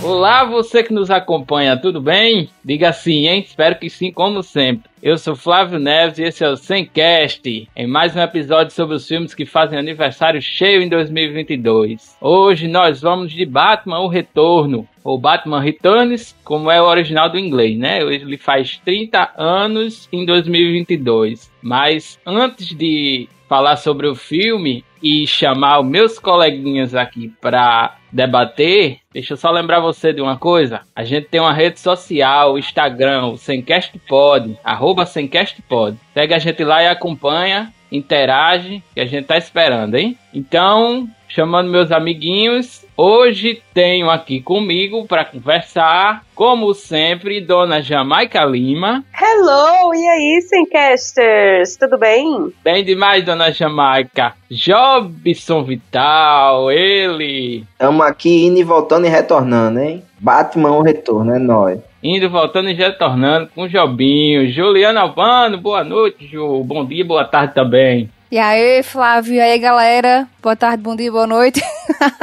Olá, 0.00 0.44
você 0.44 0.84
que 0.84 0.92
nos 0.92 1.10
acompanha, 1.10 1.76
tudo 1.76 2.00
bem? 2.00 2.48
Diga 2.64 2.92
sim, 2.92 3.26
hein? 3.26 3.40
Espero 3.40 3.76
que 3.76 3.90
sim, 3.90 4.12
como 4.12 4.44
sempre. 4.44 4.88
Eu 5.02 5.18
sou 5.18 5.34
Flávio 5.34 5.80
Neves 5.80 6.18
e 6.18 6.22
esse 6.22 6.44
é 6.44 6.48
o 6.48 6.56
Semcast, 6.56 7.68
em 7.76 7.86
mais 7.86 8.14
um 8.14 8.20
episódio 8.20 8.72
sobre 8.72 8.94
os 8.94 9.06
filmes 9.06 9.34
que 9.34 9.44
fazem 9.44 9.76
aniversário 9.76 10.40
cheio 10.40 10.82
em 10.82 10.88
2022. 10.88 12.16
Hoje 12.20 12.68
nós 12.68 13.00
vamos 13.00 13.32
de 13.32 13.44
Batman 13.44 13.98
O 13.98 14.06
Retorno, 14.08 14.88
ou 15.02 15.18
Batman 15.18 15.60
Returns, 15.60 16.34
como 16.44 16.70
é 16.70 16.80
o 16.80 16.86
original 16.86 17.28
do 17.28 17.38
inglês, 17.38 17.76
né? 17.76 18.00
Ele 18.00 18.38
faz 18.38 18.80
30 18.84 19.32
anos 19.36 20.08
em 20.12 20.24
2022. 20.24 21.50
Mas 21.60 22.20
antes 22.24 22.68
de 22.68 23.28
falar 23.48 23.76
sobre 23.76 24.06
o 24.06 24.14
filme 24.14 24.84
e 25.02 25.26
chamar 25.26 25.80
os 25.80 25.86
meus 25.86 26.18
coleguinhas 26.18 26.94
aqui 26.94 27.32
para 27.40 27.97
debater, 28.12 28.98
deixa 29.12 29.34
eu 29.34 29.36
só 29.36 29.50
lembrar 29.50 29.80
você 29.80 30.12
de 30.12 30.20
uma 30.20 30.36
coisa. 30.36 30.82
A 30.94 31.04
gente 31.04 31.28
tem 31.28 31.40
uma 31.40 31.52
rede 31.52 31.80
social, 31.80 32.58
Instagram, 32.58 33.26
o 33.26 33.38
Semcastpod, 33.38 34.58
arroba 34.64 35.06
Semcastpod. 35.06 35.96
Segue 36.14 36.34
a 36.34 36.38
gente 36.38 36.64
lá 36.64 36.82
e 36.82 36.88
acompanha, 36.88 37.72
interage, 37.90 38.82
que 38.94 39.00
a 39.00 39.06
gente 39.06 39.26
tá 39.26 39.36
esperando, 39.36 39.96
hein? 39.96 40.16
Então, 40.32 41.08
chamando 41.28 41.70
meus 41.70 41.92
amiguinhos, 41.92 42.84
Hoje 43.00 43.62
tenho 43.72 44.10
aqui 44.10 44.40
comigo 44.40 45.06
para 45.06 45.24
conversar, 45.24 46.24
como 46.34 46.74
sempre, 46.74 47.40
Dona 47.40 47.80
Jamaica 47.80 48.44
Lima. 48.44 49.04
Hello, 49.16 49.94
e 49.94 50.08
aí, 50.08 50.42
Semcasters? 50.42 51.76
Tudo 51.76 51.96
bem? 51.96 52.52
Bem 52.64 52.84
demais, 52.84 53.24
Dona 53.24 53.52
Jamaica. 53.52 54.34
Jobson 54.50 55.62
Vital, 55.62 56.72
ele. 56.72 57.64
Estamos 57.70 58.04
aqui 58.04 58.46
indo 58.46 58.58
e 58.58 58.64
voltando 58.64 59.06
e 59.06 59.08
retornando, 59.08 59.78
hein? 59.78 60.02
Batman 60.18 60.72
o 60.72 60.82
retorno, 60.82 61.32
é 61.32 61.38
nóis. 61.38 61.78
Indo, 62.02 62.28
voltando 62.28 62.68
e 62.68 62.74
retornando 62.74 63.48
com 63.54 63.62
o 63.62 63.68
Jobinho. 63.68 64.50
Juliana 64.50 65.02
Albano, 65.02 65.56
boa 65.56 65.84
noite, 65.84 66.26
Ju. 66.26 66.64
Bom 66.64 66.84
dia, 66.84 67.04
boa 67.04 67.24
tarde 67.24 67.54
também. 67.54 68.10
E 68.30 68.36
aí, 68.36 68.82
Flávio, 68.82 69.36
e 69.36 69.40
aí, 69.40 69.58
galera? 69.58 70.28
Boa 70.42 70.54
tarde, 70.54 70.82
bom 70.82 70.94
dia, 70.94 71.10
boa 71.10 71.26
noite. 71.26 71.62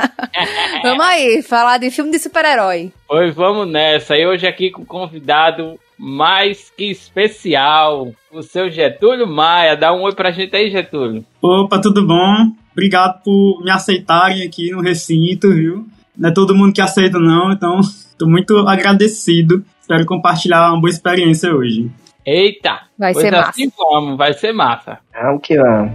vamos 0.84 1.04
aí, 1.04 1.42
falar 1.42 1.80
de 1.80 1.90
filme 1.90 2.12
de 2.12 2.20
super-herói. 2.20 2.94
Pois 3.08 3.34
vamos 3.34 3.68
nessa. 3.68 4.16
E 4.16 4.24
hoje 4.24 4.46
aqui 4.46 4.70
com 4.70 4.84
um 4.84 4.86
convidado 4.86 5.80
mais 5.98 6.72
que 6.78 6.92
especial, 6.92 8.14
o 8.32 8.44
seu 8.44 8.70
Getúlio 8.70 9.26
Maia. 9.26 9.76
Dá 9.76 9.92
um 9.94 10.04
oi 10.04 10.14
pra 10.14 10.30
gente 10.30 10.56
aí, 10.56 10.70
Getúlio. 10.70 11.26
Opa, 11.42 11.82
tudo 11.82 12.06
bom? 12.06 12.52
Obrigado 12.72 13.24
por 13.24 13.64
me 13.64 13.72
aceitarem 13.72 14.44
aqui 14.44 14.70
no 14.70 14.82
recinto, 14.82 15.52
viu? 15.52 15.88
Não 16.16 16.30
é 16.30 16.32
todo 16.32 16.54
mundo 16.54 16.72
que 16.72 16.82
aceita, 16.82 17.18
não, 17.18 17.52
então 17.52 17.82
tô 18.16 18.28
muito 18.28 18.56
agradecido. 18.60 19.66
Espero 19.82 20.06
compartilhar 20.06 20.70
uma 20.70 20.80
boa 20.80 20.90
experiência 20.92 21.52
hoje. 21.52 21.90
Eita! 22.26 22.88
Vai 22.98 23.14
ser 23.14 23.36
assim 23.36 23.66
massa. 23.66 23.78
Vamos, 23.78 24.18
vai 24.18 24.34
ser 24.34 24.52
massa. 24.52 25.00
Vamos 25.14 25.42
que 25.44 25.56
vamos. 25.58 25.92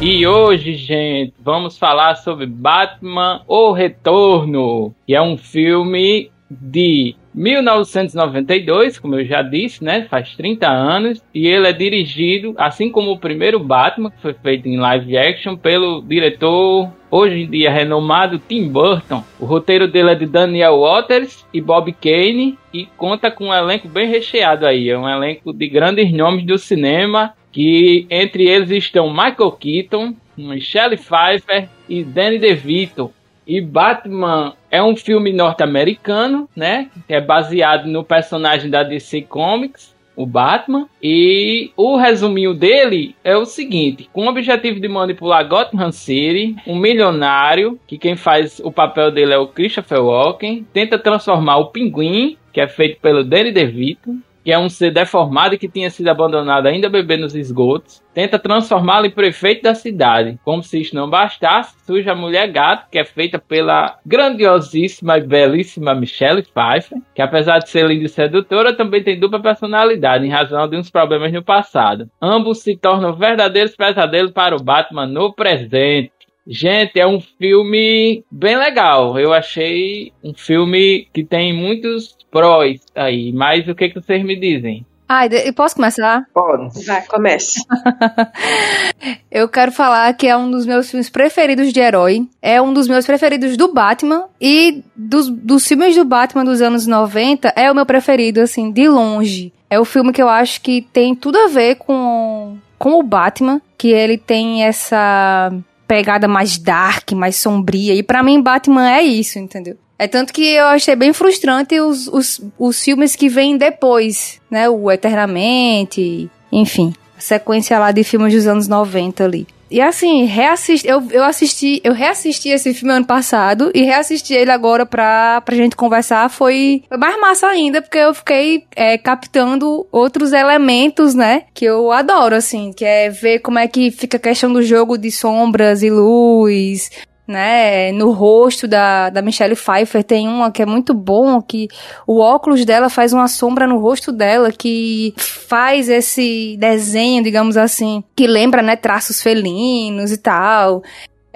E 0.00 0.26
hoje, 0.26 0.74
gente, 0.74 1.32
vamos 1.40 1.78
falar 1.78 2.16
sobre 2.16 2.46
Batman 2.46 3.42
O 3.46 3.70
Retorno, 3.70 4.92
que 5.06 5.14
é 5.14 5.22
um 5.22 5.36
filme 5.36 6.32
de 6.50 7.14
1992, 7.34 8.98
como 8.98 9.16
eu 9.16 9.24
já 9.24 9.42
disse, 9.42 9.82
né? 9.82 10.06
Faz 10.08 10.34
30 10.36 10.68
anos. 10.68 11.22
E 11.34 11.48
ele 11.48 11.66
é 11.66 11.72
dirigido, 11.72 12.54
assim 12.56 12.90
como 12.90 13.10
o 13.10 13.18
primeiro 13.18 13.58
Batman, 13.58 14.10
que 14.10 14.22
foi 14.22 14.34
feito 14.34 14.68
em 14.68 14.78
live 14.78 15.18
action, 15.18 15.56
pelo 15.56 16.00
diretor, 16.00 16.90
hoje 17.10 17.42
em 17.42 17.50
dia 17.50 17.70
renomado, 17.70 18.38
Tim 18.38 18.68
Burton. 18.68 19.24
O 19.40 19.44
roteiro 19.44 19.88
dele 19.88 20.10
é 20.10 20.14
de 20.14 20.26
Daniel 20.26 20.80
Waters 20.80 21.44
e 21.52 21.60
Bob 21.60 21.92
Kane. 21.92 22.58
E 22.72 22.86
conta 22.96 23.30
com 23.30 23.48
um 23.48 23.54
elenco 23.54 23.88
bem 23.88 24.08
recheado 24.08 24.66
aí. 24.66 24.88
É 24.88 24.98
um 24.98 25.08
elenco 25.08 25.52
de 25.52 25.68
grandes 25.68 26.12
nomes 26.12 26.46
do 26.46 26.56
cinema. 26.58 27.34
Que 27.52 28.04
entre 28.10 28.48
eles 28.48 28.70
estão 28.70 29.08
Michael 29.10 29.52
Keaton, 29.52 30.14
Michelle 30.36 30.96
Pfeiffer 30.96 31.68
e 31.88 32.02
Danny 32.02 32.38
DeVito. 32.38 33.12
E 33.46 33.60
Batman 33.60 34.54
é 34.70 34.82
um 34.82 34.96
filme 34.96 35.32
norte-americano, 35.32 36.48
né? 36.56 36.88
Que 37.06 37.14
é 37.14 37.20
baseado 37.20 37.86
no 37.86 38.02
personagem 38.02 38.70
da 38.70 38.82
DC 38.82 39.22
Comics, 39.22 39.94
o 40.16 40.26
Batman. 40.26 40.88
E 41.02 41.70
o 41.76 41.96
resuminho 41.96 42.54
dele 42.54 43.14
é 43.22 43.36
o 43.36 43.44
seguinte: 43.44 44.08
com 44.12 44.26
o 44.26 44.28
objetivo 44.28 44.80
de 44.80 44.88
manipular 44.88 45.46
Gotham 45.46 45.92
City, 45.92 46.56
um 46.66 46.76
milionário, 46.76 47.78
que 47.86 47.98
quem 47.98 48.16
faz 48.16 48.60
o 48.60 48.72
papel 48.72 49.10
dele 49.10 49.34
é 49.34 49.38
o 49.38 49.48
Christopher 49.48 50.02
Walken, 50.02 50.66
tenta 50.72 50.98
transformar 50.98 51.58
o 51.58 51.66
Pinguim, 51.66 52.36
que 52.52 52.60
é 52.60 52.68
feito 52.68 53.00
pelo 53.00 53.24
Danny 53.24 53.52
DeVito, 53.52 54.16
que 54.44 54.52
é 54.52 54.58
um 54.58 54.68
ser 54.68 54.90
deformado 54.90 55.54
e 55.54 55.58
que 55.58 55.68
tinha 55.68 55.90
sido 55.90 56.08
abandonado 56.08 56.66
ainda 56.66 56.90
bebê 56.90 57.16
nos 57.16 57.34
esgotos, 57.34 58.02
tenta 58.12 58.38
transformá-lo 58.38 59.06
em 59.06 59.10
prefeito 59.10 59.62
da 59.62 59.74
cidade. 59.74 60.38
Como 60.44 60.62
se 60.62 60.80
isso 60.80 60.94
não 60.94 61.08
bastasse, 61.08 61.74
surge 61.86 62.08
a 62.10 62.14
mulher 62.14 62.46
gato, 62.48 62.90
que 62.90 62.98
é 62.98 63.04
feita 63.04 63.38
pela 63.38 63.98
grandiosíssima 64.04 65.18
e 65.18 65.22
belíssima 65.22 65.94
Michelle 65.94 66.42
Pfeiffer, 66.42 66.98
que 67.14 67.22
apesar 67.22 67.60
de 67.60 67.70
ser 67.70 67.86
linda 67.86 68.04
e 68.04 68.08
sedutora, 68.08 68.74
também 68.74 69.02
tem 69.02 69.18
dupla 69.18 69.40
personalidade, 69.40 70.26
em 70.26 70.30
razão 70.30 70.68
de 70.68 70.76
uns 70.76 70.90
problemas 70.90 71.32
no 71.32 71.42
passado. 71.42 72.10
Ambos 72.20 72.60
se 72.60 72.76
tornam 72.76 73.14
verdadeiros 73.14 73.74
pesadelos 73.74 74.32
para 74.32 74.54
o 74.54 74.62
Batman 74.62 75.06
no 75.06 75.32
presente. 75.32 76.12
Gente, 76.46 77.00
é 77.00 77.06
um 77.06 77.20
filme 77.20 78.22
bem 78.30 78.58
legal. 78.58 79.18
Eu 79.18 79.32
achei 79.32 80.12
um 80.22 80.34
filme 80.34 81.08
que 81.12 81.24
tem 81.24 81.54
muitos 81.54 82.14
prós 82.34 82.80
aí. 82.96 83.32
Mas 83.32 83.68
o 83.68 83.74
que, 83.76 83.88
que 83.88 83.94
vocês 84.00 84.24
me 84.24 84.34
dizem? 84.34 84.84
Ai, 85.08 85.28
de- 85.28 85.46
eu 85.46 85.52
posso 85.52 85.76
começar? 85.76 86.24
Pode. 86.34 86.84
Vai, 86.84 87.02
comece. 87.06 87.60
Eu 89.30 89.48
quero 89.48 89.70
falar 89.70 90.12
que 90.14 90.26
é 90.26 90.36
um 90.36 90.50
dos 90.50 90.64
meus 90.64 90.90
filmes 90.90 91.10
preferidos 91.10 91.72
de 91.72 91.78
herói. 91.80 92.26
É 92.40 92.60
um 92.60 92.72
dos 92.72 92.88
meus 92.88 93.04
preferidos 93.04 93.56
do 93.56 93.72
Batman. 93.72 94.24
E 94.40 94.82
dos, 94.96 95.28
dos 95.28 95.66
filmes 95.66 95.94
do 95.94 96.04
Batman 96.04 96.44
dos 96.44 96.62
anos 96.62 96.86
90, 96.86 97.52
é 97.54 97.70
o 97.70 97.74
meu 97.74 97.84
preferido, 97.84 98.40
assim, 98.40 98.70
de 98.72 98.88
longe. 98.88 99.52
É 99.68 99.78
o 99.78 99.84
filme 99.84 100.12
que 100.12 100.22
eu 100.22 100.28
acho 100.28 100.60
que 100.62 100.80
tem 100.92 101.14
tudo 101.14 101.36
a 101.38 101.48
ver 101.48 101.76
com, 101.76 102.56
com 102.78 102.94
o 102.98 103.02
Batman. 103.02 103.60
Que 103.76 103.88
ele 103.88 104.16
tem 104.16 104.64
essa 104.64 105.52
pegada 105.86 106.26
mais 106.26 106.56
dark, 106.56 107.12
mais 107.12 107.36
sombria. 107.36 107.94
E 107.94 108.02
pra 108.02 108.22
mim, 108.22 108.40
Batman 108.40 108.90
é 108.90 109.02
isso, 109.02 109.38
entendeu? 109.38 109.76
É 110.04 110.06
tanto 110.06 110.34
que 110.34 110.52
eu 110.52 110.66
achei 110.66 110.94
bem 110.94 111.14
frustrante 111.14 111.80
os, 111.80 112.08
os, 112.08 112.38
os 112.58 112.84
filmes 112.84 113.16
que 113.16 113.26
vêm 113.26 113.56
depois, 113.56 114.38
né? 114.50 114.68
O 114.68 114.92
Eternamente, 114.92 116.30
enfim. 116.52 116.92
A 117.16 117.20
sequência 117.22 117.78
lá 117.78 117.90
de 117.90 118.04
filmes 118.04 118.34
dos 118.34 118.46
anos 118.46 118.68
90 118.68 119.24
ali. 119.24 119.46
E 119.70 119.80
assim, 119.80 120.26
reassisti, 120.26 120.86
eu, 120.86 121.02
eu 121.10 121.24
assisti, 121.24 121.80
eu 121.82 121.94
reassisti 121.94 122.50
esse 122.50 122.74
filme 122.74 122.92
ano 122.92 123.06
passado 123.06 123.70
e 123.74 123.82
reassisti 123.82 124.34
ele 124.34 124.50
agora 124.50 124.84
pra, 124.84 125.40
pra 125.40 125.56
gente 125.56 125.74
conversar. 125.74 126.28
Foi, 126.28 126.82
mais 126.98 127.18
massa 127.18 127.46
ainda, 127.46 127.80
porque 127.80 127.96
eu 127.96 128.12
fiquei 128.12 128.66
é, 128.76 128.98
captando 128.98 129.86
outros 129.90 130.34
elementos, 130.34 131.14
né? 131.14 131.44
Que 131.54 131.64
eu 131.64 131.90
adoro, 131.90 132.34
assim, 132.34 132.74
que 132.74 132.84
é 132.84 133.08
ver 133.08 133.38
como 133.38 133.58
é 133.58 133.66
que 133.66 133.90
fica 133.90 134.18
a 134.18 134.20
questão 134.20 134.52
do 134.52 134.62
jogo 134.62 134.98
de 134.98 135.10
sombras 135.10 135.82
e 135.82 135.88
luz, 135.88 136.90
né? 137.26 137.90
No 137.92 138.10
rosto 138.10 138.68
da, 138.68 139.10
da 139.10 139.22
Michelle 139.22 139.56
Pfeiffer 139.56 140.04
tem 140.04 140.28
uma 140.28 140.50
que 140.50 140.62
é 140.62 140.66
muito 140.66 140.92
bom, 140.92 141.40
que 141.40 141.68
o 142.06 142.20
óculos 142.20 142.64
dela 142.64 142.90
faz 142.90 143.12
uma 143.12 143.28
sombra 143.28 143.66
no 143.66 143.78
rosto 143.78 144.12
dela 144.12 144.52
que 144.52 145.14
faz 145.16 145.88
esse 145.88 146.56
desenho, 146.58 147.22
digamos 147.22 147.56
assim, 147.56 148.04
que 148.14 148.26
lembra, 148.26 148.62
né, 148.62 148.76
traços 148.76 149.22
felinos 149.22 150.12
e 150.12 150.18
tal. 150.18 150.82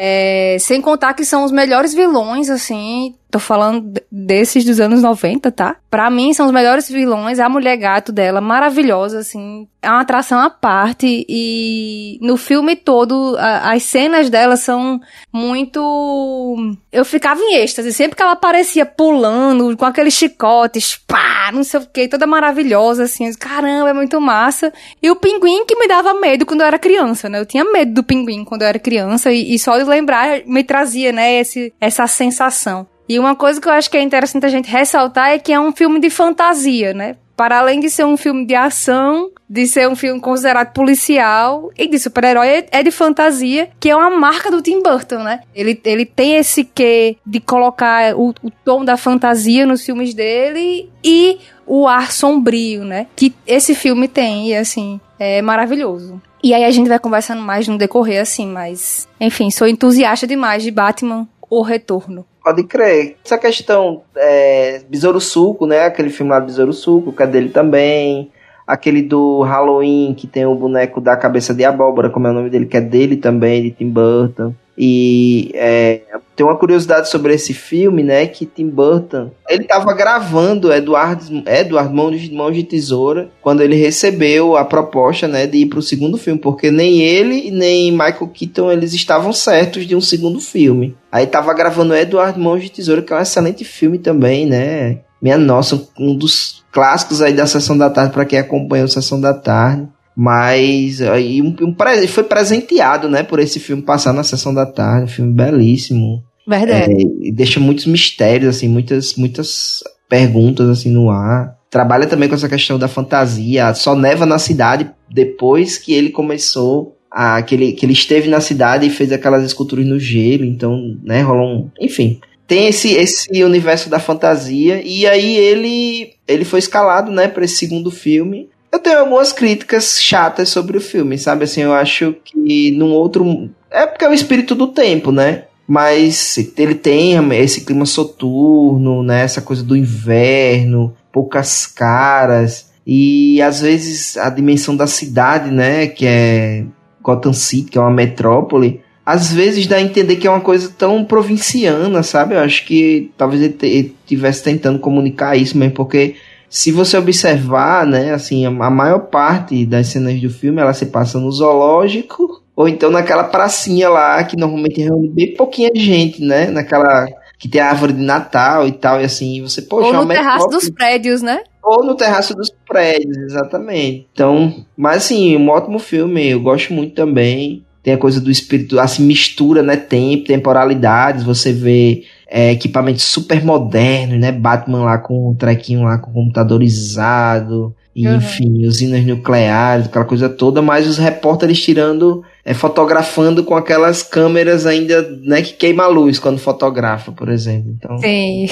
É, 0.01 0.57
sem 0.61 0.81
contar 0.81 1.13
que 1.15 1.25
são 1.25 1.43
os 1.43 1.51
melhores 1.51 1.93
vilões, 1.93 2.49
assim. 2.51 3.17
Tô 3.31 3.39
falando 3.39 4.01
desses 4.11 4.65
dos 4.65 4.81
anos 4.81 5.03
90, 5.03 5.53
tá? 5.53 5.77
Pra 5.91 6.09
mim, 6.09 6.33
são 6.33 6.47
os 6.47 6.53
melhores 6.53 6.89
vilões. 6.89 7.39
A 7.39 7.47
mulher 7.49 7.77
gato 7.77 8.11
dela, 8.11 8.41
maravilhosa, 8.41 9.19
assim. 9.19 9.69
É 9.83 9.91
uma 9.91 10.01
atração 10.01 10.39
à 10.41 10.49
parte. 10.49 11.27
E 11.29 12.19
no 12.23 12.39
filme 12.39 12.75
todo, 12.75 13.37
a- 13.39 13.73
as 13.75 13.83
cenas 13.83 14.31
dela 14.31 14.57
são 14.57 14.99
muito. 15.31 16.57
Eu 16.91 17.05
ficava 17.05 17.41
em 17.41 17.57
êxtase. 17.57 17.93
Sempre 17.93 18.17
que 18.17 18.23
ela 18.23 18.33
aparecia 18.33 18.87
pulando, 18.87 19.77
com 19.77 19.85
aqueles 19.85 20.15
chicotes, 20.15 20.97
pá, 21.07 21.51
não 21.53 21.63
sei 21.65 21.81
o 21.81 21.87
que, 21.87 22.09
toda 22.09 22.27
maravilhosa, 22.27 23.05
assim. 23.05 23.31
Caramba, 23.35 23.91
é 23.91 23.95
muito 23.95 24.21
massa. 24.21 24.73
E 25.03 25.11
o 25.11 25.17
pinguim 25.17 25.65
que 25.67 25.77
me 25.77 25.87
dava 25.87 26.15
medo 26.15 26.47
quando 26.47 26.63
eu 26.63 26.67
era 26.67 26.79
criança, 26.79 27.29
né? 27.29 27.39
Eu 27.41 27.47
tinha 27.47 27.65
medo 27.65 27.93
do 27.93 28.03
pinguim 28.03 28.45
quando 28.45 28.63
eu 28.63 28.69
era 28.69 28.79
criança. 28.79 29.31
E, 29.33 29.55
e 29.55 29.59
só 29.59 29.77
de 29.79 29.85
lembrar 29.85 30.41
me 30.47 30.65
trazia, 30.65 31.13
né, 31.13 31.39
esse, 31.41 31.73
essa 31.81 32.07
sensação. 32.07 32.87
E 33.09 33.19
uma 33.19 33.35
coisa 33.35 33.61
que 33.61 33.69
eu 33.69 33.73
acho 33.73 33.91
que 33.91 33.97
é 33.97 34.03
interessante 34.03 34.45
a 34.45 34.51
gente 34.51 34.71
ressaltar 34.71 35.31
é 35.31 35.39
que 35.39 35.53
é 35.53 35.59
um 35.59 35.73
filme 35.73 35.99
de 35.99 36.11
fantasia, 36.11 36.93
né? 36.93 37.17
para 37.39 37.61
além 37.61 37.79
de 37.79 37.89
ser 37.89 38.05
um 38.05 38.17
filme 38.17 38.45
de 38.45 38.57
ação, 38.57 39.31
de 39.49 39.65
ser 39.65 39.89
um 39.89 39.95
filme 39.95 40.21
considerado 40.21 40.73
policial 40.73 41.71
e 41.79 41.87
de 41.87 41.97
super-herói, 41.97 42.49
é, 42.49 42.67
é 42.73 42.83
de 42.83 42.91
fantasia, 42.91 43.71
que 43.79 43.89
é 43.89 43.95
uma 43.95 44.11
marca 44.11 44.51
do 44.51 44.61
Tim 44.61 44.83
Burton, 44.83 45.23
né? 45.23 45.43
Ele, 45.55 45.81
ele 45.85 46.05
tem 46.05 46.35
esse 46.35 46.65
quê 46.65 47.17
de 47.25 47.39
colocar 47.39 48.17
o, 48.17 48.35
o 48.43 48.51
tom 48.65 48.85
da 48.85 48.97
fantasia 48.97 49.65
nos 49.65 49.87
filmes 49.87 50.13
dele 50.15 50.91
e 51.03 51.39
o 51.65 51.87
ar 51.87 52.11
sombrio, 52.11 52.85
né? 52.85 53.07
Que 53.15 53.33
esse 53.47 53.73
filme 53.73 54.09
tem, 54.09 54.49
e 54.49 54.57
assim, 54.57 55.01
é 55.17 55.41
maravilhoso. 55.41 56.21
E 56.43 56.53
aí 56.53 56.65
a 56.65 56.71
gente 56.73 56.89
vai 56.89 56.99
conversando 56.99 57.41
mais 57.41 57.69
no 57.69 57.79
decorrer, 57.79 58.21
assim, 58.21 58.49
mas. 58.49 59.07
Enfim, 59.21 59.49
sou 59.53 59.69
entusiasta 59.69 60.27
demais 60.27 60.65
de 60.65 60.73
Batman 60.73 61.29
O 61.49 61.63
Retorno. 61.63 62.27
Pode 62.49 62.63
crer. 62.63 63.17
Essa 63.23 63.37
questão, 63.37 64.05
é, 64.17 64.81
Besouro 64.89 65.21
Suco, 65.21 65.67
né? 65.67 65.85
Aquele 65.85 66.09
filme 66.09 66.33
lá 66.33 66.41
do 66.41 66.47
Besouro 66.47 66.73
Suco, 66.73 67.13
que 67.13 67.23
é 67.23 67.27
dele 67.27 67.51
também. 67.51 68.33
Aquele 68.67 69.03
do 69.03 69.43
Halloween, 69.43 70.15
que 70.17 70.27
tem 70.27 70.47
o 70.47 70.55
boneco 70.55 70.99
da 70.99 71.15
cabeça 71.15 71.53
de 71.53 71.63
abóbora, 71.67 72.09
como 72.09 72.27
é 72.27 72.31
o 72.31 72.33
nome 72.33 72.49
dele, 72.49 72.65
que 72.65 72.79
é 72.79 72.81
dele 72.81 73.19
também, 73.19 73.65
de 73.65 73.73
Tim 73.73 73.91
Burton. 73.91 74.55
E 74.79 75.51
é, 75.55 76.03
tem 76.37 76.47
uma 76.47 76.57
curiosidade 76.57 77.09
sobre 77.09 77.35
esse 77.35 77.53
filme, 77.53 78.05
né? 78.05 78.27
Que 78.29 78.47
Tim 78.47 78.69
Burton 78.69 79.33
ele 79.49 79.63
estava 79.63 79.93
gravando 79.93 80.73
Eduardo, 80.73 81.43
Eduardo 81.47 81.95
Mão 81.95 82.11
de, 82.13 82.29
de 82.29 82.63
Tesoura 82.63 83.29
quando 83.43 83.61
ele 83.61 83.75
recebeu 83.75 84.57
a 84.57 84.65
proposta, 84.65 85.27
né, 85.27 85.47
de 85.47 85.59
ir 85.59 85.67
para 85.67 85.79
o 85.79 85.83
segundo 85.83 86.17
filme, 86.17 86.39
porque 86.39 86.71
nem 86.71 87.01
ele 87.01 87.51
nem 87.51 87.91
Michael 87.91 88.29
Keaton 88.29 88.71
eles 88.71 88.93
estavam 88.93 89.33
certos 89.33 89.87
de 89.87 89.97
um 89.97 90.01
segundo 90.01 90.41
filme. 90.41 90.97
Aí 91.11 91.25
estava 91.25 91.53
gravando 91.55 91.97
Eduardo 91.97 92.39
Mão 92.39 92.59
de 92.59 92.71
Tesoura, 92.71 93.03
que 93.03 93.13
é 93.13 93.17
um 93.17 93.21
excelente 93.21 93.65
filme 93.65 93.99
também, 93.99 94.47
né? 94.47 95.01
Minha 95.21 95.39
nossa, 95.39 95.89
um 95.99 96.15
dos 96.15 96.65
clássicos 96.71 97.21
aí 97.21 97.33
da 97.33 97.47
Sessão 97.47 97.77
da 97.77 97.91
Tarde 97.91 98.13
para 98.13 98.25
quem 98.25 98.39
acompanhou 98.39 98.87
Sessão 98.87 99.21
da 99.21 99.35
Tarde. 99.35 99.89
Mas 100.21 101.01
aí 101.01 101.41
um, 101.41 101.55
um, 101.63 101.77
foi 102.09 102.25
presenteado, 102.25 103.09
né, 103.09 103.23
por 103.23 103.39
esse 103.39 103.61
filme 103.61 103.83
passar 103.83 104.13
na 104.13 104.25
sessão 104.25 104.53
da 104.53 104.67
tarde, 104.67 105.05
um 105.05 105.15
filme 105.15 105.33
belíssimo. 105.33 106.25
Verdade. 106.45 106.93
É, 106.93 107.31
deixa 107.31 107.61
muitos 107.61 107.87
mistérios, 107.87 108.57
assim, 108.57 108.67
muitas, 108.67 109.15
muitas 109.15 109.85
perguntas 110.09 110.69
assim 110.69 110.91
no 110.91 111.09
ar. 111.09 111.57
Trabalha 111.71 112.09
também 112.09 112.29
com 112.29 112.35
essa 112.35 112.49
questão 112.49 112.77
da 112.81 112.89
fantasia. 112.89 113.73
Só 113.75 113.95
neva 113.95 114.27
na 114.27 114.41
cidade 114.41 114.91
depois 115.09 115.79
que 115.79 115.93
ele 115.93 116.11
começou 116.11 116.97
a, 117.09 117.41
que, 117.41 117.55
ele, 117.55 117.73
que 117.73 117.87
ele 117.87 117.93
esteve 117.93 118.29
na 118.29 118.41
cidade 118.41 118.89
e 118.89 118.91
fez 118.91 119.13
aquelas 119.13 119.45
esculturas 119.45 119.87
no 119.87 120.01
gelo. 120.01 120.45
Então, 120.45 120.97
né, 121.05 121.23
rolou 121.23 121.47
um. 121.47 121.71
Enfim. 121.81 122.19
Tem 122.45 122.67
esse, 122.67 122.93
esse 122.95 123.45
universo 123.45 123.89
da 123.89 124.01
fantasia. 124.01 124.83
E 124.85 125.07
aí 125.07 125.37
ele, 125.37 126.15
ele 126.27 126.45
foi 126.45 126.59
escalado, 126.59 127.13
né, 127.13 127.29
para 127.29 127.45
esse 127.45 127.55
segundo 127.55 127.89
filme. 127.89 128.49
Eu 128.71 128.79
tenho 128.79 128.99
algumas 128.99 129.33
críticas 129.33 130.01
chatas 130.01 130.51
sobre 130.51 130.77
o 130.77 130.81
filme, 130.81 131.19
sabe? 131.19 131.45
Assim, 131.45 131.63
eu 131.63 131.73
acho 131.73 132.15
que 132.25 132.71
num 132.73 132.93
outro. 132.93 133.51
É 133.71 133.87
porque 133.87 134.05
é 134.05 134.09
o 134.09 134.15
espírito 134.15 134.55
do 134.55 134.69
tempo, 134.69 135.11
né? 135.11 135.45
Mas 135.67 136.39
ele 136.57 136.75
tem 136.75 137.15
esse 137.35 137.63
clima 137.63 137.87
soturno, 137.87 139.03
né? 139.03 139.23
Essa 139.23 139.43
coisa 139.43 139.63
do 139.63 139.77
inverno, 139.77 140.95
poucas 141.13 141.67
caras. 141.67 142.71
E 142.87 143.41
às 143.43 143.61
vezes 143.61 144.17
a 144.17 144.31
dimensão 144.31 144.75
da 144.77 144.87
cidade, 144.87 145.51
né? 145.51 145.87
Que 145.87 146.07
é 146.07 146.65
Gotham 147.03 147.33
City, 147.33 147.71
que 147.71 147.79
é 147.79 147.81
uma 147.81 147.91
metrópole. 147.91 148.81
Às 149.05 149.33
vezes 149.33 149.67
dá 149.67 149.77
a 149.77 149.83
entender 149.83 150.17
que 150.17 150.27
é 150.27 150.31
uma 150.31 150.41
coisa 150.41 150.71
tão 150.77 151.03
provinciana, 151.03 152.03
sabe? 152.03 152.35
Eu 152.35 152.41
acho 152.41 152.67
que 152.67 153.11
talvez 153.17 153.43
ele 153.43 153.95
estivesse 154.05 154.43
tentando 154.43 154.79
comunicar 154.79 155.37
isso 155.37 155.57
mesmo, 155.57 155.75
porque 155.75 156.17
se 156.49 156.73
você 156.73 156.97
observar, 156.97 157.87
né, 157.87 158.13
assim, 158.13 158.47
a 158.47 158.51
maior 158.51 159.01
parte 159.01 159.67
das 159.67 159.89
cenas 159.89 160.21
do 160.21 160.31
filme 160.31 160.61
ela 160.61 160.73
se 160.73 160.87
passa 160.87 161.19
no 161.19 161.31
zoológico 161.31 162.43
ou 162.57 162.69
então 162.69 162.91
naquela 162.91 163.25
pracinha 163.25 163.89
lá 163.89 164.23
que 164.25 164.37
normalmente 164.37 164.81
reúne 164.81 165.09
bem 165.09 165.35
pouquinha 165.35 165.71
gente, 165.75 166.25
né, 166.25 166.47
naquela 166.47 167.07
que 167.39 167.49
tem 167.49 167.61
a 167.61 167.69
árvore 167.69 167.93
de 167.93 168.03
Natal 168.03 168.67
e 168.67 168.73
tal 168.73 169.01
e 169.01 169.05
assim, 169.05 169.41
você 169.43 169.63
poxa, 169.63 169.89
ou 169.89 170.05
no 170.05 170.09
terraço 170.09 170.49
dos 170.49 170.69
prédios, 170.71 171.23
né? 171.23 171.43
Ou 171.63 171.85
no 171.85 171.95
terraço 171.95 172.35
dos 172.35 172.51
prédios, 172.67 173.17
exatamente. 173.19 174.09
Então, 174.13 174.65
mas 174.77 175.05
assim, 175.05 175.37
um 175.37 175.49
ótimo 175.51 175.79
filme, 175.79 176.31
eu 176.31 176.41
gosto 176.41 176.73
muito 176.73 176.95
também. 176.95 177.65
Tem 177.89 177.95
a 177.95 177.99
coisa 177.99 178.21
do 178.21 178.31
espírito, 178.31 178.79
assim, 178.79 179.03
mistura, 179.03 179.63
né, 179.63 179.75
tempo, 179.75 180.27
temporalidades, 180.27 181.25
você 181.25 181.55
vê 181.55 182.05
é, 182.31 182.53
equipamentos 182.53 183.03
super 183.05 183.43
modernos, 183.43 184.21
né? 184.21 184.31
Batman 184.31 184.85
lá 184.85 184.99
com 184.99 185.31
um 185.31 185.35
trequinho 185.35 185.85
lá 185.85 185.97
com 185.97 186.13
computadorizado, 186.13 187.75
e, 187.97 188.07
uhum. 188.07 188.17
enfim, 188.17 188.67
usinas 188.67 189.07
nucleares, 189.07 189.87
aquela 189.87 190.05
coisa 190.05 190.29
toda, 190.29 190.61
mas 190.61 190.87
os 190.87 190.99
repórteres 190.99 191.63
tirando 191.63 192.23
é, 192.49 192.55
fotografando 192.55 193.45
com 193.45 193.55
aquelas 193.55 194.03
câmeras 194.03 194.65
ainda, 194.65 195.03
né, 195.21 195.43
que 195.43 195.53
queima 195.53 195.85
a 195.85 195.87
luz 195.87 196.19
quando 196.19 196.39
fotografa, 196.39 197.13
por 197.13 197.29
exemplo. 197.29 197.77
Então, 197.77 197.99
Sim. 197.99 198.47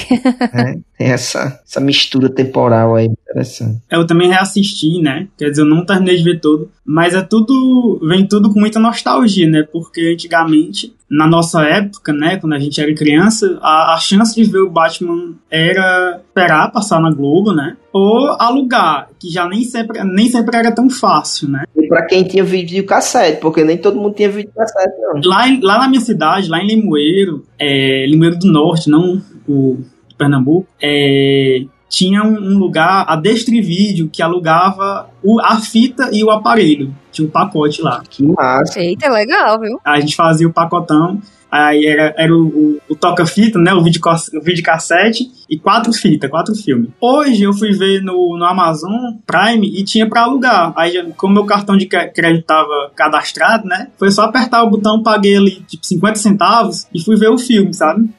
É, 0.53 0.77
tem 0.95 1.07
essa, 1.07 1.59
essa 1.67 1.79
mistura 1.79 2.29
temporal 2.29 2.95
aí 2.95 3.07
interessante. 3.37 3.81
Eu 3.91 4.05
também 4.05 4.29
reassisti, 4.29 5.01
né? 5.01 5.27
Quer 5.37 5.49
dizer, 5.49 5.61
eu 5.61 5.65
não 5.65 5.85
terminei 5.85 6.15
de 6.15 6.23
ver 6.23 6.39
todo, 6.39 6.69
mas 6.85 7.13
é 7.13 7.21
tudo, 7.21 7.99
vem 8.07 8.27
tudo 8.27 8.51
com 8.51 8.59
muita 8.59 8.79
nostalgia, 8.79 9.47
né? 9.47 9.63
Porque 9.71 10.13
antigamente, 10.13 10.93
na 11.09 11.27
nossa 11.27 11.61
época, 11.63 12.13
né, 12.13 12.37
quando 12.37 12.53
a 12.53 12.59
gente 12.59 12.79
era 12.81 12.93
criança, 12.93 13.57
a, 13.61 13.95
a 13.95 13.99
chance 13.99 14.35
de 14.35 14.49
ver 14.49 14.59
o 14.59 14.69
Batman 14.69 15.35
era 15.51 16.21
esperar 16.27 16.71
passar 16.71 16.99
na 16.99 17.11
Globo, 17.11 17.53
né? 17.53 17.77
Ou 17.91 18.35
alugar, 18.39 19.09
que 19.19 19.29
já 19.29 19.47
nem 19.47 19.63
sempre, 19.63 20.03
nem 20.03 20.29
sempre 20.29 20.57
era 20.57 20.71
tão 20.71 20.89
fácil, 20.89 21.49
né? 21.49 21.63
E 21.75 21.87
pra 21.87 22.05
quem 22.05 22.23
tinha 22.23 22.43
vídeo 22.43 22.85
cassete, 22.85 23.41
porque 23.41 23.63
nem 23.63 23.77
todo 23.87 24.01
mundo 24.01 24.13
tinha 24.13 24.29
vídeo 24.29 24.51
cassete, 24.55 24.99
não. 24.99 25.21
Lá, 25.23 25.45
lá 25.61 25.79
na 25.79 25.87
minha 25.87 26.01
cidade, 26.01 26.49
lá 26.49 26.61
em 26.61 26.67
Limoeiro, 26.67 27.45
é, 27.57 28.05
Limoeiro 28.05 28.37
do 28.37 28.51
Norte, 28.51 28.89
não 28.89 29.21
o 29.47 29.77
Pernambuco, 30.17 30.67
é, 30.81 31.61
tinha 31.89 32.21
um 32.23 32.57
lugar, 32.57 33.05
a 33.07 33.15
Destrivídeo, 33.15 34.09
que 34.09 34.21
alugava 34.21 35.09
o, 35.23 35.39
a 35.41 35.57
fita 35.59 36.09
e 36.11 36.23
o 36.23 36.29
aparelho. 36.29 36.93
Tinha 37.11 37.27
um 37.27 37.31
pacote 37.31 37.81
lá. 37.81 38.03
Que 38.09 38.23
massa. 38.23 38.79
Eita, 38.79 39.09
legal, 39.09 39.59
viu? 39.59 39.79
A 39.85 39.99
gente 39.99 40.15
fazia 40.15 40.47
o 40.47 40.53
pacotão. 40.53 41.21
Aí 41.51 41.85
era, 41.85 42.13
era 42.17 42.33
o, 42.33 42.47
o, 42.47 42.81
o 42.89 42.95
toca-fita, 42.95 43.57
né? 43.59 43.73
O 43.73 43.83
vídeo, 43.83 44.01
vídeo 44.43 44.63
cassete 44.63 45.29
e 45.49 45.57
quatro 45.57 45.93
fitas, 45.93 46.29
quatro 46.29 46.53
filmes. 46.55 46.89
Hoje 46.99 47.43
eu 47.43 47.53
fui 47.53 47.71
ver 47.71 48.01
no, 48.01 48.37
no 48.37 48.45
Amazon 48.45 49.13
Prime 49.25 49.67
e 49.67 49.83
tinha 49.83 50.07
para 50.07 50.23
alugar. 50.23 50.73
Aí, 50.75 51.11
como 51.15 51.33
meu 51.33 51.45
cartão 51.45 51.77
de 51.77 51.85
crédito 51.87 52.45
tava 52.45 52.91
cadastrado, 52.95 53.67
né? 53.67 53.87
Foi 53.97 54.11
só 54.11 54.23
apertar 54.23 54.63
o 54.63 54.69
botão, 54.69 55.01
paguei 55.01 55.37
ali 55.37 55.61
tipo 55.67 55.85
50 55.85 56.15
centavos 56.19 56.87
e 56.93 57.03
fui 57.03 57.15
ver 57.15 57.29
o 57.29 57.37
filme, 57.37 57.73
sabe? 57.73 58.09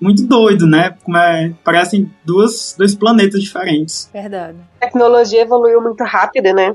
Muito 0.00 0.26
doido, 0.26 0.66
né? 0.66 0.94
Como 1.02 1.16
é, 1.16 1.52
parecem 1.64 2.10
duas, 2.24 2.74
dois 2.76 2.94
planetas 2.94 3.40
diferentes. 3.40 4.10
Verdade. 4.12 4.58
A 4.80 4.86
tecnologia 4.86 5.42
evoluiu 5.42 5.80
muito 5.80 6.02
rápido, 6.04 6.52
né? 6.52 6.74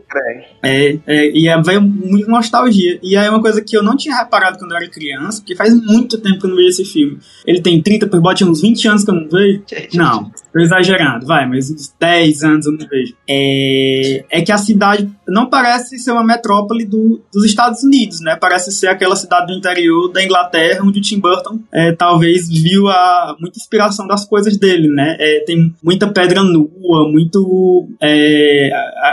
É, 0.64 0.98
é 1.06 1.30
e 1.32 1.48
é, 1.48 1.62
veio 1.62 1.82
muito 1.82 2.30
nostalgia. 2.30 3.00
E 3.04 3.18
aí 3.18 3.28
é 3.28 3.30
uma 3.30 3.42
coisa 3.42 3.62
que 3.62 3.76
eu 3.76 3.84
não 3.84 3.98
tinha 3.98 4.16
reparado 4.16 4.58
quando 4.58 4.72
eu 4.72 4.78
era 4.78 4.90
criança, 4.90 5.40
porque 5.40 5.56
faz 5.56 5.74
muito 5.74 6.18
tempo 6.20 6.40
que 6.40 6.46
eu 6.46 6.50
não 6.50 6.58
vejo 6.58 6.70
esse 6.70 6.86
filme. 6.86 7.20
Ele 7.46 7.62
tem 7.62 7.82
30, 7.82 8.08
por 8.08 8.22
bote 8.22 8.44
uns 8.44 8.62
20 8.62 8.88
anos 8.88 9.04
que 9.04 9.12
eu 9.12 9.16
não 9.16 9.30
vejo. 9.30 9.64
Não, 9.94 10.32
tô 10.58 10.64
exagerando, 10.64 11.26
vai, 11.26 11.48
mas 11.48 11.70
uns 11.70 11.94
10 12.00 12.44
anos 12.44 12.66
eu 12.66 12.72
não 12.74 12.88
vejo. 12.88 13.16
É, 13.30 14.26
é 14.30 14.42
que 14.42 14.52
a 14.52 14.58
cidade 14.58 15.10
não 15.28 15.50
parece 15.50 16.00
ser 16.00 16.12
uma 16.12 16.24
metrópole 16.24 16.86
do, 16.86 17.22
dos 17.32 17.46
Estados 17.46 17.84
Unidos, 17.84 18.22
né? 18.22 18.36
Parece 18.36 18.72
ser 18.72 18.88
aquela 18.88 19.16
cidade 19.16 19.48
do 19.48 19.58
interior 19.58 20.12
da 20.12 20.24
Inglaterra, 20.24 20.84
onde 20.84 21.00
o 21.00 21.02
Tim 21.02 21.20
Burton 21.20 21.60
é, 21.72 21.92
talvez 21.92 22.50
viu 22.50 22.88
a, 22.88 23.36
muita 23.40 23.60
inspiração 23.60 24.08
das 24.08 24.26
coisas 24.26 24.58
dele, 24.58 24.88
né? 24.88 25.16
É, 25.20 25.44
tem 25.46 25.76
muita 25.84 26.08
pedra 26.08 26.42
nua, 26.44 27.12
muito 27.12 27.88
é, 28.02 28.70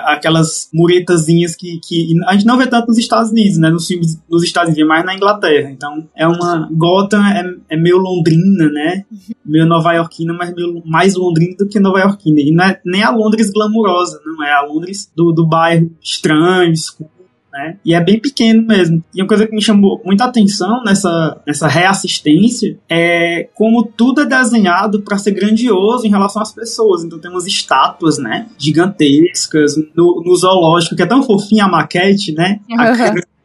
aquelas 0.06 0.68
muretazinhas 0.72 1.54
que, 1.54 1.80
que 1.86 2.14
a 2.26 2.32
gente 2.32 2.46
não 2.46 2.56
vê 2.56 2.66
tanto 2.66 2.88
nos 2.88 2.98
Estados 2.98 3.30
Unidos, 3.30 3.58
né? 3.58 3.70
Nos 3.70 3.86
filmes 3.86 4.18
nos 4.30 4.42
Estados 4.42 4.70
Unidos, 4.72 4.88
mas 4.88 5.04
na 5.04 5.14
Inglaterra. 5.14 5.70
Então, 5.70 6.08
é 6.16 6.26
uma. 6.26 6.68
Gotham 6.72 7.24
é, 7.26 7.54
é 7.70 7.76
meio 7.76 7.98
londrina, 7.98 8.70
né? 8.70 9.04
Meio 9.44 9.66
nova-iorquina, 9.66 10.32
mas 10.32 10.54
meio 10.54 10.82
mais 10.86 11.14
londrina 11.14 11.33
do 11.58 11.68
que 11.68 11.80
nova-iorquina. 11.80 12.40
E 12.40 12.52
não 12.52 12.64
é 12.64 12.80
nem 12.84 13.02
a 13.02 13.10
Londres 13.10 13.50
glamurosa, 13.50 14.20
não 14.24 14.44
é 14.44 14.52
a 14.52 14.62
Londres 14.62 15.10
do, 15.14 15.32
do 15.32 15.46
bairro 15.46 15.90
estranho, 16.00 16.72
escuro 16.72 17.14
né? 17.54 17.76
E 17.84 17.94
é 17.94 18.00
bem 18.02 18.18
pequeno 18.18 18.66
mesmo. 18.66 19.02
E 19.14 19.22
uma 19.22 19.28
coisa 19.28 19.46
que 19.46 19.54
me 19.54 19.62
chamou 19.62 20.02
muita 20.04 20.24
atenção 20.24 20.82
nessa, 20.82 21.40
nessa 21.46 21.68
reassistência 21.68 22.76
é 22.90 23.48
como 23.54 23.84
tudo 23.84 24.22
é 24.22 24.26
desenhado 24.26 25.02
para 25.02 25.16
ser 25.18 25.30
grandioso 25.30 26.04
em 26.04 26.10
relação 26.10 26.42
às 26.42 26.52
pessoas. 26.52 27.04
Então 27.04 27.20
tem 27.20 27.30
umas 27.30 27.46
estátuas, 27.46 28.18
né? 28.18 28.48
Gigantescas 28.58 29.76
no, 29.94 30.20
no 30.26 30.36
zoológico, 30.36 30.96
que 30.96 31.02
é 31.02 31.06
tão 31.06 31.22
fofinha 31.22 31.66
a 31.66 31.68
maquete, 31.68 32.32
né? 32.32 32.58
A 32.76 32.90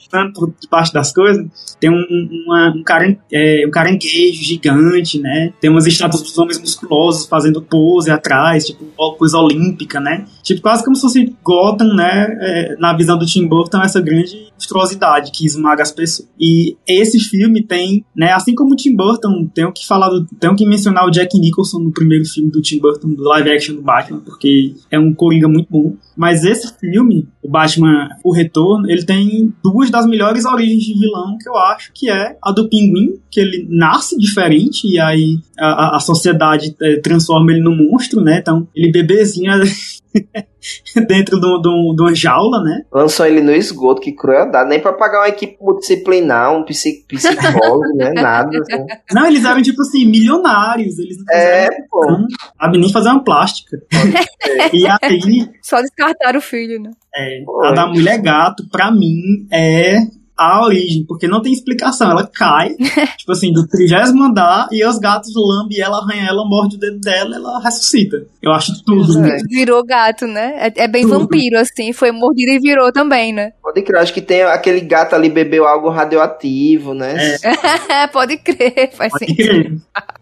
passando 0.09 0.33
por 0.33 0.53
debaixo 0.59 0.93
das 0.93 1.13
coisas, 1.13 1.45
tem 1.79 1.89
um, 1.89 2.03
uma, 2.45 2.73
um, 2.75 2.83
caran, 2.83 3.15
é, 3.31 3.65
um 3.67 3.71
caranguejo 3.71 4.43
gigante, 4.43 5.19
né? 5.19 5.53
Tem 5.61 5.69
umas 5.69 5.85
estátuas 5.85 6.23
dos 6.23 6.37
homens 6.37 6.59
musculosos 6.59 7.27
fazendo 7.27 7.61
pose 7.61 8.11
atrás, 8.11 8.65
tipo, 8.65 8.85
coisa 9.17 9.37
olímpica, 9.37 9.99
né? 9.99 10.25
Tipo, 10.43 10.61
quase 10.61 10.83
como 10.83 10.95
se 10.95 11.01
fosse 11.01 11.35
Gotham, 11.43 11.93
né? 11.95 12.27
É, 12.41 12.75
na 12.77 12.93
visão 12.95 13.17
do 13.17 13.25
Tim 13.25 13.47
Burton, 13.47 13.81
essa 13.81 14.01
grande 14.01 14.49
monstruosidade 14.59 15.31
que 15.31 15.45
esmaga 15.45 15.81
as 15.81 15.91
pessoas. 15.91 16.27
E 16.39 16.75
esse 16.87 17.19
filme 17.19 17.63
tem, 17.63 18.03
né? 18.15 18.33
Assim 18.33 18.53
como 18.53 18.73
o 18.73 18.75
Tim 18.75 18.95
Burton, 18.95 19.49
tenho 19.53 19.71
que 19.71 19.87
falar, 19.87 20.09
do, 20.09 20.25
tenho 20.39 20.55
que 20.55 20.65
mencionar 20.65 21.05
o 21.05 21.11
Jack 21.11 21.37
Nicholson 21.39 21.79
no 21.79 21.91
primeiro 21.91 22.25
filme 22.25 22.51
do 22.51 22.61
Tim 22.61 22.79
Burton, 22.79 23.13
do 23.13 23.23
live 23.23 23.49
action 23.49 23.75
do 23.75 23.81
Batman, 23.81 24.19
porque 24.19 24.75
é 24.91 24.99
um 24.99 25.13
coringa 25.13 25.47
muito 25.47 25.67
bom. 25.69 25.95
Mas 26.15 26.43
esse 26.43 26.77
filme, 26.79 27.27
o 27.41 27.49
Batman 27.49 28.09
O 28.23 28.33
Retorno, 28.33 28.89
ele 28.89 29.05
tem 29.05 29.53
duas 29.63 29.89
das 29.89 29.98
melhores 30.05 30.45
origens 30.45 30.83
de 30.83 30.93
vilão 30.99 31.37
que 31.37 31.49
eu 31.49 31.57
acho, 31.57 31.91
que 31.93 32.09
é 32.09 32.37
a 32.41 32.51
do 32.51 32.69
Pinguim, 32.69 33.19
que 33.29 33.39
ele 33.39 33.67
nasce 33.69 34.17
diferente 34.17 34.87
e 34.87 34.99
aí 34.99 35.39
a, 35.57 35.97
a 35.97 35.99
sociedade 35.99 36.75
é, 36.81 36.97
transforma 36.97 37.51
ele 37.51 37.61
num 37.61 37.75
monstro, 37.75 38.21
né? 38.21 38.39
Então, 38.39 38.67
ele 38.75 38.91
bebezinho 38.91 39.51
dentro 41.07 41.39
de, 41.39 42.01
uma 42.01 42.15
jaula, 42.15 42.61
né? 42.63 42.83
Lançou 42.91 43.25
ele 43.25 43.41
no 43.41 43.51
esgoto, 43.51 44.01
que 44.01 44.11
crueldade. 44.11 44.69
Nem 44.69 44.79
pra 44.79 44.93
pagar 44.93 45.19
uma 45.19 45.29
equipe 45.29 45.57
multidisciplinar, 45.61 46.53
um 46.53 46.63
psicólogo, 46.63 47.95
né? 47.95 48.11
Nada. 48.19 48.49
Assim. 48.59 48.85
Não, 49.11 49.25
eles 49.25 49.45
eram, 49.45 49.61
tipo 49.61 49.81
assim, 49.81 50.05
milionários. 50.05 50.97
Eles 50.99 51.17
não 51.17 51.35
é, 51.35 51.69
pô. 51.89 52.01
Sabe 52.59 52.77
nem 52.77 52.91
fazer 52.91 53.09
uma 53.09 53.23
plástica. 53.23 53.77
e 54.73 54.85
aí... 54.87 55.49
Só 55.61 55.81
descartar 55.81 56.35
o 56.35 56.41
filho, 56.41 56.81
né? 56.81 56.91
É, 57.15 57.43
a 57.63 57.71
da 57.71 57.87
mulher 57.87 58.21
gato, 58.21 58.67
pra 58.69 58.91
mim, 58.91 59.47
é 59.51 59.97
a 60.39 60.63
origem, 60.63 61.03
porque 61.05 61.27
não 61.27 61.41
tem 61.41 61.51
explicação. 61.51 62.10
Ela 62.10 62.25
cai, 62.25 62.69
tipo 63.17 63.31
assim, 63.31 63.51
do 63.51 63.67
trigésimo 63.67 64.24
andar, 64.24 64.69
e 64.72 64.86
os 64.86 64.98
gatos 64.98 65.31
lambem 65.36 65.81
ela, 65.81 65.98
arranham 65.98 66.27
ela, 66.27 66.48
morde 66.48 66.77
o 66.77 66.79
dedo 66.79 67.00
dela 67.00 67.36
ela 67.36 67.60
ressuscita. 67.60 68.25
Eu 68.41 68.53
acho 68.53 68.81
tudo. 68.86 69.19
É. 69.25 69.38
Virou 69.50 69.84
gato, 69.84 70.25
né? 70.25 70.53
É, 70.58 70.84
é 70.86 70.88
bem 70.88 71.03
tudo. 71.03 71.19
vampiro, 71.19 71.60
assim. 71.60 71.91
Foi 71.91 72.12
mordido 72.12 72.51
e 72.51 72.60
virou 72.60 72.91
também, 72.93 73.34
né? 73.34 73.51
Pode 73.62 73.81
crer, 73.81 74.00
acho 74.00 74.13
que 74.13 74.22
tem 74.22 74.43
aquele 74.43 74.79
gato 74.79 75.13
ali 75.13 75.29
bebeu 75.29 75.67
algo 75.67 75.89
radioativo, 75.89 76.93
né? 76.93 77.15
É. 77.89 78.08
Pode 78.08 78.38
crer, 78.38 78.91
faz 78.93 79.12
Pode 79.12 79.25
sentido. 79.25 79.50
crer. 79.50 79.74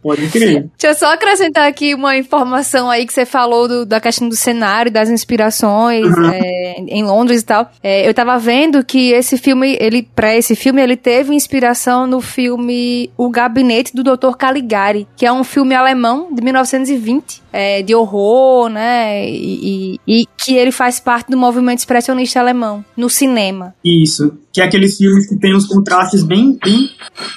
Pode 0.02 0.28
crer. 0.30 0.70
Deixa 0.78 0.88
eu 0.88 0.96
só 0.96 1.14
acrescentar 1.14 1.68
aqui 1.68 1.94
uma 1.94 2.18
informação 2.18 2.90
aí 2.90 3.06
que 3.06 3.14
você 3.14 3.26
falou 3.26 3.68
do, 3.68 3.86
da 3.86 4.00
questão 4.00 4.28
do 4.28 4.36
cenário, 4.36 4.92
das 4.92 5.10
inspirações 5.10 6.06
uhum. 6.08 6.30
é, 6.32 6.76
em 6.88 7.04
Londres 7.04 7.42
e 7.42 7.46
tal. 7.46 7.70
É, 7.84 8.08
eu 8.08 8.14
tava 8.14 8.38
vendo 8.40 8.84
que 8.84 9.12
esse 9.12 9.38
filme, 9.38 9.78
ele 9.80 10.07
para 10.16 10.36
esse 10.36 10.56
filme, 10.56 10.82
ele 10.82 10.98
teve 10.98 11.34
inspiração 11.34 12.08
no 12.08 12.22
filme 12.22 13.10
O 13.18 13.30
Gabinete 13.30 13.96
do 13.96 14.04
Dr. 14.04 14.36
Caligari, 14.38 15.08
que 15.16 15.26
é 15.26 15.32
um 15.32 15.44
filme 15.44 15.76
alemão 15.76 16.34
de 16.34 16.42
1920, 16.42 17.44
é, 17.52 17.82
de 17.82 17.94
horror, 17.94 18.70
né? 18.70 19.30
E, 19.30 20.00
e, 20.08 20.22
e, 20.22 20.26
que 20.38 20.56
ele 20.56 20.72
faz 20.72 21.00
parte 21.00 21.30
do 21.30 21.38
movimento 21.38 21.80
expressionista 21.80 22.40
alemão 22.40 22.84
no 22.96 23.10
cinema. 23.10 23.76
Isso, 23.84 24.38
que 24.52 24.62
é 24.62 24.64
aqueles 24.64 24.98
filmes 24.98 25.28
que 25.28 25.38
tem 25.38 25.56
os 25.56 25.66
contrastes 25.66 26.24
bem. 26.24 26.58
bem... 26.64 26.90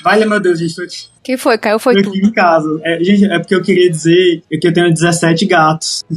Vale, 0.02 0.24
meu 0.24 0.40
Deus, 0.40 0.58
gente. 0.58 1.10
Que 1.30 1.36
foi? 1.36 1.56
Caiu 1.58 1.78
foi 1.78 1.96
eu 1.96 2.02
tudo. 2.02 2.16
em 2.16 2.32
casa. 2.32 2.80
É, 2.82 3.04
gente, 3.04 3.24
é 3.24 3.38
porque 3.38 3.54
eu 3.54 3.62
queria 3.62 3.88
dizer 3.88 4.42
que 4.50 4.66
eu 4.66 4.72
tenho 4.72 4.92
17 4.92 5.46
gatos. 5.46 6.04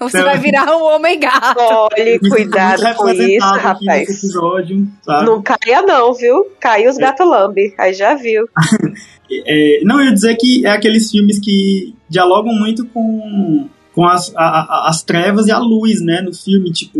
Você 0.00 0.20
então, 0.20 0.24
vai 0.24 0.38
virar 0.38 0.74
um 0.74 0.84
homem 0.84 1.20
gato. 1.20 1.58
Olha, 1.60 2.18
cuidado 2.18 2.96
com 2.96 3.10
isso, 3.10 3.46
rapaz. 3.46 4.08
Episódio, 4.08 4.88
não 5.06 5.42
caia 5.42 5.82
não, 5.82 6.14
viu? 6.14 6.46
Caiu 6.58 6.88
os 6.88 6.96
é. 6.96 7.02
gatos 7.02 7.28
lambe. 7.28 7.74
Aí 7.76 7.92
já 7.92 8.14
viu. 8.14 8.48
é, 9.30 9.80
não, 9.84 10.00
eu 10.00 10.06
ia 10.06 10.14
dizer 10.14 10.34
que 10.36 10.64
é 10.64 10.70
aqueles 10.70 11.10
filmes 11.10 11.38
que 11.38 11.94
dialogam 12.08 12.54
muito 12.54 12.86
com 12.86 13.68
com 13.94 14.06
as, 14.06 14.34
a, 14.34 14.42
a, 14.42 14.88
as 14.88 15.02
trevas 15.02 15.46
e 15.46 15.52
a 15.52 15.58
luz, 15.58 16.00
né, 16.00 16.22
no 16.22 16.32
filme, 16.32 16.72
tipo, 16.72 16.98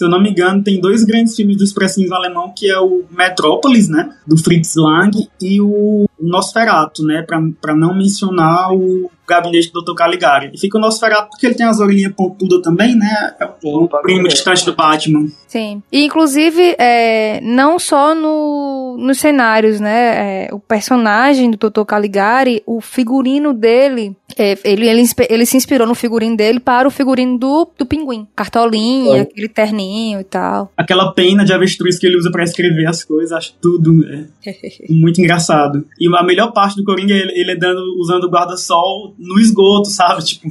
se 0.00 0.06
eu 0.06 0.08
não 0.08 0.18
me 0.18 0.30
engano, 0.30 0.64
tem 0.64 0.80
dois 0.80 1.04
grandes 1.04 1.36
filmes 1.36 1.58
do 1.58 1.62
expressionismo 1.62 2.16
alemão, 2.16 2.54
que 2.56 2.70
é 2.70 2.80
o 2.80 3.04
Metrópolis, 3.10 3.86
né, 3.86 4.08
do 4.26 4.34
Fritz 4.42 4.74
Lang, 4.74 5.28
e 5.38 5.60
o 5.60 6.08
Nosferatu, 6.18 7.04
né, 7.04 7.22
para 7.22 7.76
não 7.76 7.94
mencionar 7.94 8.72
o 8.72 9.10
gabinete 9.28 9.70
do 9.72 9.82
Dr. 9.82 9.94
Caligari. 9.94 10.50
E 10.52 10.58
fica 10.58 10.76
o 10.76 10.80
Nosferatu 10.80 11.28
porque 11.30 11.46
ele 11.46 11.54
tem 11.54 11.66
as 11.66 11.78
orelhinhas 11.78 12.12
pontudas 12.14 12.60
também, 12.62 12.96
né? 12.96 13.34
É 13.38 13.48
o 13.62 13.88
primo 14.02 14.26
distante 14.26 14.64
do 14.64 14.74
Batman. 14.74 15.28
Sim. 15.46 15.80
E, 15.92 16.04
inclusive, 16.04 16.74
é, 16.76 17.40
não 17.42 17.78
só 17.78 18.12
no, 18.12 18.96
nos 18.98 19.18
cenários, 19.18 19.78
né? 19.78 20.46
É, 20.46 20.54
o 20.54 20.58
personagem 20.58 21.50
do 21.50 21.70
Dr. 21.70 21.84
Caligari, 21.84 22.60
o 22.66 22.80
figurino 22.80 23.52
dele, 23.52 24.16
é, 24.36 24.58
ele, 24.64 24.88
ele, 24.88 25.02
ele 25.28 25.46
se 25.46 25.56
inspirou 25.56 25.86
no 25.86 25.94
figurino 25.94 26.36
dele 26.36 26.58
para 26.58 26.88
o 26.88 26.90
figurino 26.90 27.38
do, 27.38 27.70
do 27.78 27.86
pinguim. 27.86 28.26
Cartolinha, 28.34 29.22
aquele 29.22 29.48
terninho 29.48 29.89
e 30.20 30.24
tal. 30.24 30.72
Aquela 30.76 31.12
pena 31.12 31.44
de 31.44 31.52
avestruz 31.52 31.98
que 31.98 32.06
ele 32.06 32.16
usa 32.16 32.30
para 32.30 32.44
escrever 32.44 32.86
as 32.86 33.04
coisas, 33.04 33.32
acho 33.32 33.54
tudo 33.60 33.92
né? 33.92 34.26
muito 34.88 35.20
engraçado. 35.20 35.84
E 35.98 36.08
a 36.14 36.22
melhor 36.22 36.52
parte 36.52 36.76
do 36.76 36.84
Coringa 36.84 37.14
é 37.14 37.18
ele, 37.18 37.32
ele 37.40 37.56
dando, 37.56 37.80
usando 37.98 38.24
o 38.24 38.30
guarda-sol 38.30 39.14
no 39.18 39.38
esgoto, 39.38 39.88
sabe? 39.88 40.24
Tipo, 40.24 40.48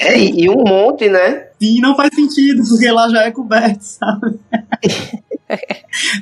é, 0.00 0.18
e 0.18 0.48
um 0.48 0.64
monte, 0.64 1.08
né? 1.08 1.46
Sim, 1.60 1.80
não 1.80 1.96
faz 1.96 2.14
sentido, 2.14 2.62
porque 2.68 2.90
lá 2.90 3.08
já 3.08 3.22
é 3.22 3.30
coberto, 3.30 3.82
sabe? 3.82 4.38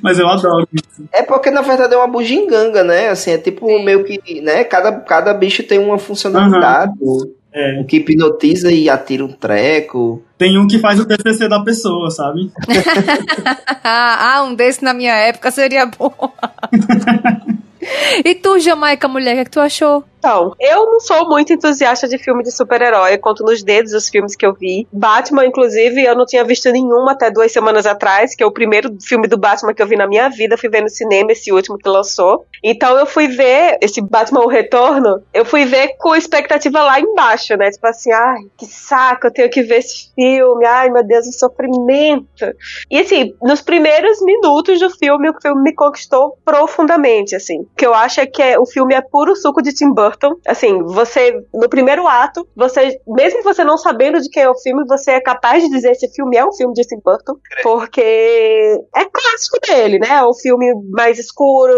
Mas 0.03 0.19
eu 0.19 0.29
adoro 0.29 0.69
isso. 0.73 1.09
É 1.13 1.23
porque, 1.23 1.51
na 1.51 1.63
verdade, 1.63 1.95
é 1.95 1.97
uma 1.97 2.07
bugiganga, 2.07 2.83
né? 2.85 3.09
Assim, 3.09 3.33
é 3.33 3.39
tipo 3.39 3.67
meio 3.83 4.05
que, 4.05 4.41
né? 4.41 4.65
Cada, 4.65 4.93
cada 5.01 5.35
bicho 5.35 5.63
tem 5.63 5.79
uma 5.79 5.99
funcionalidade. 5.99 6.93
Uhum. 7.01 7.33
É. 7.57 7.81
Um 7.81 7.85
que 7.85 7.97
hipnotiza 7.97 8.71
e 8.71 8.91
atira 8.91 9.25
um 9.25 9.33
treco. 9.33 10.23
Tem 10.37 10.59
um 10.59 10.67
que 10.67 10.79
faz 10.79 11.01
o 11.01 11.07
TCC 11.07 11.49
da 11.49 11.59
pessoa, 11.61 12.11
sabe? 12.11 12.53
ah, 13.83 14.45
um 14.47 14.55
desse 14.55 14.85
na 14.85 14.93
minha 14.93 15.15
época 15.15 15.51
seria 15.51 15.87
bom. 15.87 16.13
e 18.23 18.35
tu, 18.35 18.59
Jamaica, 18.59 19.09
mulher, 19.09 19.33
o 19.33 19.35
que, 19.37 19.41
é 19.41 19.45
que 19.45 19.51
tu 19.51 19.61
achou? 19.61 20.05
Então, 20.27 20.57
eu 20.59 20.87
não 20.87 20.99
sou 20.99 21.29
muito 21.29 21.53
entusiasta 21.53 22.09
de 22.09 22.19
filme 22.19 22.43
de 22.43 22.51
super-herói, 22.51 23.17
conto 23.17 23.45
nos 23.45 23.63
dedos 23.63 23.93
os 23.93 24.09
filmes 24.09 24.35
que 24.35 24.45
eu 24.45 24.53
vi. 24.53 24.85
Batman, 24.93 25.47
inclusive, 25.47 26.03
eu 26.03 26.17
não 26.17 26.27
tinha 26.27 26.43
visto 26.43 26.69
nenhum 26.73 27.09
até 27.09 27.31
duas 27.31 27.53
semanas 27.53 27.87
atrás, 27.87 28.35
que 28.35 28.43
é 28.43 28.47
o 28.47 28.51
primeiro 28.51 28.93
filme 29.01 29.29
do 29.29 29.39
Batman 29.39 29.73
que 29.73 29.81
eu 29.81 29.87
vi 29.87 29.95
na 29.95 30.09
minha 30.09 30.29
vida, 30.29 30.59
fui 30.59 30.69
ver 30.69 30.83
no 30.83 30.89
cinema, 30.89 31.31
esse 31.31 31.53
último 31.53 31.79
que 31.79 31.89
lançou. 31.89 32.45
Então 32.61 32.99
eu 32.99 33.07
fui 33.07 33.29
ver 33.29 33.79
esse 33.81 34.01
Batman 34.01 34.41
O 34.41 34.49
Retorno, 34.49 35.23
eu 35.33 35.45
fui 35.45 35.65
ver 35.65 35.97
com 35.97 36.17
expectativa 36.17 36.83
lá 36.83 36.99
embaixo, 36.99 37.57
né? 37.57 37.71
Tipo 37.71 37.87
assim, 37.87 38.11
ai, 38.11 38.41
que 38.59 38.67
saco, 38.67 39.29
eu 39.29 39.33
tenho 39.33 39.49
que 39.49 39.63
ver 39.63 39.79
esse 39.79 40.13
filme, 40.13 40.67
ai 40.67 40.91
meu 40.91 41.05
Deus, 41.05 41.29
o 41.29 41.33
sofrimento. 41.39 42.53
E 42.91 42.99
assim, 42.99 43.33
nos 43.41 43.63
primeiros 43.63 44.21
minutos 44.23 44.81
do 44.81 44.91
filme, 44.91 45.31
o 45.31 45.41
filme 45.41 45.63
me 45.63 45.73
conquistou 45.73 46.37
profundamente, 46.45 47.37
assim. 47.37 47.61
O 47.61 47.69
que 47.77 47.87
eu 47.87 47.95
acho 47.95 48.21
é 48.21 48.27
que 48.27 48.43
é, 48.43 48.59
o 48.59 48.67
filme 48.67 48.93
é 48.93 49.01
puro 49.01 49.37
suco 49.37 49.63
de 49.63 49.73
Tim 49.73 49.95
Burton 49.95 50.16
Burton. 50.17 50.37
Assim, 50.47 50.83
você, 50.83 51.45
no 51.53 51.69
primeiro 51.69 52.07
ato, 52.07 52.47
você, 52.57 53.01
mesmo 53.07 53.43
você 53.43 53.63
não 53.63 53.77
sabendo 53.77 54.21
de 54.21 54.29
quem 54.31 54.43
é 54.43 54.51
o 54.51 54.55
filme, 54.55 54.85
você 54.87 55.13
é 55.13 55.21
capaz 55.21 55.63
de 55.63 55.71
dizer 55.71 55.93
esse 55.93 56.09
filme 56.09 56.37
é 56.37 56.45
um 56.45 56.53
filme 56.53 56.75
de 56.75 56.83
Tim 56.83 57.01
Burton, 57.05 57.37
porque 57.63 58.01
é 58.95 59.05
clássico 59.05 59.59
dele, 59.67 59.99
né? 59.99 60.23
O 60.23 60.35
filme 60.35 60.73
mais 60.91 61.19
escuro, 61.19 61.73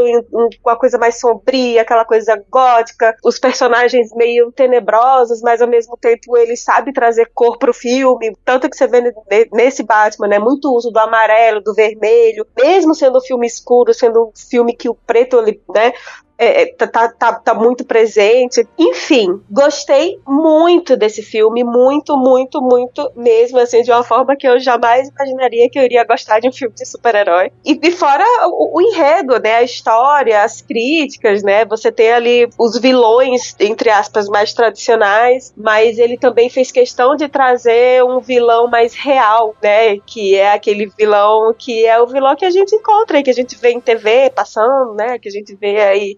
com 0.62 0.70
a 0.70 0.76
coisa 0.76 0.98
mais 0.98 1.18
sombria, 1.18 1.82
aquela 1.82 2.04
coisa 2.04 2.40
gótica, 2.50 3.14
os 3.24 3.38
personagens 3.38 4.14
meio 4.14 4.52
tenebrosos, 4.52 5.40
mas 5.42 5.60
ao 5.60 5.68
mesmo 5.68 5.96
tempo 5.96 6.36
ele 6.36 6.56
sabe 6.56 6.92
trazer 6.92 7.30
cor 7.34 7.58
pro 7.58 7.74
filme, 7.74 8.36
tanto 8.44 8.68
que 8.68 8.76
você 8.76 8.86
vê 8.86 9.12
nesse 9.52 9.82
Batman, 9.82 10.28
né? 10.28 10.38
Muito 10.38 10.72
uso 10.74 10.90
do 10.90 10.98
amarelo, 10.98 11.60
do 11.60 11.74
vermelho, 11.74 12.46
mesmo 12.56 12.94
sendo 12.94 13.18
um 13.18 13.22
filme 13.22 13.46
escuro, 13.46 13.92
sendo 13.92 14.26
um 14.26 14.32
filme 14.34 14.74
que 14.74 14.88
o 14.88 14.94
preto, 14.94 15.42
né, 15.42 15.92
é, 16.38 16.62
é, 16.62 16.66
tá, 16.66 16.86
tá, 16.86 17.08
tá, 17.08 17.32
tá, 17.34 17.54
muito 17.54 17.84
presente. 17.84 18.66
Enfim, 18.78 19.40
gostei 19.50 20.20
muito 20.26 20.96
desse 20.96 21.20
filme, 21.20 21.64
muito, 21.64 22.16
muito, 22.16 22.62
muito 22.62 23.10
mesmo, 23.16 23.58
assim, 23.58 23.82
de 23.82 23.90
uma 23.90 24.04
forma 24.04 24.36
que 24.36 24.46
eu 24.46 24.60
jamais 24.60 25.08
imaginaria 25.08 25.68
que 25.68 25.78
eu 25.78 25.82
iria 25.82 26.04
gostar 26.04 26.38
de 26.38 26.48
um 26.48 26.52
filme 26.52 26.74
de 26.74 26.86
super-herói. 26.86 27.50
E, 27.64 27.78
e 27.82 27.90
fora 27.90 28.24
o, 28.46 28.78
o, 28.78 28.80
enredo, 28.80 29.40
né, 29.40 29.56
a 29.56 29.62
história, 29.64 30.42
as 30.42 30.62
críticas, 30.62 31.42
né, 31.42 31.64
você 31.64 31.90
tem 31.90 32.12
ali 32.12 32.48
os 32.56 32.78
vilões, 32.78 33.56
entre 33.58 33.90
aspas, 33.90 34.28
mais 34.28 34.52
tradicionais, 34.52 35.52
mas 35.56 35.98
ele 35.98 36.16
também 36.16 36.48
fez 36.48 36.70
questão 36.70 37.16
de 37.16 37.28
trazer 37.28 38.04
um 38.04 38.20
vilão 38.20 38.68
mais 38.68 38.94
real, 38.94 39.56
né, 39.60 39.98
que 40.06 40.36
é 40.36 40.52
aquele 40.52 40.86
vilão 40.96 41.52
que 41.58 41.84
é 41.84 42.00
o 42.00 42.06
vilão 42.06 42.36
que 42.36 42.44
a 42.44 42.50
gente 42.50 42.76
encontra, 42.76 43.22
que 43.24 43.30
a 43.30 43.34
gente 43.34 43.56
vê 43.56 43.70
em 43.70 43.80
TV 43.80 44.30
passando, 44.30 44.94
né, 44.94 45.18
que 45.18 45.28
a 45.28 45.32
gente 45.32 45.56
vê 45.56 45.80
aí 45.80 46.16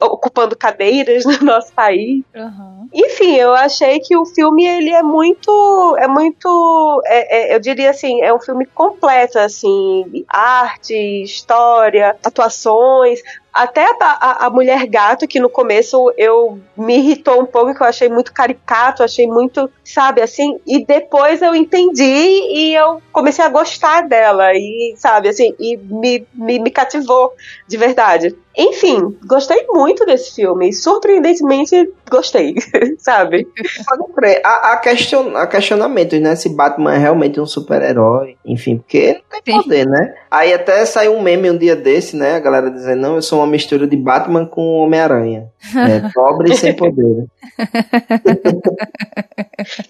ocupando 0.00 0.56
cadeiras 0.56 1.24
no 1.26 1.38
nosso 1.44 1.72
país. 1.72 2.22
Uhum. 2.34 2.88
Enfim, 2.92 3.36
eu 3.36 3.54
achei 3.54 4.00
que 4.00 4.16
o 4.16 4.24
filme 4.24 4.66
ele 4.66 4.90
é 4.90 5.02
muito, 5.02 5.96
é 5.98 6.06
muito, 6.06 7.02
é, 7.06 7.52
é, 7.52 7.54
eu 7.54 7.60
diria 7.60 7.90
assim, 7.90 8.22
é 8.22 8.32
um 8.32 8.40
filme 8.40 8.66
completo, 8.66 9.38
assim, 9.38 10.24
arte, 10.28 10.94
história, 11.22 12.16
atuações, 12.24 13.20
até 13.54 13.84
a, 13.84 13.96
a, 14.00 14.46
a, 14.46 14.50
mulher 14.50 14.84
gato, 14.86 15.28
que 15.28 15.38
no 15.38 15.48
começo 15.48 16.12
eu 16.18 16.58
me 16.76 16.98
irritou 16.98 17.40
um 17.40 17.46
pouco, 17.46 17.72
que 17.72 17.80
eu 17.80 17.86
achei 17.86 18.08
muito 18.08 18.32
caricato, 18.32 19.04
achei 19.04 19.28
muito, 19.28 19.70
sabe, 19.84 20.20
assim, 20.20 20.58
e 20.66 20.84
depois 20.84 21.40
eu 21.40 21.54
entendi 21.54 22.02
e 22.02 22.74
eu 22.74 23.00
comecei 23.12 23.44
a 23.44 23.48
gostar 23.48 24.08
dela, 24.08 24.52
e, 24.54 24.94
sabe, 24.96 25.28
assim, 25.28 25.54
e 25.60 25.76
me, 25.76 26.26
me, 26.34 26.58
me 26.58 26.70
cativou 26.70 27.32
de 27.68 27.76
verdade. 27.76 28.36
Enfim, 28.56 29.16
gostei 29.26 29.66
muito 29.68 30.06
desse 30.06 30.36
filme. 30.36 30.72
Surpreendentemente, 30.72 31.90
gostei, 32.08 32.54
sabe? 32.98 33.48
A, 34.44 34.72
a, 34.72 34.76
question, 34.76 35.36
a 35.36 35.46
questionamento, 35.46 36.18
né? 36.20 36.36
Se 36.36 36.48
Batman 36.48 36.94
é 36.94 36.98
realmente 36.98 37.40
um 37.40 37.46
super-herói. 37.46 38.36
Enfim, 38.44 38.78
porque 38.78 39.20
ele 39.32 39.42
tem 39.44 39.60
poder, 39.60 39.86
né? 39.86 40.14
Aí 40.30 40.52
até 40.52 40.84
saiu 40.86 41.14
um 41.14 41.22
meme 41.22 41.50
um 41.50 41.58
dia 41.58 41.74
desse, 41.74 42.16
né? 42.16 42.36
A 42.36 42.40
galera 42.40 42.70
dizendo, 42.70 43.00
não, 43.00 43.16
eu 43.16 43.22
sou 43.22 43.40
uma 43.44 43.50
mistura 43.52 43.86
de 43.86 43.96
Batman 43.96 44.46
com 44.46 44.80
Homem-Aranha. 44.80 45.50
É, 45.74 46.08
pobre 46.12 46.52
e 46.52 46.56
sem 46.56 46.74
poder. 46.74 47.26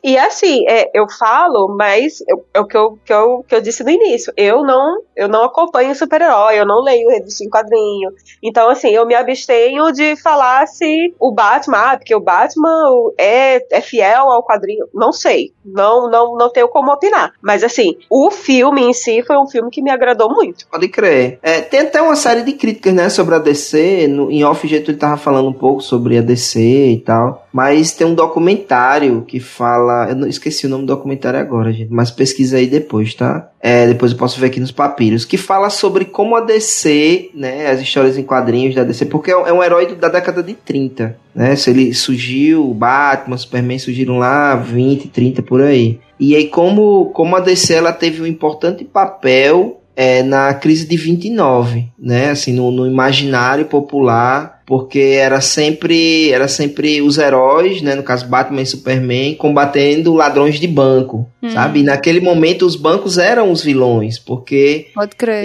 e 0.03 0.17
assim, 0.17 0.65
é, 0.69 0.91
eu 0.95 1.07
falo, 1.19 1.75
mas 1.77 2.23
é 2.55 2.61
o 2.61 2.67
que 2.67 2.77
eu, 2.77 2.99
que, 3.05 3.13
eu, 3.13 3.45
que 3.49 3.55
eu 3.55 3.61
disse 3.61 3.83
no 3.83 3.91
início. 3.91 4.33
Eu 4.37 4.63
não, 4.63 5.01
eu 5.17 5.29
não 5.29 5.45
acompanho 5.45 5.95
super-herói, 5.95 6.59
eu 6.59 6.67
não 6.67 6.83
leio 6.83 7.09
revista 7.09 7.45
em 7.45 7.51
quadrinho. 7.51 8.11
Então, 8.43 8.69
assim, 8.69 8.91
eu 8.91 9.07
me 9.07 9.15
abstenho 9.15 9.91
de 9.93 10.17
falar 10.17 10.67
se 10.67 11.15
o 11.19 11.33
Batman, 11.33 11.79
ah, 11.79 11.97
porque 11.97 12.15
o 12.15 12.21
Batman 12.21 13.13
é, 13.19 13.77
é 13.77 13.81
fiel 13.81 14.31
ao 14.31 14.45
quadrinho. 14.45 14.87
Não 14.95 15.13
sei. 15.13 15.53
Não, 15.65 16.09
não, 16.11 16.37
não 16.37 16.51
tenho 16.51 16.69
como 16.69 16.93
opinar. 16.93 17.33
Mas, 17.43 17.65
assim, 17.65 17.97
o 18.11 18.31
filme 18.31 18.83
em 18.83 18.93
si 18.93 19.23
foi 19.23 19.37
um 19.39 19.47
filme 19.47 19.71
que 19.71 19.83
me 19.83 19.91
agradou 19.91 20.33
muito. 20.33 20.67
Pode 20.69 20.89
crer. 20.89 21.39
É, 21.43 21.61
tem 21.61 21.81
até 21.81 22.01
uma 22.01 22.17
série 22.17 22.43
de 22.43 22.53
críticas, 22.53 22.93
né, 22.93 23.09
sobre 23.09 23.35
a 23.35 23.39
DC. 23.39 24.07
No, 24.09 24.31
em 24.31 24.45
off, 24.45 24.67
jeito 24.67 24.91
ele 24.91 24.99
tava 24.99 25.17
falando 25.17 25.49
um 25.49 25.53
pouco 25.53 25.64
sobre 25.81 26.19
a 26.19 26.23
DC 26.23 26.61
e 26.61 26.99
tal. 26.99 27.47
Mas 27.53 27.93
tem 27.93 28.07
um 28.07 28.15
documentário 28.15 29.23
que 29.23 29.41
fala. 29.41 30.09
Eu 30.09 30.17
não 30.17 30.29
esqueci 30.29 30.67
o 30.67 30.69
nome 30.69 30.85
do 30.85 30.95
documentário 30.95 31.39
agora, 31.39 31.73
gente. 31.73 31.93
Mas 31.93 32.11
pesquisa 32.11 32.57
aí 32.57 32.67
depois, 32.67 33.15
tá? 33.15 33.49
É, 33.61 33.87
depois 33.87 34.13
eu 34.13 34.19
posso 34.19 34.39
ver 34.39 34.47
aqui 34.47 34.61
nos 34.61 34.71
papiros. 34.71 35.25
Que 35.25 35.37
fala 35.37 35.71
sobre 35.71 36.05
como 36.05 36.37
a 36.37 36.41
DC, 36.41 37.31
né? 37.35 37.71
As 37.71 37.81
histórias 37.81 38.19
em 38.19 38.23
quadrinhos 38.23 38.75
da 38.75 38.85
DC, 38.85 39.07
porque 39.07 39.31
é 39.31 39.53
um 39.53 39.63
é 39.63 39.67
herói 39.67 39.95
da 39.95 40.09
década 40.09 40.43
de 40.43 40.55
30. 40.55 41.17
Né? 41.35 41.57
Se 41.57 41.71
ele 41.71 41.93
surgiu, 41.95 42.73
Batman, 42.75 43.37
Superman 43.37 43.79
surgiram 43.79 44.19
lá 44.19 44.55
20, 44.55 45.09
30 45.09 45.43
por 45.43 45.61
aí. 45.61 45.99
E 46.19 46.37
aí, 46.37 46.49
como, 46.49 47.07
como 47.07 47.37
a 47.37 47.41
DC 47.41 47.75
ela 47.75 47.93
teve 47.93 48.23
um 48.23 48.27
importante 48.27 48.85
papel 48.85 49.81
é, 49.97 50.23
na 50.23 50.53
crise 50.55 50.87
de 50.87 50.97
29, 50.97 51.89
né? 51.99 52.31
Assim, 52.31 52.53
no, 52.53 52.71
no 52.71 52.87
imaginário 52.87 53.67
popular 53.67 54.54
porque 54.67 54.99
era 54.99 55.41
sempre 55.41 56.31
era 56.31 56.49
sempre 56.49 57.03
os 57.03 57.19
heróis, 57.19 57.83
né, 57.83 57.95
no 57.95 58.03
caso 58.03 58.27
Batman 58.27 58.63
e 58.63 58.67
Superman, 58.67 59.35
combatendo 59.35 60.15
ladrões 60.15 60.59
de 60.59 60.67
banco, 60.67 61.29
hum. 61.43 61.51
sabe? 61.51 61.81
E 61.81 61.83
naquele 61.83 62.21
momento 62.21 62.65
os 62.65 62.77
bancos 62.77 63.19
eram 63.19 63.51
os 63.51 63.63
vilões, 63.63 64.19
porque 64.19 64.89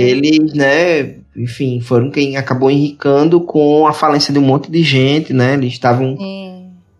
eles, 0.01 0.53
né, 0.53 1.15
enfim, 1.35 1.79
foram 1.81 2.09
quem 2.09 2.37
acabou 2.37 2.71
enricando 2.71 3.41
com 3.41 3.85
a 3.87 3.93
falência 3.93 4.31
de 4.31 4.39
um 4.39 4.43
monte 4.43 4.71
de 4.71 4.83
gente, 4.83 5.33
né? 5.33 5.53
Eles 5.53 5.73
estavam 5.73 6.15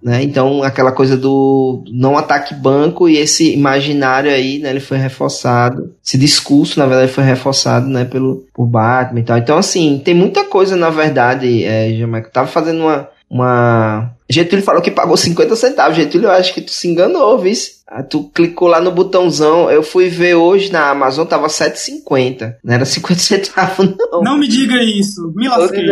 né? 0.02 0.24
Então, 0.24 0.64
aquela 0.64 0.92
coisa 0.92 1.18
do 1.18 1.84
não 1.92 2.18
ataque 2.18 2.54
banco 2.54 3.10
e 3.10 3.18
esse 3.18 3.54
imaginário 3.54 4.32
aí, 4.32 4.60
né, 4.60 4.70
ele 4.70 4.80
foi 4.80 4.98
reforçado. 4.98 5.94
Esse 6.04 6.18
discurso, 6.18 6.80
na 6.80 6.86
verdade, 6.86 7.12
foi 7.12 7.24
reforçado, 7.24 7.88
né, 7.88 8.06
pelo 8.06 8.46
por 8.54 8.66
Batman 8.66 9.20
e 9.20 9.24
tal. 9.24 9.38
Então, 9.38 9.58
assim, 9.58 10.02
tem 10.04 10.14
muita 10.14 10.46
coisa, 10.46 10.76
na 10.76 10.90
verdade, 10.90 11.64
é, 11.64 11.94
Jamaica. 11.94 12.30
tava 12.30 12.48
fazendo 12.48 12.82
uma, 12.82 13.10
uma... 13.30 14.12
Getúlio 14.30 14.64
falou 14.64 14.82
que 14.82 14.92
pagou 14.92 15.18
50 15.18 15.56
centavos. 15.56 15.98
Getúlio, 15.98 16.28
eu 16.28 16.32
acho 16.32 16.54
que 16.54 16.62
tu 16.62 16.72
se 16.72 16.88
enganou, 16.88 17.38
viu? 17.38 17.54
Ah, 17.92 18.04
tu 18.04 18.30
clicou 18.30 18.68
lá 18.68 18.80
no 18.80 18.92
botãozão. 18.92 19.70
Eu 19.72 19.82
fui 19.82 20.10
ver 20.10 20.36
hoje 20.36 20.72
na 20.72 20.92
Amazon, 20.92 21.26
tava 21.26 21.48
7,50. 21.48 22.58
Não 22.64 22.76
era 22.76 22.86
50 22.86 23.20
centavos, 23.20 23.96
não. 24.12 24.22
Não 24.22 24.38
me 24.38 24.48
diga 24.48 24.76
isso. 24.84 25.34
Me 25.36 25.48
lasquei. 25.48 25.88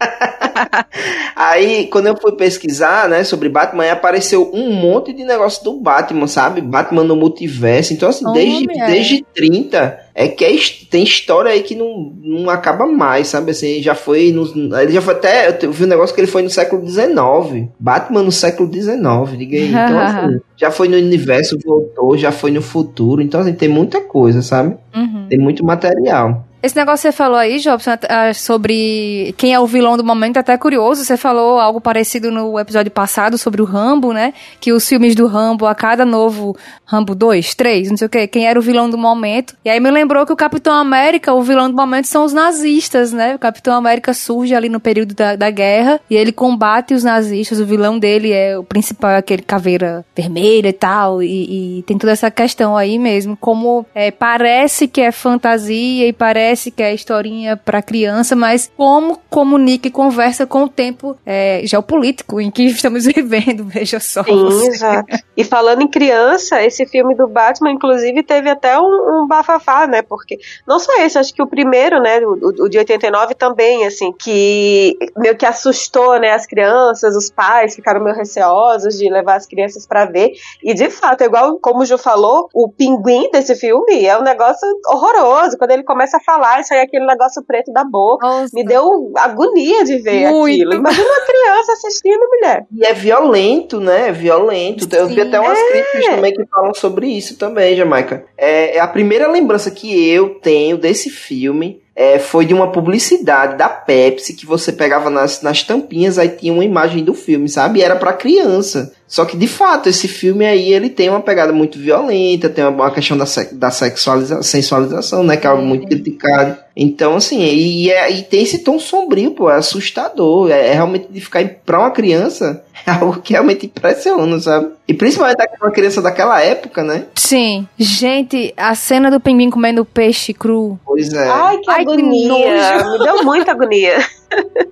aí, 1.36 1.86
quando 1.86 2.08
eu 2.08 2.16
fui 2.16 2.32
pesquisar, 2.32 3.08
né, 3.08 3.22
sobre 3.22 3.48
Batman, 3.48 3.92
apareceu 3.92 4.50
um 4.52 4.72
monte 4.72 5.12
de 5.12 5.24
negócio 5.24 5.62
do 5.62 5.80
Batman, 5.80 6.26
sabe? 6.26 6.60
Batman 6.60 7.04
no 7.04 7.14
multiverso. 7.14 7.92
Então, 7.92 8.08
assim, 8.08 8.26
oh, 8.26 8.32
desde, 8.32 8.66
desde 8.66 9.24
30, 9.32 10.00
é 10.14 10.28
que 10.28 10.44
é, 10.44 10.56
tem 10.90 11.02
história 11.02 11.50
aí 11.50 11.62
que 11.62 11.74
não, 11.74 12.12
não 12.22 12.50
acaba 12.50 12.86
mais, 12.86 13.28
sabe? 13.28 13.50
Assim, 13.50 13.82
já 13.82 13.94
foi. 13.94 14.30
No, 14.30 14.44
ele 14.78 14.92
já 14.92 15.00
foi 15.00 15.14
até. 15.14 15.58
Eu 15.62 15.72
vi 15.72 15.84
um 15.84 15.88
negócio 15.88 16.14
que 16.14 16.20
ele 16.20 16.30
foi 16.30 16.42
no 16.42 16.50
século 16.50 16.86
XIX. 16.86 17.68
Batman 17.78 18.22
no 18.22 18.32
século 18.32 18.72
XIX, 18.72 18.96
diga 19.36 19.56
aí. 19.56 19.68
Então, 19.68 19.98
assim, 19.98 20.40
já 20.64 20.70
foi 20.70 20.88
no 20.88 20.96
universo, 20.96 21.58
voltou, 21.62 22.16
já 22.16 22.32
foi 22.32 22.50
no 22.50 22.62
futuro. 22.62 23.20
Então, 23.20 23.40
assim, 23.40 23.52
tem 23.52 23.68
muita 23.68 24.00
coisa, 24.00 24.40
sabe? 24.40 24.74
Uhum. 24.96 25.26
Tem 25.28 25.38
muito 25.38 25.62
material. 25.62 26.46
Esse 26.64 26.76
negócio 26.76 27.06
que 27.06 27.12
você 27.12 27.12
falou 27.12 27.36
aí, 27.36 27.58
Jobson, 27.58 27.90
é, 28.08 28.32
sobre 28.32 29.34
quem 29.36 29.52
é 29.52 29.60
o 29.60 29.66
vilão 29.66 29.98
do 29.98 30.02
momento, 30.02 30.38
é 30.38 30.40
até 30.40 30.56
curioso. 30.56 31.04
Você 31.04 31.14
falou 31.14 31.60
algo 31.60 31.78
parecido 31.78 32.30
no 32.30 32.58
episódio 32.58 32.90
passado 32.90 33.36
sobre 33.36 33.60
o 33.60 33.66
Rambo, 33.66 34.14
né? 34.14 34.32
Que 34.58 34.72
os 34.72 34.88
filmes 34.88 35.14
do 35.14 35.26
Rambo, 35.26 35.66
a 35.66 35.74
cada 35.74 36.06
novo 36.06 36.56
Rambo 36.86 37.14
2, 37.14 37.54
3, 37.54 37.90
não 37.90 37.98
sei 37.98 38.06
o 38.06 38.08
quê, 38.08 38.26
quem 38.26 38.46
era 38.46 38.58
o 38.58 38.62
vilão 38.62 38.88
do 38.88 38.96
momento. 38.96 39.54
E 39.62 39.68
aí 39.68 39.78
me 39.78 39.90
lembrou 39.90 40.24
que 40.24 40.32
o 40.32 40.36
Capitão 40.36 40.72
América, 40.72 41.34
o 41.34 41.42
vilão 41.42 41.68
do 41.68 41.76
momento 41.76 42.06
são 42.06 42.24
os 42.24 42.32
nazistas, 42.32 43.12
né? 43.12 43.34
O 43.34 43.38
Capitão 43.38 43.74
América 43.74 44.14
surge 44.14 44.54
ali 44.54 44.70
no 44.70 44.80
período 44.80 45.14
da, 45.14 45.36
da 45.36 45.50
guerra 45.50 46.00
e 46.08 46.16
ele 46.16 46.32
combate 46.32 46.94
os 46.94 47.04
nazistas. 47.04 47.60
O 47.60 47.66
vilão 47.66 47.98
dele 47.98 48.32
é 48.32 48.56
o 48.56 48.64
principal, 48.64 49.10
é 49.10 49.18
aquele 49.18 49.42
caveira 49.42 50.02
vermelha 50.16 50.68
e 50.68 50.72
tal. 50.72 51.22
E, 51.22 51.80
e 51.80 51.82
tem 51.82 51.98
toda 51.98 52.12
essa 52.12 52.30
questão 52.30 52.74
aí 52.74 52.98
mesmo. 52.98 53.36
Como 53.36 53.84
é, 53.94 54.10
parece 54.10 54.88
que 54.88 55.02
é 55.02 55.12
fantasia 55.12 56.08
e 56.08 56.12
parece 56.14 56.53
parece 56.54 56.70
que 56.70 56.82
é 56.82 56.94
historinha 56.94 57.56
para 57.56 57.82
criança, 57.82 58.36
mas 58.36 58.70
como 58.76 59.18
comunica 59.28 59.88
e 59.88 59.90
conversa 59.90 60.46
com 60.46 60.64
o 60.64 60.68
tempo 60.68 61.16
é, 61.26 61.62
geopolítico 61.64 62.40
em 62.40 62.50
que 62.50 62.62
estamos 62.70 63.04
vivendo, 63.04 63.64
veja 63.64 63.98
só. 63.98 64.22
Sim, 64.22 64.68
exato. 64.68 65.16
E 65.36 65.42
falando 65.42 65.82
em 65.82 65.88
criança, 65.88 66.62
esse 66.62 66.86
filme 66.86 67.14
do 67.16 67.26
Batman, 67.26 67.72
inclusive, 67.72 68.22
teve 68.22 68.48
até 68.48 68.78
um, 68.78 68.84
um 68.84 69.26
bafafá, 69.26 69.86
né? 69.86 70.02
Porque 70.02 70.38
não 70.66 70.78
só 70.78 70.92
esse, 71.00 71.18
acho 71.18 71.34
que 71.34 71.42
o 71.42 71.46
primeiro, 71.46 72.00
né, 72.00 72.20
o, 72.20 72.64
o 72.64 72.68
de 72.68 72.78
89 72.78 73.34
também, 73.34 73.84
assim, 73.84 74.12
que 74.12 74.96
meio 75.16 75.36
que 75.36 75.44
assustou, 75.44 76.20
né, 76.20 76.30
as 76.30 76.46
crianças, 76.46 77.16
os 77.16 77.30
pais 77.30 77.74
ficaram 77.74 78.00
meio 78.00 78.14
receosos 78.14 78.96
de 78.96 79.10
levar 79.10 79.34
as 79.34 79.46
crianças 79.46 79.86
para 79.86 80.04
ver. 80.04 80.32
E 80.62 80.72
de 80.72 80.88
fato, 80.88 81.24
igual 81.24 81.58
como 81.58 81.80
o 81.80 81.84
Ju 81.84 81.98
falou, 81.98 82.48
o 82.54 82.70
pinguim 82.70 83.28
desse 83.32 83.56
filme 83.56 84.06
é 84.06 84.16
um 84.16 84.22
negócio 84.22 84.68
horroroso. 84.86 85.58
Quando 85.58 85.72
ele 85.72 85.82
começa 85.82 86.18
a 86.18 86.20
falar 86.20 86.43
falar 86.44 86.60
e 86.60 86.64
sair 86.64 86.80
aquele 86.80 87.06
negócio 87.06 87.42
preto 87.42 87.72
da 87.72 87.84
boca. 87.84 88.26
Nossa. 88.26 88.50
Me 88.52 88.64
deu 88.64 89.10
agonia 89.16 89.84
de 89.84 89.98
ver 89.98 90.30
Muito. 90.30 90.52
aquilo. 90.52 90.74
Imagina 90.74 91.06
uma 91.06 91.26
criança 91.26 91.72
assistindo, 91.72 92.28
mulher. 92.28 92.66
E 92.70 92.84
é 92.84 92.92
violento, 92.92 93.80
né? 93.80 94.08
É 94.08 94.12
violento. 94.12 94.84
Sim. 94.84 94.96
Eu 94.96 95.08
vi 95.08 95.20
até 95.20 95.40
umas 95.40 95.58
é. 95.58 95.68
críticas 95.68 96.06
também 96.14 96.32
que 96.34 96.46
falam 96.46 96.74
sobre 96.74 97.06
isso 97.06 97.38
também, 97.38 97.76
Jamaica. 97.76 98.26
É, 98.36 98.76
é 98.76 98.80
a 98.80 98.88
primeira 98.88 99.26
lembrança 99.26 99.70
que 99.70 100.08
eu 100.10 100.40
tenho 100.40 100.76
desse 100.76 101.08
filme 101.08 101.82
é, 101.96 102.18
foi 102.18 102.44
de 102.44 102.52
uma 102.52 102.72
publicidade 102.72 103.56
da 103.56 103.68
Pepsi 103.68 104.34
que 104.34 104.44
você 104.44 104.72
pegava 104.72 105.08
nas, 105.08 105.42
nas 105.42 105.62
tampinhas, 105.62 106.18
aí 106.18 106.28
tinha 106.28 106.52
uma 106.52 106.64
imagem 106.64 107.04
do 107.04 107.14
filme, 107.14 107.48
sabe? 107.48 107.78
E 107.78 107.82
era 107.82 107.94
para 107.94 108.12
criança. 108.12 108.92
Só 109.06 109.24
que, 109.24 109.36
de 109.36 109.46
fato, 109.46 109.88
esse 109.88 110.08
filme 110.08 110.44
aí, 110.44 110.72
ele 110.72 110.90
tem 110.90 111.08
uma 111.08 111.20
pegada 111.20 111.52
muito 111.52 111.78
violenta, 111.78 112.48
tem 112.48 112.64
uma, 112.64 112.90
questão 112.90 113.16
da, 113.16 113.26
da 113.52 113.70
sexualização, 113.70 114.42
sensualização, 114.42 115.22
né? 115.22 115.36
Que 115.36 115.46
é 115.46 115.50
algo 115.50 115.62
muito 115.62 115.82
uhum. 115.82 115.88
criticado. 115.88 116.56
Então, 116.76 117.14
assim, 117.14 117.40
e, 117.44 117.90
é, 117.92 118.10
e 118.10 118.22
tem 118.22 118.42
esse 118.42 118.64
tom 118.64 118.80
sombrio, 118.80 119.30
pô, 119.30 119.48
é 119.48 119.54
assustador. 119.54 120.50
É, 120.50 120.68
é 120.68 120.72
realmente 120.72 121.06
de 121.08 121.20
ficar 121.20 121.48
pra 121.64 121.78
uma 121.78 121.92
criança, 121.92 122.64
é 122.84 122.90
algo 122.90 123.20
que 123.20 123.34
realmente 123.34 123.66
impressiona, 123.66 124.40
sabe? 124.40 124.70
E 124.86 124.92
principalmente 124.92 125.38
uma 125.60 125.70
criança 125.70 126.02
daquela 126.02 126.42
época, 126.42 126.82
né? 126.82 127.06
Sim. 127.14 127.66
Gente, 127.78 128.52
a 128.56 128.74
cena 128.74 129.10
do 129.10 129.18
pinguim 129.18 129.48
comendo 129.48 129.84
peixe 129.84 130.34
cru. 130.34 130.78
Pois 130.84 131.12
é. 131.12 131.28
Ai, 131.28 131.58
que 131.58 131.70
Ai, 131.70 131.80
agonia. 131.82 132.78
Que 132.78 132.90
Me 132.90 132.98
deu 132.98 133.24
muita 133.24 133.52
agonia. 133.52 133.96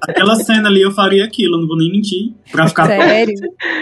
Aquela 0.00 0.34
cena 0.36 0.68
ali 0.68 0.82
eu 0.82 0.90
faria 0.90 1.24
aquilo, 1.24 1.60
não 1.60 1.68
vou 1.68 1.76
nem 1.76 1.90
mentir. 1.90 2.32
Pra 2.50 2.68
ficar 2.68 2.86
Sério? 2.86 3.34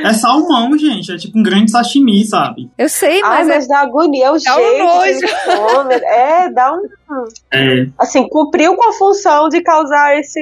É 0.04 0.12
salmão, 0.12 0.76
gente. 0.78 1.10
É 1.10 1.16
tipo 1.16 1.38
um 1.38 1.42
grande 1.42 1.70
sashimi, 1.70 2.24
sabe? 2.24 2.70
Eu 2.78 2.88
sei, 2.88 3.20
mas. 3.22 3.30
Ai, 3.30 3.44
mas 3.56 3.64
é... 3.64 3.68
dá 3.68 3.78
agonia, 3.80 4.26
é 4.26 4.30
o 4.30 4.34
dá 4.34 4.54
jeito. 4.54 4.84
Um 4.84 4.86
nojo. 4.86 5.90
É, 6.04 6.50
dá 6.52 6.72
um 6.72 6.82
É, 7.52 7.86
Assim, 7.98 8.28
cumpriu 8.28 8.76
com 8.76 8.88
a 8.88 8.92
função 8.92 9.48
de 9.48 9.60
causar 9.62 10.18
esse. 10.18 10.40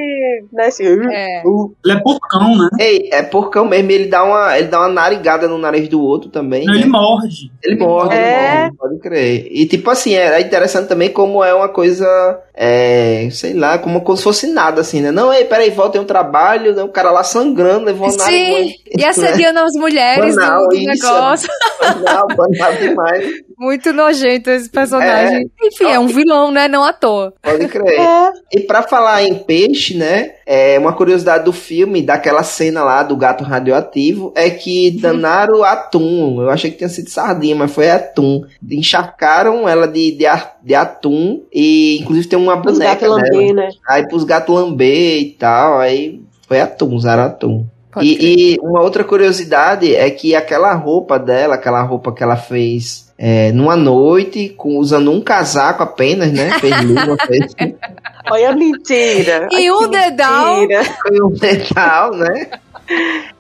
Né, 0.52 0.68
esse 0.68 0.84
É. 0.84 1.42
ele 1.42 1.92
é 1.92 2.00
porcão, 2.00 2.56
né? 2.56 2.68
Ei, 2.78 3.08
é 3.12 3.22
porcão 3.22 3.66
mesmo, 3.66 3.90
ele 3.90 4.06
dá 4.06 4.24
uma, 4.24 4.58
ele 4.58 4.68
dá 4.68 4.80
uma 4.80 4.88
narigada 4.88 5.48
no 5.48 5.56
nariz 5.56 5.77
do 5.86 6.02
outro 6.02 6.30
também. 6.30 6.64
Não, 6.64 6.72
né? 6.74 6.80
ele 6.80 6.88
morde. 6.88 7.52
Ele 7.62 7.76
morde, 7.76 8.14
ele 8.14 8.24
É. 8.24 8.60
morde, 8.62 8.76
pode 8.76 8.98
crer. 8.98 9.46
E 9.50 9.66
tipo 9.66 9.88
assim, 9.90 10.14
é 10.14 10.40
interessante 10.40 10.88
também 10.88 11.10
como 11.10 11.44
é 11.44 11.54
uma 11.54 11.68
coisa, 11.68 12.06
é, 12.54 13.28
sei 13.30 13.52
lá, 13.54 13.78
como, 13.78 14.00
como 14.00 14.16
se 14.16 14.24
fosse 14.24 14.46
nada, 14.48 14.80
assim, 14.80 15.00
né? 15.00 15.12
Não, 15.12 15.32
ei, 15.32 15.44
peraí, 15.44 15.70
volta, 15.70 15.92
tem 15.92 16.00
um 16.00 16.04
trabalho, 16.06 16.74
né? 16.74 16.82
o 16.82 16.88
cara 16.88 17.10
lá 17.10 17.22
sangrando, 17.22 17.84
levou 17.84 18.08
uma 18.08 18.24
Sim, 18.24 18.72
e 18.96 19.04
assediando 19.04 19.60
as 19.60 19.74
mulheres 19.74 20.34
do, 20.34 20.40
Banal, 20.40 20.68
do 20.68 20.74
isso. 20.76 20.86
negócio. 20.86 21.48
Não, 22.04 22.26
banal 22.36 22.72
demais, 22.80 23.26
Muito 23.58 23.92
nojento 23.92 24.50
esse 24.50 24.68
personagem. 24.70 25.50
Enfim, 25.60 25.86
é 25.86 25.98
um 25.98 26.06
vilão, 26.06 26.52
né? 26.52 26.68
Não 26.68 26.84
à 26.84 26.92
toa. 26.92 27.34
pode 27.42 27.66
crer. 27.66 27.98
é. 27.98 28.32
E 28.52 28.60
pra 28.60 28.82
falar 28.82 29.24
em 29.24 29.34
peixe, 29.34 29.96
né? 29.96 30.34
É 30.46 30.78
uma 30.78 30.92
curiosidade 30.92 31.44
do 31.44 31.52
filme, 31.52 32.00
daquela 32.00 32.44
cena 32.44 32.84
lá 32.84 33.02
do 33.02 33.16
gato 33.16 33.42
radioativo, 33.42 34.32
é 34.36 34.48
que 34.48 34.92
danaram 34.92 35.64
atum. 35.64 36.40
Eu 36.40 36.50
achei 36.50 36.70
que 36.70 36.78
tinha 36.78 36.88
sido 36.88 37.10
sardinha, 37.10 37.56
mas 37.56 37.72
foi 37.72 37.90
atum. 37.90 38.44
Encharcaram 38.70 39.68
ela 39.68 39.88
de, 39.88 40.12
de, 40.12 40.24
de 40.62 40.74
atum 40.74 41.42
e 41.52 41.98
inclusive 42.00 42.28
tem 42.28 42.38
uma 42.38 42.54
boneca 42.56 43.08
gatos 43.08 43.22
dela. 43.22 43.38
lambê, 43.38 43.52
né? 43.52 43.68
Aí 43.88 44.06
pros 44.06 44.22
gatos 44.22 44.54
lamber 44.54 45.20
e 45.20 45.30
tal, 45.32 45.80
aí 45.80 46.22
foi 46.46 46.60
atum, 46.60 46.94
usaram 46.94 47.24
atum. 47.24 47.66
Pode 47.90 48.14
crer. 48.14 48.38
E, 48.38 48.54
e 48.54 48.58
uma 48.62 48.82
outra 48.82 49.02
curiosidade 49.02 49.94
é 49.94 50.08
que 50.10 50.34
aquela 50.36 50.72
roupa 50.74 51.18
dela, 51.18 51.56
aquela 51.56 51.82
roupa 51.82 52.12
que 52.12 52.22
ela 52.22 52.36
fez 52.36 53.07
é, 53.18 53.50
numa 53.50 53.76
noite, 53.76 54.50
com, 54.50 54.78
usando 54.78 55.10
um 55.10 55.20
casaco 55.20 55.82
apenas, 55.82 56.32
né? 56.32 56.56
Fez 56.60 56.80
luva, 56.84 57.16
fez 57.26 57.52
Olha 58.30 58.50
a 58.50 58.54
mentira. 58.54 59.48
E 59.50 59.56
Ai, 59.56 59.70
um 59.72 59.88
dedal. 59.88 60.60
mentira. 60.60 60.84
foi 60.84 61.20
um 61.20 61.30
metal, 61.30 62.14
né? 62.14 62.50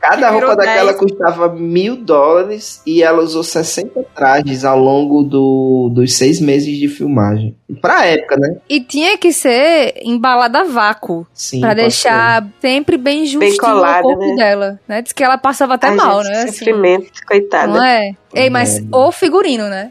Cada 0.00 0.30
roupa 0.30 0.56
daquela 0.56 0.92
10. 0.92 0.96
custava 0.96 1.48
mil 1.54 1.96
dólares 1.96 2.82
e 2.86 3.02
ela 3.02 3.22
usou 3.22 3.42
60 3.42 4.04
trajes 4.14 4.64
ao 4.64 4.78
longo 4.78 5.22
do, 5.22 5.90
dos 5.92 6.14
seis 6.14 6.40
meses 6.40 6.76
de 6.76 6.88
filmagem. 6.88 7.56
Pra 7.80 8.06
época, 8.06 8.36
né? 8.36 8.56
E 8.68 8.80
tinha 8.80 9.16
que 9.18 9.32
ser 9.32 9.94
embalada 10.02 10.60
a 10.60 10.64
vácuo. 10.64 11.26
Sim. 11.32 11.60
Pra 11.60 11.74
deixar 11.74 12.46
sempre 12.60 12.96
bem 12.96 13.26
justinho 13.26 13.58
colada, 13.58 14.00
o 14.00 14.02
corpo 14.02 14.26
né? 14.26 14.36
dela, 14.36 14.80
né? 14.86 15.02
Diz 15.02 15.12
que 15.12 15.22
ela 15.22 15.36
passava 15.36 15.74
até 15.74 15.88
Ai, 15.88 15.96
mal, 15.96 16.22
gente, 16.22 16.32
né? 16.32 16.42
assim. 16.42 16.52
Sofrimento, 16.52 17.10
coitada. 17.26 17.72
não 17.72 17.84
é? 17.84 18.12
Ei, 18.34 18.50
mas 18.50 18.82
o 18.92 19.10
figurino, 19.10 19.68
né? 19.68 19.90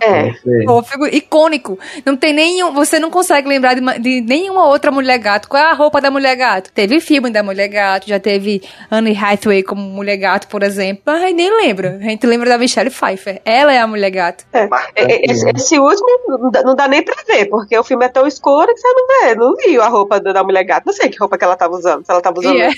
É. 0.00 0.32
ser. 0.32 0.68
O 0.68 0.82
figu... 0.82 1.06
Icônico. 1.06 1.78
Não 2.04 2.16
tem 2.16 2.32
nenhum. 2.32 2.72
Você 2.72 2.98
não 2.98 3.10
consegue 3.10 3.48
lembrar 3.48 3.74
de, 3.74 3.98
de 4.00 4.20
nenhuma 4.22 4.66
outra 4.66 4.90
mulher 4.90 5.18
gato. 5.18 5.48
Qual 5.48 5.62
é 5.62 5.66
a 5.66 5.74
roupa 5.74 6.00
da 6.00 6.10
mulher 6.10 6.34
gato? 6.36 6.72
Teve 6.72 7.00
filme 7.00 7.30
da 7.30 7.42
mulher 7.42 7.68
gato, 7.68 8.08
já 8.08 8.18
teve 8.22 8.62
Anne 8.90 9.16
Hathaway 9.16 9.62
como 9.62 9.82
mulher 9.82 10.16
gato, 10.16 10.48
por 10.48 10.62
exemplo. 10.62 11.02
Mas 11.04 11.22
aí 11.22 11.32
nem 11.32 11.50
lembra. 11.50 11.98
A 12.00 12.04
gente 12.04 12.26
lembra 12.26 12.48
da 12.48 12.58
Michelle 12.58 12.90
Pfeiffer. 12.90 13.42
Ela 13.44 13.72
é 13.72 13.78
a 13.78 13.86
mulher 13.86 14.10
gato. 14.10 14.44
É, 14.52 14.68
é, 14.96 15.30
Esse, 15.30 15.48
esse 15.50 15.78
último 15.78 16.06
não 16.28 16.50
dá, 16.50 16.62
não 16.62 16.74
dá 16.74 16.88
nem 16.88 17.02
pra 17.04 17.16
ver, 17.26 17.46
porque 17.46 17.76
o 17.78 17.84
filme 17.84 18.04
é 18.06 18.08
tão 18.08 18.26
escuro 18.26 18.72
que 18.72 18.80
você 18.80 18.88
não 18.88 19.06
vê. 19.06 19.34
Não 19.34 19.54
viu 19.56 19.82
a 19.82 19.88
roupa 19.88 20.20
da, 20.20 20.42
mulher 20.42 20.64
gata. 20.64 20.84
Não 20.86 20.92
sei 20.92 21.08
que 21.08 21.18
roupa 21.18 21.36
que 21.36 21.44
ela 21.44 21.56
tava 21.56 21.74
usando. 21.74 22.04
Se 22.04 22.10
ela 22.10 22.20
tava 22.22 22.38
usando 22.38 22.60
é. 22.60 22.70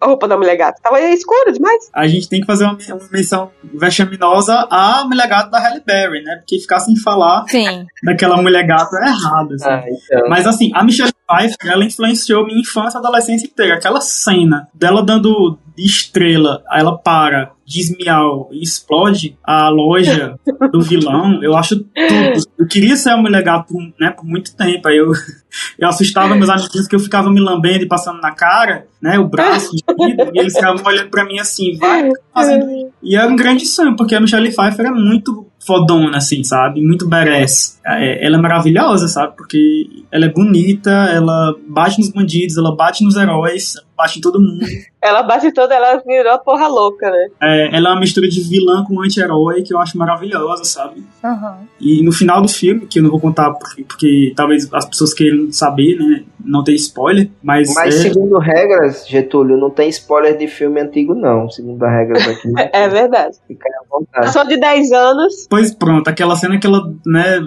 A 0.00 0.06
roupa 0.06 0.28
da 0.28 0.36
mulher 0.36 0.56
gata. 0.56 0.80
Tava 0.82 1.00
escuro 1.00 1.52
demais. 1.52 1.90
A 1.94 2.06
gente 2.06 2.28
tem 2.28 2.40
que 2.40 2.46
fazer 2.46 2.64
uma, 2.64 2.76
uma 2.88 3.08
menção 3.10 3.50
vexaminosa 3.74 4.66
à 4.70 5.04
mulher 5.04 5.28
gata 5.28 5.50
da 5.50 5.58
Halle 5.58 5.82
Berry, 5.84 6.22
né? 6.22 6.36
Porque 6.36 6.58
ficar 6.58 6.80
sem 6.80 6.96
falar 6.96 7.44
Sim. 7.48 7.86
daquela 8.02 8.36
mulher 8.36 8.66
gata 8.66 8.96
é 8.96 9.08
errado, 9.08 9.54
assim. 9.54 9.68
Ah, 9.68 9.84
então. 9.86 10.28
Mas 10.28 10.46
assim, 10.46 10.70
a 10.74 10.84
Michelle 10.84 11.12
Pfeiffer, 11.28 11.72
ela 11.72 11.84
influenciou 11.84 12.44
minha 12.44 12.60
infância 12.60 12.98
e 12.98 13.00
adolescência 13.00 13.46
inteira. 13.46 13.76
Aquela 13.76 14.00
cena 14.00 14.68
dela 14.74 15.02
dando 15.04 15.58
estrela, 15.78 16.62
ela 16.70 16.96
para, 16.96 17.52
diz 17.64 17.96
miau 17.96 18.50
e 18.52 18.62
explode 18.62 19.36
a 19.42 19.68
loja 19.68 20.38
do 20.70 20.82
vilão, 20.82 21.42
eu 21.42 21.56
acho 21.56 21.76
tudo. 21.76 22.46
Eu 22.58 22.66
queria 22.66 22.96
ser 22.96 23.10
a 23.10 23.16
mulher 23.16 23.42
gato 23.42 23.72
por, 23.72 23.80
né, 23.98 24.10
por 24.10 24.24
muito 24.24 24.54
tempo. 24.54 24.86
Aí 24.86 24.98
eu, 24.98 25.12
eu 25.78 25.88
assustava 25.88 26.34
meus 26.34 26.50
amiguinhos 26.50 26.86
que 26.86 26.94
eu 26.94 27.00
ficava 27.00 27.30
me 27.30 27.40
lambendo 27.40 27.84
e 27.84 27.88
passando 27.88 28.20
na 28.20 28.32
cara, 28.32 28.86
né, 29.00 29.18
o 29.18 29.28
braço, 29.28 29.74
e 29.74 30.38
eles 30.38 30.54
ficavam 30.54 30.84
olhando 30.84 31.10
pra 31.10 31.24
mim 31.24 31.38
assim, 31.38 31.76
vai 31.78 32.10
fazendo 32.32 32.66
e 33.02 33.16
era 33.16 33.30
um 33.30 33.36
grande 33.36 33.66
sonho, 33.66 33.96
porque 33.96 34.14
a 34.14 34.20
Michelle 34.20 34.52
Pfeiffer 34.52 34.86
é 34.86 34.90
muito 34.90 35.46
fodona, 35.66 36.18
assim, 36.18 36.42
sabe? 36.42 36.80
Muito 36.80 37.08
badass. 37.08 37.80
É, 37.84 38.24
ela 38.26 38.36
é 38.36 38.40
maravilhosa, 38.40 39.08
sabe? 39.08 39.36
Porque 39.36 40.04
ela 40.10 40.26
é 40.26 40.28
bonita, 40.28 40.90
ela 40.90 41.54
bate 41.68 41.98
nos 41.98 42.10
bandidos, 42.10 42.56
ela 42.56 42.74
bate 42.74 43.04
nos 43.04 43.16
heróis, 43.16 43.74
bate 43.96 44.18
em 44.18 44.22
todo 44.22 44.40
mundo. 44.40 44.64
Ela 45.04 45.20
bate 45.24 45.52
toda, 45.52 45.74
ela 45.74 46.00
virou 46.06 46.38
porra 46.38 46.68
louca, 46.68 47.10
né? 47.10 47.26
É, 47.42 47.76
ela 47.76 47.88
é 47.88 47.92
uma 47.92 47.98
mistura 47.98 48.28
de 48.28 48.40
vilã 48.40 48.84
com 48.84 49.02
anti-herói 49.02 49.62
que 49.62 49.74
eu 49.74 49.80
acho 49.80 49.98
maravilhosa, 49.98 50.62
sabe? 50.62 51.02
Aham. 51.24 51.58
E 51.80 52.04
no 52.04 52.12
final 52.12 52.40
do 52.40 52.46
filme, 52.46 52.86
que 52.86 53.00
eu 53.00 53.02
não 53.02 53.10
vou 53.10 53.18
contar 53.18 53.50
porque, 53.50 53.82
porque 53.82 54.32
talvez 54.36 54.72
as 54.72 54.84
pessoas 54.84 55.12
queiram 55.12 55.50
saber, 55.50 55.96
né? 55.96 56.22
Não 56.44 56.64
tem 56.64 56.74
spoiler, 56.74 57.30
mas, 57.42 57.72
Mas 57.74 57.94
é, 57.96 58.10
segundo 58.10 58.38
regras, 58.38 59.06
Getúlio, 59.06 59.56
não 59.56 59.70
tem 59.70 59.88
spoiler 59.88 60.36
de 60.36 60.48
filme 60.48 60.80
antigo, 60.80 61.14
não. 61.14 61.48
Segundo 61.48 61.82
as 61.82 61.92
regras 61.92 62.28
aqui. 62.28 62.48
É, 62.58 62.70
é 62.84 62.88
verdade. 62.88 63.36
Fica 63.46 63.68
aí 63.68 63.74
à 63.74 63.98
vontade. 63.98 64.32
Só 64.32 64.44
de 64.44 64.58
10 64.58 64.92
anos. 64.92 65.46
Pois 65.48 65.74
pronto, 65.74 66.08
aquela 66.08 66.36
cena 66.36 66.58
que 66.58 66.66
ela, 66.66 66.92
né, 67.06 67.40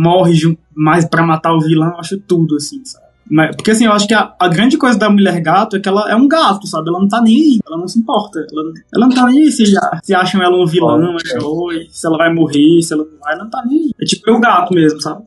morre 0.00 0.56
mais 0.74 1.04
pra 1.04 1.24
matar 1.24 1.52
o 1.54 1.60
vilão, 1.60 1.92
eu 1.92 1.98
acho 2.00 2.18
tudo, 2.20 2.56
assim, 2.56 2.84
sabe? 2.84 3.04
Mas- 3.30 3.56
porque 3.56 3.70
assim, 3.70 3.86
eu 3.86 3.92
acho 3.92 4.06
que 4.06 4.14
a, 4.14 4.34
a 4.38 4.48
grande 4.48 4.76
coisa 4.76 4.98
da 4.98 5.08
mulher 5.08 5.40
gato 5.40 5.76
é 5.76 5.80
que 5.80 5.88
ela 5.88 6.10
é 6.10 6.14
um 6.14 6.28
gato, 6.28 6.66
sabe? 6.66 6.88
Ela 6.90 7.00
não 7.00 7.08
tá 7.08 7.22
nem 7.22 7.34
aí, 7.36 7.58
ela 7.66 7.78
não 7.78 7.88
se 7.88 7.98
importa. 7.98 8.38
Ela, 8.40 8.72
ela 8.94 9.06
não 9.06 9.14
tá 9.14 9.26
nem 9.26 9.42
aí 9.44 9.50
se, 9.50 9.64
se 10.02 10.14
acham 10.14 10.42
ela 10.42 10.56
um 10.62 10.66
vilão, 10.66 10.98
um 10.98 11.16
herói, 11.30 11.86
se 11.90 12.06
ela 12.06 12.18
vai 12.18 12.32
morrer, 12.32 12.82
se 12.82 12.92
ela 12.92 13.04
não 13.04 13.18
vai, 13.18 13.34
ela 13.34 13.44
não 13.44 13.50
tá 13.50 13.62
nem 13.66 13.78
aí. 13.78 13.90
É 14.00 14.04
tipo 14.04 14.30
o 14.30 14.40
gato 14.40 14.74
mesmo, 14.74 15.00
sabe? 15.00 15.22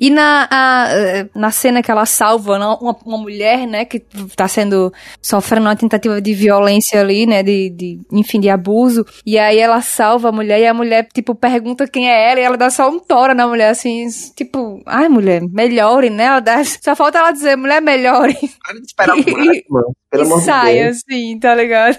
E 0.00 0.10
na, 0.10 0.48
a- 0.50 0.86
eh, 0.90 1.28
na 1.34 1.50
cena 1.50 1.82
que 1.82 1.90
ela 1.90 2.06
salva 2.06 2.56
uma, 2.80 2.96
uma 3.04 3.18
mulher, 3.18 3.66
né, 3.66 3.84
que 3.84 4.00
tá 4.34 4.48
sendo, 4.48 4.92
sofrendo 5.20 5.66
uma 5.66 5.76
tentativa 5.76 6.20
de 6.20 6.32
violência 6.34 7.00
ali, 7.00 7.26
né, 7.26 7.42
de, 7.42 7.70
de, 7.70 8.00
enfim, 8.12 8.40
de 8.40 8.48
abuso, 8.48 9.04
e 9.24 9.38
aí 9.38 9.58
ela 9.58 9.80
salva 9.82 10.28
a 10.28 10.32
mulher, 10.32 10.60
e 10.60 10.66
a 10.66 10.74
mulher, 10.74 11.06
tipo, 11.12 11.34
pergunta 11.34 11.86
quem 11.86 12.08
é 12.10 12.30
ela, 12.30 12.40
e 12.40 12.42
ela 12.42 12.56
dá 12.56 12.70
só 12.70 12.88
um 12.88 12.98
tora 12.98 13.34
na 13.34 13.46
mulher, 13.46 13.68
assim, 13.70 14.06
tipo, 14.34 14.80
ai, 14.86 15.08
mulher, 15.08 15.42
melhore, 15.50 16.08
né, 16.10 16.24
ela 16.24 16.40
dá, 16.40 16.62
só 16.64 16.96
falta 16.96 17.18
ela 17.18 17.32
dizer, 17.32 17.56
mulher, 17.56 17.80
melhore, 17.82 18.34
Para 18.64 18.80
de 18.80 18.86
esperar 18.86 19.14
o 19.18 19.22
Batman, 19.22 19.82
pelo 20.10 20.22
e 20.22 20.26
amor 20.26 20.38
de 20.38 20.44
sai, 20.44 20.74
Deus. 20.74 20.96
assim, 21.08 21.38
tá 21.38 21.54
ligado? 21.54 21.98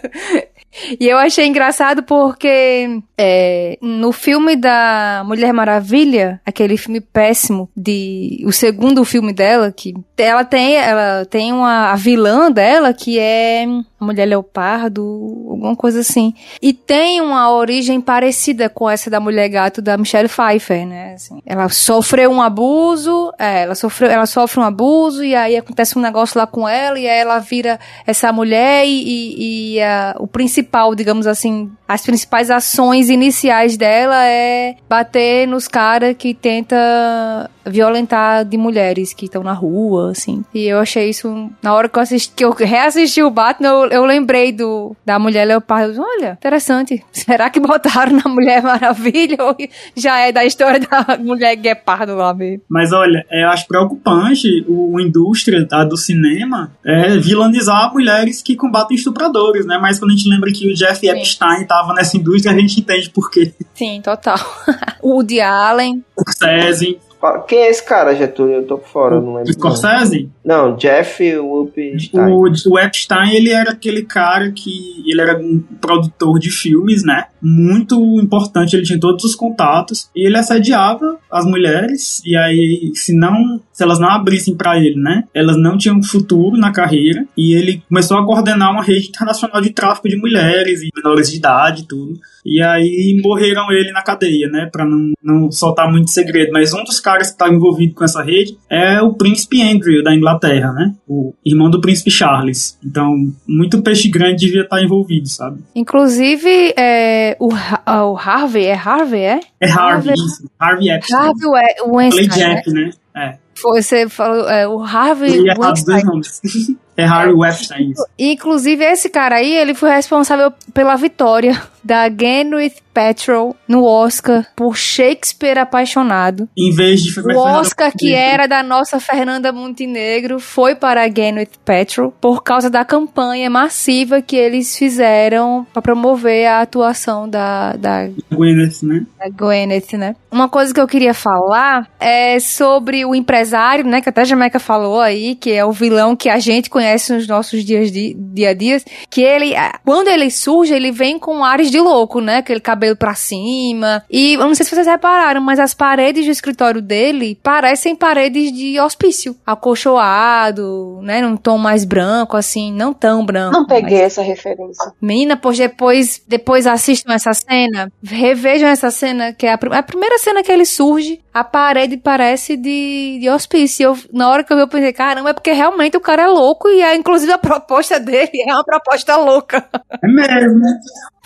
E 0.99 1.07
eu 1.07 1.17
achei 1.17 1.45
engraçado 1.47 2.03
porque 2.03 2.99
é, 3.17 3.77
no 3.81 4.11
filme 4.11 4.55
da 4.55 5.23
Mulher 5.25 5.51
Maravilha, 5.51 6.39
aquele 6.45 6.77
filme 6.77 6.99
péssimo 7.27 7.69
de 7.75 8.41
o 8.45 8.51
segundo 8.53 9.03
filme 9.03 9.33
dela, 9.33 9.71
que 9.71 9.93
ela 10.17 10.43
tem 10.43 10.75
ela 10.75 11.25
tem 11.25 11.53
uma 11.53 11.91
a 11.91 11.95
vilã 11.95 12.51
dela 12.51 12.93
que 12.93 13.19
é 13.19 13.65
Mulher 13.99 14.25
Leopardo, 14.25 15.01
alguma 15.49 15.75
coisa 15.75 16.01
assim. 16.01 16.33
E 16.61 16.71
tem 16.71 17.19
uma 17.21 17.51
origem 17.51 17.99
parecida 17.99 18.69
com 18.69 18.87
essa 18.89 19.09
da 19.09 19.19
Mulher 19.19 19.49
Gato 19.49 19.81
da 19.81 19.97
Michelle 19.97 20.29
Pfeiffer, 20.29 20.85
né? 20.85 21.13
Assim, 21.15 21.39
ela 21.45 21.67
sofreu 21.69 22.29
um 22.31 22.41
abuso, 22.41 23.31
é, 23.39 23.63
ela 23.63 23.73
sofreu, 23.75 24.09
ela 24.09 24.25
sofre 24.27 24.59
um 24.59 24.63
abuso 24.63 25.23
e 25.23 25.35
aí 25.35 25.57
acontece 25.57 25.97
um 25.97 26.01
negócio 26.01 26.37
lá 26.39 26.45
com 26.45 26.67
ela 26.67 26.99
e 26.99 27.07
aí 27.07 27.17
ela 27.19 27.39
vira 27.39 27.79
essa 28.05 28.31
mulher 28.31 28.85
e, 28.85 28.89
e- 29.01 29.75
e, 29.77 29.81
a- 29.81 30.15
o 30.19 30.27
principal, 30.27 30.93
digamos 30.93 31.25
assim, 31.25 31.71
as 31.87 32.01
principais 32.03 32.51
ações 32.51 33.09
iniciais 33.09 33.77
dela 33.77 34.23
é 34.25 34.75
bater 34.87 35.47
nos 35.47 35.67
caras 35.67 36.15
que 36.17 36.33
tenta 36.35 37.49
violentar 37.65 38.45
de 38.45 38.57
mulheres 38.57 39.13
que 39.13 39.25
estão 39.25 39.43
na 39.43 39.53
rua, 39.53 40.06
assim. 40.07 40.43
E 40.53 40.65
eu 40.65 40.79
achei 40.79 41.09
isso 41.09 41.49
na 41.61 41.73
hora 41.73 41.89
que 41.89 41.97
eu 41.97 42.03
assisti, 42.03 42.33
que 42.35 42.45
eu 42.45 42.51
reassisti 42.51 43.21
o 43.21 43.29
Batman, 43.29 43.69
eu, 43.69 43.85
eu 43.87 44.05
lembrei 44.05 44.51
do 44.51 44.95
da 45.05 45.19
Mulher 45.19 45.45
Leopardo. 45.45 46.01
Olha, 46.01 46.33
interessante. 46.33 47.03
Será 47.11 47.49
que 47.49 47.59
botaram 47.59 48.17
na 48.23 48.29
Mulher 48.29 48.61
Maravilha 48.61 49.37
ou 49.39 49.55
já 49.95 50.19
é 50.19 50.31
da 50.31 50.45
história 50.45 50.79
da 50.79 51.17
Mulher 51.17 51.55
Guepardo 51.55 52.15
lá 52.15 52.33
mesmo? 52.33 52.63
Mas 52.69 52.91
olha, 52.91 53.25
é, 53.29 53.43
eu 53.43 53.49
acho 53.49 53.67
preocupante 53.67 54.65
o, 54.67 54.97
a 54.97 55.01
indústria 55.01 55.65
tá, 55.67 55.83
do 55.83 55.97
cinema 55.97 56.71
é, 56.85 57.17
vilanizar 57.17 57.91
mulheres 57.93 58.41
que 58.41 58.55
combatem 58.55 58.95
estupradores, 58.95 59.65
né? 59.65 59.77
Mas 59.81 59.99
quando 59.99 60.11
a 60.11 60.15
gente 60.15 60.29
lembra 60.29 60.51
que 60.51 60.67
o 60.67 60.73
Jeff 60.73 60.99
Sim. 60.99 61.09
Epstein 61.09 61.65
tava 61.65 61.93
nessa 61.93 62.17
indústria, 62.17 62.53
a 62.53 62.59
gente 62.59 62.79
entende 62.79 63.09
por 63.09 63.29
quê. 63.29 63.53
Sim, 63.73 64.01
total. 64.01 64.37
o 65.01 65.15
Woody 65.15 65.41
Allen. 65.41 66.03
Scorsese, 66.19 66.99
Quem 67.47 67.59
é 67.59 67.69
esse 67.69 67.83
cara, 67.83 68.15
Getúlio? 68.15 68.55
Eu 68.55 68.67
tô 68.67 68.77
por 68.77 68.87
fora, 68.87 69.15
eu 69.15 69.21
não 69.21 69.35
lembro. 69.35 69.51
Scorsese, 69.53 70.29
Não, 70.45 70.75
Jeff 70.75 71.37
Whoopstein. 71.37 71.97
o, 72.13 72.73
o 72.73 72.79
Epstein, 72.79 73.33
ele 73.33 73.51
era 73.51 73.71
aquele 73.71 74.03
cara 74.03 74.51
que 74.51 75.03
ele 75.05 75.21
era 75.21 75.37
um 75.37 75.63
produtor 75.81 76.39
de 76.39 76.51
filmes, 76.51 77.03
né? 77.03 77.25
muito 77.41 78.19
importante, 78.19 78.75
ele 78.75 78.83
tinha 78.83 78.99
todos 78.99 79.23
os 79.23 79.35
contatos 79.35 80.09
e 80.15 80.25
ele 80.25 80.37
assediava 80.37 81.17
as 81.31 81.45
mulheres 81.45 82.21
e 82.25 82.35
aí 82.35 82.91
se 82.93 83.13
não, 83.13 83.61
se 83.71 83.83
elas 83.83 83.99
não 83.99 84.09
abrissem 84.09 84.55
para 84.55 84.77
ele, 84.77 84.99
né, 84.99 85.23
elas 85.33 85.57
não 85.57 85.77
tinham 85.77 86.01
futuro 86.01 86.57
na 86.57 86.71
carreira 86.71 87.25
e 87.37 87.53
ele 87.53 87.81
começou 87.87 88.17
a 88.17 88.25
coordenar 88.25 88.71
uma 88.71 88.83
rede 88.83 89.09
internacional 89.09 89.61
de 89.61 89.69
tráfico 89.69 90.09
de 90.09 90.17
mulheres 90.17 90.81
e 90.81 90.89
menores 90.95 91.29
de 91.31 91.37
idade 91.37 91.83
e 91.83 91.87
tudo. 91.87 92.19
E 92.45 92.61
aí 92.61 93.19
morreram 93.21 93.69
ele 93.73 93.91
na 93.91 94.01
cadeia, 94.01 94.47
né? 94.47 94.69
Pra 94.71 94.85
não, 94.85 95.11
não 95.21 95.51
soltar 95.51 95.91
muito 95.91 96.09
segredo. 96.09 96.53
Mas 96.53 96.73
um 96.73 96.81
dos 96.81 96.97
caras 97.07 97.27
que 97.27 97.35
estava 97.35 97.53
envolvido 97.53 97.95
com 97.95 98.03
essa 98.03 98.21
rede 98.21 98.57
é 98.69 99.01
o 99.01 99.13
príncipe 99.13 99.61
Andrew, 99.61 100.03
da 100.03 100.13
Inglaterra, 100.13 100.73
né? 100.73 100.93
O 101.07 101.33
irmão 101.45 101.69
do 101.69 101.79
príncipe 101.79 102.11
Charles. 102.11 102.77
Então, 102.83 103.15
muito 103.47 103.81
peixe 103.81 104.09
grande 104.09 104.45
devia 104.45 104.63
estar 104.63 104.83
envolvido, 104.83 105.29
sabe? 105.29 105.61
Inclusive, 105.73 106.73
é, 106.77 107.37
o, 107.39 107.47
o 107.47 108.17
Harvey, 108.17 108.65
é 108.65 108.73
Harvey, 108.73 109.21
é? 109.21 109.39
É 109.61 109.71
Harvey, 109.71 110.15
isso. 110.15 110.49
Harvey 110.59 110.89
Epstein. 110.89 111.17
Harvey 111.17 111.47
Weinstein, 111.87 112.29
Falei 112.29 112.55
Jack, 112.55 112.69
né? 112.71 112.89
É. 113.15 113.37
Foi, 113.55 113.81
você 113.81 114.09
falou, 114.09 114.49
é, 114.49 114.67
o 114.67 114.81
Harvey 114.81 115.45
Weinstein. 115.57 116.77
É 116.97 117.05
Harvey 117.05 117.35
Weinstein. 117.35 117.91
isso. 117.91 118.05
Inclusive, 118.17 118.83
esse 118.83 119.09
cara 119.09 119.35
aí, 119.35 119.55
ele 119.55 119.75
foi 119.75 119.91
responsável 119.91 120.51
pela 120.73 120.95
vitória 120.95 121.61
da 121.87 122.09
Gwyneth 122.09 122.81
Paltrow 122.93 123.55
no 123.65 123.85
Oscar 123.85 124.45
por 124.55 124.75
Shakespeare 124.75 125.59
Apaixonado. 125.59 126.49
Em 126.57 126.73
vez 126.73 127.01
de 127.01 127.17
O 127.19 127.37
Oscar 127.37 127.93
que 127.97 128.13
era 128.13 128.47
da 128.47 128.61
nossa 128.61 128.99
Fernanda 128.99 129.53
Montenegro 129.53 130.39
foi 130.39 130.75
para 130.75 131.03
a 131.03 131.07
Gwyneth 131.07 131.51
Paltrow 131.63 132.11
por 132.19 132.43
causa 132.43 132.69
da 132.69 132.83
campanha 132.83 133.49
massiva 133.49 134.21
que 134.21 134.35
eles 134.35 134.75
fizeram 134.77 135.65
para 135.71 135.81
promover 135.81 136.47
a 136.47 136.61
atuação 136.61 137.29
da, 137.29 137.73
da 137.73 138.09
Gwyneth, 138.31 138.83
né? 138.83 139.05
da 139.17 139.29
Gwyneth, 139.29 139.95
né? 139.97 140.15
Uma 140.29 140.49
coisa 140.49 140.73
que 140.73 140.81
eu 140.81 140.87
queria 140.87 141.13
falar 141.13 141.87
é 141.99 142.39
sobre 142.39 143.05
o 143.05 143.15
empresário, 143.15 143.85
né? 143.85 144.01
Que 144.01 144.09
até 144.09 144.21
a 144.21 144.25
Jamaica 144.25 144.59
falou 144.59 144.99
aí, 144.99 145.35
que 145.35 145.51
é 145.51 145.63
o 145.63 145.71
vilão 145.71 146.15
que 146.15 146.29
a 146.29 146.39
gente 146.39 146.69
conhece 146.69 146.86
nos 147.13 147.27
nossos 147.27 147.63
dias 147.63 147.91
de, 147.91 148.13
dia 148.17 148.49
a 148.49 148.53
dias. 148.53 148.85
Que 149.09 149.21
ele, 149.21 149.55
ah, 149.55 149.79
quando 149.85 150.07
ele 150.07 150.29
surge, 150.31 150.73
ele 150.73 150.91
vem 150.91 151.17
com 151.19 151.43
ares 151.43 151.69
de 151.71 151.79
louco, 151.79 152.19
né? 152.21 152.37
Aquele 152.37 152.59
cabelo 152.59 152.95
pra 152.95 153.13
cima. 153.15 154.03
E 154.09 154.33
eu 154.33 154.39
não 154.39 154.55
sei 154.55 154.65
se 154.65 154.73
vocês 154.75 154.87
repararam, 154.87 155.41
mas 155.41 155.59
as 155.59 155.73
paredes 155.73 156.25
do 156.25 156.31
escritório 156.31 156.81
dele 156.81 157.37
parecem 157.43 157.95
paredes 157.95 158.51
de 158.51 158.79
hospício. 158.79 159.35
Acolchoado, 159.45 160.99
né? 161.01 161.21
Num 161.21 161.37
tom 161.37 161.57
mais 161.57 161.83
branco, 161.83 162.35
assim, 162.37 162.71
não 162.71 162.93
tão 162.93 163.25
branco. 163.25 163.53
Não 163.53 163.65
peguei 163.65 163.97
mas- 163.97 164.07
essa 164.07 164.21
referência. 164.21 164.91
Menina, 165.01 165.35
pois 165.37 165.57
depois, 165.57 166.21
depois 166.27 166.67
assistam 166.67 167.13
essa 167.13 167.33
cena, 167.33 167.91
revejam 168.03 168.67
essa 168.69 168.91
cena, 168.91 169.33
que 169.33 169.45
é 169.45 169.53
a, 169.53 169.57
prim- 169.57 169.73
a 169.73 169.83
primeira 169.83 170.17
cena 170.19 170.43
que 170.43 170.51
ele 170.51 170.65
surge, 170.65 171.19
a 171.33 171.43
parede 171.43 171.97
parece 171.97 172.57
de, 172.57 173.19
de 173.21 173.29
hospício. 173.29 173.83
Eu, 173.83 173.97
na 174.11 174.29
hora 174.29 174.43
que 174.43 174.51
eu 174.51 174.57
vi, 174.57 174.63
eu 174.63 174.67
pensei, 174.67 174.91
caramba, 174.93 175.29
é 175.29 175.33
porque 175.33 175.51
realmente 175.51 175.95
o 175.95 176.01
cara 176.01 176.23
é 176.23 176.27
louco 176.27 176.67
e, 176.69 176.76
é, 176.81 176.95
inclusive, 176.95 177.31
a 177.31 177.37
proposta 177.37 177.99
dele 177.99 178.29
é 178.47 178.53
uma 178.53 178.63
proposta 178.63 179.15
louca. 179.15 179.67
É 180.03 180.07
mesmo. 180.07 180.61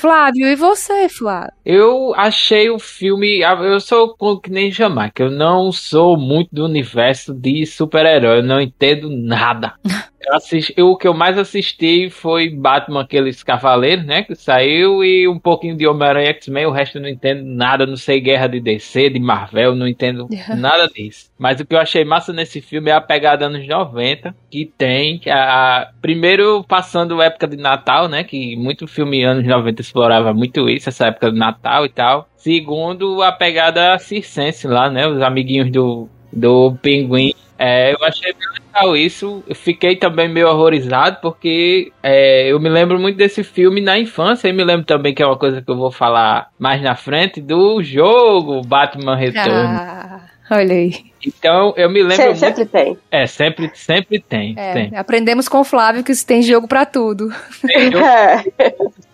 Flávio, 0.02 0.48
e 0.48 0.56
você, 0.56 1.08
Flávio? 1.08 1.52
Eu 1.64 2.14
achei 2.16 2.70
o 2.72 2.80
filme. 2.80 3.44
ah, 3.44 3.54
Eu 3.62 3.80
sou 3.80 4.16
como 4.18 4.42
que 4.42 4.50
nem 4.50 4.72
Jamaica. 4.72 5.24
Eu 5.24 5.30
não 5.32 5.72
sou 5.72 6.18
muito 6.18 6.50
do 6.52 6.66
universo 6.66 7.34
de 7.34 7.66
super-herói. 7.68 8.40
Eu 8.40 8.44
não 8.44 8.60
entendo 8.60 9.10
nada. 9.10 9.74
Eu 10.24 10.36
assisti, 10.36 10.72
eu- 10.78 10.92
o 10.92 10.96
que 10.96 11.08
eu 11.08 11.16
mais 11.16 11.36
assisti 11.36 12.08
foi 12.12 12.48
Batman, 12.48 13.02
aqueles 13.02 13.42
Cavaleiros, 13.42 14.06
né? 14.06 14.22
Que 14.22 14.36
saiu, 14.36 15.04
e 15.04 15.28
um 15.28 15.40
pouquinho 15.40 15.76
de 15.76 15.88
Homem-Aranha 15.88 16.30
X-Men. 16.30 16.68
O 16.68 16.72
resto 16.72 17.00
eu 17.00 17.02
não 17.02 17.10
entendo 17.10 17.44
nada. 17.44 17.88
Não 17.88 17.98
sei 17.98 18.20
guerra 18.22 18.46
de 18.46 18.60
DC, 18.60 19.10
de 19.10 19.20
Marvel. 19.20 19.74
Não 19.76 19.88
entendo 19.88 20.28
nada 20.56 20.88
disso. 20.88 21.32
Mas 21.40 21.60
o 21.60 21.66
que 21.66 21.74
eu 21.74 21.80
achei 21.80 22.06
massa 22.06 22.32
nesse 22.32 22.62
filme 22.62 22.92
é 22.92 22.94
a 22.94 23.02
pegada 23.02 23.48
anos 23.48 23.68
90, 23.68 24.36
que 24.52 24.72
tem. 24.78 25.18
que 25.18 25.28
A, 25.28 25.90
primeiro, 26.00 26.64
passando 26.66 27.20
a 27.20 27.26
época 27.26 27.48
de 27.48 27.58
Natal, 27.58 28.08
né? 28.08 28.24
Que 28.24 28.56
muito 28.56 28.86
filme 28.88 29.24
anos 29.24 29.44
90 29.44 29.82
explorava 29.92 30.34
muito 30.34 30.70
isso, 30.70 30.90
essa 30.90 31.08
época 31.08 31.32
de 31.32 31.38
Natal 31.38 31.86
e 31.86 31.90
tal. 31.90 32.28
Segundo, 32.38 33.22
a 33.22 33.32
pegada 33.32 33.98
circense 34.00 34.68
lá, 34.68 34.90
né? 34.90 35.08
Os 35.08 35.22
amiguinhos 35.22 35.70
do, 35.70 36.10
do 36.32 36.76
Pinguim. 36.82 37.34
É, 37.60 37.94
eu 37.94 38.04
achei 38.04 38.34
bem 38.34 38.48
legal 38.56 38.98
isso. 38.98 39.44
Eu 39.48 39.54
fiquei 39.54 39.96
também 39.96 40.28
meio 40.28 40.50
horrorizado, 40.50 41.18
porque 41.22 41.92
é, 42.02 42.52
eu 42.52 42.60
me 42.60 42.70
lembro 42.70 42.98
muito 42.98 43.18
desse 43.18 43.44
filme 43.44 43.80
na 43.80 44.00
infância. 44.00 44.48
E 44.48 44.54
me 44.54 44.64
lembro 44.64 44.86
também 44.86 45.14
que 45.14 45.22
é 45.22 45.26
uma 45.26 45.38
coisa 45.38 45.62
que 45.62 45.70
eu 45.70 45.78
vou 45.78 45.92
falar 45.92 46.50
mais 46.58 46.82
na 46.82 46.96
frente 46.96 47.40
do 47.40 47.84
jogo 47.84 48.62
Batman 48.66 49.16
Return. 49.16 49.52
Ah, 49.52 50.22
olha 50.52 50.74
aí. 50.76 50.94
Então 51.26 51.74
eu 51.78 51.90
me 51.90 52.02
lembro 52.02 52.16
Sempre, 52.16 52.30
muito. 52.32 52.40
sempre 52.40 52.66
tem. 52.66 52.98
É, 53.10 53.26
sempre, 53.28 53.72
sempre 53.74 54.20
tem. 54.20 54.54
É, 54.58 54.74
tem. 54.74 54.96
aprendemos 54.98 55.48
com 55.48 55.60
o 55.60 55.64
Flávio 55.64 56.04
que 56.04 56.14
tem 56.26 56.42
jogo 56.42 56.68
pra 56.68 56.86
tudo. 56.86 57.32
Tem 57.66 57.92
jogo 57.92 58.04
É. 58.06 58.44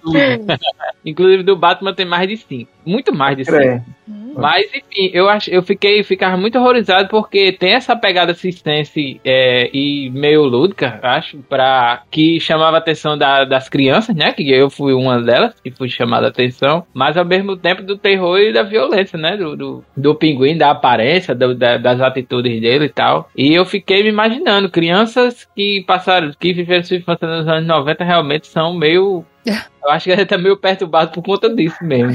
tudo. 0.01 0.17
Inclusive 1.05 1.43
do 1.43 1.55
Batman 1.55 1.93
tem 1.93 2.05
mais 2.05 2.27
de 2.27 2.37
cinco. 2.37 2.71
Muito 2.85 3.13
mais 3.13 3.37
de 3.37 3.45
cinco. 3.45 3.57
É. 3.57 3.81
Mas 4.41 4.65
enfim, 4.73 5.09
eu 5.13 5.27
acho, 5.29 5.49
eu 5.49 5.61
fiquei, 5.63 6.03
ficava 6.03 6.37
muito 6.37 6.57
horrorizado 6.57 7.09
porque 7.09 7.51
tem 7.51 7.73
essa 7.73 7.95
pegada 7.95 8.31
assistência 8.31 9.01
é, 9.23 9.69
e 9.73 10.09
meio 10.11 10.43
lúdica, 10.43 10.99
acho, 11.03 11.37
para 11.49 12.03
que 12.11 12.39
chamava 12.39 12.77
a 12.77 12.79
atenção 12.79 13.17
da- 13.17 13.45
das 13.45 13.67
crianças, 13.69 14.15
né? 14.15 14.31
Que 14.31 14.49
eu 14.51 14.69
fui 14.69 14.93
uma 14.93 15.21
delas 15.21 15.53
que 15.61 15.71
fui 15.71 15.89
chamada 15.89 16.27
a 16.27 16.29
atenção, 16.29 16.85
mas 16.93 17.17
ao 17.17 17.25
mesmo 17.25 17.55
tempo 17.57 17.81
do 17.83 17.97
terror 17.97 18.37
e 18.39 18.53
da 18.53 18.63
violência, 18.63 19.17
né? 19.17 19.35
Do, 19.37 19.55
do, 19.55 19.83
do 19.95 20.15
pinguim, 20.15 20.57
da 20.57 20.71
aparência, 20.71 21.33
do- 21.35 21.55
da- 21.55 21.77
das 21.77 21.99
atitudes 22.01 22.59
dele 22.61 22.85
e 22.85 22.89
tal. 22.89 23.29
E 23.35 23.53
eu 23.53 23.65
fiquei 23.65 24.03
me 24.03 24.09
imaginando, 24.09 24.69
crianças 24.69 25.47
que 25.55 25.83
passaram, 25.87 26.31
que 26.39 26.53
viveram 26.53 26.83
sua 26.83 26.97
infância 26.97 27.27
nos 27.27 27.47
anos 27.47 27.67
90 27.67 28.03
realmente 28.03 28.47
são 28.47 28.73
meio 28.73 29.23
eu 29.83 29.89
acho 29.89 30.05
que 30.05 30.11
gente 30.15 30.27
tá 30.27 30.37
meio 30.37 30.57
perturbado 30.57 31.11
por 31.11 31.23
conta 31.23 31.53
disso 31.53 31.83
mesmo. 31.83 32.13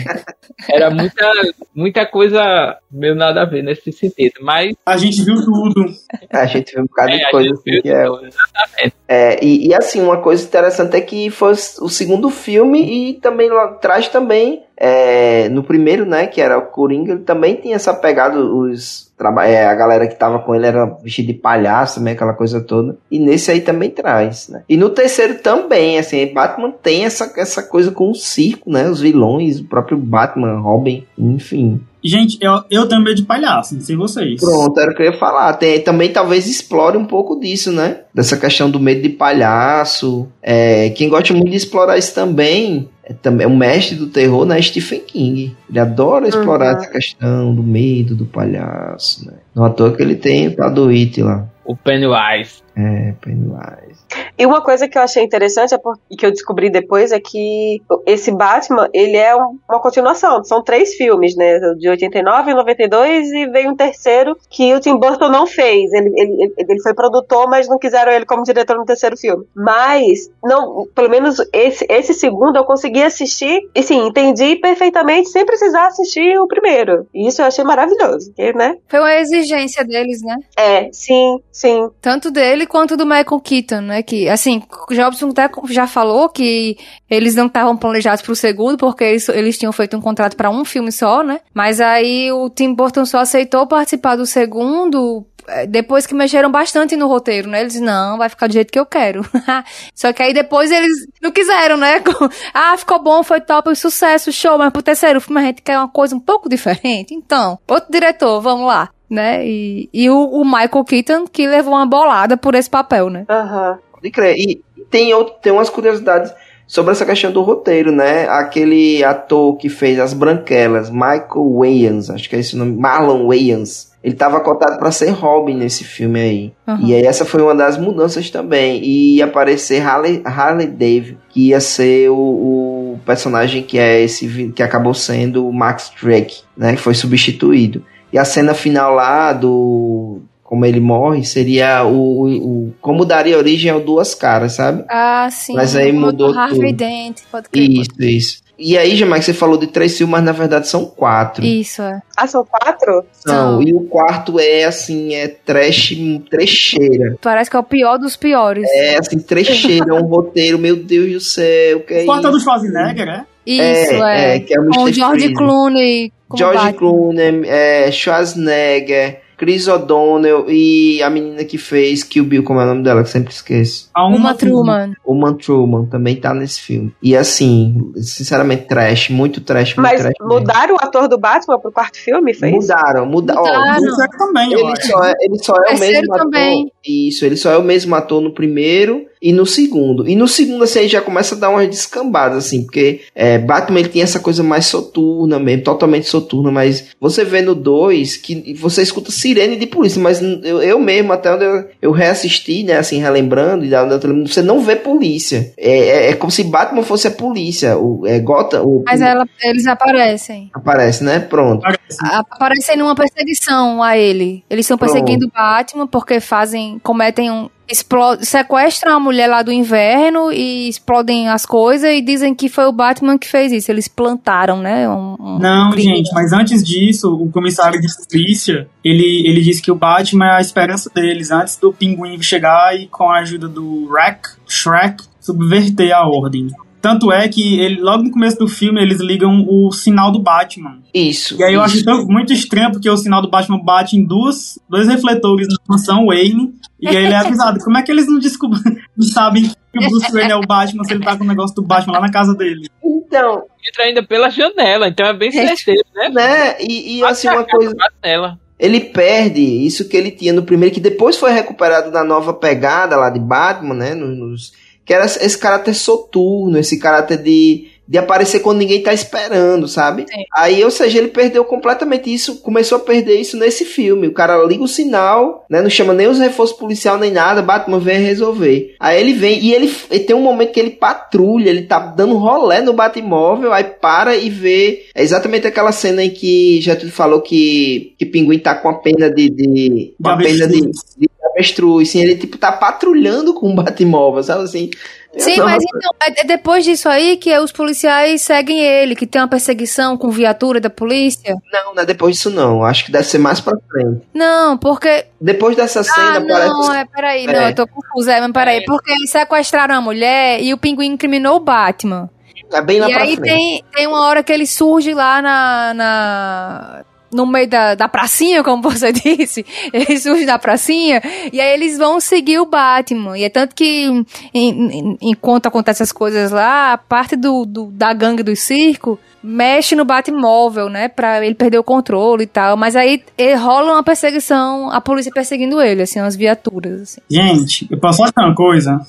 Era 0.69 0.91
muita, 0.91 1.31
muita 1.75 2.07
coisa 2.07 2.77
meio 2.91 3.15
nada 3.15 3.43
a 3.43 3.45
ver 3.45 3.63
nesse 3.63 3.91
sentido. 3.93 4.35
Mas 4.43 4.75
A 4.85 4.97
gente 4.97 5.23
viu 5.23 5.37
tudo. 5.37 5.87
A 6.31 6.47
gente 6.47 6.75
vê 6.75 6.81
um 6.81 6.87
bocado 6.87 7.11
é, 7.11 7.17
de 7.17 7.31
coisa 7.31 7.53
assim 7.53 7.71
viu 7.71 7.83
que 7.83 7.91
é, 7.91 8.05
tudo, 8.05 8.27
exatamente. 8.27 8.97
É, 9.09 9.45
e, 9.45 9.69
e, 9.69 9.75
assim, 9.75 10.01
uma 10.03 10.19
coisa 10.19 10.45
interessante 10.45 10.97
é 10.97 11.01
que 11.01 11.31
foi 11.31 11.53
o 11.53 11.89
segundo 11.89 12.31
filme 12.31 13.11
e 13.11 13.15
também 13.15 13.51
lá 13.51 13.65
atrás 13.65 14.09
também, 14.09 14.63
é, 14.85 15.49
no 15.49 15.63
primeiro, 15.63 16.05
né, 16.05 16.27
que 16.27 16.41
era 16.41 16.59
o 16.59 16.63
Coringa, 16.63 17.13
ele 17.13 17.21
também 17.21 17.55
tinha 17.55 17.77
essa 17.77 17.95
pegada, 17.95 18.37
os, 18.37 19.13
é, 19.45 19.65
a 19.65 19.75
galera 19.77 20.09
que 20.09 20.17
tava 20.17 20.41
com 20.41 20.57
ele 20.57 20.67
era 20.67 20.87
vestida 20.87 21.33
de 21.33 21.39
palhaço 21.39 22.01
também, 22.01 22.15
aquela 22.15 22.33
coisa 22.33 22.61
toda. 22.61 22.97
E 23.09 23.17
nesse 23.21 23.53
aí 23.53 23.61
também 23.61 23.91
traz, 23.91 24.49
né. 24.49 24.65
E 24.69 24.77
no 24.77 24.91
terceiro 24.91 25.37
também, 25.39 26.01
assim, 26.01 26.27
Batman 26.35 26.73
tem 26.83 27.05
essa, 27.05 27.33
essa 27.37 27.63
coisa 27.63 27.93
com 27.93 28.11
o 28.11 28.15
circo, 28.17 28.73
né, 28.73 28.91
os 28.91 29.01
vilões, 29.01 29.61
o 29.61 29.67
próprio 29.67 29.97
Batman, 29.97 30.59
Robin, 30.59 31.07
enfim. 31.17 31.81
Gente, 32.03 32.37
eu, 32.41 32.65
eu 32.69 32.89
tenho 32.89 33.01
medo 33.01 33.15
de 33.15 33.23
palhaço, 33.23 33.77
não 33.77 33.81
sei 33.81 33.95
vocês. 33.95 34.41
Pronto, 34.41 34.81
era 34.81 34.91
o 34.91 34.95
que 34.97 35.03
eu 35.03 35.13
ia 35.13 35.19
falar. 35.19 35.53
Tem, 35.53 35.81
também 35.81 36.13
talvez 36.13 36.49
explore 36.49 36.99
um 36.99 37.05
pouco 37.05 37.39
disso, 37.39 37.71
né? 37.71 38.01
Dessa 38.13 38.37
questão 38.37 38.69
do 38.69 38.81
medo 38.81 39.01
de 39.01 39.11
palhaço. 39.11 40.27
É, 40.43 40.91
quem 40.91 41.09
gosta 41.09 41.33
muito 41.33 41.51
de 41.51 41.57
explorar 41.57 41.97
isso 41.97 42.13
também 42.13 42.91
é 43.13 43.17
também 43.23 43.47
o 43.47 43.57
mestre 43.57 43.97
do 43.97 44.07
terror, 44.07 44.45
né? 44.45 44.61
Stephen 44.61 45.01
King. 45.01 45.57
Ele 45.69 45.79
adora 45.79 46.29
explorar 46.29 46.73
Uhum. 46.75 46.81
essa 46.81 46.91
questão 46.91 47.55
do 47.55 47.63
medo 47.63 48.15
do 48.15 48.25
palhaço, 48.25 49.27
né? 49.27 49.35
Não 49.55 49.65
à 49.65 49.71
toa 49.71 49.93
que 49.95 50.03
ele 50.03 50.15
tem 50.15 50.49
o 50.49 50.57
It 50.89 51.23
lá. 51.23 51.47
O 51.65 51.77
Pennywise. 51.77 52.63
É, 52.77 53.13
Pennywise. 53.21 54.03
E 54.39 54.47
uma 54.47 54.63
coisa 54.63 54.89
que 54.89 54.97
eu 54.97 55.03
achei 55.03 55.23
interessante 55.23 55.75
é 55.75 55.79
por- 55.79 55.99
e 56.11 56.17
que 56.17 56.25
eu 56.27 56.31
descobri 56.31 56.71
depois 56.71 57.13
é 57.13 57.21
que 57.21 57.81
esse 58.07 58.33
Batman, 58.33 58.89
ele 58.93 59.17
é 59.17 59.37
um- 59.37 59.59
uma 59.69 59.81
continuação. 59.81 60.43
São 60.43 60.63
três 60.63 60.95
filmes, 60.95 61.37
né? 61.37 61.59
De 61.79 61.89
89, 61.89 62.55
92 62.55 63.31
e 63.31 63.47
veio 63.47 63.71
um 63.71 63.77
terceiro 63.77 64.37
que 64.51 64.75
o 64.75 64.81
Tim 64.81 64.97
Burton 64.97 65.29
não 65.29 65.47
fez. 65.47 65.93
Ele, 65.93 66.11
ele, 66.17 66.53
ele- 66.59 66.83
foi 66.83 66.95
produtor, 66.95 67.49
mas 67.49 67.69
não 67.69 67.79
quiseram 67.79 68.11
ele 68.11 68.25
como 68.25 68.43
diretor 68.43 68.77
no 68.77 68.85
terceiro 68.87 69.17
filme. 69.17 69.45
Mas, 69.55 70.31
não, 70.43 70.87
pelo 70.95 71.11
menos 71.11 71.37
esse, 71.53 71.87
esse 71.89 72.15
segundo 72.15 72.57
eu 72.57 72.65
consegui 72.65 73.03
assistir 73.03 73.61
e 73.75 73.83
sim, 73.83 74.07
entendi 74.07 74.57
perfeitamente 74.57 75.29
sem 75.29 75.45
precisar 75.45 75.87
assistir 75.89 76.39
o 76.39 76.49
primeiro. 76.49 77.07
E 77.15 77.29
isso 77.29 77.41
eu 77.43 77.47
achei 77.47 77.65
maravilhoso, 77.65 78.29
porque, 78.35 78.53
né? 78.55 78.77
Foi 78.89 78.99
uma 78.99 79.15
exigência 79.15 79.85
deles, 79.85 80.23
né? 80.23 80.37
É, 80.59 80.89
sim, 80.93 81.39
sim. 81.53 81.89
Tanto 82.01 82.31
dele 82.31 82.67
quanto 82.67 82.97
do 82.97 83.05
Michael 83.05 83.41
Keaton, 83.41 83.81
né? 83.83 84.03
Que, 84.03 84.29
assim, 84.29 84.63
o 84.89 84.95
Jobson 84.95 85.29
até 85.29 85.49
já 85.69 85.87
falou 85.87 86.29
que 86.29 86.77
eles 87.09 87.35
não 87.35 87.47
estavam 87.47 87.77
planejados 87.77 88.23
pro 88.23 88.35
segundo, 88.35 88.79
porque 88.79 89.05
eles, 89.05 89.29
eles 89.29 89.59
tinham 89.59 89.73
feito 89.73 89.97
um 89.97 90.01
contrato 90.01 90.37
pra 90.37 90.51
um 90.51 90.65
filme 90.65 90.91
só, 90.91 91.23
né? 91.23 91.41
Mas 91.55 91.81
aí 91.81 92.33
o 92.33 92.49
Tim 92.49 92.75
Burton 92.75 93.05
só 93.05 93.19
aceitou 93.19 93.67
participar 93.67 94.17
do 94.17 94.27
segundo 94.27 95.27
é, 95.49 95.67
depois 95.67 96.07
que 96.07 96.15
mexeram 96.15 96.51
bastante 96.51 96.97
no 96.97 97.09
roteiro, 97.09 97.49
né? 97.49 97.61
Eles, 97.61 97.81
não, 97.81 98.17
vai 98.17 98.29
ficar 98.29 98.47
do 98.47 98.53
jeito 98.53 98.73
que 98.73 98.79
eu 98.79 98.87
quero. 98.87 99.23
Só 99.95 100.13
que 100.13 100.23
aí 100.23 100.33
depois 100.33 100.71
eles 100.71 101.07
não 101.21 101.31
quiseram, 101.31 101.77
né? 101.77 102.03
ah, 102.55 102.77
ficou 102.77 103.03
bom, 103.03 103.23
foi 103.23 103.41
top, 103.41 103.75
sucesso, 103.75 104.33
show, 104.33 104.57
mas 104.57 104.73
pro 104.73 104.83
terceiro 104.83 105.21
filme 105.21 105.41
a 105.41 105.45
gente 105.45 105.63
quer 105.63 105.79
uma 105.79 105.89
coisa 105.89 106.15
um 106.15 106.21
pouco 106.21 106.49
diferente. 106.49 107.15
Então, 107.15 107.59
outro 107.69 107.91
diretor, 107.91 108.41
vamos 108.41 108.67
lá. 108.67 108.91
Né? 109.13 109.47
E, 109.47 109.91
e 109.93 110.09
o, 110.09 110.25
o 110.25 110.43
Michael 110.43 110.85
Keaton 110.87 111.27
que 111.31 111.47
levou 111.47 111.75
uma 111.75 111.85
bolada 111.85 112.35
por 112.35 112.55
esse 112.55 112.71
papel, 112.71 113.11
né? 113.11 113.27
Aham. 113.29 113.79
Pode 113.93 114.11
crer. 114.11 114.37
E 114.39 114.65
tem, 114.91 115.13
outro, 115.13 115.35
tem 115.43 115.53
umas 115.53 115.69
curiosidades 115.69 116.33
sobre 116.67 116.93
essa 116.93 117.05
questão 117.05 117.31
do 117.31 117.43
roteiro, 117.43 117.93
né? 117.93 118.27
Aquele 118.31 119.05
ator 119.05 119.59
que 119.59 119.69
fez 119.69 119.99
As 119.99 120.15
Branquelas, 120.15 120.89
Michael 120.89 121.59
Wayans, 121.59 122.09
acho 122.09 122.31
que 122.31 122.37
é 122.37 122.39
esse 122.39 122.55
o 122.55 122.59
nome, 122.59 122.75
Marlon 122.75 123.27
Wayans. 123.27 123.93
Ele 124.03 124.15
estava 124.15 124.41
cotado 124.41 124.79
para 124.79 124.91
ser 124.91 125.11
Robin 125.11 125.55
nesse 125.55 125.85
filme 125.85 126.19
aí. 126.19 126.53
Uhum. 126.67 126.87
E 126.87 126.95
aí 126.95 127.05
essa 127.05 127.27
foi 127.27 127.43
uma 127.43 127.55
das 127.55 127.77
mudanças 127.77 128.31
também. 128.31 128.83
E 128.83 129.17
ia 129.19 129.27
aparecer 129.27 129.87
Harley, 129.87 130.23
Harley 130.25 130.67
Dave, 130.67 131.19
que 131.29 131.49
ia 131.49 131.61
ser 131.61 132.09
o, 132.09 132.17
o 132.17 133.01
personagem 133.05 133.63
que 133.63 133.79
é 133.79 134.01
esse 134.01 134.51
que 134.57 134.63
acabou 134.63 134.95
sendo 134.95 135.47
o 135.47 135.53
Max 135.53 135.93
Drake, 136.03 136.41
né? 136.57 136.75
Que 136.75 136.81
foi 136.81 136.95
substituído. 136.95 137.85
E 138.13 138.19
a 138.19 138.25
cena 138.25 138.55
final 138.55 138.95
lá 138.95 139.33
do 139.33 140.21
como 140.43 140.67
ele 140.67 140.81
morre 140.81 141.25
seria 141.25 141.83
o, 141.83 141.95
o, 141.97 142.27
o- 142.69 142.75
como 142.81 143.07
daria 143.07 143.39
origem 143.39 143.71
ao 143.71 143.81
Duas 143.81 144.15
Caras, 144.15 144.53
sabe? 144.53 144.85
Ah, 144.91 145.27
sim. 145.31 145.55
Mas 145.55 145.75
aí 145.75 145.91
O 145.91 145.95
mudou 145.95 146.31
Harvey 146.39 146.73
tudo. 146.73 146.77
Dent, 146.77 147.21
pode 147.31 147.49
crer. 147.49 147.71
Isso, 147.71 147.91
isso. 148.03 148.43
E 148.59 148.77
aí, 148.77 148.95
Jamaica, 148.95 149.23
você 149.25 149.33
falou 149.33 149.57
de 149.57 149.67
três 149.67 149.97
filmes, 149.97 150.13
mas 150.13 150.23
na 150.23 150.31
verdade 150.31 150.69
são 150.69 150.85
quatro. 150.85 151.43
Isso, 151.45 151.81
é. 151.81 152.01
Ah, 152.15 152.27
são 152.27 152.45
quatro? 152.45 153.03
São. 153.13 153.35
São. 153.35 153.63
E 153.63 153.73
o 153.73 153.81
quarto 153.85 154.39
é 154.39 154.65
assim, 154.65 155.15
é 155.15 155.27
trash, 155.27 155.95
trecheira. 156.31 157.17
Parece 157.21 157.51
que 157.51 157.57
é 157.57 157.59
o 157.59 157.63
pior 157.65 157.97
dos 157.99 158.15
piores. 158.17 158.69
É 158.73 158.99
assim, 158.99 159.19
trecheira, 159.19 159.87
é 159.91 159.95
um 159.95 160.05
roteiro, 160.07 160.59
meu 160.59 160.77
Deus 160.77 161.11
do 161.13 161.21
céu, 161.21 161.81
que 161.81 161.95
é 161.95 162.03
O 162.03 162.07
quarto 162.07 162.27
é 162.27 162.31
isso? 162.31 162.39
do 162.39 162.45
Schwarzenegger, 162.45 163.09
é? 163.09 163.25
Isso, 163.47 164.03
é. 164.05 164.37
é, 164.37 164.41
que 164.41 164.55
é 164.57 164.61
o 164.61 164.67
Com 164.67 164.81
Mr. 164.83 164.93
George 164.95 165.19
Freeze. 165.21 165.35
Clooney. 165.35 166.13
George 166.37 166.59
Batman. 166.59 166.79
Clooney, 166.79 167.43
é, 167.47 167.91
Schwarzenegger, 167.93 169.21
Chris 169.37 169.67
O'Donnell 169.67 170.47
e 170.49 171.03
a 171.03 171.11
menina 171.11 171.45
que 171.45 171.59
fez 171.59 172.05
Kill 172.05 172.25
Bill, 172.25 172.45
como 172.45 172.61
é 172.61 172.65
o 172.65 172.67
nome 172.69 172.83
dela, 172.85 173.03
que 173.03 173.09
eu 173.09 173.13
sempre 173.13 173.33
esqueço. 173.33 173.91
A 173.93 174.07
Uma 174.07 174.35
Truman. 174.35 174.93
Uma 175.05 175.35
Truman 175.35 175.85
também 175.87 176.15
tá 176.17 176.33
nesse 176.33 176.61
filme. 176.61 176.95
E 177.03 177.17
assim, 177.17 177.93
sinceramente, 177.97 178.67
trash, 178.69 179.11
muito 179.11 179.41
trash, 179.41 179.75
muito 179.75 179.83
Mas 179.83 180.01
trash. 180.01 180.15
mesmo. 180.21 180.33
mudaram 180.33 180.75
o 180.77 180.79
ator 180.81 181.09
do 181.09 181.19
Batman 181.19 181.59
pro 181.59 181.73
quarto 181.73 181.99
filme, 181.99 182.33
foi 182.35 182.51
isso? 182.51 182.69
Mudaram, 182.73 183.05
muda, 183.05 183.35
ó, 183.37 183.41
Mudaram. 183.41 183.83
Terceiro 183.83 184.11
também, 184.17 184.53
Ele 184.53 184.77
só, 184.81 185.05
é, 185.05 185.15
ele 185.21 185.39
só 185.43 185.55
é 185.57 185.75
o 185.75 185.79
mesmo 185.79 186.15
ator. 186.15 186.25
também. 186.25 186.73
Isso, 186.87 187.25
ele 187.27 187.37
só 187.37 187.51
é 187.51 187.59
o 187.59 187.65
mesmo 187.65 187.95
ator 187.97 188.23
no 188.23 188.33
primeiro 188.33 189.05
e 189.23 189.33
no 189.33 189.47
segundo. 189.47 190.09
E 190.09 190.17
no 190.17 190.27
segundo, 190.27 190.65
assim, 190.65 190.81
aí 190.81 190.89
já 190.89 191.01
começa 191.01 191.35
a 191.35 191.39
dar 191.39 191.51
umas 191.51 191.69
descambadas, 191.69 192.47
assim, 192.47 192.65
porque 192.65 193.03
é, 193.15 193.39
Batman 193.39 193.79
ele 193.81 193.89
tem 193.89 194.03
essa 194.03 194.19
coisa 194.19 194.43
mais 194.43 194.67
soturna 194.67 195.39
mesmo, 195.39 195.63
totalmente 195.63 196.09
soturna, 196.09 196.51
mas 196.51 196.89
você 197.01 197.25
vê 197.25 197.41
no 197.41 197.55
2 197.55 198.17
que 198.17 198.55
você 198.55 198.83
escuta 198.83 199.13
sirene 199.13 199.57
de 199.57 199.67
polícia, 199.67 200.03
mas 200.03 200.21
eu, 200.21 200.61
eu 200.61 200.79
mesmo, 200.81 201.13
até 201.13 201.33
onde 201.33 201.45
eu, 201.45 201.65
eu 201.81 201.93
reassisti, 201.93 202.65
né, 202.65 202.79
assim, 202.79 202.99
relembrando, 203.01 203.65
e 203.65 203.69
da- 203.71 203.85
da- 203.85 203.99
você 204.27 204.43
não 204.43 204.61
vê 204.61 204.75
polícia. 204.75 205.53
É, 205.57 205.79
é, 205.79 206.11
é 206.11 206.13
como 206.15 206.31
se 206.33 206.43
Batman 206.43 206.83
fosse 206.83 207.07
a 207.07 207.11
polícia. 207.11 207.79
O, 207.79 208.07
é 208.07 208.19
Gotham, 208.19 208.63
o, 208.65 208.83
Mas 208.85 209.01
ela, 209.01 209.25
eles 209.45 209.67
aparecem. 209.67 210.51
aparece, 210.53 211.05
né? 211.05 211.21
Pronto. 211.21 211.65
Aparecem 212.01 212.77
numa 212.77 212.95
perseguição 212.95 213.83
a 213.83 213.97
ele. 213.97 214.45
Eles 214.51 214.65
estão 214.65 214.79
perseguindo 214.79 215.27
o 215.27 215.31
Batman 215.31 215.87
porque 215.87 216.21
fazem, 216.21 216.79
cometem 216.83 217.31
um. 217.31 217.49
Explo, 217.69 218.19
sequestram 218.23 218.97
a 218.97 219.01
mulher 219.01 219.29
lá 219.29 219.43
do 219.43 219.53
inverno 219.53 220.33
e 220.33 220.69
explodem 220.69 221.29
as 221.29 221.47
coisas 221.47 221.89
e 221.91 222.03
dizem 222.03 222.35
que 222.35 222.49
foi 222.49 222.67
o 222.67 222.73
Batman 222.73 223.17
que 223.17 223.29
fez 223.29 223.53
isso. 223.53 223.71
Eles 223.71 223.89
plantaram, 223.89 224.61
né? 224.61 224.89
Um, 224.89 225.17
um 225.19 225.39
Não, 225.39 225.71
crime. 225.71 225.97
gente, 225.97 226.13
mas 226.13 226.33
antes 226.33 226.63
disso, 226.63 227.15
o 227.15 227.31
comissário 227.31 227.81
de 227.81 227.87
justiça, 227.87 228.67
ele, 228.85 229.27
ele 229.27 229.41
disse 229.41 229.63
que 229.63 229.71
o 229.71 229.75
Batman 229.75 230.27
é 230.27 230.37
a 230.37 230.41
esperança 230.41 230.91
deles, 230.95 231.31
antes 231.31 231.57
do 231.57 231.73
pinguim 231.73 232.21
chegar 232.21 232.79
e 232.79 232.87
com 232.89 233.09
a 233.09 233.21
ajuda 233.21 233.49
do 233.49 233.89
Wreck, 233.89 234.29
Shrek, 234.47 235.05
subverter 235.21 235.93
a 235.93 236.07
ordem. 236.07 236.49
Tanto 236.83 237.13
é 237.13 237.29
que 237.29 237.61
ele, 237.61 237.81
logo 237.81 238.03
no 238.03 238.11
começo 238.11 238.37
do 238.39 238.49
filme 238.49 238.83
eles 238.83 239.01
ligam 239.01 239.47
o 239.49 239.71
sinal 239.71 240.11
do 240.11 240.19
Batman. 240.19 240.81
Isso. 240.93 241.37
E 241.41 241.45
aí 241.45 241.55
eu 241.55 241.65
isso. 241.65 241.77
acho 241.77 241.85
tão- 241.85 242.05
muito 242.07 242.33
estranho 242.33 242.73
porque 242.73 242.91
o 242.91 242.97
sinal 242.97 243.23
do 243.23 243.31
Batman 243.31 243.63
bate 243.65 243.97
em 243.97 244.05
duas, 244.05 244.59
dois 244.69 244.89
refletores 244.89 245.47
na 245.49 245.55
mansão 245.69 246.07
Wayne 246.07 246.53
e 246.81 246.89
aí 246.89 246.97
ele 246.97 247.15
é 247.15 247.17
avisado. 247.17 247.61
Como 247.61 247.79
é 247.79 247.83
que 247.83 247.93
eles 247.93 248.09
não 248.09 248.19
descobrem, 248.19 248.61
não 248.97 249.07
sabem 249.07 249.45
que 249.45 249.79
o 249.79 249.89
Bruce 249.89 250.13
Wayne 250.13 250.33
é 250.33 250.37
o 250.37 250.41
Batman 250.47 250.83
se 250.85 250.93
ele 250.93 251.05
tá 251.05 251.17
com 251.17 251.23
o 251.23 251.27
negócio 251.29 251.55
do 251.55 251.63
Batman 251.63 251.93
lá 251.95 252.01
na 252.01 252.11
casa 252.11 252.35
dele? 252.35 252.69
Então, 252.85 253.45
Entra 253.65 253.85
ainda 253.85 254.03
pela 254.03 254.29
janela, 254.29 254.89
então 254.89 255.07
é 255.07 255.13
bem 255.17 255.31
certeiro, 255.31 255.85
né? 255.95 256.09
né? 256.09 256.57
E, 256.61 256.99
e 256.99 257.05
assim, 257.05 257.29
uma 257.29 257.45
coisa. 257.45 257.73
Nela. 258.03 258.41
Ele 258.59 258.81
perde 258.81 259.41
isso 259.41 259.89
que 259.89 259.97
ele 259.97 260.11
tinha 260.11 260.33
no 260.33 260.43
primeiro, 260.43 260.75
que 260.75 260.81
depois 260.81 261.17
foi 261.17 261.31
recuperado 261.33 261.91
na 261.91 262.03
nova 262.05 262.33
pegada 262.33 262.97
lá 262.97 263.09
de 263.11 263.21
Batman, 263.21 263.75
né? 263.75 263.95
Nos, 263.95 264.19
nos- 264.19 264.53
que 264.85 264.93
era 264.93 265.05
esse 265.05 265.39
caráter 265.39 265.75
soturno, 265.75 266.59
esse 266.59 266.79
caráter 266.79 267.19
de, 267.19 267.69
de 267.87 267.99
aparecer 267.99 268.41
quando 268.41 268.59
ninguém 268.59 268.83
tá 268.83 268.93
esperando, 268.93 269.69
sabe? 269.69 270.07
Sim. 270.09 270.25
Aí, 270.35 270.65
ou 270.65 270.71
seja, 270.71 270.99
ele 270.99 271.09
perdeu 271.09 271.45
completamente 271.45 272.13
isso, 272.13 272.37
começou 272.37 272.79
a 272.79 272.81
perder 272.81 273.21
isso 273.21 273.37
nesse 273.37 273.65
filme. 273.65 274.09
O 274.09 274.13
cara 274.13 274.43
liga 274.45 274.63
o 274.63 274.69
sinal, 274.69 275.45
né? 275.49 275.63
Não 275.63 275.71
chama 275.71 275.93
nem 275.93 276.09
os 276.09 276.19
reforços 276.19 276.57
policial 276.57 276.99
nem 276.99 277.11
nada, 277.11 277.43
Batman 277.43 277.79
vem 277.79 278.01
resolver. 278.01 278.75
Aí 278.81 279.01
ele 279.01 279.13
vem 279.13 279.39
e 279.41 279.55
ele, 279.55 279.73
ele 279.91 280.05
tem 280.05 280.17
um 280.17 280.23
momento 280.23 280.53
que 280.53 280.61
ele 280.61 280.71
patrulha, 280.71 281.51
ele 281.51 281.63
tá 281.63 281.79
dando 281.79 282.17
rolé 282.17 282.61
no 282.61 282.73
Batmóvel, 282.73 283.53
aí 283.53 283.65
para 283.65 284.17
e 284.17 284.31
vê. 284.31 284.87
É 284.95 285.03
exatamente 285.03 285.47
aquela 285.47 285.71
cena 285.71 286.03
em 286.03 286.11
que 286.11 286.61
já 286.61 286.75
tu 286.75 286.91
falou 286.91 287.21
que, 287.21 287.95
que 287.99 288.07
Pinguim 288.07 288.39
tá 288.39 288.55
com 288.55 288.69
a 288.69 288.75
pena 288.75 289.11
de. 289.11 289.31
de 289.31 289.95
pena 290.01 290.49
de, 290.49 290.61
de 290.97 291.12
avestruz. 291.33 291.91
Sim, 291.91 292.01
ele 292.01 292.17
tipo 292.17 292.39
tá 292.39 292.53
patrulhando 292.53 293.35
com 293.35 293.51
o 293.51 293.55
Batmóvel, 293.55 294.23
sabe 294.23 294.45
assim? 294.45 294.71
Sim, 295.19 295.41
mas 295.41 295.63
então, 295.63 295.91
é 296.01 296.25
depois 296.25 296.65
disso 296.65 296.89
aí 296.89 297.19
que 297.19 297.37
os 297.39 297.53
policiais 297.53 298.23
seguem 298.23 298.61
ele, 298.65 298.97
que 298.97 299.07
tem 299.07 299.21
uma 299.21 299.29
perseguição 299.29 299.95
com 299.99 300.09
viatura 300.11 300.59
da 300.59 300.71
polícia. 300.71 301.35
Não, 301.53 301.75
não 301.75 301.83
é 301.83 301.85
depois 301.85 302.17
disso 302.17 302.31
não. 302.31 302.65
Acho 302.65 302.87
que 302.87 302.93
deve 302.93 303.05
ser 303.05 303.19
mais 303.19 303.39
pra 303.39 303.53
frente. 303.71 304.01
Não, 304.15 304.57
porque. 304.57 305.05
Depois 305.21 305.55
dessa 305.55 305.83
cena, 305.83 306.17
Ah, 306.17 306.21
não, 306.21 306.27
parece. 306.67 306.77
é, 306.81 306.85
peraí, 306.87 307.25
É. 307.27 307.33
não, 307.33 307.49
eu 307.49 307.55
tô 307.55 307.67
confusa, 307.67 308.15
é, 308.15 308.21
mas 308.23 308.33
peraí, 308.33 308.59
É. 308.61 308.65
porque 308.65 308.91
eles 308.91 309.11
sequestraram 309.11 309.75
a 309.75 309.81
mulher 309.83 310.41
e 310.43 310.55
o 310.55 310.57
pinguim 310.57 310.93
incriminou 310.93 311.37
o 311.37 311.41
Batman. 311.41 312.09
É 312.51 312.63
bem 312.63 312.81
lá 312.81 312.89
e 312.89 312.93
pra 312.95 313.03
aí 313.03 313.17
frente. 313.17 313.29
tem, 313.29 313.65
tem 313.75 313.87
uma 313.87 314.07
hora 314.07 314.23
que 314.23 314.33
ele 314.33 314.47
surge 314.47 314.95
lá 314.95 315.21
na. 315.21 315.75
na 315.75 316.85
no 317.13 317.27
meio 317.27 317.47
da, 317.49 317.75
da 317.75 317.89
pracinha, 317.89 318.43
como 318.43 318.63
você 318.63 318.91
disse, 318.93 319.45
ele 319.73 319.99
surge 319.99 320.25
da 320.25 320.39
pracinha, 320.39 321.01
e 321.33 321.41
aí 321.41 321.53
eles 321.55 321.77
vão 321.79 322.01
seguir 322.01 322.39
o 322.39 322.47
Batman. 322.47 323.17
E 323.19 323.25
é 323.25 323.29
tanto 323.29 323.55
que, 323.55 323.85
em- 323.85 324.05
em- 324.35 324.99
enquanto 325.01 325.47
acontecem 325.47 325.83
essas 325.85 325.93
coisas 325.93 326.31
lá, 326.31 326.77
parte 326.79 327.17
do, 327.17 327.45
do- 327.45 327.67
da 327.71 327.93
gangue 327.93 328.23
do 328.23 328.35
circo 328.35 328.99
mexe 329.23 329.75
no 329.75 329.85
Batmóvel, 329.85 330.69
né, 330.69 330.89
pra 330.89 331.25
ele 331.25 331.35
perder 331.35 331.59
o 331.59 331.65
controle 331.65 332.25
e 332.25 332.27
tal. 332.27 332.57
Mas 332.57 332.75
aí 332.77 333.03
rola 333.39 333.73
uma 333.73 333.83
perseguição, 333.83 334.71
a 334.71 334.81
polícia 334.81 335.13
perseguindo 335.13 335.61
ele, 335.61 335.83
assim, 335.83 336.01
umas 336.01 336.17
viaturas, 336.17 336.83
assim. 336.83 337.01
Gente, 337.11 337.67
eu 337.71 337.79
posso 337.79 337.99
falar 337.99 338.29
uma 338.29 338.35
coisa? 338.35 338.81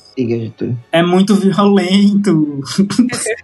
É 0.90 1.02
muito 1.02 1.34
violento. 1.34 2.60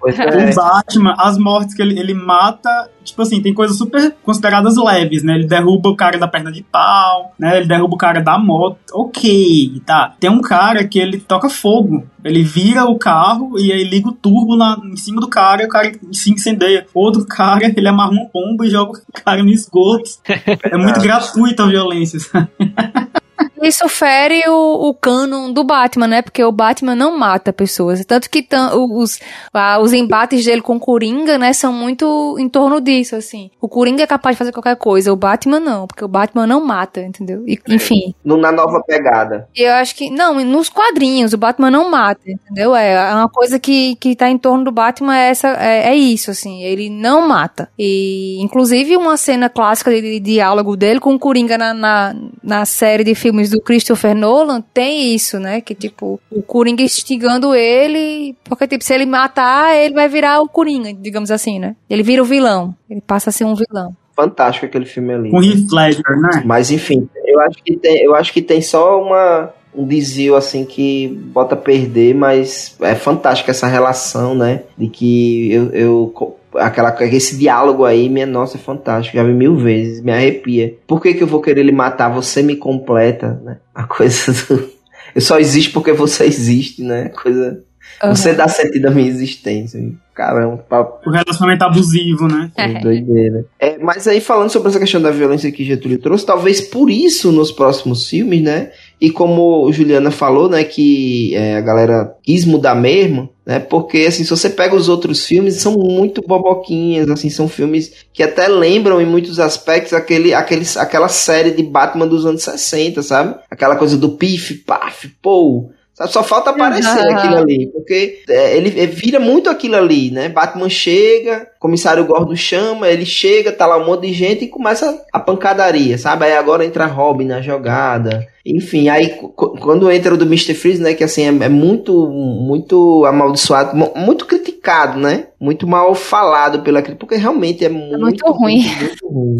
O. 0.02 0.54
Batman, 0.54 1.14
as 1.18 1.38
mortes 1.38 1.74
que 1.74 1.82
ele, 1.82 1.98
ele 1.98 2.14
mata, 2.14 2.88
tipo 3.04 3.20
assim, 3.22 3.40
tem 3.42 3.52
coisas 3.52 3.76
super 3.76 4.14
consideradas 4.22 4.76
leves, 4.76 5.22
né? 5.22 5.34
Ele 5.34 5.46
derruba 5.46 5.90
o 5.90 5.96
cara 5.96 6.18
da 6.18 6.26
perna 6.26 6.50
de 6.50 6.62
pau, 6.62 7.34
né? 7.38 7.58
Ele 7.58 7.66
derruba 7.66 7.94
o 7.94 7.98
cara 7.98 8.20
da 8.20 8.38
moto. 8.38 8.78
Ok, 8.92 9.80
tá. 9.84 10.14
Tem 10.18 10.30
um 10.30 10.40
cara 10.40 10.86
que 10.86 10.98
ele 10.98 11.20
toca 11.20 11.48
fogo. 11.48 12.04
Ele 12.24 12.42
vira 12.42 12.84
o 12.84 12.98
carro 12.98 13.58
e 13.58 13.72
aí 13.72 13.84
liga 13.84 14.08
o 14.08 14.12
turbo 14.12 14.56
na, 14.56 14.78
em 14.84 14.96
cima 14.96 15.20
do 15.20 15.28
cara 15.28 15.62
e 15.62 15.66
o 15.66 15.68
cara 15.68 15.92
se 16.12 16.32
incendeia. 16.32 16.79
Outro 16.94 17.26
cara, 17.26 17.72
ele 17.76 17.88
amarra 17.88 18.10
uma 18.10 18.26
pomba 18.26 18.66
e 18.66 18.70
joga 18.70 18.98
o 18.98 19.12
cara 19.12 19.42
no 19.42 19.50
esgoto. 19.50 20.10
É 20.62 20.76
muito 20.76 21.00
gratuita 21.00 21.64
a 21.64 21.66
violência, 21.66 22.20
sabe? 22.20 22.48
Isso 23.62 23.88
fere 23.88 24.42
o, 24.48 24.88
o 24.88 24.94
cânon 24.94 25.52
do 25.52 25.62
Batman, 25.64 26.06
né? 26.06 26.22
Porque 26.22 26.42
o 26.42 26.52
Batman 26.52 26.94
não 26.94 27.16
mata 27.16 27.52
pessoas. 27.52 28.04
Tanto 28.04 28.28
que 28.30 28.46
os, 28.74 29.20
ah, 29.52 29.78
os 29.80 29.92
embates 29.92 30.44
dele 30.44 30.62
com 30.62 30.76
o 30.76 30.80
Coringa, 30.80 31.38
né, 31.38 31.52
são 31.52 31.72
muito 31.72 32.36
em 32.38 32.48
torno 32.48 32.80
disso, 32.80 33.16
assim. 33.16 33.50
O 33.60 33.68
Coringa 33.68 34.02
é 34.02 34.06
capaz 34.06 34.34
de 34.34 34.38
fazer 34.38 34.52
qualquer 34.52 34.76
coisa, 34.76 35.12
o 35.12 35.16
Batman 35.16 35.60
não, 35.60 35.86
porque 35.86 36.04
o 36.04 36.08
Batman 36.08 36.46
não 36.46 36.64
mata, 36.64 37.00
entendeu? 37.00 37.42
E, 37.46 37.58
enfim. 37.68 38.14
No- 38.24 38.36
na 38.36 38.50
nova 38.50 38.82
pegada. 38.86 39.48
Eu 39.54 39.72
acho 39.74 39.94
que. 39.94 40.10
Não, 40.10 40.34
nos 40.44 40.68
quadrinhos, 40.68 41.32
o 41.32 41.38
Batman 41.38 41.70
não 41.70 41.90
mata, 41.90 42.20
entendeu? 42.26 42.74
É 42.74 43.14
uma 43.14 43.28
coisa 43.28 43.58
que, 43.58 43.96
que 43.96 44.16
tá 44.16 44.30
em 44.30 44.38
torno 44.38 44.64
do 44.64 44.72
Batman 44.72 45.16
é, 45.16 45.28
essa, 45.28 45.48
é, 45.48 45.90
é 45.90 45.94
isso, 45.94 46.30
assim. 46.30 46.62
Ele 46.62 46.88
não 46.88 47.28
mata. 47.28 47.68
E, 47.78 48.38
inclusive, 48.40 48.96
uma 48.96 49.16
cena 49.16 49.48
clássica 49.48 49.90
de, 49.90 50.00
de 50.00 50.20
diálogo 50.20 50.76
dele 50.76 51.00
com 51.00 51.14
o 51.14 51.18
Coringa 51.18 51.58
na, 51.58 51.74
na, 51.74 52.14
na 52.42 52.64
série 52.64 53.04
de 53.04 53.14
filmes 53.14 53.29
do 53.50 53.60
Christopher 53.60 54.14
Nolan, 54.14 54.60
tem 54.60 55.14
isso, 55.14 55.38
né? 55.38 55.60
Que, 55.60 55.74
tipo, 55.74 56.20
o 56.30 56.42
Coringa 56.42 56.82
instigando 56.82 57.54
ele, 57.54 58.36
porque, 58.44 58.66
tipo, 58.66 58.84
se 58.84 58.94
ele 58.94 59.06
matar, 59.06 59.76
ele 59.76 59.94
vai 59.94 60.08
virar 60.08 60.40
o 60.40 60.48
Coringa, 60.48 60.92
digamos 60.92 61.30
assim, 61.30 61.58
né? 61.58 61.76
Ele 61.88 62.02
vira 62.02 62.22
o 62.22 62.26
vilão. 62.26 62.74
Ele 62.88 63.00
passa 63.00 63.30
a 63.30 63.32
ser 63.32 63.44
um 63.44 63.54
vilão. 63.54 63.94
Fantástico 64.14 64.66
aquele 64.66 64.84
filme 64.84 65.14
ali. 65.14 65.30
Com 65.30 65.42
Heath 65.42 65.72
Ledger, 65.72 66.20
né? 66.20 66.42
Mas 66.44 66.70
enfim, 66.70 67.08
eu 67.24 67.40
acho 67.40 67.62
que 67.64 67.76
tem, 67.76 68.04
eu 68.04 68.14
acho 68.14 68.32
que 68.32 68.42
tem 68.42 68.60
só 68.60 69.02
uma 69.02 69.50
um 69.74 69.86
desvio 69.86 70.34
assim 70.34 70.64
que 70.64 71.08
bota 71.32 71.54
a 71.54 71.58
perder, 71.58 72.14
mas 72.14 72.76
é 72.80 72.94
fantástico 72.94 73.50
essa 73.50 73.66
relação, 73.66 74.34
né? 74.34 74.64
De 74.76 74.88
que 74.88 75.52
eu, 75.52 75.70
eu 75.70 76.14
aquela 76.54 76.96
esse 77.04 77.36
diálogo 77.36 77.84
aí, 77.84 78.08
minha 78.08 78.26
nossa, 78.26 78.56
é 78.56 78.60
fantástico. 78.60 79.16
Já 79.16 79.22
vi 79.22 79.32
mil 79.32 79.56
vezes, 79.56 80.02
me 80.02 80.12
arrepia. 80.12 80.74
Por 80.86 81.00
que 81.00 81.14
que 81.14 81.22
eu 81.22 81.26
vou 81.26 81.40
querer 81.40 81.62
lhe 81.62 81.72
matar? 81.72 82.08
Você 82.10 82.42
me 82.42 82.56
completa, 82.56 83.40
né? 83.44 83.58
A 83.74 83.84
coisa 83.84 84.32
do 84.48 84.80
eu 85.14 85.20
só 85.20 85.38
existo 85.38 85.72
porque 85.72 85.92
você 85.92 86.24
existe, 86.24 86.82
né? 86.82 87.06
A 87.12 87.22
coisa 87.22 87.64
Uhum. 88.02 88.14
Você 88.14 88.32
dá 88.32 88.48
sentido 88.48 88.86
à 88.86 88.90
minha 88.90 89.08
existência. 89.08 89.80
Caramba, 90.14 90.56
papo. 90.56 91.08
O 91.08 91.12
relacionamento 91.12 91.64
abusivo, 91.64 92.28
né? 92.28 92.50
É. 92.56 92.80
Doideira. 92.80 93.44
É, 93.58 93.78
mas 93.78 94.06
aí, 94.06 94.20
falando 94.20 94.50
sobre 94.50 94.68
essa 94.68 94.78
questão 94.78 95.02
da 95.02 95.10
violência 95.10 95.50
que 95.52 95.64
Getúlio 95.64 95.98
trouxe, 95.98 96.24
talvez 96.24 96.60
por 96.60 96.90
isso 96.90 97.30
nos 97.32 97.52
próximos 97.52 98.08
filmes, 98.08 98.42
né? 98.42 98.70
E 99.00 99.10
como 99.10 99.72
Juliana 99.72 100.10
falou, 100.10 100.48
né, 100.48 100.62
que 100.62 101.34
é, 101.34 101.56
a 101.56 101.60
galera 101.62 102.14
quis 102.22 102.44
mudar 102.44 102.74
mesmo, 102.74 103.30
né, 103.46 103.58
porque 103.58 104.04
assim, 104.06 104.24
se 104.24 104.30
você 104.30 104.50
pega 104.50 104.76
os 104.76 104.90
outros 104.90 105.24
filmes, 105.24 105.54
são 105.54 105.72
muito 105.72 106.20
boboquinhas, 106.20 107.08
assim, 107.08 107.30
são 107.30 107.48
filmes 107.48 107.92
que 108.12 108.22
até 108.22 108.46
lembram 108.46 109.00
em 109.00 109.06
muitos 109.06 109.40
aspectos 109.40 109.94
aquele, 109.94 110.34
aquele, 110.34 110.66
aquela 110.76 111.08
série 111.08 111.50
de 111.50 111.62
Batman 111.62 112.06
dos 112.06 112.26
anos 112.26 112.42
60, 112.42 113.02
sabe? 113.02 113.36
Aquela 113.50 113.76
coisa 113.76 113.96
do 113.96 114.10
pif, 114.10 114.54
paf, 114.66 115.08
pou, 115.22 115.72
só 116.06 116.22
falta 116.22 116.50
aparecer 116.50 116.88
uhum. 116.88 117.16
aquilo 117.16 117.36
ali, 117.36 117.66
porque 117.72 118.22
é, 118.28 118.56
ele, 118.56 118.68
ele, 118.68 118.86
vira 118.86 119.20
muito 119.20 119.50
aquilo 119.50 119.76
ali, 119.76 120.10
né? 120.10 120.28
Batman 120.28 120.68
chega, 120.68 121.46
comissário 121.58 122.06
Gordon 122.06 122.34
chama, 122.36 122.88
ele 122.88 123.04
chega, 123.04 123.52
tá 123.52 123.66
lá 123.66 123.76
um 123.76 123.84
monte 123.84 124.06
de 124.06 124.12
gente 124.14 124.44
e 124.44 124.48
começa 124.48 125.02
a 125.12 125.20
pancadaria, 125.20 125.98
sabe? 125.98 126.24
Aí 126.24 126.32
agora 126.32 126.64
entra 126.64 126.86
Robin 126.86 127.26
na 127.26 127.42
jogada. 127.42 128.26
Enfim, 128.44 128.88
aí 128.88 129.10
quando 129.36 129.90
entra 129.90 130.14
o 130.14 130.16
do 130.16 130.24
Mr. 130.24 130.54
Freeze, 130.54 130.82
né, 130.82 130.94
que 130.94 131.04
assim 131.04 131.22
é, 131.24 131.44
é, 131.44 131.48
muito 131.48 132.08
muito 132.08 133.04
amaldiçoado, 133.04 133.76
muito 133.94 134.24
criticado, 134.24 134.98
né? 134.98 135.26
Muito 135.38 135.66
mal 135.66 135.94
falado 135.94 136.62
pela 136.62 136.80
crítica, 136.80 137.00
porque 137.00 137.16
realmente 137.16 137.64
é, 137.64 137.68
é 137.68 137.70
muito, 137.70 137.98
muito, 137.98 138.26
ruim. 138.32 138.62
Muito, 138.62 138.80
muito 138.80 139.08
ruim. 139.08 139.36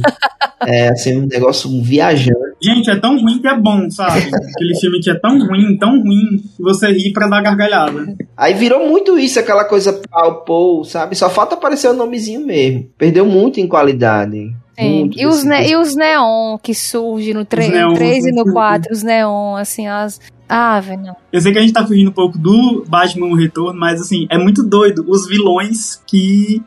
é 0.67 0.89
assim 0.89 1.19
um 1.19 1.27
negócio 1.27 1.71
viajante. 1.83 2.51
Gente, 2.63 2.91
é 2.91 2.97
tão 2.97 3.19
ruim 3.19 3.41
que 3.41 3.49
é 3.49 3.59
bom, 3.59 3.91
sabe? 3.91 4.19
Aquele 4.19 4.79
filme 4.79 5.01
que 5.01 5.11
é 5.11 5.19
tão 5.19 5.39
ruim, 5.47 5.79
tão 5.79 6.03
ruim, 6.03 6.43
que 6.57 6.63
você 6.63 6.93
ri 6.93 7.11
pra 7.11 7.27
dar 7.27 7.43
gargalhada. 7.43 8.15
Aí 8.37 8.53
virou 8.53 8.87
muito 8.87 9.19
isso, 9.19 9.41
aquela 9.41 9.65
coisa 9.65 9.99
pau, 10.11 10.45
pau, 10.45 10.85
sabe? 10.85 11.17
Só 11.17 11.31
falta 11.31 11.55
aparecer 11.55 11.89
o 11.89 11.95
nomezinho 11.95 12.45
mesmo. 12.47 12.87
Perdeu 12.99 13.25
muito 13.25 13.61
em 13.61 13.67
qualidade. 13.67 14.55
Sim. 14.81 15.11
E 15.17 15.27
os, 15.27 15.45
ne 15.45 15.69
e 15.69 15.77
os 15.77 15.95
neon 15.95 16.59
que 16.59 16.75
surgem 16.75 17.35
no 17.35 17.45
3, 17.45 17.95
3 17.95 18.27
e 18.27 18.33
no 18.33 18.53
4, 18.53 18.93
os 18.93 19.03
neon, 19.03 19.57
assim, 19.57 19.87
as. 19.87 20.21
Ah, 20.49 20.81
velho. 20.81 21.15
Eu 21.33 21.41
sei 21.41 21.53
que 21.53 21.59
a 21.59 21.61
gente 21.61 21.73
tá 21.73 21.87
fugindo 21.87 22.11
um 22.11 22.15
pouco 22.15 22.37
do 22.37 22.85
Batman 22.89 23.37
Retorno, 23.37 23.79
mas 23.79 24.01
assim, 24.01 24.27
é 24.29 24.37
muito 24.37 24.63
doido 24.65 25.05
os 25.09 25.29
vilões 25.29 26.03
que 26.07 26.63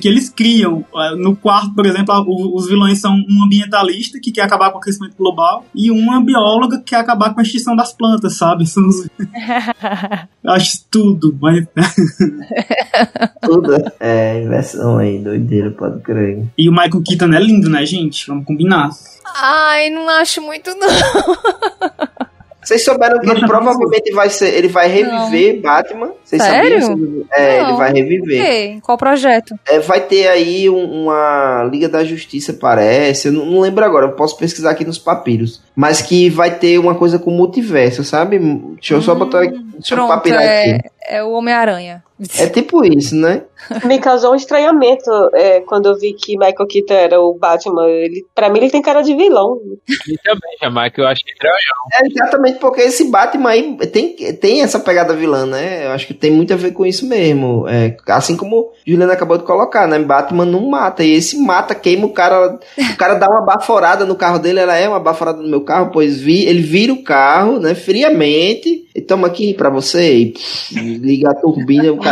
que 0.00 0.08
eles 0.08 0.28
criam. 0.28 0.84
No 1.18 1.36
quarto, 1.36 1.74
por 1.74 1.86
exemplo, 1.86 2.14
os 2.54 2.68
vilões 2.68 3.00
são 3.00 3.12
um 3.12 3.44
ambientalista 3.44 4.18
que 4.20 4.32
quer 4.32 4.42
acabar 4.42 4.70
com 4.70 4.78
o 4.78 4.80
aquecimento 4.80 5.16
global 5.16 5.64
e 5.74 5.90
uma 5.90 6.20
bióloga 6.20 6.78
que 6.78 6.90
quer 6.90 6.96
acabar 6.96 7.32
com 7.32 7.40
a 7.40 7.42
extinção 7.42 7.74
das 7.74 7.92
plantas, 7.92 8.36
sabe? 8.36 8.66
São 8.66 8.86
os... 8.86 9.08
Acho 10.44 10.84
tudo, 10.90 11.36
mas. 11.40 11.66
tudo. 13.42 13.76
É, 14.00 14.42
inversão 14.42 14.98
aí, 14.98 15.18
doideira, 15.18 15.70
pode 15.70 16.00
crer. 16.00 16.44
E 16.58 16.68
o 16.68 16.72
Michael 16.72 17.02
Keaton 17.06 17.32
é 17.32 17.40
lindo, 17.40 17.70
né, 17.70 17.86
gente? 17.86 18.26
Vamos 18.26 18.44
combinar. 18.44 18.90
Ai, 19.34 19.88
não 19.90 20.08
acho 20.08 20.42
muito, 20.42 20.70
não. 20.74 20.88
Vocês 22.62 22.84
souberam 22.84 23.20
que 23.20 23.28
ele 23.28 23.46
provavelmente 23.46 24.12
vai 24.12 24.30
ser. 24.30 24.54
Ele 24.54 24.68
vai 24.68 24.88
reviver 24.88 25.54
não. 25.54 25.62
Batman. 25.62 26.12
Vocês 26.22 26.40
Sério? 26.40 26.82
sabiam? 26.82 27.24
É, 27.32 27.60
não. 27.60 27.68
ele 27.68 27.76
vai 27.76 27.92
reviver. 27.92 28.42
Okay. 28.42 28.80
Qual 28.80 28.96
projeto? 28.96 29.54
É, 29.66 29.80
vai 29.80 30.00
ter 30.00 30.28
aí 30.28 30.70
um, 30.70 31.02
uma 31.02 31.68
Liga 31.70 31.88
da 31.88 32.04
Justiça, 32.04 32.52
parece. 32.52 33.28
Eu 33.28 33.32
não, 33.32 33.44
não, 33.44 33.60
lembro 33.60 33.84
agora, 33.84 34.06
eu 34.06 34.12
posso 34.12 34.36
pesquisar 34.36 34.70
aqui 34.70 34.84
nos 34.84 34.98
papiros. 34.98 35.60
Mas 35.74 36.00
que 36.00 36.30
vai 36.30 36.54
ter 36.54 36.78
uma 36.78 36.94
coisa 36.94 37.18
com 37.18 37.30
multiverso, 37.30 38.04
sabe? 38.04 38.38
Deixa 38.38 38.94
eu 38.94 39.02
só 39.02 39.14
botar 39.14 39.42
aqui. 39.42 39.58
Deixa 39.58 39.94
Pronto, 39.96 40.10
eu 40.10 40.16
papirar 40.16 40.42
é, 40.42 40.76
aqui. 40.76 40.90
É 41.08 41.22
o 41.24 41.32
Homem-Aranha. 41.32 42.04
É 42.38 42.46
tipo 42.48 42.84
isso, 42.84 43.16
né? 43.16 43.42
Me 43.84 43.98
causou 43.98 44.32
um 44.32 44.36
estranhamento 44.36 45.10
é, 45.34 45.60
quando 45.60 45.86
eu 45.86 45.98
vi 45.98 46.12
que 46.12 46.36
Michael 46.36 46.66
Keaton 46.68 46.94
era 46.94 47.20
o 47.20 47.34
Batman. 47.34 47.88
Ele, 47.88 48.24
pra 48.34 48.48
mim, 48.48 48.58
ele 48.58 48.70
tem 48.70 48.82
cara 48.82 49.02
de 49.02 49.14
vilão. 49.14 49.58
E 50.08 50.16
também, 50.18 50.56
Jamar, 50.60 50.92
que 50.92 51.00
eu 51.00 51.06
achei 51.06 51.24
estranho. 51.32 51.54
É 51.94 52.06
exatamente 52.06 52.58
porque 52.58 52.82
esse 52.82 53.10
Batman 53.10 53.50
aí 53.50 53.76
tem, 53.88 54.14
tem 54.14 54.62
essa 54.62 54.78
pegada 54.78 55.14
vilã, 55.14 55.46
né? 55.46 55.86
Eu 55.86 55.90
acho 55.92 56.06
que 56.06 56.14
tem 56.14 56.30
muito 56.30 56.52
a 56.52 56.56
ver 56.56 56.72
com 56.72 56.84
isso 56.84 57.06
mesmo. 57.06 57.66
É, 57.68 57.96
assim 58.08 58.36
como 58.36 58.72
Juliana 58.86 59.12
acabou 59.12 59.38
de 59.38 59.44
colocar, 59.44 59.86
né? 59.86 59.98
Batman 59.98 60.44
não 60.44 60.68
mata. 60.68 61.02
E 61.02 61.12
esse 61.12 61.38
mata, 61.38 61.74
queima 61.74 62.06
o 62.06 62.12
cara. 62.12 62.58
O 62.92 62.96
cara 62.96 63.14
dá 63.14 63.28
uma 63.28 63.42
baforada 63.42 64.04
no 64.04 64.16
carro 64.16 64.38
dele. 64.38 64.60
Ela 64.60 64.76
é 64.76 64.88
uma 64.88 65.00
baforada 65.00 65.40
no 65.40 65.48
meu 65.48 65.62
carro, 65.62 65.90
pois 65.92 66.20
vi, 66.20 66.44
ele 66.44 66.62
vira 66.62 66.92
o 66.92 67.02
carro, 67.02 67.58
né? 67.58 67.74
Friamente. 67.74 68.86
E 68.94 69.00
toma 69.00 69.28
aqui 69.28 69.54
pra 69.54 69.70
você. 69.70 70.14
E 70.14 70.32
pff, 70.32 70.74
liga 70.74 71.30
a 71.30 71.34
turbina. 71.34 71.92
O 71.92 71.98
cara 71.98 72.11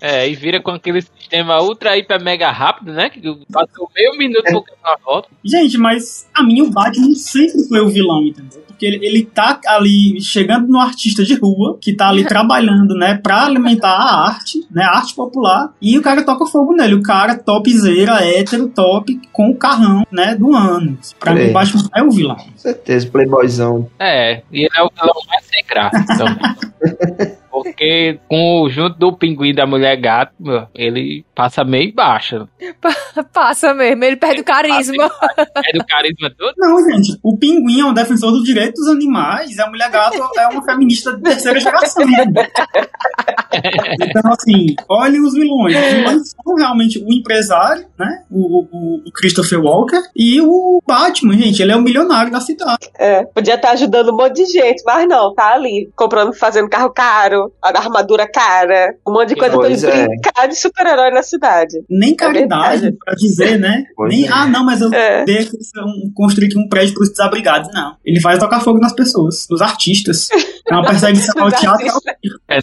é, 0.00 0.28
e 0.28 0.34
vira 0.34 0.60
com 0.60 0.70
aquele 0.70 1.00
sistema 1.02 1.60
ultra, 1.62 1.96
hiper, 1.96 2.22
mega 2.22 2.50
rápido, 2.50 2.92
né? 2.92 3.08
Que 3.08 3.20
passou 3.52 3.90
meio 3.94 4.16
minuto 4.16 4.44
por 4.52 4.64
na 4.82 4.96
volta. 5.04 5.28
Gente, 5.42 5.78
mas 5.78 6.28
a 6.34 6.42
mim 6.42 6.62
o 6.62 6.70
Batman 6.70 7.14
sempre 7.14 7.62
foi 7.68 7.80
o 7.80 7.88
vilão, 7.88 8.22
entendeu? 8.22 8.62
Porque 8.66 8.84
ele, 8.84 9.04
ele 9.06 9.24
tá 9.24 9.60
ali 9.66 10.20
chegando 10.20 10.68
no 10.68 10.78
artista 10.78 11.24
de 11.24 11.34
rua, 11.34 11.78
que 11.80 11.94
tá 11.94 12.08
ali 12.08 12.24
trabalhando, 12.28 12.94
né, 12.94 13.18
pra 13.22 13.44
alimentar 13.44 13.92
a 13.92 14.26
arte, 14.26 14.66
né, 14.70 14.82
a 14.82 14.96
arte 14.96 15.14
popular, 15.14 15.72
e 15.80 15.96
o 15.98 16.02
cara 16.02 16.22
toca 16.22 16.46
fogo 16.46 16.74
nele. 16.74 16.94
O 16.94 17.02
cara 17.02 17.36
topzera, 17.36 18.24
hétero, 18.24 18.68
top, 18.68 19.20
com 19.32 19.50
o 19.50 19.56
carrão, 19.56 20.04
né, 20.10 20.34
do 20.34 20.54
ano. 20.54 20.98
Pra 21.18 21.32
é. 21.32 21.44
mim, 21.44 21.50
o 21.50 21.52
Batman 21.52 21.88
é 21.94 22.02
o 22.02 22.10
vilão. 22.10 22.36
Com 22.36 22.58
certeza, 22.58 23.08
playboyzão. 23.08 23.88
É, 23.98 24.42
e 24.52 24.64
ele 24.64 24.76
é 24.76 24.82
o 24.82 24.90
vilão 24.90 25.14
mais 25.28 25.44
sem 25.46 25.64
graça 25.64 26.04
também. 26.18 27.34
Porque 27.54 28.18
com 28.28 28.62
o 28.62 28.68
junto 28.68 28.98
do 28.98 29.16
pinguim 29.16 29.54
da 29.54 29.64
mulher 29.64 29.94
gato, 29.96 30.34
ele 30.74 31.24
passa 31.36 31.62
meio 31.62 31.94
baixo. 31.94 32.48
passa 33.32 33.72
mesmo, 33.72 34.02
ele 34.02 34.16
perde 34.16 34.40
o 34.40 34.44
carisma. 34.44 35.08
Perde 35.36 35.78
o 35.78 35.86
carisma 35.86 36.32
todo? 36.36 36.52
Não, 36.58 36.76
gente. 36.90 37.16
O 37.22 37.38
pinguim 37.38 37.80
é 37.80 37.84
um 37.84 37.94
defensor 37.94 38.32
do 38.32 38.42
direito 38.42 38.74
dos 38.74 38.88
animais, 38.88 39.56
a 39.60 39.70
mulher 39.70 39.88
gato 39.88 40.20
é 40.36 40.48
uma 40.48 40.64
feminista 40.64 41.14
de 41.16 41.22
terceira 41.22 41.60
geração. 41.60 42.04
então, 44.02 44.32
assim, 44.32 44.74
olhem 44.88 45.22
os 45.22 45.34
vilões. 45.34 45.76
Os 45.76 45.92
vilões 45.92 46.30
são 46.30 46.56
realmente 46.56 46.98
o 46.98 47.12
empresário, 47.12 47.86
né? 47.96 48.24
O, 48.28 48.64
o, 48.64 49.02
o, 49.06 49.12
Christopher 49.12 49.60
Walker 49.60 50.02
e 50.16 50.40
o 50.40 50.82
Batman, 50.84 51.38
gente. 51.38 51.62
Ele 51.62 51.70
é 51.70 51.76
o 51.76 51.82
milionário 51.82 52.32
da 52.32 52.40
cidade. 52.40 52.90
É, 52.98 53.24
podia 53.26 53.54
estar 53.54 53.70
ajudando 53.70 54.10
um 54.12 54.16
monte 54.16 54.44
de 54.44 54.46
gente, 54.46 54.82
mas 54.84 55.06
não, 55.06 55.32
tá 55.32 55.52
ali 55.52 55.88
comprando, 55.94 56.32
fazendo 56.32 56.68
carro 56.68 56.92
caro 56.92 57.43
a 57.62 57.78
armadura 57.78 58.26
cara, 58.30 58.94
um 59.06 59.12
monte 59.12 59.30
de 59.30 59.36
coisa 59.36 59.54
pois 59.54 59.80
pra 59.80 59.90
ele 59.90 60.00
é. 60.00 60.06
brincar 60.06 60.48
de 60.48 60.56
super-herói 60.56 61.10
na 61.10 61.22
cidade. 61.22 61.84
Nem 61.88 62.12
é 62.12 62.16
caridade, 62.16 62.88
é 62.88 62.92
pra 62.92 63.14
dizer, 63.14 63.58
né? 63.58 63.84
Nem, 64.00 64.26
é. 64.26 64.28
ah, 64.30 64.46
não, 64.46 64.64
mas 64.64 64.80
eu 64.80 64.92
é. 64.92 65.24
deixo 65.24 65.52
construir 66.14 66.46
aqui 66.46 66.58
um 66.58 66.68
prédio 66.68 66.94
pros 66.94 67.10
desabrigados. 67.10 67.70
Não. 67.72 67.96
Ele 68.04 68.20
faz 68.20 68.38
tocar 68.38 68.60
fogo 68.60 68.78
nas 68.78 68.92
pessoas, 68.92 69.46
nos 69.50 69.60
artistas. 69.60 70.28
É 70.66 70.74
uma 70.74 70.86
perseguição 70.86 71.42
ao 71.42 71.50
teatro. 71.50 71.86
É, 72.48 72.58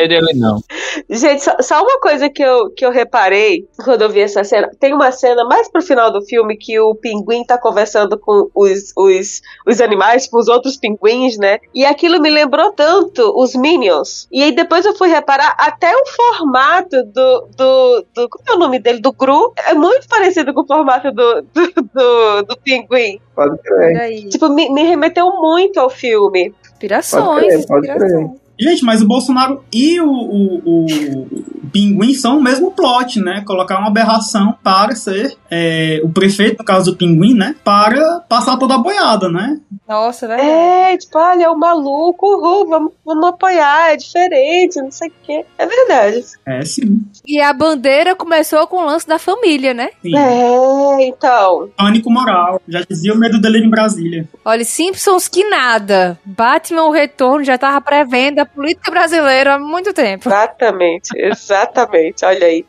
sei 0.00 0.08
dele, 0.08 0.32
não. 0.34 0.62
Gente, 1.08 1.42
só, 1.42 1.56
só, 1.60 1.82
uma 1.82 2.00
coisa 2.00 2.28
que 2.28 2.42
eu, 2.42 2.70
que 2.70 2.84
eu 2.84 2.90
reparei 2.90 3.68
quando 3.84 4.02
eu 4.02 4.08
vi 4.08 4.20
essa 4.20 4.42
cena. 4.44 4.70
Tem 4.78 4.94
uma 4.94 5.12
cena 5.12 5.44
mais 5.44 5.70
pro 5.70 5.82
final 5.82 6.12
do 6.12 6.22
filme 6.22 6.56
que 6.56 6.78
o 6.78 6.94
pinguim 6.94 7.44
tá 7.44 7.58
conversando 7.58 8.18
com 8.18 8.50
os, 8.54 8.92
os, 8.96 9.40
os 9.66 9.80
animais, 9.80 10.26
com 10.26 10.38
os 10.38 10.48
outros 10.48 10.76
pinguins, 10.76 11.36
né? 11.36 11.58
E 11.74 11.84
aquilo 11.84 12.20
me 12.20 12.30
lembrou 12.30 12.72
tanto 12.72 13.32
os 13.36 13.54
Minions. 13.54 14.26
E 14.30 14.42
aí 14.42 14.52
depois 14.52 14.84
eu 14.84 14.96
fui 14.96 15.08
reparar 15.08 15.56
até 15.58 15.92
o 15.94 16.06
formato 16.06 17.02
do. 17.04 17.48
do, 17.56 18.06
do 18.14 18.28
como 18.28 18.44
é 18.48 18.52
o 18.54 18.58
nome 18.58 18.78
dele? 18.78 19.00
Do 19.00 19.12
Gru. 19.12 19.52
É 19.66 19.74
muito 19.74 20.08
parecido 20.08 20.54
com 20.54 20.62
o 20.62 20.66
formato 20.66 21.10
do, 21.12 21.42
do, 21.42 21.72
do, 21.94 22.42
do 22.42 22.56
pinguim. 22.58 23.20
Pode 23.34 23.58
crer. 23.58 24.28
Tipo, 24.28 24.48
me, 24.48 24.70
me 24.70 24.82
remeteu 24.82 25.30
muito 25.40 25.78
ao 25.78 25.90
filme. 25.90 26.54
Inspirações. 26.72 27.66
Pode 27.66 27.86
crer, 27.86 27.96
pode 27.96 28.06
crer. 28.06 28.49
Gente, 28.60 28.84
mas 28.84 29.00
o 29.00 29.06
Bolsonaro 29.06 29.64
e 29.72 30.00
o, 30.00 30.10
o, 30.10 30.60
o 30.64 31.26
Pinguim 31.72 32.12
são 32.14 32.38
o 32.38 32.42
mesmo 32.42 32.72
plot, 32.72 33.20
né? 33.20 33.42
Colocar 33.46 33.78
uma 33.78 33.88
aberração 33.88 34.56
para 34.62 34.94
ser 34.94 35.36
é, 35.50 36.00
o 36.04 36.10
prefeito, 36.10 36.58
no 36.58 36.64
caso 36.64 36.90
do 36.90 36.96
Pinguim, 36.96 37.34
né? 37.34 37.54
Para 37.64 38.20
passar 38.28 38.56
toda 38.58 38.74
a 38.74 38.78
boiada, 38.78 39.28
né? 39.28 39.58
Nossa, 39.88 40.28
velho. 40.28 40.42
É, 40.42 40.96
tipo, 40.96 41.18
olha, 41.18 41.44
é 41.44 41.48
o 41.48 41.58
maluco, 41.58 42.26
uhul, 42.26 42.68
vamos, 42.68 42.92
vamos 43.04 43.28
apoiar, 43.28 43.92
é 43.92 43.96
diferente, 43.96 44.80
não 44.80 44.90
sei 44.90 45.08
o 45.08 45.12
quê. 45.22 45.44
É 45.58 45.66
verdade. 45.66 46.24
É, 46.46 46.64
sim. 46.64 47.02
E 47.26 47.40
a 47.40 47.52
bandeira 47.52 48.14
começou 48.14 48.66
com 48.66 48.76
o 48.76 48.86
lance 48.86 49.06
da 49.06 49.18
família, 49.18 49.72
né? 49.74 49.90
sim. 50.02 50.16
É, 50.16 51.06
então. 51.06 51.70
Pânico 51.76 52.10
moral. 52.10 52.60
Já 52.68 52.82
dizia 52.88 53.12
o 53.12 53.18
medo 53.18 53.40
dele 53.40 53.58
em 53.58 53.70
Brasília. 53.70 54.28
Olha, 54.44 54.64
Simpsons 54.64 55.28
que 55.28 55.48
nada. 55.48 56.18
Batman 56.24 56.84
o 56.84 56.90
Retorno 56.90 57.44
já 57.44 57.56
tava 57.56 57.80
prevendo 57.80 58.40
a 58.40 58.46
política 58.54 58.90
brasileira 58.90 59.54
há 59.54 59.58
muito 59.58 59.92
tempo. 59.92 60.28
Exatamente, 60.28 61.10
exatamente. 61.16 62.24
Olha 62.24 62.46
aí. 62.46 62.64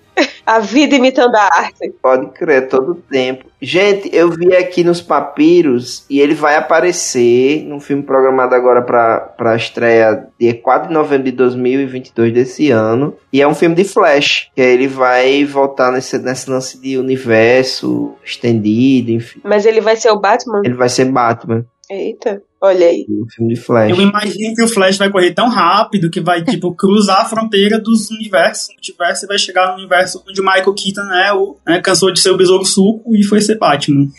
A 0.46 0.60
vida 0.60 0.96
imitando 0.96 1.36
a 1.36 1.44
arte. 1.44 1.90
Pode 2.02 2.28
crer, 2.32 2.68
todo 2.68 2.96
tempo. 2.96 3.46
Gente, 3.62 4.14
eu 4.14 4.30
vi 4.30 4.56
aqui 4.56 4.84
nos 4.84 5.02
papiros 5.02 6.06
e 6.10 6.20
ele 6.20 6.34
vai 6.34 6.56
aparecer 6.56 7.64
num 7.64 7.80
filme 7.80 8.04
programado 8.04 8.54
agora 8.54 8.82
para 8.82 9.34
a 9.40 9.56
estreia 9.56 10.28
dia 10.40 10.54
4 10.54 10.90
de 10.90 10.94
novembro 10.94 11.24
de 11.24 11.32
2022 11.32 12.34
desse 12.34 12.72
ano. 12.72 13.16
E 13.32 13.42
é 13.42 13.48
um 13.48 13.56
filme 13.56 13.76
de 13.76 13.84
Flash, 13.84 14.50
que 14.54 14.62
aí 14.62 14.74
ele 14.74 14.88
vai 14.88 15.46
voltar 15.46 15.92
nesse, 15.92 16.18
nesse 16.18 16.50
lance 16.50 16.80
de 16.80 16.98
universo 16.98 18.16
estendido, 18.24 19.12
enfim. 19.12 19.40
Mas 19.44 19.66
ele 19.66 19.80
vai 19.80 19.96
ser 19.96 20.12
o 20.12 20.20
Batman? 20.20 20.62
Ele 20.66 20.76
vai 20.76 20.90
ser 20.90 21.06
Batman, 21.06 21.66
Eita, 21.90 22.42
olha 22.62 22.88
aí. 22.88 23.06
um 23.10 23.28
filme 23.30 23.54
de 23.54 23.60
Flash. 23.60 23.90
Eu 23.90 24.02
imagino 24.02 24.56
que 24.56 24.64
o 24.64 24.68
Flash 24.68 24.98
vai 24.98 25.10
correr 25.10 25.34
tão 25.34 25.50
rápido 25.50 26.10
que 26.10 26.22
vai, 26.22 26.44
tipo, 26.44 26.74
cruzar 26.76 27.22
a 27.22 27.26
fronteira 27.26 27.80
dos 27.80 28.10
universos, 28.12 28.70
multiverso, 28.70 29.26
e 29.26 29.28
vai 29.28 29.40
chegar 29.40 29.68
no 29.70 29.80
universo 29.80 30.24
onde 30.30 30.40
o 30.40 30.44
Michael 30.44 30.74
Keaton, 30.74 31.04
né, 31.04 31.34
o, 31.34 31.58
né, 31.68 31.82
cansou 31.82 32.14
de 32.14 32.20
ser 32.20 32.30
o 32.30 32.38
Besouro 32.38 32.64
Suco 32.64 33.16
e 33.16 33.24
foi 33.24 33.42
ser 33.42 33.58
Batman. 33.58 34.08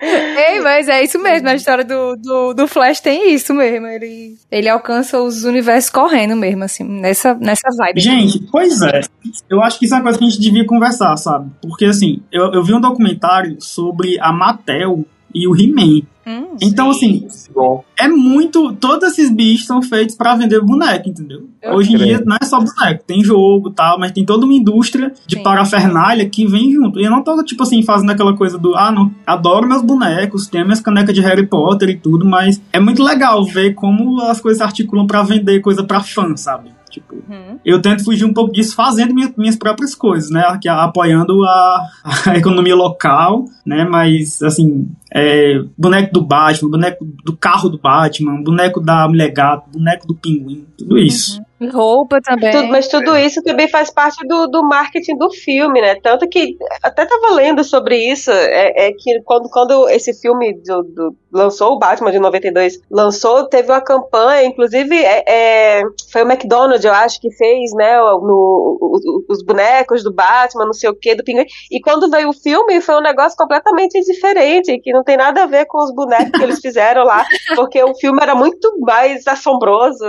Ei, 0.00 0.60
mas 0.60 0.88
é 0.88 1.02
isso 1.02 1.18
mesmo, 1.18 1.48
a 1.48 1.54
história 1.54 1.84
do, 1.84 2.16
do, 2.16 2.54
do 2.54 2.68
Flash 2.68 3.00
tem 3.00 3.34
isso 3.34 3.52
mesmo. 3.54 3.86
Ele, 3.86 4.36
ele 4.50 4.68
alcança 4.68 5.20
os 5.20 5.44
universos 5.44 5.90
correndo 5.90 6.36
mesmo, 6.36 6.64
assim, 6.64 6.84
nessa, 6.84 7.34
nessa 7.34 7.68
vibe. 7.76 8.00
Gente, 8.00 8.46
pois 8.50 8.80
é. 8.82 9.00
Eu 9.48 9.62
acho 9.62 9.78
que 9.78 9.86
isso 9.86 9.94
é 9.94 9.96
uma 9.96 10.04
coisa 10.04 10.18
que 10.18 10.24
a 10.24 10.28
gente 10.28 10.40
devia 10.40 10.66
conversar, 10.66 11.16
sabe? 11.16 11.50
Porque, 11.62 11.86
assim, 11.86 12.22
eu, 12.30 12.52
eu 12.52 12.62
vi 12.62 12.74
um 12.74 12.80
documentário 12.80 13.56
sobre 13.60 14.18
a 14.20 14.32
Mattel 14.32 15.04
e 15.34 15.48
o 15.48 15.54
He-Man. 15.54 16.02
Hum, 16.26 16.56
Então, 16.62 16.90
assim, 16.90 17.26
Bom, 17.54 17.84
é 17.98 18.08
muito. 18.08 18.72
Todos 18.76 19.10
esses 19.10 19.30
bichos 19.30 19.66
são 19.66 19.82
feitos 19.82 20.16
pra 20.16 20.34
vender 20.34 20.60
boneco, 20.62 21.08
entendeu? 21.08 21.48
Eu 21.62 21.74
Hoje 21.74 21.92
em 21.92 21.96
dia 21.98 22.22
não 22.24 22.36
é 22.40 22.44
só 22.46 22.58
boneco, 22.60 23.04
tem 23.06 23.22
jogo 23.22 23.68
e 23.68 23.72
tal, 23.74 23.98
mas 23.98 24.12
tem 24.12 24.24
toda 24.24 24.46
uma 24.46 24.54
indústria 24.54 25.12
de 25.26 25.36
Sim. 25.36 25.42
parafernália 25.42 26.28
que 26.28 26.46
vem 26.46 26.72
junto. 26.72 26.98
E 26.98 27.04
eu 27.04 27.10
não 27.10 27.22
tô, 27.22 27.42
tipo 27.44 27.62
assim, 27.62 27.82
fazendo 27.82 28.10
aquela 28.10 28.34
coisa 28.34 28.56
do, 28.56 28.74
ah, 28.74 28.90
não, 28.90 29.10
adoro 29.26 29.68
meus 29.68 29.82
bonecos, 29.82 30.46
tenho 30.46 30.64
minhas 30.64 30.80
canecas 30.80 31.14
de 31.14 31.20
Harry 31.20 31.46
Potter 31.46 31.90
e 31.90 31.96
tudo, 31.96 32.24
mas 32.24 32.60
é 32.72 32.80
muito 32.80 33.02
legal 33.02 33.44
ver 33.44 33.74
como 33.74 34.20
as 34.22 34.40
coisas 34.40 34.58
se 34.58 34.64
articulam 34.64 35.06
pra 35.06 35.22
vender 35.22 35.60
coisa 35.60 35.84
pra 35.84 36.00
fã, 36.00 36.34
sabe? 36.36 36.70
Tipo, 36.94 37.14
Uhum. 37.28 37.58
eu 37.64 37.80
tento 37.82 38.04
fugir 38.04 38.24
um 38.24 38.32
pouco 38.32 38.52
disso 38.52 38.74
fazendo 38.74 39.12
minha- 39.14 39.32
minhas 39.36 39.56
próprias 39.56 39.94
coisas, 39.94 40.30
né? 40.30 40.44
Apoiando 40.68 41.44
a, 41.44 41.86
a 42.04 42.36
economia 42.38 42.74
local, 42.76 43.44
né? 43.66 43.84
Mas, 43.84 44.40
assim, 44.42 44.88
é, 45.12 45.60
boneco 45.76 46.12
do 46.12 46.22
Batman, 46.22 46.70
boneco 46.70 47.04
do 47.24 47.36
carro 47.36 47.68
do 47.68 47.78
Batman, 47.78 48.42
boneco 48.42 48.80
da 48.80 49.08
Mulher 49.08 49.32
Gato, 49.32 49.70
boneco 49.72 50.06
do 50.06 50.14
Pinguim, 50.14 50.64
tudo 50.78 50.98
isso. 50.98 51.40
E 51.40 51.44
roupa 51.72 52.20
também. 52.20 52.50
Tudo- 52.50 52.68
mas 52.68 52.88
tudo 52.88 53.16
isso 53.16 53.42
também 53.42 53.68
faz 53.68 53.90
parte 53.90 54.26
do, 54.26 54.46
do 54.46 54.62
marketing 54.62 55.16
do 55.16 55.30
filme, 55.30 55.80
né? 55.80 55.94
Tanto 56.02 56.28
que 56.28 56.56
até 56.82 57.06
tava 57.06 57.34
lendo 57.34 57.62
sobre 57.64 57.96
isso, 57.96 58.30
é, 58.30 58.88
é 58.88 58.92
que 58.92 59.20
quando, 59.22 59.48
quando 59.48 59.88
esse 59.88 60.12
filme 60.20 60.54
do, 60.62 60.82
do- 60.82 61.16
lançou, 61.32 61.72
o 61.72 61.78
Batman 61.78 62.12
de 62.12 62.18
92, 62.18 62.80
lançou, 62.90 63.48
teve 63.48 63.70
uma 63.72 63.80
campanha, 63.80 64.44
inclusive 64.46 64.96
é, 64.96 65.24
é, 65.26 65.82
foi 66.12 66.22
o 66.22 66.26
McDonald's, 66.30 66.84
eu 66.84 66.92
acho, 66.92 67.20
que 67.20 67.30
fez, 67.32 67.72
né, 67.74 67.96
no, 67.98 68.78
o- 68.80 68.96
o- 68.96 69.24
os 69.32 69.42
bonecos 69.42 70.02
do 70.04 70.12
Batman, 70.12 70.66
não 70.66 70.72
sei 70.72 70.90
o 70.90 70.94
que, 70.94 71.14
do 71.14 71.24
Pinguim. 71.24 71.46
E 71.70 71.80
quando 71.80 72.10
veio 72.10 72.28
o 72.28 72.32
filme, 72.32 72.80
foi 72.80 72.96
um 72.96 73.00
negócio 73.02 73.36
completamente 73.36 73.98
diferente, 74.00 74.78
que 74.80 74.92
não 74.92 75.02
tem 75.02 75.16
nada 75.16 75.42
a 75.44 75.46
ver 75.46 75.66
com 75.66 75.78
os 75.82 75.92
bonecos 75.94 76.30
que 76.30 76.42
eles 76.42 76.60
fizeram 76.60 77.04
lá, 77.04 77.24
porque 77.56 77.82
o 77.82 77.94
filme 77.96 78.18
era 78.22 78.34
muito 78.34 78.72
mais 78.80 79.26
assombroso, 79.26 80.04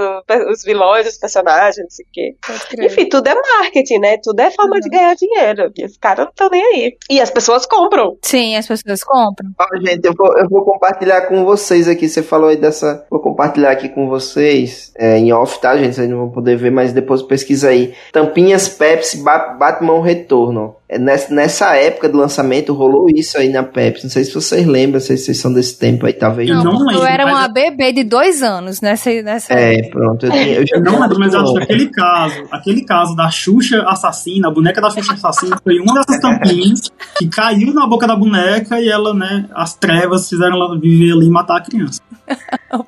os 0.52 0.64
vilões, 0.64 1.08
os 1.08 1.18
personagens, 1.18 1.35
não 1.44 1.90
sei 1.90 2.06
o 2.06 2.08
quê. 2.12 2.36
Enfim, 2.80 3.10
tudo 3.10 3.28
é 3.28 3.36
marketing, 3.36 4.00
né? 4.00 4.18
Tudo 4.22 4.40
é 4.40 4.52
forma 4.52 4.80
de 4.80 4.90
ganhar 4.90 5.16
dinheiro. 5.16 5.72
E 5.78 5.86
os 5.86 5.98
caras 5.98 6.26
não 6.26 6.32
estão 6.32 6.50
nem 6.50 6.64
aí. 6.64 6.98
E 7.10 7.20
as 7.22 7.30
pessoas 7.32 7.66
compram. 7.66 8.18
Sim, 8.22 8.56
as 8.56 8.68
pessoas 8.68 9.04
compram. 9.04 9.50
Ó, 9.60 9.66
gente, 9.86 10.06
eu 10.06 10.14
vou, 10.18 10.38
eu 10.38 10.48
vou 10.50 10.64
compartilhar 10.64 11.22
com 11.28 11.44
vocês 11.46 11.88
aqui. 11.88 12.08
Você 12.08 12.22
falou 12.22 12.50
aí 12.50 12.58
dessa. 12.58 13.06
Vou 13.10 13.20
compartilhar 13.20 13.72
aqui 13.72 13.90
com 13.90 14.08
vocês. 14.08 14.92
É, 14.98 15.18
em 15.18 15.32
off, 15.34 15.60
tá, 15.60 15.76
gente? 15.78 15.96
Vocês 15.96 16.10
não 16.10 16.18
vão 16.18 16.30
poder 16.30 16.56
ver, 16.58 16.72
mas 16.72 16.94
depois 16.94 17.22
pesquisa 17.22 17.70
aí. 17.70 17.94
Tampinhas 18.12 18.70
Pepsi 18.70 19.24
Ba- 19.24 19.56
Batman 19.60 20.04
Retorno. 20.04 20.75
É, 20.88 21.00
nessa, 21.00 21.34
nessa 21.34 21.76
época 21.76 22.08
do 22.08 22.18
lançamento 22.18 22.72
rolou 22.72 23.08
isso 23.10 23.38
aí 23.40 23.50
na 23.50 23.64
Pepsi. 23.64 24.04
Não 24.04 24.12
sei 24.12 24.24
se 24.24 24.34
vocês 24.34 24.68
lembram, 24.68 25.00
se 25.00 25.18
vocês 25.18 25.40
são 25.40 25.52
desse 25.52 25.80
tempo 25.80 26.06
aí, 26.06 26.14
talvez. 26.14 26.48
Eu 26.48 26.58
não 26.58 26.78
porque 26.78 26.94
eu 26.94 27.00
lembro, 27.00 27.08
era 27.08 27.26
uma 27.26 27.48
bebê 27.48 27.92
de 27.92 28.04
dois 28.04 28.44
anos 28.44 28.82
nessa. 28.82 29.10
nessa... 29.24 29.54
É, 29.54 29.82
pronto. 29.90 30.28
Eu, 30.28 30.32
tinha, 30.32 30.54
eu 30.54 30.68
já 30.68 30.76
Eu 30.78 30.84
não 30.84 31.02
lembro, 31.02 31.18
mas 31.20 31.34
eu 31.34 31.40
acho 31.42 31.54
que 31.54 31.64
aquele 31.64 31.90
caso, 31.90 32.44
aquele 32.52 32.86
caso 32.86 33.16
da 33.16 33.32
Xuxa 33.32 33.84
assassina, 33.88 34.48
a 34.48 34.52
boneca 34.52 34.80
da 34.80 34.92
Xuxa 34.92 35.14
assassina, 35.14 35.60
foi 35.64 35.80
uma 35.80 35.96
dessas 35.96 36.22
tampinhas 36.22 36.92
que 37.18 37.28
caiu 37.30 37.74
na 37.74 37.88
boca 37.88 38.06
da 38.06 38.16
boneca 38.16 38.80
e 38.80 38.88
ela, 38.88 39.12
né, 39.12 39.50
as 39.56 39.74
trevas 39.74 40.30
fizeram 40.30 40.56
ela 40.56 40.80
viver 40.80 41.14
ali 41.14 41.26
e 41.26 41.32
matar 41.32 41.58
a 41.58 41.62
criança. 41.62 42.00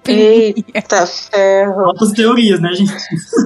Eita 0.08 1.06
ferro. 1.08 1.88
Outras 1.88 2.12
teorias, 2.12 2.60
né, 2.60 2.70
gente? 2.74 2.94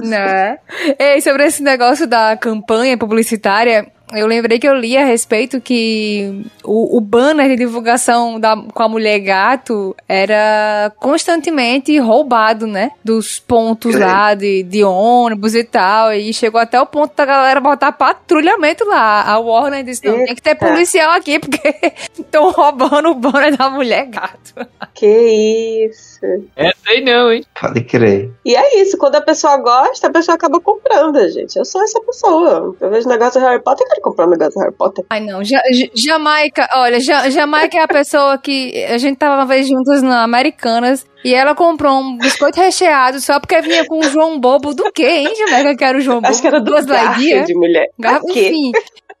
Né? 0.02 0.58
Ei, 0.98 1.20
sobre 1.20 1.46
esse 1.46 1.62
negócio 1.62 2.06
da 2.06 2.36
campanha 2.36 2.98
publicitária, 2.98 3.90
eu 4.14 4.26
lembrei 4.26 4.58
que 4.58 4.66
eu 4.68 4.74
li 4.74 4.96
a 4.96 5.04
respeito 5.04 5.60
que 5.60 6.44
o, 6.64 6.96
o 6.96 7.00
banner 7.00 7.48
de 7.48 7.56
divulgação 7.56 8.38
da, 8.38 8.56
com 8.56 8.82
a 8.82 8.88
mulher 8.88 9.18
gato 9.20 9.94
era 10.08 10.92
constantemente 10.98 11.98
roubado, 11.98 12.66
né? 12.66 12.90
Dos 13.04 13.38
pontos 13.38 13.94
lá 13.94 14.34
de, 14.34 14.62
de 14.62 14.84
ônibus 14.84 15.54
e 15.54 15.64
tal. 15.64 16.12
E 16.12 16.32
chegou 16.32 16.60
até 16.60 16.80
o 16.80 16.86
ponto 16.86 17.14
da 17.16 17.24
galera 17.24 17.60
botar 17.60 17.92
patrulhamento 17.92 18.84
lá. 18.84 19.22
A 19.22 19.38
Warner 19.38 19.84
disse: 19.84 20.06
não, 20.06 20.24
tem 20.24 20.34
que 20.34 20.42
ter 20.42 20.50
Eita. 20.50 20.66
policial 20.66 21.12
aqui, 21.12 21.38
porque 21.38 21.74
estão 22.18 22.50
roubando 22.50 23.10
o 23.10 23.14
banner 23.14 23.56
da 23.56 23.70
mulher 23.70 24.06
gato. 24.06 24.54
Que 24.94 25.86
isso. 25.88 26.11
É, 26.56 26.70
sei 26.86 27.04
não, 27.04 27.32
hein? 27.32 27.44
Pode 27.60 27.82
crer. 27.84 28.30
E 28.44 28.54
é 28.54 28.80
isso, 28.80 28.96
quando 28.98 29.16
a 29.16 29.20
pessoa 29.20 29.56
gosta, 29.58 30.06
a 30.06 30.12
pessoa 30.12 30.34
acaba 30.36 30.60
comprando, 30.60 31.18
gente. 31.30 31.56
Eu 31.56 31.64
sou 31.64 31.82
essa 31.82 32.00
pessoa. 32.00 32.74
Eu 32.80 32.90
vejo 32.90 33.08
negócio 33.08 33.40
do 33.40 33.46
Harry 33.46 33.62
Potter, 33.62 33.84
eu 33.84 33.88
quero 33.90 34.02
comprar 34.02 34.26
um 34.26 34.30
negócio 34.30 34.54
do 34.54 34.60
Harry 34.60 34.74
Potter. 34.74 35.04
Ai, 35.10 35.20
não. 35.20 35.42
Ja- 35.44 35.62
Ja- 35.72 35.88
Jamaica, 35.94 36.68
olha, 36.74 37.00
Ja- 37.00 37.28
Jamaica 37.30 37.76
é 37.78 37.82
a 37.82 37.88
pessoa 37.88 38.38
que. 38.38 38.84
A 38.84 38.98
gente 38.98 39.16
tava 39.16 39.36
uma 39.36 39.46
vez 39.46 39.68
juntas 39.68 40.02
na 40.02 40.22
Americanas 40.22 41.06
e 41.24 41.34
ela 41.34 41.54
comprou 41.54 42.00
um 42.00 42.18
biscoito 42.18 42.60
recheado 42.60 43.20
só 43.20 43.38
porque 43.38 43.60
vinha 43.60 43.84
com 43.86 43.98
o 44.00 44.02
João 44.04 44.38
Bobo 44.40 44.74
do 44.74 44.90
quê, 44.92 45.06
hein, 45.06 45.34
Jamaica? 45.36 45.76
Que 45.76 45.84
era 45.84 45.98
o 45.98 46.00
João 46.00 46.16
Bobo. 46.20 46.28
Acho 46.28 46.40
que 46.40 46.46
era 46.48 46.60
do 46.60 46.64
Duas 46.72 46.86
Laidia. 46.86 47.44
de 47.44 47.54
mulher. 47.54 47.88
Gar- 47.98 48.20
Pra 48.20 48.32
quê? 48.32 48.48
Enfim. 48.48 48.72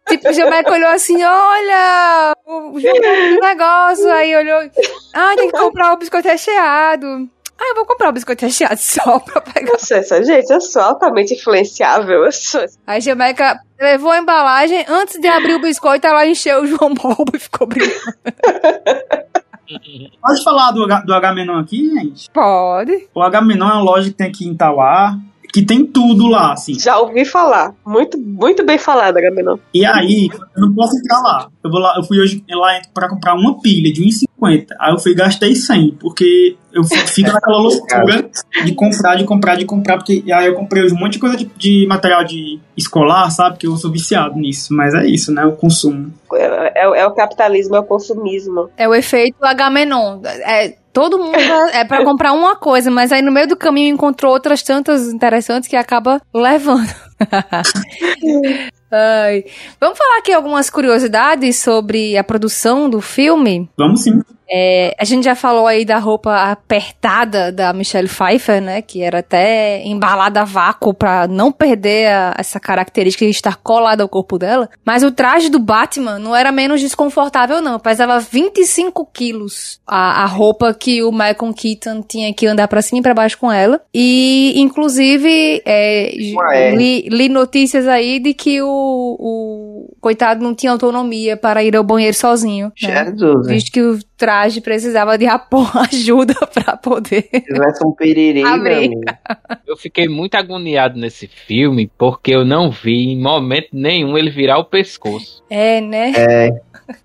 Tipo, 0.08 0.32
Jamaica 0.32 0.72
olhou 0.72 0.88
assim, 0.90 1.22
olha, 1.22 2.34
o 2.46 2.72
negócio. 3.40 4.10
Aí 4.12 4.34
olhou, 4.36 4.60
ah, 5.14 5.34
tem 5.36 5.50
que 5.50 5.58
comprar 5.58 5.92
o 5.92 5.96
biscoito 5.96 6.28
recheado. 6.28 7.28
Ah, 7.58 7.68
eu 7.68 7.74
vou 7.76 7.86
comprar 7.86 8.08
o 8.08 8.12
biscoito 8.12 8.44
recheado 8.44 8.76
só 8.80 9.20
pra 9.20 9.40
pegar. 9.40 9.78
Sou 9.78 9.96
essa, 9.96 10.22
gente, 10.24 10.50
eu 10.50 10.60
sou 10.60 10.82
altamente 10.82 11.34
influenciável. 11.34 12.24
Eu 12.24 12.32
sou 12.32 12.64
Aí 12.86 13.00
Jamaica 13.00 13.60
levou 13.80 14.10
a 14.10 14.18
embalagem, 14.18 14.84
antes 14.88 15.20
de 15.20 15.28
abrir 15.28 15.54
o 15.54 15.60
biscoito, 15.60 16.06
ela 16.06 16.26
encheu 16.26 16.62
o 16.62 16.66
João 16.66 16.92
Bobo 16.94 17.32
e 17.34 17.38
ficou 17.38 17.66
brincando. 17.66 18.00
Pode 20.20 20.42
falar 20.44 20.72
do, 20.72 20.84
H- 20.84 21.02
do 21.06 21.14
Agamenon 21.14 21.58
aqui, 21.60 21.88
gente? 21.94 22.30
Pode. 22.30 23.08
O 23.14 23.22
Agamenon 23.22 23.68
é 23.70 23.72
uma 23.74 23.82
loja 23.82 24.10
que 24.10 24.16
tem 24.16 24.26
aqui 24.28 24.46
em 24.46 24.52
Itauá, 24.52 25.16
que 25.52 25.62
tem 25.62 25.84
tudo 25.84 26.26
lá, 26.28 26.52
assim. 26.52 26.78
Já 26.78 26.98
ouvi 26.98 27.24
falar. 27.24 27.74
Muito, 27.86 28.18
muito 28.18 28.64
bem 28.64 28.78
falado, 28.78 29.16
Agamenon. 29.18 29.58
E 29.74 29.84
aí, 29.84 30.30
eu 30.56 30.62
não 30.62 30.74
posso 30.74 30.96
entrar 30.96 31.20
lá. 31.20 31.48
Eu, 31.62 31.70
vou 31.70 31.78
lá, 31.80 31.94
eu 31.96 32.02
fui 32.04 32.18
hoje 32.20 32.42
lá 32.50 32.80
pra 32.94 33.08
comprar 33.08 33.34
uma 33.34 33.60
pilha 33.60 33.92
de 33.92 34.02
1,50. 34.02 34.66
Aí 34.80 34.92
eu 34.92 34.98
fui 34.98 35.12
e 35.12 35.14
gastei 35.14 35.54
100, 35.54 35.98
porque 36.00 36.56
eu 36.72 36.82
fi- 36.84 37.06
fico 37.06 37.30
naquela 37.32 37.58
loucura 37.58 38.30
de 38.64 38.74
comprar, 38.74 39.14
de 39.16 39.24
comprar, 39.24 39.56
de 39.56 39.64
comprar. 39.66 39.96
Porque 39.98 40.24
aí 40.32 40.46
eu 40.46 40.54
comprei 40.54 40.84
hoje 40.84 40.94
um 40.94 40.98
monte 40.98 41.12
de 41.14 41.18
coisa 41.18 41.36
de, 41.36 41.44
de 41.56 41.86
material 41.86 42.24
de 42.24 42.58
escolar, 42.76 43.30
sabe? 43.30 43.58
Que 43.58 43.66
eu 43.66 43.76
sou 43.76 43.90
viciado 43.92 44.38
nisso. 44.38 44.72
Mas 44.74 44.94
é 44.94 45.04
isso, 45.06 45.30
né? 45.32 45.44
O 45.44 45.52
consumo. 45.52 46.12
É, 46.32 46.80
é- 46.86 47.00
é 47.00 47.06
o 47.06 47.10
capitalismo, 47.12 47.76
é 47.76 47.80
o 47.80 47.84
consumismo. 47.84 48.70
É 48.76 48.88
o 48.88 48.94
efeito 48.94 49.36
Agamenon. 49.44 50.20
É, 50.24 50.76
Todo 50.92 51.18
mundo 51.18 51.36
é, 51.36 51.80
é 51.80 51.84
para 51.84 52.04
comprar 52.04 52.32
uma 52.32 52.54
coisa, 52.54 52.90
mas 52.90 53.12
aí 53.12 53.22
no 53.22 53.32
meio 53.32 53.48
do 53.48 53.56
caminho 53.56 53.94
encontrou 53.94 54.32
outras 54.32 54.62
tantas 54.62 55.12
interessantes 55.12 55.68
que 55.68 55.76
acaba 55.76 56.20
levando. 56.34 56.92
Ai. 58.92 59.44
Vamos 59.80 59.96
falar 59.96 60.18
aqui 60.18 60.32
algumas 60.32 60.68
curiosidades 60.68 61.56
sobre 61.56 62.18
a 62.18 62.22
produção 62.22 62.90
do 62.90 63.00
filme? 63.00 63.70
Vamos 63.78 64.02
sim. 64.02 64.20
É, 64.50 64.94
a 64.98 65.04
gente 65.04 65.24
já 65.24 65.34
falou 65.34 65.66
aí 65.66 65.84
da 65.84 65.98
roupa 65.98 66.50
apertada 66.50 67.50
da 67.50 67.72
Michelle 67.72 68.08
Pfeiffer, 68.08 68.60
né? 68.60 68.82
Que 68.82 69.02
era 69.02 69.20
até 69.20 69.82
embalada 69.84 70.42
a 70.42 70.44
vácuo 70.44 70.92
pra 70.92 71.26
não 71.26 71.50
perder 71.50 72.08
a, 72.08 72.34
essa 72.38 72.60
característica 72.60 73.24
de 73.24 73.30
estar 73.30 73.56
colada 73.56 74.02
ao 74.02 74.08
corpo 74.08 74.38
dela. 74.38 74.68
Mas 74.84 75.02
o 75.02 75.10
traje 75.10 75.48
do 75.48 75.58
Batman 75.58 76.18
não 76.18 76.34
era 76.36 76.52
menos 76.52 76.80
desconfortável, 76.80 77.62
não. 77.62 77.78
Pesava 77.78 78.18
25 78.18 79.06
quilos 79.12 79.80
a, 79.86 80.22
a 80.22 80.26
roupa 80.26 80.74
que 80.74 81.02
o 81.02 81.10
Michael 81.10 81.54
Keaton 81.54 82.02
tinha 82.02 82.32
que 82.34 82.46
andar 82.46 82.68
pra 82.68 82.82
cima 82.82 82.98
e 82.98 83.02
pra 83.02 83.14
baixo 83.14 83.38
com 83.38 83.50
ela. 83.50 83.80
E, 83.94 84.54
inclusive, 84.56 85.62
é, 85.64 86.10
li, 86.76 87.08
li, 87.08 87.28
notícias 87.28 87.88
aí 87.88 88.18
de 88.18 88.34
que 88.34 88.60
o, 88.60 88.68
o 88.68 89.96
coitado 90.00 90.42
não 90.42 90.54
tinha 90.54 90.72
autonomia 90.72 91.36
para 91.36 91.62
ir 91.62 91.76
ao 91.76 91.84
banheiro 91.84 92.16
sozinho. 92.16 92.72
Né? 92.82 93.04
Jesus. 93.06 93.46
Visto 93.46 93.72
que 93.72 93.80
o 93.80 93.98
traje 94.16 94.41
precisava 94.60 95.16
de 95.16 95.26
ajuda 95.90 96.34
para 96.52 96.76
poder. 96.76 97.28
Se 97.32 97.40
tivesse 97.40 97.86
um 97.86 97.92
pererê, 97.92 98.42
Eu 99.66 99.76
fiquei 99.76 100.08
muito 100.08 100.34
agoniado 100.34 100.98
nesse 100.98 101.26
filme 101.26 101.90
porque 101.98 102.34
eu 102.34 102.44
não 102.44 102.70
vi 102.70 103.10
em 103.10 103.20
momento 103.20 103.68
nenhum 103.72 104.16
ele 104.16 104.30
virar 104.30 104.58
o 104.58 104.64
pescoço. 104.64 105.42
É, 105.48 105.80
né? 105.80 106.12
É. 106.16 106.50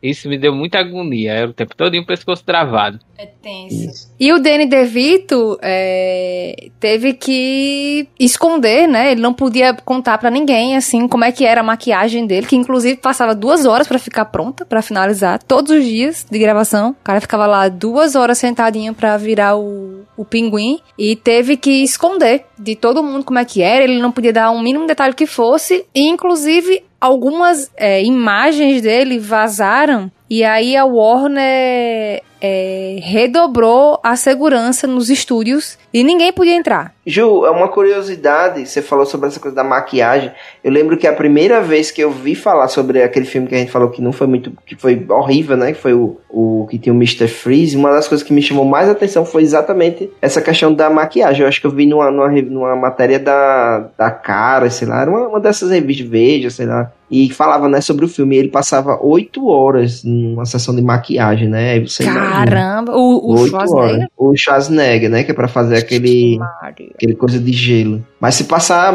Isso 0.02 0.28
me 0.28 0.38
deu 0.38 0.54
muita 0.54 0.80
agonia. 0.80 1.34
Era 1.34 1.50
o 1.50 1.54
tempo 1.54 1.76
todo 1.76 1.96
o 2.00 2.06
pescoço 2.06 2.44
travado. 2.44 3.00
É 3.20 3.26
tenso. 3.26 4.12
E 4.20 4.32
o 4.32 4.40
Danny 4.40 4.68
DeVito 4.68 5.58
é, 5.60 6.70
teve 6.80 7.14
que 7.14 8.08
esconder, 8.20 8.88
né? 8.88 9.12
Ele 9.12 9.22
não 9.22 9.34
podia 9.34 9.74
contar 9.74 10.20
para 10.20 10.30
ninguém, 10.30 10.78
assim, 10.78 11.08
como 11.08 11.24
é 11.24 11.32
que 11.32 11.44
era 11.44 11.62
a 11.62 11.64
maquiagem 11.64 12.28
dele, 12.28 12.46
que 12.46 12.56
inclusive 12.56 12.98
passava 12.98 13.34
duas 13.34 13.66
horas 13.66 13.88
para 13.88 13.98
ficar 13.98 14.26
pronta, 14.26 14.66
para 14.66 14.84
finalizar, 14.84 15.42
todos 15.42 15.72
os 15.76 15.84
dias 15.84 16.28
de 16.30 16.38
gravação. 16.38 16.92
O 16.92 17.04
cara 17.04 17.20
ficava 17.20 17.48
lá 17.48 17.68
duas 17.70 18.16
horas 18.16 18.38
sentadinho 18.38 18.94
para 18.94 19.18
virar 19.18 19.58
o, 19.58 20.06
o 20.16 20.24
pinguim 20.24 20.80
e 20.98 21.16
teve 21.16 21.58
que 21.58 21.84
esconder 21.84 22.46
de 22.60 22.76
todo 22.76 23.02
mundo 23.02 23.26
como 23.26 23.40
é 23.40 23.46
que 23.46 23.64
era. 23.64 23.84
Ele 23.84 24.00
não 24.00 24.12
podia 24.12 24.32
dar 24.32 24.52
um 24.52 24.62
mínimo 24.62 24.86
detalhe 24.86 25.16
que 25.16 25.26
fosse, 25.26 25.86
e 25.94 26.08
inclusive 26.08 26.84
algumas 27.02 27.72
é, 27.76 28.04
imagens 28.04 28.84
dele 28.84 29.18
vazaram 29.18 30.12
e 30.30 30.44
aí 30.44 30.76
a 30.76 30.84
Warner 30.84 32.22
é, 32.42 32.87
redobrou 33.00 34.00
a 34.04 34.16
segurança 34.16 34.88
nos 34.88 35.10
estúdios 35.10 35.78
e 35.94 36.04
ninguém 36.04 36.32
podia 36.34 36.56
entrar. 36.56 36.94
Ju, 37.06 37.46
é 37.46 37.50
uma 37.50 37.70
curiosidade, 37.70 38.68
você 38.68 38.82
falou 38.82 39.06
sobre 39.06 39.28
essa 39.28 39.40
coisa 39.40 39.56
da 39.56 39.64
maquiagem. 39.64 40.32
Eu 40.64 40.72
lembro 40.72 40.98
que 40.98 41.08
a 41.08 41.14
primeira 41.14 41.62
vez 41.62 41.90
que 41.90 42.02
eu 42.02 42.12
vi 42.12 42.36
falar 42.36 42.68
sobre 42.68 43.02
aquele 43.02 43.26
filme 43.26 43.48
que 43.48 43.56
a 43.56 43.58
gente 43.58 43.72
falou 43.72 43.90
que 43.90 44.02
não 44.02 44.12
foi 44.12 44.28
muito, 44.28 44.52
que 44.66 44.76
foi 44.76 45.06
horrível, 45.10 45.56
né? 45.56 45.72
Que 45.72 45.80
foi 45.80 45.94
o, 45.94 46.18
o 46.30 46.68
que 46.70 46.78
tinha 46.78 46.94
o 46.94 46.98
Mr. 46.98 47.28
Freeze. 47.28 47.78
Uma 47.78 47.92
das 47.92 48.08
coisas 48.08 48.26
que 48.28 48.34
me 48.34 48.42
chamou 48.42 48.66
mais 48.66 48.90
atenção 48.90 49.24
foi 49.24 49.44
exatamente 49.44 50.10
essa 50.22 50.42
questão 50.42 50.74
da 50.74 50.90
maquiagem. 50.90 51.44
Eu 51.44 51.48
acho 51.48 51.62
que 51.62 51.68
eu 51.68 51.72
vi 51.72 51.86
numa, 51.86 52.12
numa, 52.12 52.30
numa 52.42 52.76
matéria 52.76 53.20
da, 53.20 53.88
da 53.98 54.12
cara, 54.12 54.70
sei 54.70 54.88
lá, 54.88 55.02
era 55.02 55.10
uma, 55.10 55.28
uma 55.30 55.40
dessas 55.40 55.72
revistas 55.72 56.08
Veja, 56.08 56.50
sei 56.50 56.66
lá. 56.66 56.92
E 57.10 57.30
falava, 57.30 57.70
né, 57.70 57.80
sobre 57.80 58.04
o 58.04 58.08
filme. 58.08 58.36
E 58.36 58.40
ele 58.40 58.50
passava 58.50 59.00
oito 59.02 59.48
horas 59.48 60.04
numa 60.04 60.46
sessão 60.46 60.76
de 60.76 60.82
maquiagem, 60.82 61.48
né? 61.48 61.72
Aí 61.72 61.88
você 61.88 62.04
Caramba! 62.04 62.87
O, 62.90 63.34
o 63.34 63.48
Schwarzenegger? 63.48 63.96
Horas. 63.96 64.08
O 64.18 64.36
Schwarzenegger, 64.36 65.10
né? 65.10 65.24
Que 65.24 65.32
é 65.32 65.34
pra 65.34 65.48
fazer 65.48 65.78
aquele, 65.78 66.40
aquele 66.62 67.16
coisa 67.16 67.40
de 67.40 67.52
gelo. 67.52 68.06
Mas 68.20 68.36
se 68.36 68.46
passar, 68.46 68.94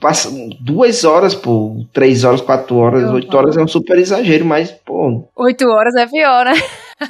passa 0.00 0.30
duas 0.60 1.04
horas, 1.04 1.34
pô, 1.34 1.84
três 1.92 2.24
horas, 2.24 2.40
quatro 2.40 2.76
horas, 2.76 3.10
oito 3.10 3.36
horas 3.36 3.56
é 3.56 3.62
um 3.62 3.68
super 3.68 3.98
exagero, 3.98 4.44
mas, 4.44 4.70
pô. 4.70 5.28
Oito 5.36 5.68
horas 5.68 5.94
é 5.94 6.06
pior, 6.06 6.44
né? 6.44 6.54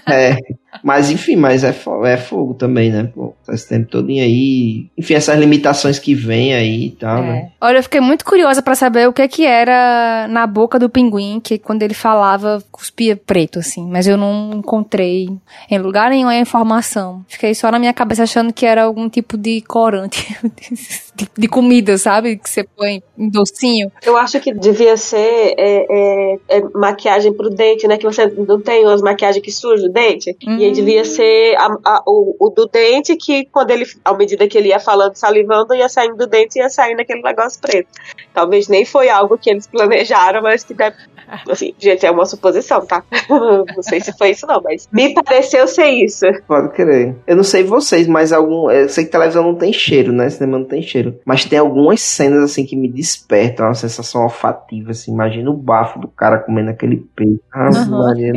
É. 0.08 0.36
Mas 0.82 1.10
enfim, 1.10 1.36
mas 1.36 1.64
é, 1.64 1.72
fogo, 1.72 2.06
é 2.06 2.16
fogo 2.16 2.54
também, 2.54 2.90
né? 2.90 3.10
Pô, 3.14 3.34
tá 3.44 3.52
esse 3.52 3.68
tempo 3.68 3.88
todo 3.88 4.08
aí. 4.08 4.88
Enfim, 4.96 5.14
essas 5.14 5.38
limitações 5.38 5.98
que 5.98 6.14
vem 6.14 6.54
aí 6.54 6.86
e 6.86 6.90
tal, 6.92 7.18
é. 7.18 7.26
né? 7.26 7.50
Olha, 7.60 7.78
eu 7.78 7.82
fiquei 7.82 8.00
muito 8.00 8.24
curiosa 8.24 8.62
para 8.62 8.74
saber 8.74 9.08
o 9.08 9.12
que 9.12 9.26
que 9.28 9.44
era 9.44 10.26
na 10.28 10.46
boca 10.46 10.78
do 10.78 10.88
pinguim, 10.88 11.40
que 11.40 11.58
quando 11.58 11.82
ele 11.82 11.94
falava, 11.94 12.62
cuspia 12.70 13.16
preto, 13.16 13.58
assim. 13.58 13.86
Mas 13.88 14.06
eu 14.06 14.16
não 14.16 14.52
encontrei 14.54 15.28
em 15.70 15.78
lugar 15.78 16.10
nenhum 16.10 16.28
a 16.28 16.36
informação. 16.36 17.24
Fiquei 17.28 17.54
só 17.54 17.70
na 17.70 17.78
minha 17.78 17.92
cabeça 17.92 18.22
achando 18.22 18.52
que 18.52 18.64
era 18.64 18.84
algum 18.84 19.08
tipo 19.08 19.36
de 19.36 19.60
corante 19.62 20.36
de, 21.20 21.28
de 21.36 21.48
comida, 21.48 21.98
sabe? 21.98 22.36
Que 22.36 22.48
você 22.48 22.64
põe 22.64 23.02
em 23.18 23.28
docinho. 23.28 23.92
Eu 24.02 24.16
acho 24.16 24.40
que 24.40 24.52
devia 24.52 24.96
ser 24.96 25.54
é, 25.58 25.86
é, 25.90 26.38
é 26.48 26.60
maquiagem 26.74 27.32
pro 27.32 27.50
dente, 27.50 27.86
né? 27.86 27.98
Que 27.98 28.04
você 28.04 28.26
não 28.26 28.60
tem 28.60 28.86
umas 28.86 29.02
maquiagens 29.02 29.44
que 29.44 29.52
suja 29.52 29.86
o 29.86 29.92
dente. 29.92 30.36
Hum. 30.46 30.56
E 30.56 30.64
aí 30.64 30.72
devia 30.72 31.04
ser 31.04 31.56
a, 31.56 31.66
a, 31.84 32.02
o, 32.06 32.36
o, 32.38 32.50
do 32.50 32.66
dente 32.66 33.16
que, 33.16 33.44
quando 33.46 33.70
ele, 33.70 33.84
à 34.04 34.14
medida 34.14 34.48
que 34.48 34.56
ele 34.56 34.68
ia 34.68 34.80
falando, 34.80 35.14
salivando, 35.14 35.74
ia 35.74 35.88
saindo 35.88 36.16
do 36.16 36.26
dente 36.26 36.58
e 36.58 36.62
ia 36.62 36.70
saindo 36.70 37.00
aquele 37.00 37.22
negócio 37.22 37.60
preto. 37.60 37.88
Talvez 38.32 38.68
nem 38.68 38.84
foi 38.84 39.08
algo 39.08 39.36
que 39.36 39.50
eles 39.50 39.66
planejaram, 39.66 40.42
mas 40.42 40.64
que 40.64 40.72
deve. 40.72 40.96
Assim, 41.48 41.72
gente, 41.78 42.04
é 42.04 42.10
uma 42.10 42.26
suposição, 42.26 42.84
tá? 42.84 43.02
não 43.28 43.82
sei 43.82 44.00
se 44.00 44.16
foi 44.16 44.30
isso, 44.30 44.46
não, 44.46 44.60
mas 44.62 44.88
me 44.92 45.14
pareceu 45.14 45.66
ser 45.66 45.88
isso. 45.88 46.26
Pode 46.46 46.72
crer. 46.74 47.16
Eu 47.26 47.36
não 47.36 47.44
sei 47.44 47.62
vocês, 47.62 48.06
mas 48.06 48.32
algum. 48.32 48.70
Eu 48.70 48.88
sei 48.88 49.04
que 49.04 49.10
televisão 49.10 49.42
não 49.42 49.54
tem 49.54 49.72
cheiro, 49.72 50.12
né? 50.12 50.28
Cinema 50.28 50.58
não 50.58 50.66
tem 50.66 50.82
cheiro. 50.82 51.18
Mas 51.24 51.44
tem 51.44 51.58
algumas 51.58 52.00
cenas, 52.00 52.42
assim, 52.42 52.64
que 52.64 52.76
me 52.76 52.88
despertam 52.88 53.66
uma 53.66 53.74
sensação 53.74 54.22
olfativa, 54.22 54.90
assim. 54.90 55.12
Imagina 55.12 55.50
o 55.50 55.56
bafo 55.56 55.98
do 55.98 56.08
cara 56.08 56.38
comendo 56.38 56.70
aquele 56.70 56.96
peixe. 57.14 57.40
Ah, 57.52 57.70
uhum. 57.70 57.98
Maria, 57.98 58.32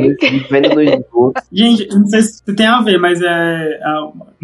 vendo 0.50 0.74
no 0.74 0.82
esgoto. 0.82 1.42
Gente, 1.52 1.88
não 1.88 2.06
sei 2.06 2.22
se 2.22 2.54
tem 2.54 2.66
a 2.66 2.80
ver, 2.80 2.98
mas 2.98 3.20
é, 3.20 3.26
é 3.26 3.88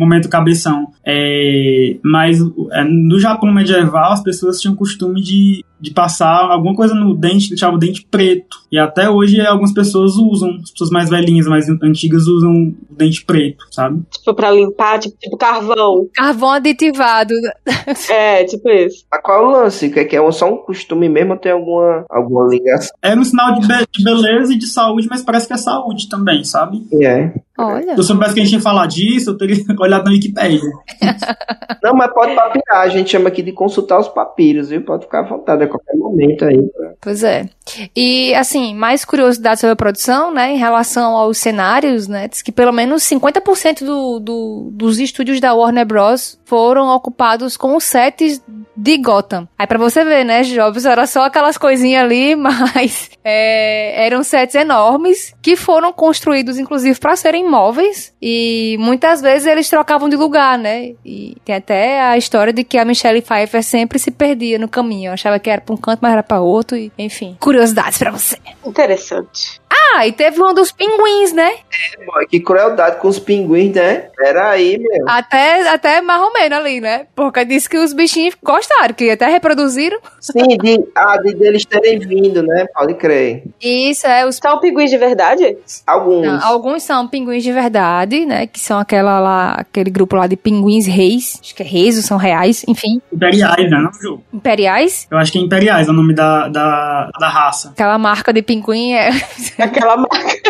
momento 0.00 0.28
cabeção. 0.28 0.88
É, 1.06 1.96
mas 2.04 2.38
é, 2.72 2.84
no 2.84 3.18
Japão 3.18 3.52
medieval 3.52 4.12
as 4.12 4.22
pessoas 4.22 4.60
tinham 4.60 4.74
costume 4.74 5.20
de, 5.20 5.64
de 5.80 5.92
passar 5.92 6.50
alguma 6.50 6.74
coisa 6.74 6.94
no 6.94 7.14
dente, 7.14 7.48
deixava 7.48 7.76
o 7.76 7.78
dente 7.78 8.06
preto. 8.10 8.58
E 8.70 8.78
até 8.78 9.08
hoje 9.08 9.40
algumas 9.40 9.72
pessoas 9.72 10.16
usam, 10.16 10.50
as 10.62 10.70
pessoas 10.70 10.90
mais 10.90 11.08
velhinhas, 11.08 11.46
mais 11.46 11.66
antigas 11.82 12.26
usam 12.26 12.74
o 12.90 12.94
dente 12.94 13.24
preto, 13.24 13.64
sabe? 13.70 14.02
Tipo 14.10 14.34
pra 14.34 14.50
limpar, 14.50 14.98
tipo, 14.98 15.16
tipo 15.18 15.36
carvão. 15.36 16.08
Carvão 16.14 16.50
aditivado. 16.50 17.34
é, 18.10 18.44
tipo 18.44 18.68
isso. 18.68 19.04
Mas 19.10 19.20
qual 19.22 19.38
é 19.38 19.46
o 19.46 19.50
lance? 19.50 19.90
Que 19.90 20.00
é, 20.00 20.04
que 20.04 20.16
é 20.16 20.32
só 20.32 20.52
um 20.52 20.58
costume 20.58 21.08
mesmo 21.08 21.32
ou 21.32 21.38
tem 21.38 21.52
alguma, 21.52 22.04
alguma 22.08 22.46
ligação? 22.48 22.94
É 23.02 23.14
um 23.14 23.24
sinal 23.24 23.58
de, 23.58 23.66
be 23.66 23.86
de 23.90 24.04
beleza 24.04 24.52
e 24.52 24.58
de 24.58 24.66
saúde, 24.66 25.08
mas 25.10 25.22
parece 25.22 25.46
que 25.46 25.52
é 25.52 25.56
saúde 25.56 26.08
também, 26.08 26.44
sabe? 26.44 26.82
É. 27.02 27.32
Olha. 27.58 27.94
Se 27.94 28.00
eu 28.00 28.04
soubesse 28.04 28.34
que 28.34 28.40
a 28.40 28.44
gente 28.44 28.54
ia 28.54 28.60
falar 28.60 28.86
disso, 28.86 29.30
eu 29.30 29.36
teria 29.36 29.56
olhado 29.90 30.04
na 30.04 30.10
Wikipedia. 30.10 30.60
Não, 31.82 31.94
mas 31.94 32.12
pode 32.12 32.34
papirar. 32.34 32.82
A 32.82 32.88
gente 32.88 33.10
chama 33.10 33.28
aqui 33.28 33.42
de 33.42 33.52
consultar 33.52 33.98
os 33.98 34.08
papiros, 34.08 34.68
viu? 34.68 34.82
Pode 34.82 35.04
ficar 35.04 35.20
à 35.20 35.28
vontade 35.28 35.64
a 35.64 35.68
qualquer 35.68 35.96
momento 35.96 36.44
aí. 36.44 36.58
Pois 37.00 37.24
é. 37.24 37.48
E, 37.96 38.34
assim, 38.34 38.74
mais 38.74 39.04
curiosidade 39.04 39.60
sobre 39.60 39.72
a 39.72 39.76
produção, 39.76 40.32
né? 40.32 40.52
Em 40.52 40.58
relação 40.58 41.16
aos 41.16 41.38
cenários, 41.38 42.06
né? 42.08 42.28
Diz 42.28 42.42
que 42.42 42.52
pelo 42.52 42.72
menos 42.72 43.02
50% 43.04 43.84
do, 43.84 44.20
do, 44.20 44.70
dos 44.72 44.98
estúdios 44.98 45.40
da 45.40 45.54
Warner 45.54 45.86
Bros. 45.86 46.38
foram 46.44 46.88
ocupados 46.88 47.56
com 47.56 47.76
os 47.76 47.84
sets 47.84 48.42
de 48.80 48.96
Gotham. 48.96 49.46
Aí 49.58 49.66
pra 49.66 49.78
você 49.78 50.02
ver, 50.02 50.24
né, 50.24 50.42
Jobs, 50.42 50.86
era 50.86 51.06
só 51.06 51.24
aquelas 51.24 51.58
coisinhas 51.58 52.02
ali, 52.02 52.34
mas 52.34 53.10
é, 53.22 54.06
eram 54.06 54.24
sets 54.24 54.54
enormes 54.54 55.34
que 55.42 55.54
foram 55.54 55.92
construídos, 55.92 56.58
inclusive, 56.58 56.98
para 56.98 57.14
serem 57.14 57.48
móveis 57.48 58.14
e 58.22 58.76
muitas 58.80 59.20
vezes 59.20 59.46
eles 59.46 59.68
trocavam 59.68 60.08
de 60.08 60.16
lugar, 60.16 60.58
né? 60.58 60.94
E 61.04 61.36
tem 61.44 61.56
até 61.56 62.00
a 62.00 62.16
história 62.16 62.52
de 62.52 62.64
que 62.64 62.78
a 62.78 62.84
Michelle 62.84 63.20
Pfeiffer 63.20 63.62
sempre 63.62 63.98
se 63.98 64.10
perdia 64.10 64.58
no 64.58 64.68
caminho. 64.68 65.10
Eu 65.10 65.12
achava 65.12 65.38
que 65.38 65.50
era 65.50 65.60
pra 65.60 65.74
um 65.74 65.78
canto, 65.78 66.00
mas 66.00 66.12
era 66.12 66.22
pra 66.22 66.40
outro 66.40 66.76
e, 66.76 66.90
enfim. 66.98 67.36
Curiosidades 67.38 67.98
para 67.98 68.10
você. 68.10 68.38
Interessante. 68.64 69.59
Ah, 69.70 70.06
e 70.06 70.12
teve 70.12 70.42
um 70.42 70.52
dos 70.52 70.72
pinguins, 70.72 71.32
né? 71.32 71.50
É, 71.50 72.04
boy, 72.04 72.26
que 72.26 72.40
crueldade 72.40 72.96
com 72.96 73.08
os 73.08 73.18
pinguins, 73.18 73.74
né? 73.74 74.08
Era 74.20 74.50
aí, 74.50 74.78
meu. 74.78 75.08
Até, 75.08 75.68
até 75.68 76.00
mais 76.00 76.20
ou 76.20 76.32
menos 76.32 76.58
ali, 76.58 76.80
né? 76.80 77.06
Porque 77.14 77.44
disse 77.44 77.68
que 77.68 77.78
os 77.78 77.92
bichinhos 77.92 78.34
gostaram, 78.42 78.94
que 78.94 79.10
até 79.10 79.28
reproduziram. 79.28 79.98
Sim, 80.20 80.56
de, 80.58 80.84
ah, 80.94 81.16
de, 81.18 81.34
deles 81.34 81.64
terem 81.64 81.98
vindo, 81.98 82.42
né? 82.42 82.66
Pode 82.74 82.94
crer. 82.94 83.44
Isso, 83.60 84.06
é. 84.06 84.26
Os... 84.26 84.36
São 84.36 84.58
pinguins 84.58 84.90
de 84.90 84.98
verdade? 84.98 85.56
Alguns. 85.86 86.26
Não, 86.26 86.44
alguns 86.44 86.82
são 86.82 87.06
pinguins 87.06 87.44
de 87.44 87.52
verdade, 87.52 88.26
né? 88.26 88.46
Que 88.46 88.58
são 88.58 88.78
aquela 88.78 89.20
lá, 89.20 89.52
aquele 89.52 89.90
grupo 89.90 90.16
lá 90.16 90.26
de 90.26 90.36
pinguins 90.36 90.86
reis. 90.86 91.38
Acho 91.40 91.54
que 91.54 91.62
é 91.62 91.66
reis 91.66 91.96
ou 91.96 92.02
são 92.02 92.16
reais, 92.16 92.64
enfim. 92.66 93.00
Imperiais, 93.12 93.70
né, 93.70 93.78
não, 93.78 93.92
Ju? 93.92 94.20
Imperiais? 94.32 95.06
Eu 95.10 95.18
acho 95.18 95.30
que 95.30 95.38
é 95.38 95.40
imperiais 95.40 95.88
é 95.88 95.90
o 95.90 95.94
nome 95.94 96.14
da, 96.14 96.48
da, 96.48 97.10
da 97.18 97.28
raça. 97.28 97.70
Aquela 97.70 97.98
marca 97.98 98.32
de 98.32 98.42
pinguim 98.42 98.92
é. 98.92 99.10
Aquela 99.62 99.96
marca. 99.96 100.40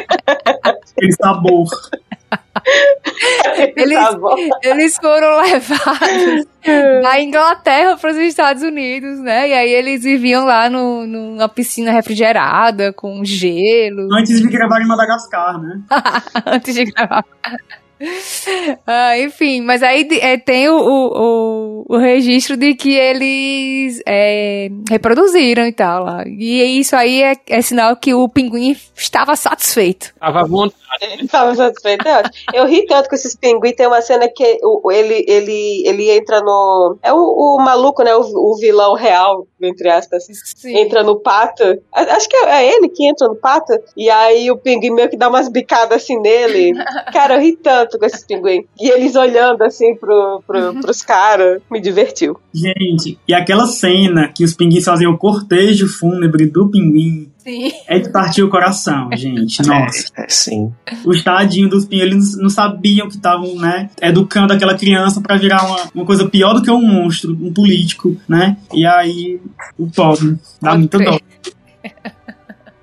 Aquele 0.97 1.13
sabor. 1.13 1.69
Eles, 3.77 3.99
Tá 3.99 4.17
bom. 4.17 4.37
eles 4.63 4.97
foram 4.97 5.41
levados 5.43 6.47
da 7.03 7.21
Inglaterra 7.21 7.97
para 7.97 8.11
os 8.11 8.17
Estados 8.17 8.63
Unidos, 8.63 9.19
né? 9.21 9.49
E 9.49 9.53
aí 9.53 9.71
eles 9.73 10.03
viviam 10.03 10.45
lá 10.45 10.69
no, 10.71 11.07
numa 11.07 11.49
piscina 11.49 11.91
refrigerada, 11.91 12.93
com 12.93 13.25
gelo, 13.25 14.09
Antes 14.15 14.41
de 14.41 14.49
gravar 14.49 14.81
em 14.81 14.87
Madagascar, 14.87 15.59
né? 15.61 15.81
antes 16.47 16.75
de 16.75 16.85
gravar. 16.85 17.25
Ah, 18.87 19.19
enfim, 19.19 19.61
mas 19.61 19.83
aí 19.83 20.09
é, 20.21 20.39
tem 20.39 20.69
o, 20.69 20.77
o, 20.77 21.85
o, 21.87 21.95
o 21.95 21.99
registro 21.99 22.57
de 22.57 22.75
que 22.75 22.95
eles 22.95 24.01
é, 24.07 24.69
reproduziram 24.89 25.67
e 25.67 25.73
tal 25.73 26.05
lá. 26.05 26.25
E 26.27 26.79
isso 26.79 26.97
aí 26.97 27.23
é, 27.23 27.35
é 27.49 27.61
sinal 27.61 27.97
que 27.97 28.15
o 28.15 28.29
pinguim 28.29 28.75
estava 28.97 29.37
satisfeito. 29.37 30.15
Tava 30.19 30.41
à 30.41 30.45
vontade. 30.45 30.81
Ele 31.03 31.29
tava 31.29 31.55
satisfeito, 31.55 32.07
é. 32.09 32.23
Eu 32.55 32.67
ri 32.67 32.87
tanto 32.87 33.09
com 33.09 33.15
esses 33.15 33.37
pinguins. 33.37 33.77
Tem 33.77 33.87
uma 33.87 34.01
cena 34.01 34.29
que 34.29 34.59
o, 34.63 34.91
ele, 34.91 35.25
ele, 35.29 35.83
ele 35.87 36.11
entra 36.11 36.41
no. 36.41 36.99
É 37.03 37.13
o, 37.13 37.19
o 37.19 37.59
maluco, 37.59 38.03
né? 38.03 38.15
O, 38.15 38.21
o 38.21 38.57
vilão 38.59 38.95
real, 38.95 39.47
entre 39.63 39.89
aspas. 39.89 40.25
Entra 40.65 41.03
no 41.03 41.21
pato. 41.21 41.63
Acho 41.93 42.29
que 42.29 42.37
é 42.37 42.75
ele 42.75 42.89
que 42.89 43.07
entra 43.07 43.29
no 43.29 43.37
pato. 43.37 43.73
E 43.97 44.09
aí 44.11 44.51
o 44.51 44.57
pinguim 44.57 44.91
meio 44.91 45.09
que 45.09 45.17
dá 45.17 45.29
umas 45.29 45.49
bicadas 45.49 46.03
assim 46.03 46.19
nele. 46.21 46.73
Cara, 47.13 47.37
eu 47.37 47.41
ri 47.41 47.57
tanto 47.57 47.99
com 47.99 48.05
esses 48.05 48.25
pinguins. 48.25 48.65
E 48.79 48.91
eles 48.91 49.17
olhando 49.17 49.63
assim 49.63 49.95
pro, 49.97 50.43
pro, 50.47 50.81
pros 50.81 51.03
caras. 51.03 51.63
Me 51.71 51.81
divertiu. 51.81 52.37
Gente, 52.53 53.19
e 53.27 53.35
aquela 53.35 53.67
cena 53.67 54.33
que 54.35 54.45
os 54.45 54.55
pinguins 54.55 54.85
faziam 54.85 55.13
o 55.13 55.19
cortejo 55.19 55.89
fúnebre 55.89 56.47
do 56.47 56.71
pinguim 56.71 57.30
Sim. 57.51 57.73
é 57.89 57.99
de 57.99 58.11
partir 58.13 58.43
o 58.43 58.49
coração, 58.49 59.09
gente. 59.15 59.61
Nossa. 59.67 60.05
É, 60.17 60.27
sim. 60.29 60.73
Os 61.05 61.23
tadinhos 61.23 61.71
dos 61.71 61.89
eles 61.91 62.37
não 62.37 62.49
sabiam 62.49 63.09
que 63.09 63.17
estavam, 63.17 63.57
né, 63.57 63.91
educando 64.01 64.53
aquela 64.53 64.77
criança 64.77 65.21
pra 65.21 65.37
virar 65.37 65.65
uma, 65.67 65.79
uma 65.95 66.05
coisa 66.05 66.29
pior 66.29 66.55
do 66.55 66.63
que 66.63 66.71
um 66.71 66.81
monstro, 66.87 67.33
um 67.33 67.53
político, 67.53 68.17
né? 68.29 68.57
E 68.73 68.87
aí, 68.87 69.41
o 69.79 69.89
pobre, 69.91 70.39
dá 70.63 70.77
muita 70.77 70.99
dó. 70.99 71.19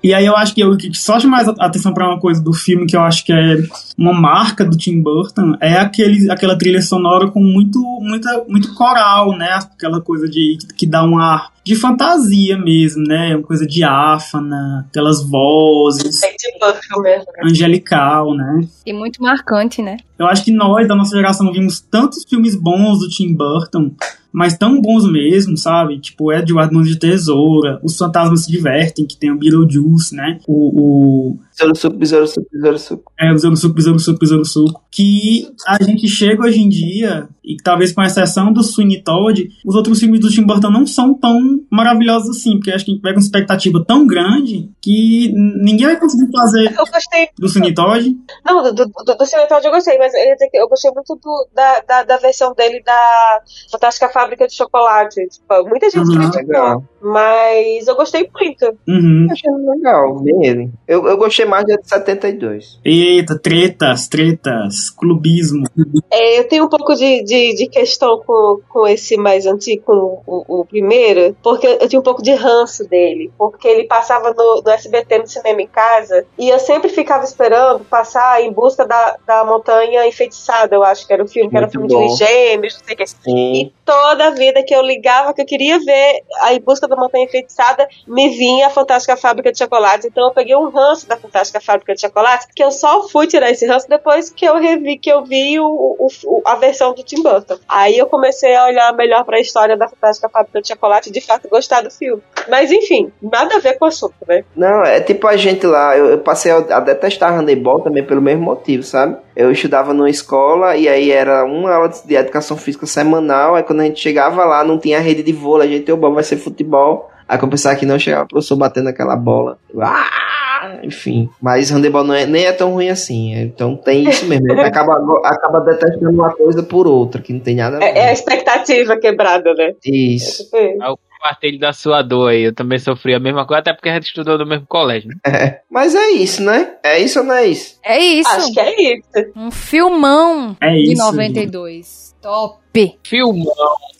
E 0.00 0.14
aí 0.14 0.24
eu 0.24 0.36
acho 0.36 0.54
que 0.54 0.60
eu 0.60 0.76
que 0.76 0.94
só 0.94 1.18
chama 1.18 1.36
mais 1.38 1.48
a- 1.48 1.54
atenção 1.58 1.92
pra 1.92 2.08
uma 2.08 2.20
coisa 2.20 2.40
do 2.40 2.52
filme 2.52 2.86
que 2.86 2.96
eu 2.96 3.00
acho 3.00 3.24
que 3.24 3.32
é 3.32 3.56
uma 3.96 4.12
marca 4.12 4.64
do 4.64 4.76
Tim 4.76 5.02
Burton 5.02 5.54
é 5.60 5.74
aquele, 5.76 6.30
aquela 6.30 6.56
trilha 6.56 6.80
sonora 6.80 7.28
com 7.28 7.40
muito, 7.40 7.80
muita, 8.00 8.44
muito 8.48 8.72
coral, 8.74 9.36
né? 9.36 9.50
Aquela 9.54 10.00
coisa 10.00 10.28
de 10.28 10.56
que 10.76 10.86
dá 10.86 11.02
um 11.04 11.18
ar 11.18 11.50
de 11.68 11.76
fantasia 11.76 12.56
mesmo, 12.56 13.02
né? 13.02 13.36
Uma 13.36 13.42
coisa 13.46 13.66
diáfana, 13.66 14.86
aquelas 14.88 15.22
vozes, 15.22 16.22
É 16.22 16.28
tipo 16.32 17.02
mesmo. 17.02 17.26
angelical, 17.44 18.34
né? 18.34 18.60
E 18.86 18.92
muito 18.92 19.22
marcante, 19.22 19.82
né? 19.82 19.98
Eu 20.18 20.26
acho 20.26 20.44
que 20.44 20.50
nós, 20.50 20.88
da 20.88 20.96
nossa 20.96 21.14
geração, 21.14 21.52
vimos 21.52 21.78
tantos 21.80 22.24
filmes 22.28 22.56
bons 22.56 23.00
do 23.00 23.08
Tim 23.08 23.34
Burton, 23.34 23.92
mas 24.32 24.56
tão 24.58 24.80
bons 24.80 25.04
mesmo, 25.10 25.56
sabe? 25.56 26.00
Tipo, 26.00 26.32
Edward 26.32 26.74
Mãos 26.74 26.88
de 26.88 26.98
Tesoura, 26.98 27.78
Os 27.84 27.96
Fantasmas 27.96 28.44
Se 28.44 28.50
Divertem, 28.50 29.06
que 29.06 29.16
tem 29.16 29.30
o 29.30 29.38
Beetlejuice, 29.38 30.14
né? 30.16 30.38
O, 30.48 31.32
o 31.34 31.38
Besouro 31.56 31.76
suco, 31.76 31.96
besouro 31.96 32.26
suco, 32.26 32.46
besouro 32.52 32.78
suco. 32.78 33.12
é, 33.18 33.32
Besouro 33.32 33.56
Suco, 33.56 33.74
Besouro 33.74 33.98
Suco, 33.98 34.18
Besouro 34.18 34.44
Suco, 34.44 34.82
que 34.90 35.46
a 35.66 35.82
gente 35.82 36.06
chega 36.08 36.44
hoje 36.44 36.60
em 36.60 36.68
dia, 36.68 37.28
e 37.44 37.56
talvez 37.56 37.92
com 37.92 38.02
exceção 38.02 38.52
do 38.52 38.62
Sweeney 38.62 39.02
Todd, 39.02 39.48
os 39.64 39.74
outros 39.74 39.98
filmes 40.00 40.20
do 40.20 40.28
Tim 40.30 40.44
Burton 40.44 40.70
não 40.70 40.86
são 40.86 41.14
tão 41.14 41.57
maravilhosos 41.70 42.36
assim, 42.36 42.52
porque 42.58 42.70
acho 42.70 42.84
que 42.84 42.90
a 42.90 42.94
gente 42.94 43.02
pega 43.02 43.16
uma 43.16 43.22
expectativa 43.22 43.84
tão 43.86 44.06
grande 44.06 44.70
que 44.80 45.32
ninguém 45.34 45.86
vai 45.86 45.98
conseguir 45.98 46.30
fazer 46.32 46.74
Eu 46.78 46.86
gostei 46.86 47.28
do 47.38 47.74
Todd. 47.74 48.16
Não, 48.44 48.62
do, 48.62 48.72
do, 48.72 48.84
do, 48.86 49.16
eu 49.64 49.70
gostei, 49.70 49.98
mas 49.98 50.14
eu, 50.14 50.20
ia 50.20 50.34
dizer 50.34 50.48
que 50.50 50.58
eu 50.58 50.68
gostei 50.68 50.90
muito 50.92 51.14
do- 51.16 51.48
da, 51.54 51.80
da, 51.80 52.02
da 52.04 52.16
versão 52.16 52.54
dele 52.54 52.82
da 52.84 53.40
Fantástica 53.70 54.08
Fábrica 54.08 54.46
de 54.46 54.54
Chocolate. 54.54 55.26
Tipo, 55.28 55.68
muita 55.68 55.90
gente 55.90 55.98
Uhum. 56.08 56.30
criticou, 56.30 56.84
mas 57.02 57.86
eu 57.86 57.96
gostei 57.96 58.28
muito. 58.32 58.64
Uhum. 58.86 59.26
Achei 59.30 59.50
legal, 59.52 60.22
mesmo. 60.22 60.72
Eu, 60.86 61.06
eu 61.06 61.16
gostei 61.16 61.44
mais 61.44 61.64
de 61.64 61.76
72. 61.82 62.78
Eita, 62.84 63.38
tretas, 63.38 64.08
tretas, 64.08 64.90
clubismo. 64.90 65.64
É, 66.10 66.38
eu 66.40 66.48
tenho 66.48 66.64
um 66.64 66.68
pouco 66.68 66.94
de, 66.94 67.22
de, 67.24 67.54
de 67.54 67.68
questão 67.68 68.22
com, 68.26 68.60
com 68.68 68.86
esse 68.86 69.16
mais 69.16 69.46
antigo, 69.46 69.82
com 69.84 70.22
o, 70.26 70.60
o 70.60 70.64
primeiro, 70.64 71.34
porque 71.50 71.66
eu 71.80 71.88
tinha 71.88 72.00
um 72.00 72.02
pouco 72.02 72.22
de 72.22 72.32
ranço 72.34 72.86
dele, 72.88 73.30
porque 73.38 73.66
ele 73.66 73.84
passava 73.84 74.32
no, 74.32 74.62
no 74.62 74.70
SBT 74.70 75.18
no 75.18 75.26
cinema 75.26 75.62
em 75.62 75.66
casa 75.66 76.26
e 76.38 76.48
eu 76.48 76.58
sempre 76.58 76.88
ficava 76.88 77.24
esperando 77.24 77.84
passar 77.84 78.42
em 78.42 78.52
busca 78.52 78.86
da, 78.86 79.16
da 79.26 79.44
montanha 79.44 80.06
enfeitiçada, 80.06 80.74
eu 80.74 80.82
acho 80.84 81.06
que 81.06 81.12
era 81.12 81.22
o 81.24 81.28
filme, 81.28 81.50
que 81.50 81.56
era 81.56 81.66
o 81.66 81.70
filme 81.70 81.88
bom. 81.88 82.06
de 82.06 82.14
gêmeos, 82.16 82.78
não 82.78 82.84
sei 82.84 82.94
o 82.94 82.96
que. 82.98 83.06
Sim. 83.06 83.52
E 83.54 83.72
toda 83.84 84.30
vida 84.32 84.62
que 84.62 84.74
eu 84.74 84.82
ligava, 84.82 85.32
que 85.32 85.40
eu 85.42 85.46
queria 85.46 85.78
ver 85.80 86.22
a 86.40 86.52
Em 86.52 86.60
Busca 86.60 86.86
da 86.86 86.96
Montanha 86.96 87.24
Enfeitiçada, 87.24 87.88
me 88.06 88.28
vinha 88.28 88.66
a 88.66 88.70
Fantástica 88.70 89.16
Fábrica 89.16 89.50
de 89.50 89.58
Chocolates. 89.58 90.06
Então 90.06 90.24
eu 90.28 90.34
peguei 90.34 90.54
um 90.56 90.68
ranço 90.68 91.08
da 91.08 91.16
Fantástica 91.16 91.60
Fábrica 91.60 91.94
de 91.94 92.00
Chocolates, 92.02 92.48
que 92.54 92.62
eu 92.62 92.70
só 92.70 93.08
fui 93.08 93.26
tirar 93.26 93.50
esse 93.50 93.66
ranço 93.66 93.88
depois 93.88 94.30
que 94.30 94.44
eu 94.44 94.56
revi, 94.56 94.98
que 94.98 95.10
eu 95.10 95.24
vi 95.24 95.58
o, 95.58 95.66
o- 95.66 96.08
o- 96.26 96.42
a 96.44 96.54
versão 96.56 96.92
do 96.94 97.02
Tim 97.02 97.22
Burton. 97.22 97.56
Aí 97.68 97.96
eu 97.96 98.06
comecei 98.06 98.54
a 98.54 98.66
olhar 98.66 98.92
melhor 98.92 99.24
pra 99.24 99.40
história 99.40 99.76
da 99.76 99.88
Fantástica 99.88 100.28
Fábrica 100.28 100.60
de 100.60 100.68
Chocolate 100.68 101.10
de 101.10 101.20
fato 101.28 101.48
gostar 101.48 101.82
do 101.82 101.90
filme. 101.90 102.22
Mas 102.48 102.72
enfim, 102.72 103.12
nada 103.22 103.56
a 103.56 103.60
ver 103.60 103.78
com 103.78 103.84
o 103.84 103.88
assunto, 103.88 104.14
né? 104.26 104.44
Não, 104.56 104.82
é 104.82 105.00
tipo 105.00 105.26
a 105.26 105.36
gente 105.36 105.66
lá, 105.66 105.96
eu, 105.96 106.06
eu 106.06 106.18
passei 106.18 106.50
a, 106.50 106.56
a 106.56 106.80
detestar 106.80 107.32
handebol 107.32 107.80
também 107.80 108.02
pelo 108.02 108.22
mesmo 108.22 108.42
motivo, 108.42 108.82
sabe? 108.82 109.16
Eu 109.36 109.52
estudava 109.52 109.92
numa 109.92 110.10
escola 110.10 110.76
e 110.76 110.88
aí 110.88 111.10
era 111.10 111.44
uma 111.44 111.74
aula 111.74 111.88
de 111.88 112.14
educação 112.14 112.56
física 112.56 112.86
semanal, 112.86 113.54
aí 113.54 113.62
quando 113.62 113.80
a 113.80 113.84
gente 113.84 114.00
chegava 114.00 114.44
lá 114.44 114.64
não 114.64 114.78
tinha 114.78 114.98
rede 114.98 115.22
de 115.22 115.32
vôlei, 115.32 115.68
a 115.68 115.70
gente, 115.70 115.92
bom, 115.94 116.14
vai 116.14 116.24
ser 116.24 116.36
futebol. 116.36 117.10
Aí 117.28 117.36
quando 117.36 117.44
eu 117.44 117.50
pensava 117.50 117.76
que 117.76 117.84
não, 117.84 117.98
chegava 117.98 118.24
o 118.24 118.28
professor 118.28 118.56
batendo 118.56 118.88
aquela 118.88 119.14
bola. 119.14 119.58
Ah! 119.78 120.38
Enfim, 120.82 121.28
mas 121.40 121.70
handebol 121.70 122.04
não 122.04 122.14
é, 122.14 122.26
nem 122.26 122.44
é 122.44 122.52
tão 122.52 122.72
ruim 122.72 122.88
assim, 122.88 123.32
então 123.34 123.76
tem 123.76 124.08
isso 124.08 124.26
mesmo, 124.26 124.60
acaba, 124.60 124.94
acaba 125.24 125.60
detestando 125.60 126.10
uma 126.10 126.34
coisa 126.34 126.62
por 126.62 126.86
outra, 126.86 127.22
que 127.22 127.32
não 127.32 127.40
tem 127.40 127.56
nada 127.56 127.76
a 127.76 127.78
ver. 127.78 127.86
É, 127.86 127.98
é 127.98 128.08
a 128.08 128.12
expectativa 128.12 128.96
quebrada, 128.96 129.54
né? 129.54 129.74
Isso. 129.84 130.44
Tipo 130.44 130.56
isso. 130.56 130.82
Eu 130.82 130.98
compartilho 131.18 131.58
da 131.58 131.72
sua 131.72 132.02
dor 132.02 132.30
aí. 132.30 132.42
Eu 132.44 132.54
também 132.54 132.78
sofri 132.78 133.14
a 133.14 133.20
mesma 133.20 133.46
coisa, 133.46 133.60
até 133.60 133.72
porque 133.72 133.88
a 133.88 133.94
gente 133.94 134.06
estudou 134.06 134.38
no 134.38 134.46
mesmo 134.46 134.66
colégio. 134.66 135.08
né? 135.10 135.16
É. 135.26 135.60
Mas 135.70 135.94
é 135.94 136.10
isso, 136.10 136.42
né? 136.42 136.74
É 136.84 136.98
isso 137.00 137.18
ou 137.20 137.24
não 137.24 137.34
é 137.34 137.46
isso? 137.46 137.78
É 137.84 137.98
isso. 137.98 138.30
Acho 138.30 138.52
que 138.52 138.60
é 138.60 138.94
isso. 138.94 139.02
Um 139.36 139.50
filmão 139.50 140.56
É 140.60 140.70
de 140.70 140.92
isso. 140.92 141.02
92. 141.04 142.07
Top. 142.28 142.58
Filmão. 143.04 143.46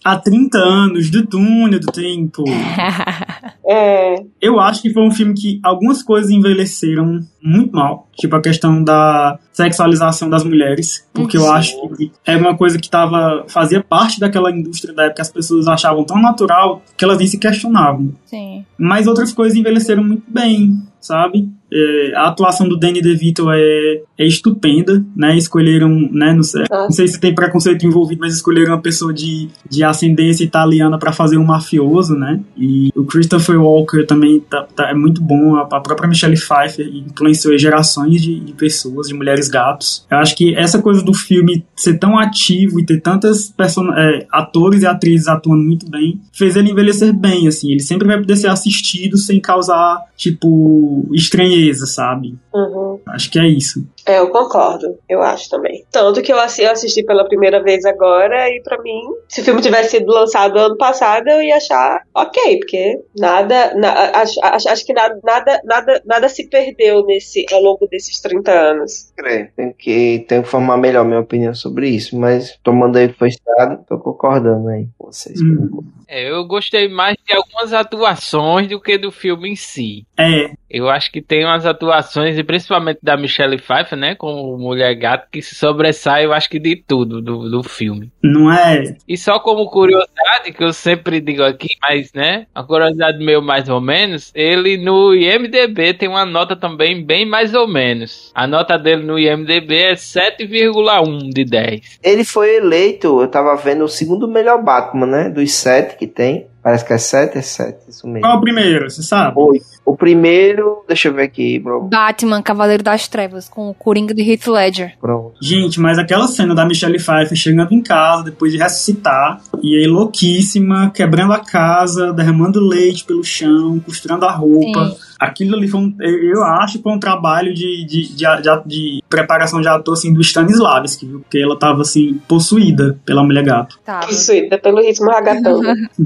Há 0.04 0.18
30 0.18 0.58
anos 0.58 1.10
do 1.10 1.26
túnel 1.26 1.80
do 1.80 1.86
tempo. 1.86 2.44
É. 3.70 4.24
Eu 4.40 4.58
acho 4.58 4.80
que 4.80 4.90
foi 4.94 5.02
um 5.02 5.10
filme 5.10 5.34
que 5.34 5.60
algumas 5.62 6.02
coisas 6.02 6.30
envelheceram 6.30 7.20
muito 7.42 7.76
mal. 7.76 8.08
Tipo 8.16 8.36
a 8.36 8.40
questão 8.40 8.82
da 8.82 9.38
sexualização 9.52 10.30
das 10.30 10.42
mulheres. 10.42 11.06
Porque 11.12 11.36
eu 11.36 11.42
Sim. 11.42 11.50
acho 11.50 11.88
que 11.94 12.10
é 12.24 12.34
uma 12.38 12.56
coisa 12.56 12.78
que 12.78 12.88
tava, 12.88 13.44
fazia 13.46 13.82
parte 13.82 14.18
daquela 14.18 14.50
indústria 14.50 14.94
da 14.94 15.04
época. 15.04 15.20
As 15.20 15.30
pessoas 15.30 15.68
achavam 15.68 16.02
tão 16.02 16.18
natural 16.18 16.80
que 16.96 17.04
elas 17.04 17.18
nem 17.18 17.26
se 17.26 17.38
questionavam. 17.38 18.14
Sim. 18.24 18.64
Mas 18.78 19.06
outras 19.06 19.34
coisas 19.34 19.54
envelheceram 19.58 20.02
muito 20.02 20.24
bem, 20.26 20.82
sabe? 20.98 21.50
É, 21.72 22.12
a 22.16 22.28
atuação 22.28 22.68
do 22.68 22.78
Danny 22.78 23.00
DeVito 23.02 23.50
é, 23.50 24.00
é 24.18 24.26
estupenda, 24.26 25.04
né? 25.16 25.36
Escolheram, 25.36 25.90
né? 26.12 26.32
Não 26.32 26.42
sei, 26.42 26.62
Ah. 26.70 26.84
não 26.84 26.90
sei 26.90 27.06
se 27.08 27.20
tem 27.20 27.34
preconceito 27.34 27.84
envolvido, 27.86 28.20
mas 28.20 28.34
escolheram 28.34 28.72
uma 28.72 28.80
pessoa 28.80 29.12
de, 29.12 29.48
de 29.68 29.84
ascendência 29.84 30.44
italiana 30.44 30.98
para 30.98 31.12
fazer 31.12 31.36
um 31.36 31.44
mafioso, 31.44 32.14
né? 32.14 32.40
E 32.56 32.90
o 32.96 33.04
Christopher 33.04 33.60
Walker 33.60 34.04
também 34.06 34.40
tá, 34.40 34.66
tá- 34.74 34.90
é 34.90 34.94
muito 34.94 35.20
bom. 35.22 35.56
A, 35.56 35.62
a 35.62 35.80
própria 35.80 36.08
Michelle 36.08 36.36
Pfeiffer 36.36 36.86
influenciou 36.88 37.56
gerações 37.58 38.22
de, 38.22 38.40
de 38.40 38.52
pessoas, 38.54 39.08
de 39.08 39.14
mulheres 39.14 39.48
gatos. 39.48 40.06
Eu 40.10 40.18
acho 40.18 40.34
que 40.36 40.54
essa 40.54 40.80
coisa 40.80 41.02
do 41.02 41.12
filme 41.14 41.64
ser 41.76 41.98
tão 41.98 42.18
ativo 42.18 42.80
e 42.80 42.86
ter 42.86 43.00
tantas 43.00 43.50
person 43.50 43.92
é, 43.92 44.26
atores 44.32 44.82
e 44.82 44.86
atrizes 44.86 45.28
atuando 45.28 45.62
muito 45.62 45.88
bem 45.90 46.20
fez 46.32 46.56
ele 46.56 46.70
envelhecer 46.70 47.12
bem, 47.12 47.46
assim. 47.46 47.70
Ele 47.72 47.80
sempre 47.80 48.06
vai 48.06 48.18
poder 48.18 48.36
ser 48.36 48.48
assistido 48.48 49.16
sem 49.18 49.40
causar, 49.40 49.98
tipo, 50.16 51.08
estranheza, 51.12 51.57
sabe? 51.86 52.38
Uhum. 52.54 53.00
Acho 53.08 53.30
que 53.30 53.38
é 53.38 53.48
isso. 53.48 53.86
É, 54.08 54.18
eu 54.20 54.30
concordo, 54.30 54.98
eu 55.08 55.22
acho 55.22 55.50
também. 55.50 55.84
Tanto 55.92 56.22
que 56.22 56.32
eu 56.32 56.38
assi- 56.40 56.62
eu 56.62 56.70
assisti 56.70 57.02
pela 57.04 57.28
primeira 57.28 57.62
vez 57.62 57.84
agora 57.84 58.48
e 58.48 58.62
pra 58.62 58.80
mim, 58.82 59.02
se 59.28 59.42
o 59.42 59.44
filme 59.44 59.60
tivesse 59.60 59.90
sido 59.98 60.10
lançado 60.12 60.58
ano 60.58 60.76
passado, 60.78 61.28
eu 61.28 61.42
ia 61.42 61.56
achar 61.56 62.00
ok, 62.14 62.58
porque 62.58 63.00
nada, 63.18 63.74
na- 63.74 63.92
acho, 64.20 64.40
acho, 64.42 64.68
acho 64.70 64.86
que 64.86 64.92
nada, 64.94 65.18
nada, 65.22 65.60
nada, 65.64 66.02
nada 66.06 66.28
se 66.28 66.48
perdeu 66.48 67.04
nesse 67.04 67.44
ao 67.52 67.60
longo 67.60 67.86
desses 67.86 68.18
30 68.20 68.50
anos. 68.50 69.12
Creio. 69.16 69.48
Tenho 69.54 69.74
que, 69.74 70.24
tenho 70.26 70.42
que 70.42 70.48
formar 70.48 70.78
melhor 70.78 71.04
minha 71.04 71.20
opinião 71.20 71.54
sobre 71.54 71.88
isso, 71.90 72.18
mas 72.18 72.58
tomando 72.62 72.96
aí 72.96 73.06
o 73.06 73.12
que 73.12 73.18
foi 73.18 73.30
citado, 73.30 73.84
tô 73.86 73.98
concordando 73.98 74.68
aí 74.68 74.86
com 74.96 75.06
vocês. 75.12 75.38
Hum. 75.40 75.80
É, 76.10 76.30
eu 76.30 76.42
gostei 76.46 76.88
mais 76.88 77.16
de 77.26 77.34
algumas 77.34 77.74
atuações 77.74 78.68
do 78.68 78.80
que 78.80 78.96
do 78.96 79.10
filme 79.12 79.50
em 79.50 79.56
si. 79.56 80.06
É, 80.18 80.50
Eu 80.70 80.88
acho 80.88 81.10
que 81.10 81.20
tem 81.22 81.44
umas 81.44 81.64
atuações, 81.66 82.36
e 82.38 82.44
principalmente 82.44 82.98
da 83.02 83.16
Michelle 83.16 83.56
Pfeiffer, 83.58 83.97
né? 83.98 84.14
Com 84.14 84.56
Mulher 84.58 84.94
Gato, 84.94 85.28
que 85.30 85.42
se 85.42 85.54
sobressai, 85.54 86.24
eu 86.24 86.32
acho 86.32 86.48
que 86.48 86.58
de 86.58 86.76
tudo 86.76 87.20
do, 87.20 87.50
do 87.50 87.62
filme. 87.62 88.10
Não 88.22 88.50
é? 88.50 88.96
E 89.06 89.16
só 89.16 89.38
como 89.38 89.68
curiosidade, 89.68 90.52
que 90.52 90.64
eu 90.64 90.72
sempre 90.72 91.20
digo 91.20 91.42
aqui, 91.42 91.68
mas, 91.82 92.12
né? 92.12 92.46
A 92.54 92.62
curiosidade 92.62 93.18
meu 93.24 93.42
mais 93.42 93.68
ou 93.68 93.80
menos, 93.80 94.32
ele 94.34 94.76
no 94.78 95.14
IMDB 95.14 95.94
tem 95.94 96.08
uma 96.08 96.24
nota 96.24 96.56
também 96.56 97.04
bem 97.04 97.26
mais 97.26 97.54
ou 97.54 97.68
menos. 97.68 98.30
A 98.34 98.46
nota 98.46 98.78
dele 98.78 99.02
no 99.02 99.18
IMDB 99.18 99.74
é 99.74 99.94
7,1 99.94 101.30
de 101.30 101.44
10. 101.44 101.98
Ele 102.02 102.24
foi 102.24 102.56
eleito, 102.56 103.20
eu 103.20 103.28
tava 103.28 103.56
vendo, 103.56 103.84
o 103.84 103.88
segundo 103.88 104.28
melhor 104.28 104.62
Batman, 104.62 105.06
né? 105.06 105.28
Dos 105.28 105.52
sete 105.52 105.96
que 105.96 106.06
tem. 106.06 106.46
Parece 106.62 106.84
que 106.84 106.92
é 106.92 106.98
sete, 106.98 107.38
é 107.38 107.42
sete, 107.42 107.78
isso 107.88 108.06
mesmo. 108.06 108.20
Qual 108.22 108.34
é 108.34 108.36
o 108.36 108.40
primeiro, 108.40 108.90
você 108.90 109.02
sabe? 109.02 109.32
Oito. 109.36 109.64
O 109.86 109.96
primeiro, 109.96 110.84
deixa 110.86 111.08
eu 111.08 111.14
ver 111.14 111.22
aqui, 111.22 111.58
bro. 111.58 111.82
Batman, 111.88 112.42
Cavaleiro 112.42 112.82
das 112.82 113.08
Trevas, 113.08 113.48
com 113.48 113.70
o 113.70 113.74
Coringa 113.74 114.12
de 114.12 114.22
Heath 114.22 114.46
Ledger. 114.46 114.94
Pronto. 115.00 115.32
Gente, 115.40 115.80
mas 115.80 115.98
aquela 115.98 116.26
cena 116.28 116.54
da 116.54 116.66
Michelle 116.66 116.98
Pfeiffer 116.98 117.34
chegando 117.36 117.72
em 117.72 117.82
casa 117.82 118.24
depois 118.24 118.52
de 118.52 118.58
ressuscitar, 118.58 119.40
e 119.62 119.78
aí 119.78 119.86
louquíssima, 119.86 120.90
quebrando 120.94 121.32
a 121.32 121.38
casa, 121.40 122.12
derramando 122.12 122.60
leite 122.60 123.04
pelo 123.04 123.24
chão, 123.24 123.80
costurando 123.80 124.26
a 124.26 124.32
roupa. 124.32 124.90
Sim. 124.90 124.96
Aquilo 125.18 125.56
ali 125.56 125.66
foi 125.66 125.80
um, 125.80 125.96
eu 126.00 126.44
acho 126.44 126.76
que 126.76 126.82
foi 126.82 126.92
um 126.92 126.98
trabalho 127.00 127.52
de, 127.52 127.84
de, 127.86 128.14
de, 128.14 128.24
de- 128.24 128.62
de 128.66 129.02
preparação 129.08 129.60
de 129.60 129.66
ator 129.66 129.94
assim, 129.94 130.12
do 130.12 130.20
Stanislavski, 130.20 131.06
viu? 131.06 131.20
Porque 131.20 131.38
ela 131.38 131.58
tava 131.58 131.80
assim, 131.82 132.20
possuída 132.28 133.00
pela 133.04 133.24
mulher 133.24 133.42
gato. 133.42 133.80
Tá. 133.84 134.00
Possuída 134.00 134.58
pelo 134.58 134.80
ritmo 134.80 135.10
ragatão. 135.10 135.60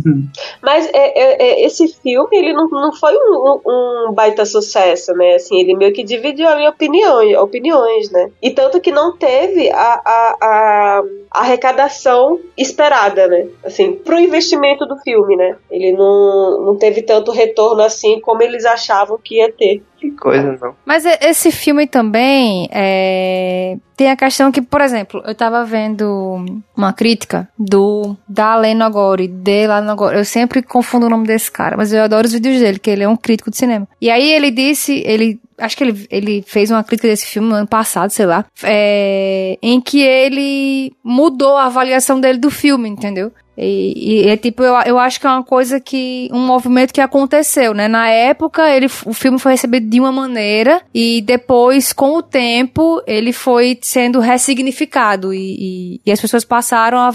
Mas 0.61 0.87
é, 0.87 0.93
é- 0.93 1.43
é- 1.63 1.65
esse 1.67 1.89
filme, 1.89 2.37
ele 2.37 2.53
não, 2.53 2.69
não 2.69 2.93
foi 2.93 3.15
um, 3.17 3.61
um- 3.67 4.13
baita 4.13 4.45
sucesso, 4.45 5.13
né? 5.15 5.35
Assim, 5.35 5.59
ele 5.61 5.77
meio 5.77 5.93
que 5.93 6.03
dividiu 6.05 6.49
ali 6.49 6.67
opiniões, 6.67 7.37
opiniões 7.37 8.11
né? 8.11 8.31
E 8.41 8.51
tanto 8.51 8.81
que 8.81 8.91
não 8.93 9.17
teve 9.17 9.71
a, 9.71 10.01
a, 10.05 10.37
a, 10.41 11.03
a 11.31 11.41
arrecadação 11.41 12.41
esperada, 12.57 13.27
né? 13.29 13.49
Assim, 13.65 13.95
pro 13.95 14.19
investimento 14.19 14.87
do 14.87 14.97
filme, 14.99 15.37
né? 15.37 15.57
Ele 15.71 15.93
não, 15.93 16.65
não 16.67 16.77
teve 16.77 17.03
tanto 17.03 17.31
retorno 17.33 17.83
assim 17.83 18.21
como 18.21 18.43
eles 18.43 18.65
achavam 18.65 19.19
que 19.23 19.37
ia 19.37 19.53
ter. 19.53 19.83
Que 20.03 20.11
coisa, 20.11 20.59
não. 20.61 20.75
Mas 20.85 21.05
esse 21.07 21.53
filme 21.53 21.87
também 21.87 22.69
é, 22.73 23.77
tem 23.97 24.11
a 24.11 24.17
questão 24.17 24.51
que, 24.51 24.61
por 24.61 24.81
exemplo, 24.81 25.23
eu 25.25 25.33
tava 25.33 25.65
vendo 25.65 26.45
uma 26.77 26.93
crítica 26.93 27.49
do 27.57 28.17
da 28.29 28.55
Agori, 28.85 29.29
de 29.29 29.67
Leno 29.69 29.93
Agori. 29.93 30.17
Eu 30.17 30.25
sempre 30.25 30.61
confundo 30.61 31.07
o 31.07 31.09
nome 31.09 31.25
desse 31.25 31.53
cara, 31.53 31.77
mas 31.77 31.93
eu 31.93 32.03
adoro 32.03 32.27
os 32.27 32.33
vídeos 32.33 32.59
dele, 32.59 32.81
que 32.81 32.91
ele 32.91 33.05
é 33.05 33.09
um 33.09 33.17
crítico 33.17 33.49
de 33.49 33.57
cinema. 33.57 33.87
E 34.01 34.11
aí 34.11 34.29
ele 34.29 34.51
disse, 34.51 35.05
ele 35.07 35.41
acho 35.57 35.77
que 35.77 35.85
ele, 35.85 36.07
ele 36.11 36.45
fez 36.45 36.73
uma 36.73 36.83
crítica 36.83 37.07
desse 37.07 37.27
filme 37.27 37.49
no 37.49 37.55
ano 37.55 37.69
passado, 37.69 38.11
sei 38.11 38.27
lá, 38.27 38.45
é, 38.65 39.57
em 39.63 39.81
que 39.81 40.03
ele 40.03 40.93
mudou 41.05 41.57
a 41.57 41.67
avaliação 41.67 42.21
dele 42.21 42.39
do 42.39 42.51
filme, 42.51 42.89
entendeu? 42.89 43.31
E, 43.57 44.25
e 44.25 44.29
é 44.29 44.37
tipo, 44.37 44.63
eu, 44.63 44.75
eu 44.87 44.99
acho 44.99 45.21
que 45.21 45.27
é 45.27 45.31
uma 45.31 45.45
coisa 45.45 45.79
que. 45.79 46.29
um 46.33 46.41
movimento 46.47 46.93
que 46.93 47.01
aconteceu, 47.01 47.75
né? 47.75 47.89
Na 47.89 48.09
época, 48.09 48.69
ele, 48.71 48.87
o 49.07 49.13
filme 49.13 49.39
foi 49.39 49.53
recebido 49.53 49.89
de 49.89 50.01
uma 50.01 50.13
maneira, 50.13 50.81
e 50.95 51.21
depois, 51.23 51.93
com 51.93 52.17
o 52.17 52.23
tempo, 52.23 53.03
ele 53.07 53.33
foi 53.33 53.79
sendo 53.83 54.21
ressignificado. 54.21 55.35
E, 55.35 55.57
e, 55.59 56.01
e 56.07 56.13
as 56.13 56.21
pessoas 56.21 56.45
passaram 56.45 56.99
a 56.99 57.11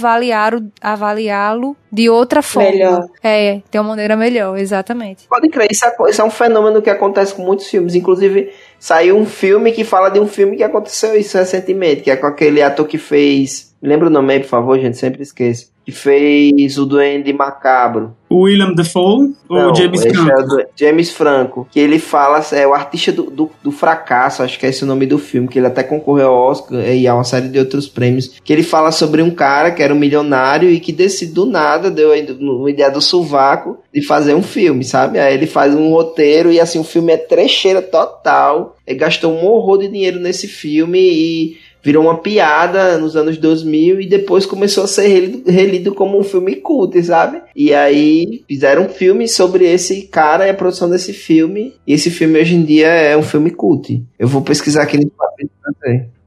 avaliá-lo 0.81 1.75
de 1.91 2.09
outra 2.09 2.41
forma. 2.41 2.69
Melhor. 2.69 3.07
É, 3.23 3.61
de 3.71 3.79
uma 3.79 3.89
maneira 3.89 4.15
melhor, 4.15 4.57
exatamente. 4.57 5.27
Pode 5.27 5.49
crer, 5.49 5.69
isso 5.71 5.85
é, 5.85 5.95
isso 6.09 6.21
é 6.21 6.23
um 6.23 6.29
fenômeno 6.29 6.81
que 6.81 6.89
acontece 6.89 7.33
com 7.33 7.41
muitos 7.41 7.67
filmes. 7.67 7.95
Inclusive, 7.95 8.51
saiu 8.79 9.17
um 9.17 9.25
filme 9.25 9.71
que 9.71 9.83
fala 9.83 10.09
de 10.09 10.19
um 10.19 10.27
filme 10.27 10.57
que 10.57 10.63
aconteceu 10.63 11.15
isso 11.15 11.37
recentemente, 11.37 12.01
que 12.01 12.11
é 12.11 12.15
com 12.15 12.27
aquele 12.27 12.61
ator 12.61 12.85
que 12.85 12.97
fez. 12.97 13.75
Lembra 13.81 14.07
o 14.07 14.11
nome 14.11 14.33
aí, 14.33 14.39
por 14.39 14.47
favor, 14.49 14.79
gente, 14.79 14.97
sempre 14.97 15.21
esqueço. 15.21 15.71
Que 15.85 15.91
fez 15.93 16.77
o 16.77 16.85
Duende 16.85 17.31
Macabro. 17.31 18.13
O 18.29 18.41
William 18.41 18.73
Defoe 18.73 19.33
ou 19.47 19.57
Não, 19.57 19.71
o 19.71 19.75
James 19.75 20.03
esse 20.03 20.13
Franco? 20.13 20.59
é 20.59 20.67
James 20.75 21.11
Franco. 21.11 21.67
Que 21.71 21.79
ele 21.79 21.97
fala, 21.97 22.45
é 22.51 22.67
o 22.67 22.73
artista 22.73 23.13
do, 23.13 23.31
do, 23.31 23.49
do 23.63 23.71
fracasso, 23.71 24.43
acho 24.43 24.59
que 24.59 24.65
é 24.65 24.69
esse 24.69 24.83
o 24.83 24.87
nome 24.87 25.05
do 25.05 25.17
filme, 25.17 25.47
que 25.47 25.57
ele 25.57 25.67
até 25.67 25.83
concorreu 25.83 26.27
ao 26.27 26.49
Oscar 26.49 26.77
e 26.93 27.07
a 27.07 27.13
uma 27.15 27.23
série 27.23 27.47
de 27.47 27.57
outros 27.57 27.87
prêmios. 27.87 28.37
Que 28.43 28.51
ele 28.51 28.63
fala 28.63 28.91
sobre 28.91 29.21
um 29.21 29.31
cara 29.31 29.71
que 29.71 29.81
era 29.81 29.93
um 29.93 29.97
milionário 29.97 30.69
e 30.69 30.81
que 30.81 30.91
desse 30.91 31.25
do 31.25 31.45
nada 31.45 31.89
deu 31.89 32.09
uma 32.37 32.69
ideia 32.69 32.91
do 32.91 32.99
sovaco 32.99 33.77
de 33.93 34.01
fazer 34.05 34.33
um 34.33 34.43
filme, 34.43 34.83
sabe? 34.83 35.19
Aí 35.19 35.33
ele 35.33 35.47
faz 35.47 35.73
um 35.73 35.89
roteiro 35.91 36.51
e 36.51 36.59
assim, 36.59 36.79
o 36.79 36.83
filme 36.83 37.13
é 37.13 37.17
trecheira 37.17 37.81
total. 37.81 38.75
Ele 38.85 38.99
gastou 38.99 39.31
um 39.31 39.45
horror 39.45 39.77
de 39.77 39.87
dinheiro 39.87 40.19
nesse 40.19 40.49
filme 40.49 40.99
e 40.99 41.57
virou 41.87 42.03
uma 42.03 42.17
piada 42.17 42.97
nos 42.97 43.15
anos 43.15 43.37
2000 43.37 44.01
e 44.01 44.05
depois 44.05 44.45
começou 44.45 44.83
a 44.83 44.87
ser 44.87 45.07
relido, 45.07 45.49
relido 45.49 45.95
como 45.95 46.19
um 46.19 46.23
filme 46.23 46.57
cult, 46.57 47.01
sabe? 47.01 47.41
E 47.55 47.73
aí 47.73 48.43
fizeram 48.45 48.87
um 48.87 48.89
filme 48.89 49.25
sobre 49.25 49.63
esse 49.65 50.01
cara 50.01 50.45
e 50.45 50.49
a 50.49 50.53
produção 50.53 50.89
desse 50.89 51.13
filme. 51.13 51.75
E 51.87 51.93
esse 51.93 52.09
filme 52.09 52.41
hoje 52.41 52.55
em 52.55 52.63
dia 52.65 52.87
é 52.87 53.15
um 53.15 53.23
filme 53.23 53.51
cult. 53.51 54.03
Eu 54.19 54.27
vou 54.27 54.41
pesquisar 54.41 54.83
aqui 54.83 54.97
no 54.97 55.09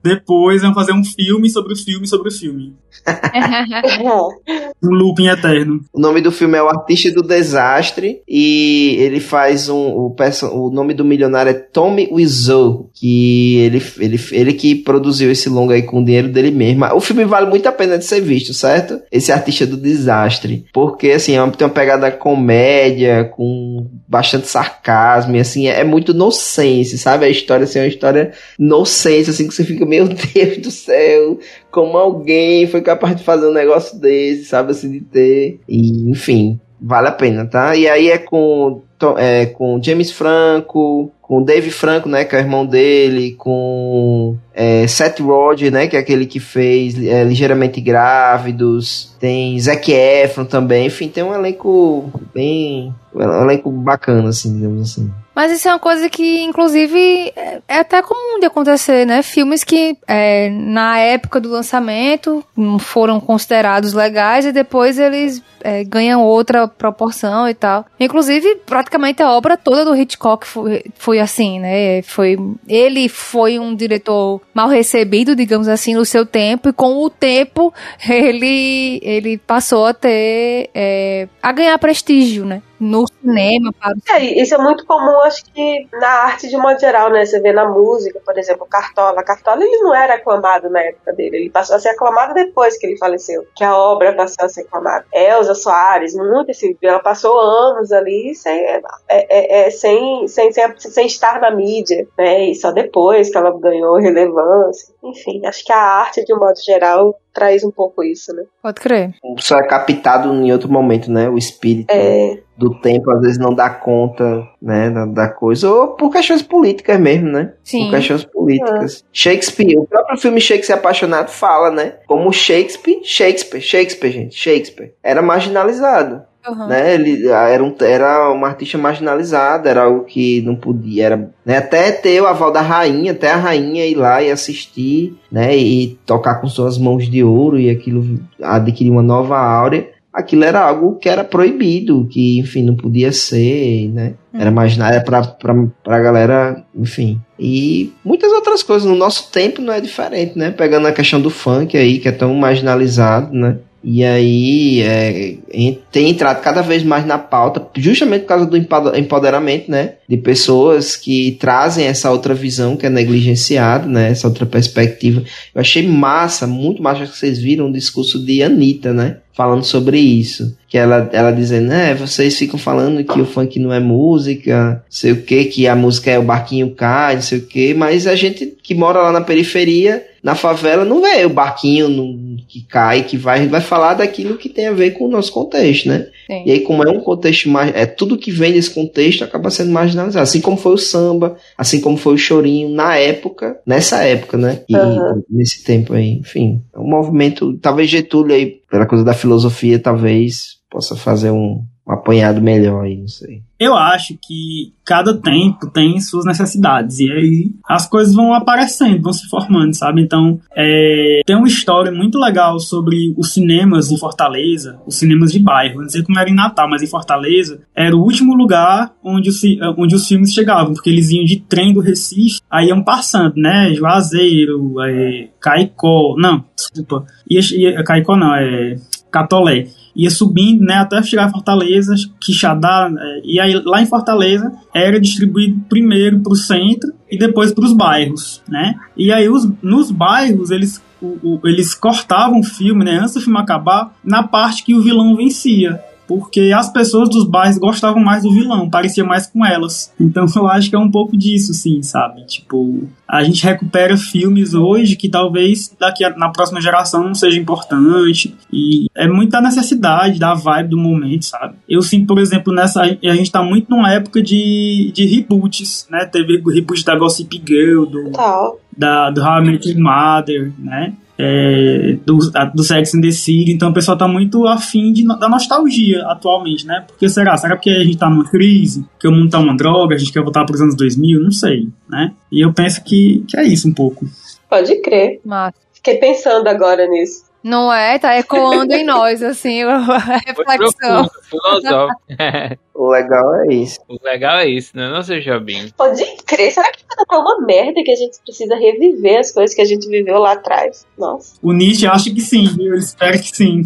Depois 0.02 0.62
vão 0.62 0.72
fazer 0.72 0.92
um 0.92 1.04
filme 1.04 1.50
sobre 1.50 1.74
o 1.74 1.76
filme 1.76 2.06
sobre 2.06 2.28
o 2.28 2.32
filme. 2.32 2.74
Um 4.82 4.94
looping 4.94 5.28
eterno. 5.28 5.80
O 5.92 6.00
nome 6.00 6.22
do 6.22 6.32
filme 6.32 6.56
é 6.56 6.62
O 6.62 6.68
Artista 6.68 7.12
do 7.12 7.22
Desastre 7.22 8.22
e 8.26 8.96
ele 8.98 9.20
faz 9.20 9.68
um 9.68 9.90
o, 9.90 10.16
o 10.54 10.70
nome 10.70 10.94
do 10.94 11.04
milionário 11.04 11.50
é 11.50 11.54
Tommy 11.54 12.08
Wiseau, 12.10 12.90
que 12.94 13.58
ele, 13.58 13.82
ele, 13.98 14.20
ele 14.32 14.52
que 14.54 14.74
produziu 14.74 15.30
esse 15.30 15.50
longa 15.50 15.74
aí 15.74 15.82
com 15.82 16.00
o 16.00 16.04
dinheiro 16.04 16.28
dele 16.28 16.50
mesmo. 16.50 16.86
O 16.94 17.00
filme 17.00 17.26
vale 17.26 17.46
muito 17.46 17.68
a 17.68 17.72
pena 17.72 17.98
de 17.98 18.06
ser 18.06 18.22
visto, 18.22 18.54
certo? 18.54 19.00
Esse 19.12 19.30
Artista 19.30 19.66
do 19.66 19.76
Desastre, 19.76 20.64
porque 20.72 21.10
assim, 21.10 21.34
é 21.34 21.42
uma, 21.42 21.52
tem 21.52 21.66
uma 21.66 21.74
pegada 21.74 22.10
comédia 22.10 23.24
com 23.24 23.86
bastante 24.08 24.46
sarcasmo 24.46 25.36
e 25.36 25.40
assim, 25.40 25.68
é, 25.68 25.80
é 25.80 25.84
muito 25.84 26.14
nonsense, 26.14 26.96
sabe? 26.96 27.26
A 27.26 27.28
história 27.28 27.64
assim, 27.64 27.80
é 27.80 27.82
uma 27.82 27.88
história 27.88 28.32
nonsense 28.58 29.29
assim 29.30 29.48
que 29.48 29.54
você 29.54 29.64
fica, 29.64 29.86
meu 29.86 30.06
Deus 30.08 30.58
do 30.58 30.70
céu, 30.70 31.38
como 31.70 31.96
alguém 31.96 32.66
foi 32.66 32.80
capaz 32.80 33.16
de 33.16 33.24
fazer 33.24 33.46
um 33.46 33.52
negócio 33.52 33.98
desse, 33.98 34.44
sabe, 34.44 34.72
assim, 34.72 34.90
de 34.90 35.00
ter. 35.00 35.60
E, 35.68 36.10
enfim, 36.10 36.60
vale 36.80 37.08
a 37.08 37.12
pena, 37.12 37.46
tá? 37.46 37.76
E 37.76 37.88
aí 37.88 38.10
é 38.10 38.18
com, 38.18 38.82
é, 39.18 39.46
com 39.46 39.80
James 39.82 40.10
Franco, 40.10 41.10
com 41.20 41.42
Dave 41.42 41.70
Franco, 41.70 42.08
né, 42.08 42.24
que 42.24 42.34
é 42.34 42.38
o 42.38 42.42
irmão 42.42 42.66
dele, 42.66 43.36
com 43.38 44.36
é, 44.52 44.84
Seth 44.88 45.20
Rogen, 45.20 45.70
né, 45.70 45.86
que 45.86 45.96
é 45.96 46.00
aquele 46.00 46.26
que 46.26 46.40
fez 46.40 47.00
é, 47.00 47.22
Ligeiramente 47.22 47.80
Grávidos, 47.80 49.14
tem 49.20 49.56
Zac 49.60 49.92
Efron 49.92 50.44
também, 50.44 50.86
enfim, 50.86 51.08
tem 51.08 51.22
um 51.22 51.32
elenco 51.32 52.10
bem... 52.34 52.92
um 53.14 53.42
elenco 53.44 53.70
bacana, 53.70 54.30
assim, 54.30 54.56
digamos 54.56 54.90
assim. 54.90 55.08
Mas 55.34 55.52
isso 55.52 55.68
é 55.68 55.72
uma 55.72 55.78
coisa 55.78 56.08
que, 56.08 56.42
inclusive, 56.42 57.32
é 57.36 57.60
é 57.70 57.78
até 57.78 58.02
comum 58.02 58.40
de 58.40 58.46
acontecer, 58.46 59.06
né? 59.06 59.22
Filmes 59.22 59.62
que, 59.62 59.96
é, 60.08 60.50
na 60.50 60.98
época 60.98 61.40
do 61.40 61.48
lançamento, 61.48 62.44
não 62.56 62.80
foram 62.80 63.20
considerados 63.20 63.92
legais 63.92 64.44
e 64.44 64.50
depois 64.50 64.98
eles 64.98 65.40
é, 65.62 65.84
ganham 65.84 66.22
outra 66.22 66.66
proporção 66.66 67.48
e 67.48 67.54
tal. 67.54 67.86
Inclusive, 67.98 68.56
praticamente 68.66 69.22
a 69.22 69.30
obra 69.30 69.56
toda 69.56 69.84
do 69.84 69.94
Hitchcock 69.94 70.46
foi, 70.46 70.84
foi 70.96 71.20
assim, 71.20 71.60
né? 71.60 72.02
Foi, 72.02 72.36
ele 72.66 73.08
foi 73.08 73.58
um 73.58 73.74
diretor 73.74 74.40
mal 74.52 74.68
recebido, 74.68 75.36
digamos 75.36 75.68
assim, 75.68 75.94
no 75.94 76.04
seu 76.04 76.26
tempo, 76.26 76.68
e 76.68 76.72
com 76.72 76.96
o 76.96 77.08
tempo 77.08 77.72
ele, 78.08 79.00
ele 79.02 79.38
passou 79.38 79.86
a 79.86 79.94
ter. 79.94 80.70
é, 80.74 81.28
a 81.42 81.52
ganhar 81.52 81.78
prestígio, 81.78 82.44
né? 82.44 82.62
No 82.80 83.04
cinema, 83.06 83.72
para 83.78 83.94
É, 84.16 84.24
isso 84.40 84.54
é 84.54 84.58
muito 84.58 84.86
comum, 84.86 85.20
acho 85.20 85.44
que 85.52 85.86
na 85.92 86.08
arte 86.24 86.48
de 86.48 86.56
modo 86.56 86.80
geral, 86.80 87.10
né? 87.10 87.26
Você 87.26 87.38
vê 87.38 87.52
na 87.52 87.68
música, 87.68 88.18
por 88.24 88.38
exemplo, 88.38 88.66
Cartola. 88.66 89.22
Cartola 89.22 89.62
ele 89.62 89.76
não 89.82 89.94
era 89.94 90.14
aclamado 90.14 90.70
na 90.70 90.80
época 90.80 91.12
dele, 91.12 91.36
ele 91.36 91.50
passou 91.50 91.76
a 91.76 91.78
ser 91.78 91.90
aclamado 91.90 92.32
depois 92.32 92.78
que 92.78 92.86
ele 92.86 92.96
faleceu, 92.96 93.44
que 93.54 93.62
a 93.62 93.76
obra 93.76 94.14
passou 94.14 94.46
a 94.46 94.48
ser 94.48 94.62
aclamada. 94.62 95.04
Elza 95.12 95.54
Soares, 95.54 96.14
muito 96.14 96.50
assim, 96.50 96.74
ela 96.82 97.00
passou 97.00 97.38
anos 97.38 97.92
ali 97.92 98.34
sem, 98.34 98.58
é, 98.58 98.80
é, 99.08 99.66
é, 99.66 99.70
sem, 99.70 100.26
sem, 100.26 100.50
sem, 100.50 100.74
sem 100.78 101.06
estar 101.06 101.38
na 101.38 101.50
mídia, 101.50 102.08
né? 102.16 102.46
E 102.46 102.54
só 102.54 102.72
depois 102.72 103.30
que 103.30 103.36
ela 103.36 103.56
ganhou 103.60 103.96
relevância. 103.96 104.94
Enfim, 105.04 105.44
acho 105.44 105.64
que 105.64 105.72
a 105.72 105.78
arte, 105.78 106.24
de 106.24 106.32
um 106.32 106.38
modo 106.38 106.58
geral, 106.64 107.14
traz 107.32 107.64
um 107.64 107.70
pouco 107.70 108.02
isso, 108.02 108.34
né? 108.34 108.44
Pode 108.62 108.80
crer. 108.80 109.14
Só 109.38 109.58
é 109.58 109.66
captado 109.66 110.32
em 110.32 110.52
outro 110.52 110.70
momento, 110.70 111.10
né? 111.10 111.28
O 111.28 111.38
espírito. 111.38 111.90
É, 111.90 112.38
do 112.60 112.78
tempo 112.78 113.10
às 113.10 113.22
vezes 113.22 113.38
não 113.38 113.54
dá 113.54 113.70
conta, 113.70 114.46
né, 114.60 114.90
da, 114.90 115.06
da 115.06 115.28
coisa, 115.30 115.70
ou 115.70 115.88
por 115.94 116.10
questões 116.10 116.42
políticas 116.42 117.00
mesmo, 117.00 117.30
né? 117.30 117.54
Sim. 117.64 117.84
Por 117.84 117.96
questões 117.96 118.24
políticas. 118.24 119.02
Shakespeare, 119.10 119.78
o 119.78 119.86
próprio 119.86 120.18
filme 120.18 120.40
Shakespeare 120.42 120.78
Apaixonado 120.78 121.30
fala, 121.30 121.70
né? 121.70 121.94
Como 122.06 122.30
Shakespeare, 122.30 123.00
Shakespeare, 123.02 123.62
Shakespeare, 123.62 124.12
gente, 124.12 124.36
Shakespeare, 124.36 124.92
era 125.02 125.22
marginalizado. 125.22 126.22
Uhum. 126.48 126.66
né? 126.66 126.94
Ele 126.94 127.28
era, 127.28 127.62
um, 127.62 127.74
era 127.80 128.30
uma 128.30 128.48
artista 128.48 128.78
marginalizada, 128.78 129.68
era 129.68 129.82
algo 129.82 130.04
que 130.04 130.40
não 130.42 130.56
podia, 130.56 131.06
era, 131.06 131.30
né? 131.44 131.58
Até 131.58 131.92
ter 131.92 132.20
o 132.20 132.26
aval 132.26 132.50
da 132.50 132.60
rainha, 132.60 133.12
até 133.12 133.30
a 133.30 133.36
rainha 133.36 133.86
ir 133.86 133.94
lá 133.94 134.22
e 134.22 134.30
assistir, 134.30 135.14
né? 135.30 135.56
E 135.56 135.98
tocar 136.06 136.40
com 136.40 136.48
suas 136.48 136.78
mãos 136.78 137.08
de 137.08 137.22
ouro 137.22 137.58
e 137.58 137.68
aquilo 137.68 138.20
adquirir 138.42 138.90
uma 138.90 139.02
nova 139.02 139.38
áurea. 139.38 139.88
Aquilo 140.12 140.42
era 140.42 140.60
algo 140.60 140.96
que 140.96 141.08
era 141.08 141.22
proibido, 141.22 142.08
que, 142.10 142.38
enfim, 142.40 142.64
não 142.64 142.74
podia 142.74 143.12
ser, 143.12 143.88
né? 143.90 144.14
Era 144.34 144.50
marginal, 144.50 144.90
era 144.90 145.02
pra, 145.02 145.22
pra, 145.22 145.54
pra 145.84 146.00
galera, 146.00 146.64
enfim. 146.74 147.20
E 147.38 147.92
muitas 148.04 148.32
outras 148.32 148.62
coisas. 148.62 148.88
No 148.88 148.96
nosso 148.96 149.30
tempo 149.30 149.62
não 149.62 149.72
é 149.72 149.80
diferente, 149.80 150.36
né? 150.36 150.50
Pegando 150.50 150.88
a 150.88 150.92
questão 150.92 151.20
do 151.20 151.30
funk 151.30 151.76
aí, 151.76 151.98
que 151.98 152.08
é 152.08 152.12
tão 152.12 152.34
marginalizado, 152.34 153.32
né? 153.32 153.58
E 153.82 154.04
aí 154.04 154.82
é, 154.82 155.34
em- 155.52 155.78
tem 155.90 156.10
entrado 156.10 156.42
cada 156.42 156.60
vez 156.60 156.82
mais 156.82 157.06
na 157.06 157.16
pauta, 157.18 157.66
justamente 157.76 158.22
por 158.22 158.28
causa 158.28 158.46
do 158.46 158.56
empoder- 158.56 158.98
empoderamento, 158.98 159.70
né? 159.70 159.92
De 160.08 160.16
pessoas 160.16 160.96
que 160.96 161.36
trazem 161.40 161.86
essa 161.86 162.10
outra 162.10 162.34
visão 162.34 162.76
que 162.76 162.84
é 162.86 162.90
negligenciada, 162.90 163.86
né? 163.86 164.10
Essa 164.10 164.28
outra 164.28 164.44
perspectiva. 164.44 165.22
Eu 165.54 165.60
achei 165.60 165.86
massa, 165.86 166.46
muito 166.46 166.82
massa 166.82 167.06
que 167.06 167.16
vocês 167.16 167.38
viram 167.38 167.68
o 167.68 167.72
discurso 167.72 168.18
de 168.24 168.42
Anitta, 168.42 168.92
né? 168.92 169.16
Falando 169.32 169.64
sobre 169.64 169.98
isso. 169.98 170.54
Que 170.68 170.76
ela, 170.76 171.08
ela 171.12 171.30
dizendo, 171.30 171.68
né? 171.68 171.94
Vocês 171.94 172.36
ficam 172.36 172.58
falando 172.58 173.02
que 173.02 173.20
o 173.20 173.24
funk 173.24 173.58
não 173.58 173.72
é 173.72 173.80
música, 173.80 174.72
não 174.74 174.80
sei 174.90 175.12
o 175.12 175.22
que, 175.22 175.44
que 175.46 175.66
a 175.66 175.74
música 175.74 176.10
é 176.10 176.18
o 176.18 176.22
barquinho 176.22 176.70
cai, 176.70 177.14
não 177.14 177.22
sei 177.22 177.38
o 177.38 177.42
que, 177.46 177.72
mas 177.72 178.06
a 178.06 178.14
gente 178.14 178.54
que 178.62 178.74
mora 178.74 179.00
lá 179.00 179.10
na 179.12 179.20
periferia, 179.22 180.04
na 180.22 180.34
favela, 180.34 180.84
não 180.84 181.00
vê 181.00 181.24
o 181.24 181.30
barquinho 181.30 181.88
no- 181.88 182.29
que 182.48 182.62
cai, 182.62 183.04
que 183.04 183.16
vai, 183.16 183.46
vai 183.48 183.60
falar 183.60 183.94
daquilo 183.94 184.36
que 184.36 184.48
tem 184.48 184.66
a 184.66 184.72
ver 184.72 184.92
com 184.92 185.06
o 185.06 185.10
nosso 185.10 185.32
contexto, 185.32 185.88
né? 185.88 186.06
Sim. 186.26 186.42
E 186.46 186.52
aí, 186.52 186.60
como 186.60 186.82
é 186.82 186.90
um 186.90 187.00
contexto 187.00 187.48
mais. 187.48 187.74
É, 187.74 187.86
tudo 187.86 188.18
que 188.18 188.30
vem 188.30 188.52
desse 188.52 188.70
contexto 188.70 189.24
acaba 189.24 189.50
sendo 189.50 189.70
marginalizado. 189.70 190.22
Assim 190.22 190.40
como 190.40 190.56
foi 190.56 190.74
o 190.74 190.78
samba, 190.78 191.36
assim 191.56 191.80
como 191.80 191.96
foi 191.96 192.14
o 192.14 192.18
chorinho 192.18 192.68
na 192.68 192.96
época, 192.96 193.58
nessa 193.66 194.04
época, 194.04 194.36
né? 194.36 194.62
E 194.68 194.76
Aham. 194.76 195.22
nesse 195.28 195.64
tempo 195.64 195.94
aí. 195.94 196.12
Enfim, 196.14 196.62
é 196.74 196.78
um 196.78 196.88
movimento. 196.88 197.56
Talvez 197.58 197.88
Getúlio 197.88 198.34
aí, 198.34 198.60
pela 198.70 198.86
coisa 198.86 199.04
da 199.04 199.14
filosofia, 199.14 199.78
talvez 199.78 200.60
possa 200.70 200.94
fazer 200.94 201.30
um, 201.30 201.64
um 201.90 201.94
apanhado 201.94 202.40
melhor 202.40 202.84
aí, 202.84 202.96
não 202.96 203.08
sei. 203.08 203.42
Eu 203.58 203.74
acho 203.76 204.16
que 204.22 204.72
cada 204.84 205.14
tempo 205.14 205.70
tem 205.70 206.00
suas 206.00 206.24
necessidades 206.24 206.98
e 206.98 207.10
aí 207.12 207.50
as 207.68 207.86
coisas 207.86 208.14
vão 208.14 208.32
aparecendo, 208.32 209.02
vão 209.02 209.12
se 209.12 209.28
formando, 209.28 209.74
sabe? 209.74 210.00
Então, 210.00 210.40
é, 210.56 211.20
tem 211.26 211.36
uma 211.36 211.46
história 211.46 211.92
muito 211.92 212.18
legal 212.18 212.58
sobre 212.58 213.12
os 213.18 213.34
cinemas 213.34 213.90
em 213.90 213.98
Fortaleza, 213.98 214.78
os 214.86 214.96
cinemas 214.96 215.30
de 215.30 215.38
bairro. 215.38 215.82
Não 215.82 215.88
sei 215.90 216.02
como 216.02 216.18
era 216.18 216.30
em 216.30 216.34
Natal, 216.34 216.70
mas 216.70 216.82
em 216.82 216.86
Fortaleza 216.86 217.60
era 217.74 217.94
o 217.94 218.00
último 218.02 218.34
lugar 218.34 218.94
onde 219.04 219.30
ci- 219.30 219.58
onde 219.76 219.94
os 219.94 220.08
filmes 220.08 220.32
chegavam, 220.32 220.72
porque 220.72 220.88
eles 220.88 221.10
iam 221.10 221.24
de 221.24 221.40
trem 221.40 221.74
do 221.74 221.80
Recife, 221.80 222.40
aí 222.50 222.68
iam 222.68 222.82
passando, 222.82 223.34
né? 223.36 223.74
Juazeiro, 223.74 224.80
é, 224.82 225.28
Caicó, 225.38 226.14
não, 226.16 226.44
desculpa, 226.56 227.04
ia, 227.28 227.40
ia, 227.54 227.84
Caicó 227.84 228.16
não, 228.16 228.34
é 228.34 228.76
Catolé 229.10 229.66
ia 229.94 230.10
subindo, 230.10 230.62
né, 230.64 230.74
até 230.74 231.02
chegar 231.02 231.26
a 231.26 231.30
Fortaleza, 231.30 231.94
Quixadá, 232.20 232.90
é, 232.96 233.20
e 233.24 233.40
aí 233.40 233.54
lá 233.64 233.82
em 233.82 233.86
Fortaleza 233.86 234.52
era 234.74 235.00
distribuído 235.00 235.60
primeiro 235.68 236.20
para 236.20 236.32
o 236.32 236.36
centro 236.36 236.92
e 237.10 237.18
depois 237.18 237.52
para 237.52 237.64
os 237.64 237.72
bairros, 237.72 238.42
né? 238.48 238.74
E 238.96 239.12
aí 239.12 239.28
os, 239.28 239.48
nos 239.62 239.90
bairros 239.90 240.50
eles 240.50 240.80
o- 241.02 241.18
o- 241.22 241.40
eles 241.48 241.74
cortavam 241.74 242.40
o 242.40 242.44
filme, 242.44 242.84
né, 242.84 242.98
antes 242.98 243.14
do 243.14 243.20
filme 243.20 243.38
acabar, 243.38 243.94
na 244.04 244.22
parte 244.22 244.62
que 244.62 244.74
o 244.74 244.82
vilão 244.82 245.16
vencia. 245.16 245.80
Porque 246.10 246.50
as 246.52 246.72
pessoas 246.72 247.08
dos 247.08 247.24
bairros 247.24 247.56
gostavam 247.56 248.02
mais 248.02 248.24
do 248.24 248.32
vilão, 248.32 248.68
parecia 248.68 249.04
mais 249.04 249.28
com 249.28 249.46
elas. 249.46 249.94
Então 250.00 250.26
eu 250.34 250.48
acho 250.48 250.68
que 250.68 250.74
é 250.74 250.78
um 250.78 250.90
pouco 250.90 251.16
disso, 251.16 251.54
sim, 251.54 251.80
sabe? 251.84 252.26
Tipo, 252.26 252.88
a 253.06 253.22
gente 253.22 253.44
recupera 253.44 253.96
filmes 253.96 254.52
hoje 254.52 254.96
que 254.96 255.08
talvez 255.08 255.72
daqui 255.78 256.02
a, 256.02 256.10
na 256.16 256.30
próxima 256.30 256.60
geração 256.60 257.04
não 257.04 257.14
seja 257.14 257.38
importante. 257.38 258.34
E 258.52 258.86
é 258.92 259.06
muita 259.06 259.40
necessidade 259.40 260.18
da 260.18 260.34
vibe 260.34 260.70
do 260.70 260.76
momento, 260.76 261.26
sabe? 261.26 261.54
Eu 261.68 261.80
sinto, 261.80 262.08
por 262.08 262.18
exemplo, 262.18 262.52
nessa. 262.52 262.82
A 262.82 263.14
gente 263.14 263.30
tá 263.30 263.40
muito 263.40 263.70
numa 263.70 263.92
época 263.92 264.20
de, 264.20 264.90
de 264.92 265.06
reboots, 265.06 265.86
né? 265.88 266.06
Teve 266.06 266.42
o 266.44 266.50
reboot 266.50 266.84
da 266.84 266.96
Gossip 266.96 267.40
Girl, 267.46 267.84
do, 267.84 268.10
Tal. 268.10 268.58
da, 268.76 269.10
do 269.10 269.22
How 269.22 269.44
I 269.44 269.46
Met 269.46 269.68
Your 269.68 269.80
Mother, 269.80 270.52
né? 270.58 270.92
É, 271.22 271.96
do, 272.06 272.18
da- 272.30 272.46
do 272.46 272.62
Sex 272.64 272.94
and 272.94 273.02
the 273.02 273.10
City, 273.10 273.52
então 273.52 273.68
o 273.70 273.74
pessoal 273.74 273.96
tá 273.98 274.08
muito 274.08 274.46
afim 274.46 274.90
de, 274.92 275.06
da 275.06 275.28
nostalgia 275.28 276.02
atualmente, 276.06 276.66
né? 276.66 276.84
Porque 276.88 277.08
será? 277.08 277.36
Será 277.36 277.56
porque 277.56 277.68
a 277.70 277.84
gente 277.84 277.98
tá 277.98 278.08
numa 278.08 278.24
crise? 278.28 278.86
Que 278.98 279.06
o 279.06 279.12
mundo 279.12 279.28
tá 279.30 279.38
uma 279.38 279.54
droga? 279.56 279.94
A 279.94 279.98
gente 279.98 280.12
quer 280.12 280.22
voltar 280.22 280.44
pros 280.46 280.60
anos 280.62 280.74
2000? 280.76 281.20
Não 281.20 281.30
sei, 281.30 281.68
né? 281.88 282.12
E 282.32 282.40
eu 282.44 282.52
penso 282.54 282.82
que, 282.82 283.22
que 283.28 283.36
é 283.36 283.44
isso 283.44 283.68
um 283.68 283.74
pouco. 283.74 284.06
Pode 284.48 284.74
crer. 284.80 285.20
Massa. 285.24 285.58
Fiquei 285.74 285.96
pensando 285.96 286.46
agora 286.48 286.86
nisso. 286.88 287.24
Não 287.42 287.72
é? 287.72 287.98
Tá 287.98 288.18
ecoando 288.18 288.74
em 288.74 288.84
nós, 288.84 289.22
assim, 289.22 289.62
a 289.64 289.78
reflexão. 289.78 291.06
profundo, 291.08 291.10
filosófico. 291.22 292.00
O 292.80 292.88
legal 292.88 293.34
é 293.42 293.52
isso. 293.52 293.78
o 293.86 293.98
legal 294.02 294.38
é 294.38 294.48
isso, 294.48 294.74
né? 294.74 294.88
Não 294.88 295.02
sei, 295.02 295.20
Jobim. 295.20 295.70
Pode 295.76 296.02
crer. 296.24 296.50
Será 296.50 296.72
que 296.72 296.82
tá 296.86 297.18
uma 297.18 297.38
merda 297.44 297.82
que 297.84 297.90
a 297.90 297.94
gente 297.94 298.18
precisa 298.24 298.56
reviver 298.56 299.18
as 299.20 299.30
coisas 299.32 299.54
que 299.54 299.60
a 299.60 299.66
gente 299.66 299.86
viveu 299.86 300.16
lá 300.18 300.32
atrás? 300.32 300.86
Nossa. 300.96 301.34
O 301.42 301.52
Nietzsche 301.52 301.86
acha 301.86 302.10
que 302.10 302.22
sim, 302.22 302.46
viu? 302.56 302.72
Eu 302.72 302.78
espero 302.78 303.18
que 303.20 303.36
sim. 303.36 303.64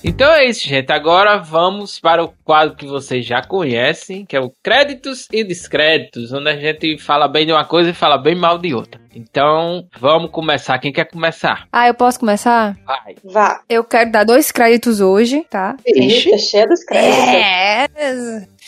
Então 0.04 0.30
é 0.34 0.46
isso, 0.46 0.68
gente. 0.68 0.92
Agora 0.92 1.38
vamos 1.38 1.98
para 1.98 2.22
o 2.22 2.34
quadro 2.44 2.76
que 2.76 2.86
vocês 2.86 3.26
já 3.26 3.42
conhecem, 3.42 4.26
que 4.26 4.36
é 4.36 4.40
o 4.40 4.52
Créditos 4.62 5.28
e 5.32 5.46
Descréditos, 5.46 6.34
onde 6.34 6.50
a 6.50 6.58
gente 6.58 6.98
fala 6.98 7.26
bem 7.26 7.46
de 7.46 7.54
uma 7.54 7.64
coisa 7.64 7.92
e 7.92 7.94
fala 7.94 8.18
bem 8.18 8.36
mal 8.36 8.58
de 8.58 8.74
outra. 8.74 9.03
Então, 9.16 9.86
vamos 10.00 10.32
começar. 10.32 10.78
Quem 10.80 10.92
quer 10.92 11.06
começar? 11.06 11.68
Ah, 11.72 11.88
eu 11.88 11.94
posso 11.94 12.20
começar? 12.20 12.76
Vai. 12.86 13.16
Vá. 13.24 13.62
Eu 13.70 13.84
quero 13.84 14.12
dar 14.12 14.24
dois 14.24 14.52
créditos 14.52 15.00
hoje, 15.02 15.46
tá? 15.50 15.76
Ixi. 15.86 16.30
Eita, 16.30 16.38
cheia 16.38 16.68
dos 16.68 16.84
créditos. 16.84 17.18
É. 17.30 17.88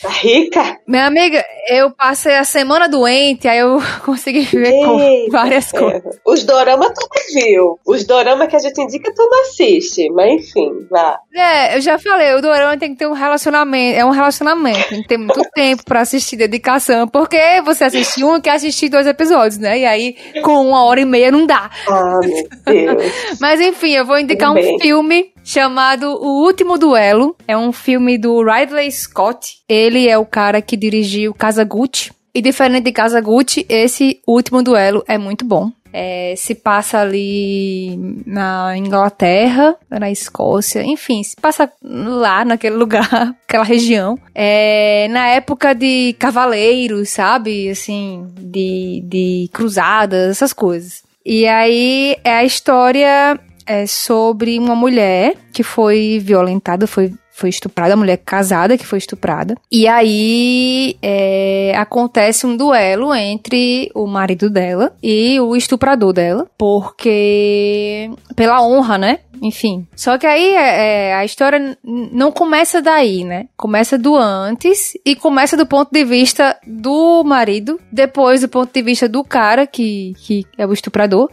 Tá 0.01 0.09
rica. 0.09 0.77
Minha 0.85 1.05
amiga, 1.07 1.41
eu 1.69 1.89
passei 1.89 2.35
a 2.35 2.43
semana 2.43 2.89
doente, 2.89 3.47
aí 3.47 3.59
eu 3.59 3.79
consegui 4.03 4.41
ver 4.41 4.71
com 4.71 4.99
Eita 4.99 5.31
várias 5.31 5.71
ferro. 5.71 5.89
coisas. 5.89 6.19
Os 6.25 6.43
dorama 6.43 6.93
tu 6.93 6.99
não 7.01 7.41
viu. 7.41 7.79
Os 7.87 8.05
dorama 8.05 8.45
que 8.45 8.57
a 8.57 8.59
gente 8.59 8.79
indica 8.81 9.09
tu 9.15 9.21
não 9.31 9.41
assiste. 9.43 10.09
Mas 10.11 10.33
enfim, 10.49 10.85
vá. 10.91 11.17
É, 11.33 11.77
eu 11.77 11.81
já 11.81 11.97
falei, 11.97 12.33
o 12.33 12.41
dorama 12.41 12.77
tem 12.77 12.91
que 12.91 12.97
ter 12.99 13.07
um 13.07 13.13
relacionamento, 13.13 13.97
é 13.97 14.03
um 14.03 14.09
relacionamento, 14.09 14.89
tem 14.89 15.01
que 15.01 15.07
ter 15.07 15.17
muito 15.17 15.41
tempo 15.55 15.83
pra 15.85 16.01
assistir, 16.01 16.35
dedicação, 16.35 17.07
porque 17.07 17.61
você 17.63 17.85
assiste 17.85 18.21
um 18.23 18.35
e 18.35 18.41
quer 18.41 18.51
assistir 18.55 18.89
dois 18.89 19.07
episódios, 19.07 19.57
né? 19.57 19.79
E 19.79 19.85
aí, 19.85 20.17
com 20.41 20.67
uma 20.67 20.83
hora 20.83 20.99
e 21.01 21.05
meia 21.05 21.31
não 21.31 21.45
dá. 21.45 21.69
Ah, 21.88 22.19
meu 22.23 22.47
Deus. 22.65 23.13
Mas 23.39 23.59
enfim, 23.61 23.91
eu 23.91 24.05
vou 24.05 24.17
indicar 24.19 24.49
Tudo 24.49 24.59
um 24.59 24.63
bem. 24.63 24.79
filme 24.79 25.31
chamado 25.43 26.07
O 26.21 26.43
Último 26.43 26.77
Duelo. 26.77 27.36
É 27.47 27.55
um 27.57 27.71
filme 27.71 28.17
do 28.17 28.43
Ridley 28.43 28.91
Scott. 28.91 29.57
Ele 29.67 30.07
é 30.07 30.17
o 30.17 30.25
cara 30.25 30.61
que 30.61 30.75
dirigiu 30.77 31.33
Kazaguchi. 31.33 32.11
E 32.33 32.41
diferente 32.41 32.83
de 32.86 32.91
Kazaguchi, 32.91 33.65
esse 33.69 34.19
Último 34.27 34.61
Duelo 34.61 35.03
é 35.07 35.17
muito 35.17 35.45
bom. 35.45 35.71
É, 35.97 36.33
se 36.35 36.53
passa 36.53 36.99
ali 36.99 37.97
na 38.25 38.77
Inglaterra, 38.77 39.77
na 39.89 40.11
Escócia, 40.11 40.83
enfim, 40.83 41.23
se 41.23 41.37
passa 41.37 41.71
lá 41.81 42.43
naquele 42.43 42.75
lugar, 42.75 43.07
aquela 43.47 43.63
região. 43.63 44.19
É, 44.33 45.07
na 45.09 45.27
época 45.27 45.73
de 45.73 46.13
cavaleiros, 46.19 47.09
sabe? 47.09 47.69
Assim, 47.69 48.27
de, 48.37 49.01
de 49.05 49.49
cruzadas, 49.53 50.31
essas 50.31 50.51
coisas. 50.51 51.01
E 51.25 51.47
aí 51.47 52.17
é 52.25 52.33
a 52.33 52.43
história 52.43 53.39
é 53.65 53.87
sobre 53.87 54.59
uma 54.59 54.75
mulher 54.75 55.33
que 55.51 55.63
foi 55.63 56.19
violentada, 56.21 56.85
foi, 56.85 57.13
foi 57.36 57.49
estuprada, 57.49 57.91
uma 57.91 57.97
mulher 57.97 58.17
casada 58.25 58.77
que 58.77 58.86
foi 58.86 58.97
estuprada. 58.97 59.57
E 59.69 59.89
aí 59.89 60.95
é, 61.01 61.73
acontece 61.75 62.47
um 62.47 62.55
duelo 62.55 63.13
entre 63.13 63.91
o 63.93 64.07
marido 64.07 64.49
dela 64.49 64.93
e 65.03 65.38
o 65.41 65.53
estuprador 65.53 66.13
dela, 66.13 66.47
porque 66.57 68.09
pela 68.38 68.65
honra, 68.65 68.97
né, 68.97 69.19
enfim. 69.41 69.88
Só 69.95 70.17
que 70.17 70.27
aí 70.27 70.55
é, 70.55 71.09
é, 71.09 71.15
a 71.15 71.25
história 71.25 71.77
não 71.83 72.31
começa 72.31 72.81
daí, 72.81 73.23
né? 73.23 73.47
Começa 73.55 73.97
do 73.97 74.15
antes 74.15 74.93
e 75.05 75.15
começa 75.15 75.57
do 75.57 75.65
ponto 75.65 75.89
de 75.91 76.03
vista 76.03 76.57
do 76.65 77.23
marido, 77.23 77.79
depois 77.91 78.41
do 78.41 78.49
ponto 78.49 78.73
de 78.73 78.81
vista 78.81 79.07
do 79.07 79.23
cara, 79.23 79.65
que, 79.65 80.13
que 80.19 80.45
é 80.57 80.65
o 80.65 80.73
estuprador, 80.73 81.29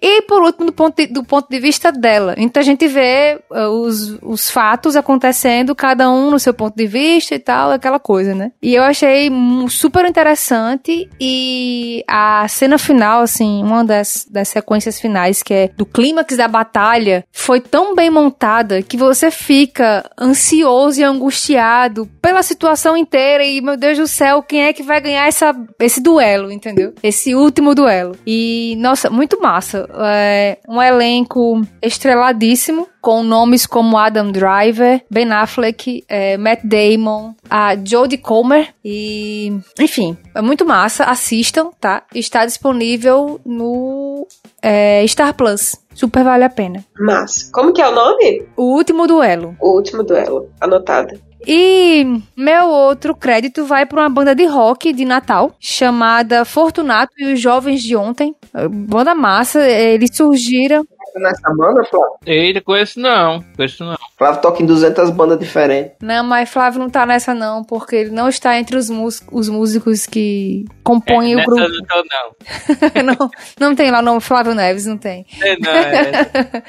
e 0.00 0.22
por 0.22 0.42
último 0.42 0.66
do 0.66 0.72
ponto 0.72 0.96
de, 0.96 1.06
do 1.06 1.24
ponto 1.24 1.48
de 1.48 1.58
vista 1.58 1.90
dela. 1.90 2.34
Então 2.36 2.60
a 2.60 2.64
gente 2.64 2.86
vê 2.86 3.40
uh, 3.50 3.68
os, 3.68 4.18
os 4.22 4.50
fatos 4.50 4.96
acontecendo, 4.96 5.74
cada 5.74 6.10
um 6.10 6.30
no 6.30 6.38
seu 6.38 6.54
ponto 6.54 6.76
de 6.76 6.86
vista 6.86 7.34
e 7.34 7.38
tal, 7.38 7.70
aquela 7.70 7.98
coisa, 7.98 8.34
né? 8.34 8.52
E 8.62 8.74
eu 8.74 8.82
achei 8.82 9.30
super 9.68 10.04
interessante 10.06 11.08
e 11.20 12.04
a 12.08 12.46
cena 12.48 12.78
final, 12.78 13.22
assim, 13.22 13.62
uma 13.62 13.84
das, 13.84 14.26
das 14.30 14.48
sequências 14.48 15.00
finais, 15.00 15.42
que 15.42 15.54
é 15.54 15.68
do 15.68 15.86
clímax 15.86 16.36
da 16.36 16.48
batalha, 16.48 17.24
foi 17.44 17.60
tão 17.60 17.94
bem 17.94 18.08
montada 18.08 18.80
que 18.80 18.96
você 18.96 19.30
fica 19.30 20.10
ansioso 20.18 20.98
e 20.98 21.04
angustiado 21.04 22.08
pela 22.22 22.42
situação 22.42 22.96
inteira 22.96 23.44
e, 23.44 23.60
meu 23.60 23.76
Deus 23.76 23.98
do 23.98 24.06
céu, 24.06 24.42
quem 24.42 24.62
é 24.62 24.72
que 24.72 24.82
vai 24.82 24.98
ganhar 24.98 25.26
essa, 25.26 25.54
esse 25.78 26.00
duelo, 26.00 26.50
entendeu? 26.50 26.94
Esse 27.02 27.34
último 27.34 27.74
duelo. 27.74 28.16
E, 28.26 28.76
nossa, 28.78 29.10
muito 29.10 29.38
massa. 29.42 29.86
É 30.06 30.56
um 30.66 30.80
elenco 30.80 31.60
estreladíssimo 31.82 32.88
com 33.04 33.22
nomes 33.22 33.66
como 33.66 33.98
Adam 33.98 34.32
Driver, 34.32 35.02
Ben 35.10 35.30
Affleck, 35.30 36.02
é, 36.08 36.38
Matt 36.38 36.60
Damon, 36.64 37.34
a 37.50 37.76
Jodie 37.76 38.16
Comer 38.16 38.74
e, 38.82 39.52
enfim, 39.78 40.16
é 40.34 40.40
muito 40.40 40.64
massa. 40.64 41.04
Assistam, 41.04 41.70
tá? 41.78 42.04
Está 42.14 42.46
disponível 42.46 43.38
no 43.44 44.26
é, 44.62 45.06
Star 45.06 45.34
Plus. 45.34 45.76
Super 45.92 46.24
vale 46.24 46.44
a 46.44 46.48
pena. 46.48 46.82
Massa. 46.98 47.50
Como 47.52 47.74
que 47.74 47.82
é 47.82 47.86
o 47.86 47.94
nome? 47.94 48.46
O 48.56 48.74
Último 48.74 49.06
Duelo. 49.06 49.54
O 49.60 49.76
Último 49.76 50.02
Duelo. 50.02 50.48
Anotado. 50.58 51.20
E 51.46 52.06
meu 52.34 52.68
outro 52.68 53.14
crédito 53.14 53.66
vai 53.66 53.84
para 53.84 54.00
uma 54.00 54.08
banda 54.08 54.34
de 54.34 54.46
rock 54.46 54.92
de 54.94 55.04
Natal 55.04 55.54
chamada 55.60 56.44
Fortunato 56.44 57.12
e 57.18 57.34
os 57.34 57.40
Jovens 57.40 57.82
de 57.82 57.94
Ontem. 57.94 58.34
Banda 58.70 59.14
massa, 59.14 59.60
eles 59.68 60.10
surgiram 60.14 60.86
nessa 61.20 61.52
banda, 61.54 61.84
Flávio? 61.84 62.16
Eita, 62.26 62.60
conheço 62.60 63.00
não. 63.00 63.42
Conheço 63.56 63.84
não. 63.84 63.96
Flávio 64.16 64.40
toca 64.40 64.62
em 64.62 64.66
200 64.66 65.10
bandas 65.10 65.38
diferentes. 65.38 65.92
Não, 66.00 66.24
mas 66.24 66.48
Flávio 66.48 66.80
não 66.80 66.88
tá 66.88 67.04
nessa 67.04 67.34
não, 67.34 67.64
porque 67.64 67.96
ele 67.96 68.10
não 68.10 68.28
está 68.28 68.58
entre 68.58 68.76
os, 68.76 68.90
os 69.30 69.48
músicos 69.48 70.06
que 70.06 70.64
compõem 70.82 71.34
é, 71.34 71.36
o 71.36 71.44
grupo. 71.44 71.60
Não, 71.60 71.84
tô, 71.84 72.04
não. 72.10 73.18
não, 73.18 73.30
não 73.58 73.74
tem 73.74 73.90
lá 73.90 73.98
o 74.00 74.02
nome 74.02 74.20
Flávio 74.20 74.54
Neves, 74.54 74.86
não 74.86 74.96
tem. 74.96 75.26
É, 75.42 75.58
não, 75.58 75.70
é. 75.70 76.62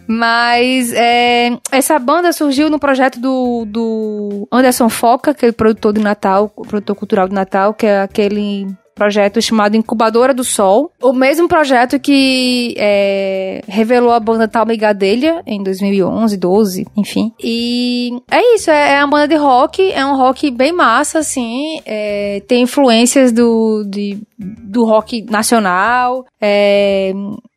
mas 0.06 0.92
é, 0.92 1.50
essa 1.70 1.98
banda 1.98 2.32
surgiu 2.32 2.70
no 2.70 2.78
projeto 2.78 3.20
do, 3.20 3.64
do 3.66 4.48
Anderson 4.50 4.88
Foca, 4.88 5.32
aquele 5.32 5.52
produtor 5.52 5.92
de 5.92 6.00
Natal, 6.00 6.48
produtor 6.48 6.96
cultural 6.96 7.28
de 7.28 7.34
Natal, 7.34 7.74
que 7.74 7.86
é 7.86 8.02
aquele 8.02 8.66
projeto 8.94 9.40
chamado 9.40 9.76
Incubadora 9.76 10.34
do 10.34 10.44
Sol. 10.44 10.90
O 11.00 11.12
mesmo 11.12 11.48
projeto 11.48 11.98
que 11.98 12.74
é, 12.78 13.62
revelou 13.66 14.12
a 14.12 14.20
banda 14.20 14.48
Talma 14.48 14.72
e 14.72 14.76
Gadelha 14.76 15.42
em 15.46 15.62
2011, 15.62 16.36
12, 16.36 16.86
enfim. 16.96 17.32
E 17.42 18.10
é 18.30 18.54
isso, 18.54 18.70
é, 18.70 18.94
é 18.94 19.04
uma 19.04 19.10
banda 19.10 19.28
de 19.28 19.36
rock, 19.36 19.92
é 19.92 20.04
um 20.04 20.16
rock 20.16 20.50
bem 20.50 20.72
massa, 20.72 21.18
assim, 21.18 21.80
é, 21.84 22.42
tem 22.46 22.62
influências 22.62 23.32
do, 23.32 23.84
de, 23.86 24.18
do 24.38 24.84
rock 24.84 25.22
nacional, 25.30 26.24
é, 26.40 27.12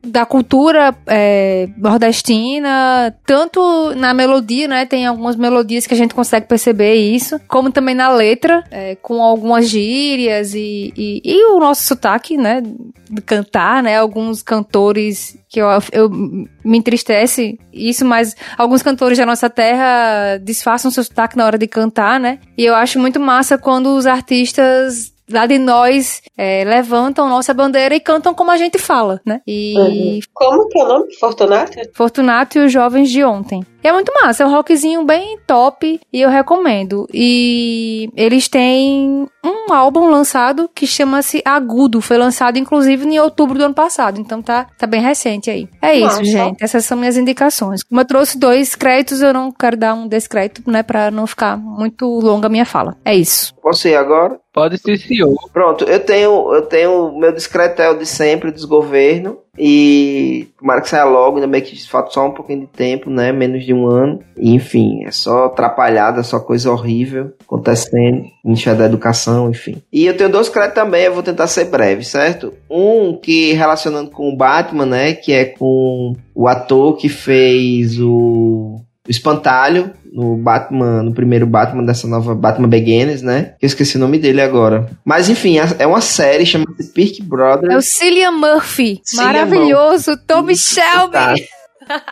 da 0.05 0.25
cultura 0.25 0.95
é, 1.07 1.67
nordestina, 1.77 3.15
tanto 3.25 3.93
na 3.95 4.13
melodia, 4.13 4.67
né? 4.67 4.85
Tem 4.85 5.05
algumas 5.05 5.35
melodias 5.35 5.87
que 5.87 5.93
a 5.93 5.97
gente 5.97 6.13
consegue 6.13 6.47
perceber 6.47 6.95
isso, 6.95 7.39
como 7.47 7.71
também 7.71 7.95
na 7.95 8.09
letra, 8.09 8.63
é, 8.71 8.95
com 8.95 9.21
algumas 9.21 9.67
gírias 9.67 10.53
e, 10.53 10.93
e, 10.95 11.21
e, 11.23 11.45
o 11.51 11.59
nosso 11.59 11.83
sotaque, 11.83 12.37
né? 12.37 12.61
De 13.09 13.21
cantar, 13.21 13.83
né? 13.83 13.97
Alguns 13.97 14.41
cantores 14.41 15.37
que 15.49 15.59
eu, 15.59 15.67
eu 15.91 16.09
me 16.09 16.77
entristece 16.77 17.57
isso, 17.71 18.05
mas 18.05 18.35
alguns 18.57 18.81
cantores 18.81 19.17
da 19.17 19.25
nossa 19.25 19.49
terra 19.49 20.37
disfarçam 20.37 20.91
seu 20.91 21.03
sotaque 21.03 21.37
na 21.37 21.45
hora 21.45 21.57
de 21.57 21.67
cantar, 21.67 22.19
né? 22.19 22.39
E 22.57 22.65
eu 22.65 22.75
acho 22.75 22.99
muito 22.99 23.19
massa 23.19 23.57
quando 23.57 23.95
os 23.95 24.05
artistas 24.05 25.14
lá 25.29 25.45
de 25.45 25.57
nós 25.57 26.21
é, 26.37 26.63
levantam 26.63 27.29
nossa 27.29 27.53
bandeira 27.53 27.95
e 27.95 27.99
cantam 27.99 28.33
como 28.33 28.51
a 28.51 28.57
gente 28.57 28.77
fala, 28.77 29.21
né? 29.25 29.41
E. 29.47 29.73
Uhum. 29.77 30.19
Como 30.33 30.67
que 30.67 30.79
é 30.79 30.83
o 30.83 30.87
nome? 30.87 31.15
Fortunato? 31.15 31.77
Fortunato 31.93 32.57
e 32.57 32.65
os 32.65 32.71
Jovens 32.71 33.09
de 33.09 33.23
Ontem. 33.23 33.65
E 33.83 33.87
é 33.87 33.93
muito 33.93 34.11
massa, 34.21 34.43
é 34.43 34.45
um 34.47 34.51
rockzinho 34.51 35.05
bem 35.05 35.37
top 35.45 35.99
e 36.11 36.21
eu 36.21 36.29
recomendo. 36.29 37.07
E 37.13 38.09
eles 38.15 38.47
têm 38.47 39.27
um 39.47 39.73
álbum 39.73 40.09
lançado 40.09 40.69
que 40.73 40.87
chama-se 40.87 41.41
Agudo. 41.45 42.01
Foi 42.01 42.17
lançado 42.17 42.57
inclusive 42.57 43.05
em 43.05 43.19
outubro 43.19 43.57
do 43.57 43.65
ano 43.65 43.73
passado, 43.73 44.19
então 44.19 44.41
tá, 44.41 44.67
tá 44.77 44.87
bem 44.87 45.01
recente 45.01 45.49
aí. 45.49 45.67
É 45.81 45.93
isso, 45.93 46.05
Nossa. 46.05 46.25
gente. 46.25 46.63
Essas 46.63 46.85
são 46.85 46.97
minhas 46.97 47.17
indicações. 47.17 47.83
Como 47.83 48.01
eu 48.01 48.05
trouxe 48.05 48.37
dois 48.37 48.75
créditos, 48.75 49.21
eu 49.21 49.33
não 49.33 49.51
quero 49.51 49.77
dar 49.77 49.93
um 49.93 50.07
descrédito, 50.07 50.69
né, 50.69 50.83
pra 50.83 51.11
não 51.11 51.27
ficar 51.27 51.57
muito 51.57 52.05
longa 52.05 52.47
a 52.47 52.49
minha 52.49 52.65
fala. 52.65 52.97
É 53.03 53.15
isso. 53.15 53.53
Posso 53.61 53.87
ir 53.87 53.95
agora? 53.95 54.39
Pode 54.53 54.77
ser, 54.77 54.97
senhor. 54.97 55.35
Pronto, 55.51 55.83
eu 55.83 55.99
tenho, 55.99 56.53
eu 56.53 56.61
tenho 56.61 57.17
meu 57.17 57.33
discretel 57.33 57.97
de 57.97 58.05
sempre, 58.05 58.51
desgoverno. 58.51 59.39
E 59.57 60.47
tomara 60.59 60.81
que 60.81 60.89
saia 60.89 61.05
logo, 61.05 61.37
ainda 61.37 61.47
bem 61.47 61.61
que 61.61 61.87
falta 61.87 62.11
só 62.11 62.27
um 62.27 62.31
pouquinho 62.31 62.61
de 62.61 62.67
tempo, 62.67 63.09
né? 63.09 63.31
Menos 63.31 63.65
de 63.65 63.73
um 63.73 63.87
ano. 63.87 64.19
E, 64.37 64.53
enfim, 64.53 65.03
é 65.05 65.11
só 65.11 65.45
atrapalhada, 65.45 66.23
só 66.23 66.39
coisa 66.39 66.71
horrível 66.71 67.33
acontecendo. 67.41 68.25
Ministério 68.43 68.79
da 68.79 68.85
Educação, 68.85 69.49
enfim. 69.49 69.81
E 69.91 70.05
eu 70.05 70.15
tenho 70.15 70.29
dois 70.29 70.49
créditos 70.49 70.75
também, 70.75 71.03
eu 71.03 71.13
vou 71.13 71.23
tentar 71.23 71.47
ser 71.47 71.65
breve, 71.65 72.03
certo? 72.03 72.53
Um 72.69 73.17
que 73.17 73.53
relacionando 73.53 74.11
com 74.11 74.29
o 74.29 74.35
Batman, 74.35 74.85
né? 74.85 75.13
Que 75.13 75.33
é 75.33 75.45
com 75.45 76.15
o 76.33 76.47
ator 76.47 76.97
que 76.97 77.09
fez 77.09 77.99
o 77.99 78.81
Espantalho 79.07 79.91
no 80.11 80.37
Batman, 80.37 81.03
no 81.03 81.13
primeiro 81.13 81.45
Batman 81.45 81.83
dessa 81.83 82.07
nova 82.07 82.33
Batman 82.33 82.69
Begins, 82.69 83.21
né? 83.21 83.53
Eu 83.61 83.67
esqueci 83.67 83.97
o 83.97 83.99
nome 83.99 84.17
dele 84.17 84.41
agora. 84.41 84.89
Mas 85.03 85.29
enfim, 85.29 85.57
é 85.77 85.85
uma 85.85 86.01
série 86.01 86.45
chamada 86.45 86.71
Peak 86.93 87.21
Brothers. 87.21 87.73
É 87.73 87.77
o 87.77 87.81
Cillian 87.81 88.31
Murphy. 88.31 89.01
Cillian 89.03 89.25
Maravilhoso, 89.25 90.11
Murphy. 90.11 90.25
Tommy 90.25 90.55
Shelby. 90.55 91.47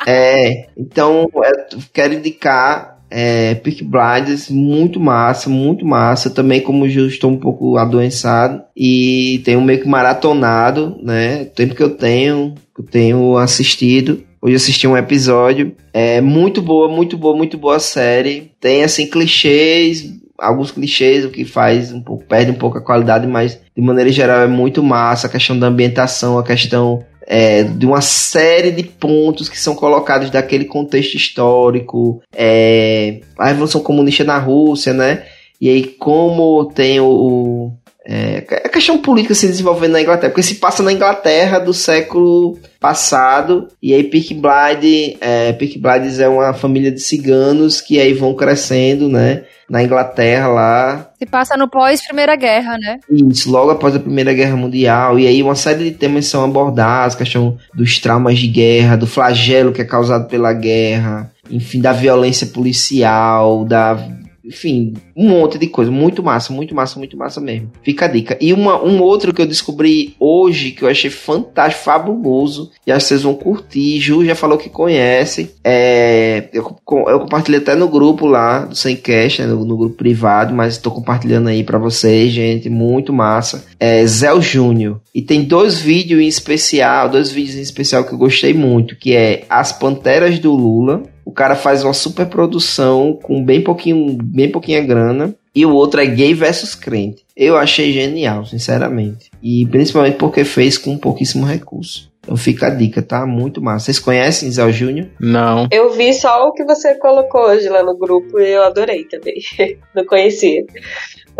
é, 0.06 0.68
então 0.78 1.30
eu 1.34 1.80
quero 1.94 2.14
indicar 2.14 2.94
é, 3.16 3.54
Peak 3.56 3.84
Blinders, 3.84 4.50
muito 4.50 5.00
massa, 5.00 5.48
muito 5.48 5.86
massa. 5.86 6.30
Eu 6.30 6.34
também, 6.34 6.60
como 6.60 6.88
eu 6.88 7.08
estou 7.08 7.30
um 7.30 7.38
pouco 7.38 7.78
adoençado 7.78 8.64
e 8.76 9.40
tenho 9.46 9.62
meio 9.62 9.80
que 9.80 9.88
maratonado, 9.88 10.98
né? 11.04 11.44
O 11.44 11.46
tempo 11.46 11.76
que 11.76 11.84
eu 11.84 11.92
tenho, 11.92 12.56
que 12.76 12.82
eu 12.82 12.86
tenho 12.86 13.38
assistido. 13.38 14.24
Hoje 14.44 14.56
assisti 14.58 14.86
um 14.86 14.98
episódio. 14.98 15.74
É 15.94 16.20
muito 16.20 16.62
boa, 16.62 16.90
muito 16.90 17.18
boa, 17.18 17.34
muito 17.34 17.58
boa 17.58 17.80
série. 17.80 18.52
Tem 18.60 18.84
assim 18.84 19.08
clichês, 19.08 20.04
alguns 20.38 20.70
clichês, 20.70 21.24
o 21.24 21.30
que 21.30 21.46
faz 21.46 21.94
um 21.94 22.02
pouco, 22.02 22.26
perde 22.26 22.52
um 22.52 22.56
pouco 22.56 22.78
a 22.78 22.82
qualidade, 22.82 23.26
mas 23.26 23.58
de 23.74 23.82
maneira 23.82 24.12
geral 24.12 24.42
é 24.42 24.48
muito 24.48 24.84
massa. 24.84 25.28
A 25.28 25.30
questão 25.30 25.58
da 25.58 25.68
ambientação, 25.68 26.38
a 26.38 26.44
questão 26.44 27.06
é, 27.26 27.64
de 27.64 27.86
uma 27.86 28.02
série 28.02 28.72
de 28.72 28.84
pontos 28.84 29.48
que 29.48 29.58
são 29.58 29.76
colocados 29.76 30.30
daquele 30.30 30.66
contexto 30.66 31.16
histórico, 31.16 32.22
é, 32.36 33.22
a 33.40 33.48
Revolução 33.48 33.80
Comunista 33.80 34.26
na 34.26 34.40
Rússia, 34.40 34.94
né? 34.94 35.24
E 35.62 35.70
aí 35.70 35.86
como 35.86 36.66
tem 36.66 37.00
o, 37.00 37.06
o 37.06 37.74
é, 38.06 38.44
a 38.66 38.70
questão 38.70 38.98
política 38.98 39.34
se 39.34 39.48
desenvolvendo 39.48 39.94
na 39.94 40.02
Inglaterra, 40.02 40.30
porque 40.30 40.44
se 40.44 40.56
passa 40.56 40.84
na 40.84 40.92
Inglaterra 40.92 41.60
do 41.60 41.74
século 41.74 42.58
passado, 42.80 43.70
e 43.82 43.94
aí 43.94 44.04
Peak 44.04 44.34
Blide, 44.34 45.18
é, 45.22 45.54
Peak 45.54 45.80
Blinders 45.80 46.20
é 46.20 46.28
uma 46.28 46.54
família 46.54 46.92
de 46.92 47.00
ciganos 47.00 47.80
que 47.80 48.00
aí 48.00 48.14
vão 48.14 48.34
crescendo, 48.34 49.08
né, 49.08 49.44
na 49.70 49.82
Inglaterra 49.82 50.48
lá. 50.50 51.12
Se 51.18 51.26
passa 51.26 51.56
no 51.56 51.70
pós-Primeira 51.70 52.36
Guerra, 52.36 52.78
né? 52.78 53.00
Isso, 53.10 53.50
logo 53.50 53.72
após 53.72 53.96
a 53.96 54.00
Primeira 54.00 54.34
Guerra 54.34 54.58
Mundial, 54.58 55.18
e 55.18 55.26
aí 55.26 55.42
uma 55.42 55.56
série 55.56 55.86
de 55.86 55.92
temas 55.92 56.26
são 56.26 56.44
abordados, 56.44 57.16
questão 57.16 57.58
dos 57.74 58.00
traumas 58.00 58.38
de 58.38 58.48
guerra, 58.48 58.98
do 58.98 59.08
flagelo 59.08 59.72
que 59.72 59.82
é 59.82 59.86
causado 59.86 60.28
pela 60.28 60.52
guerra, 60.52 61.32
enfim, 61.50 61.80
da 61.80 61.94
violência 61.94 62.48
policial, 62.48 63.64
da 63.64 63.98
enfim, 64.44 64.94
um 65.16 65.30
monte 65.30 65.58
de 65.58 65.68
coisa. 65.68 65.90
Muito 65.90 66.22
massa, 66.22 66.52
muito 66.52 66.76
massa, 66.76 67.00
muito 67.00 67.16
massa 67.18 67.40
mesmo. 67.40 67.72
Fica 67.82 68.06
a 68.06 68.08
dica. 68.10 68.38
E 68.42 68.52
uma, 68.52 68.84
um 68.84 69.02
outro 69.02 69.34
que 69.34 69.42
eu 69.42 69.46
descobri 69.46 70.16
hoje, 70.20 70.72
que 70.72 70.84
eu 70.84 70.90
achei 70.90 71.10
fantástico, 71.10 71.86
fabuloso, 71.86 72.70
e 72.86 72.92
acho 72.92 73.06
que 73.06 73.10
vocês 73.10 73.24
vão 73.24 73.36
curtir. 73.36 74.00
Ju 74.00 74.26
já 74.26 74.36
falou 74.36 74.58
que 74.58 74.70
conhece. 74.70 75.56
É, 75.64 76.50
eu, 76.52 76.76
eu 77.08 77.20
compartilhei 77.22 77.62
até 77.62 77.74
no 77.74 77.88
grupo 77.88 78.26
lá 78.26 78.66
do 78.66 78.76
Sem 78.76 78.98
Cash, 78.98 79.40
né, 79.40 79.48
no, 79.48 79.64
no, 79.64 79.78
grupo 79.78 79.96
privado, 79.96 80.54
mas 80.54 80.74
estou 80.74 80.92
compartilhando 80.92 81.48
aí 81.48 81.64
para 81.64 81.78
vocês, 81.78 82.32
gente. 82.32 82.70
Muito 82.70 83.14
massa. 83.14 83.66
É 83.80 84.06
Zé 84.06 84.34
Júnior. 84.42 85.00
E 85.16 85.22
tem 85.22 85.44
dois 85.44 85.80
vídeos 85.80 86.22
em 86.22 86.28
especial, 86.28 87.08
dois 87.08 87.32
vídeos 87.32 87.56
em 87.56 87.62
especial 87.62 88.04
que 88.04 88.14
eu 88.14 88.18
gostei 88.18 88.54
muito, 88.54 88.96
que 88.96 89.16
é 89.16 89.46
As 89.50 89.72
Panteras 89.72 90.38
do 90.40 90.52
Lula 90.52 91.04
o 91.26 91.32
cara 91.32 91.56
faz 91.56 91.84
uma 91.84 91.94
super 91.94 92.26
produção 92.28 93.18
com 93.22 93.44
bem 93.44 93.62
pouquinho, 93.62 94.18
bem 94.22 94.50
pouquinha 94.50 94.82
grana. 94.82 95.36
E 95.56 95.66
o 95.66 95.74
outro 95.74 96.02
é 96.02 96.06
gay 96.06 96.34
versus 96.34 96.74
crente. 96.74 97.24
Eu 97.36 97.56
achei 97.56 97.94
genial, 97.94 98.44
sinceramente. 98.46 99.30
E 99.42 99.68
principalmente 99.68 100.18
porque 100.18 100.44
fez 100.44 100.78
com 100.78 100.98
pouquíssimo 100.98 101.46
recurso. 101.46 102.12
Então 102.24 102.38
fica 102.38 102.68
a 102.68 102.70
dica, 102.70 103.02
tá? 103.02 103.26
Muito 103.26 103.62
massa. 103.62 103.86
Vocês 103.86 104.00
conhecem 104.00 104.50
Zé 104.50 104.72
Júnior? 104.72 105.08
Não. 105.20 105.68
Eu 105.70 105.92
vi 105.92 106.14
só 106.14 106.48
o 106.48 106.54
que 106.54 106.64
você 106.64 106.96
colocou 106.96 107.42
hoje 107.42 107.68
lá 107.68 107.84
no 107.84 107.98
grupo 107.98 108.40
e 108.40 108.50
eu 108.50 108.64
adorei 108.64 109.04
também. 109.04 109.36
Não 109.94 110.06
conhecia. 110.06 110.66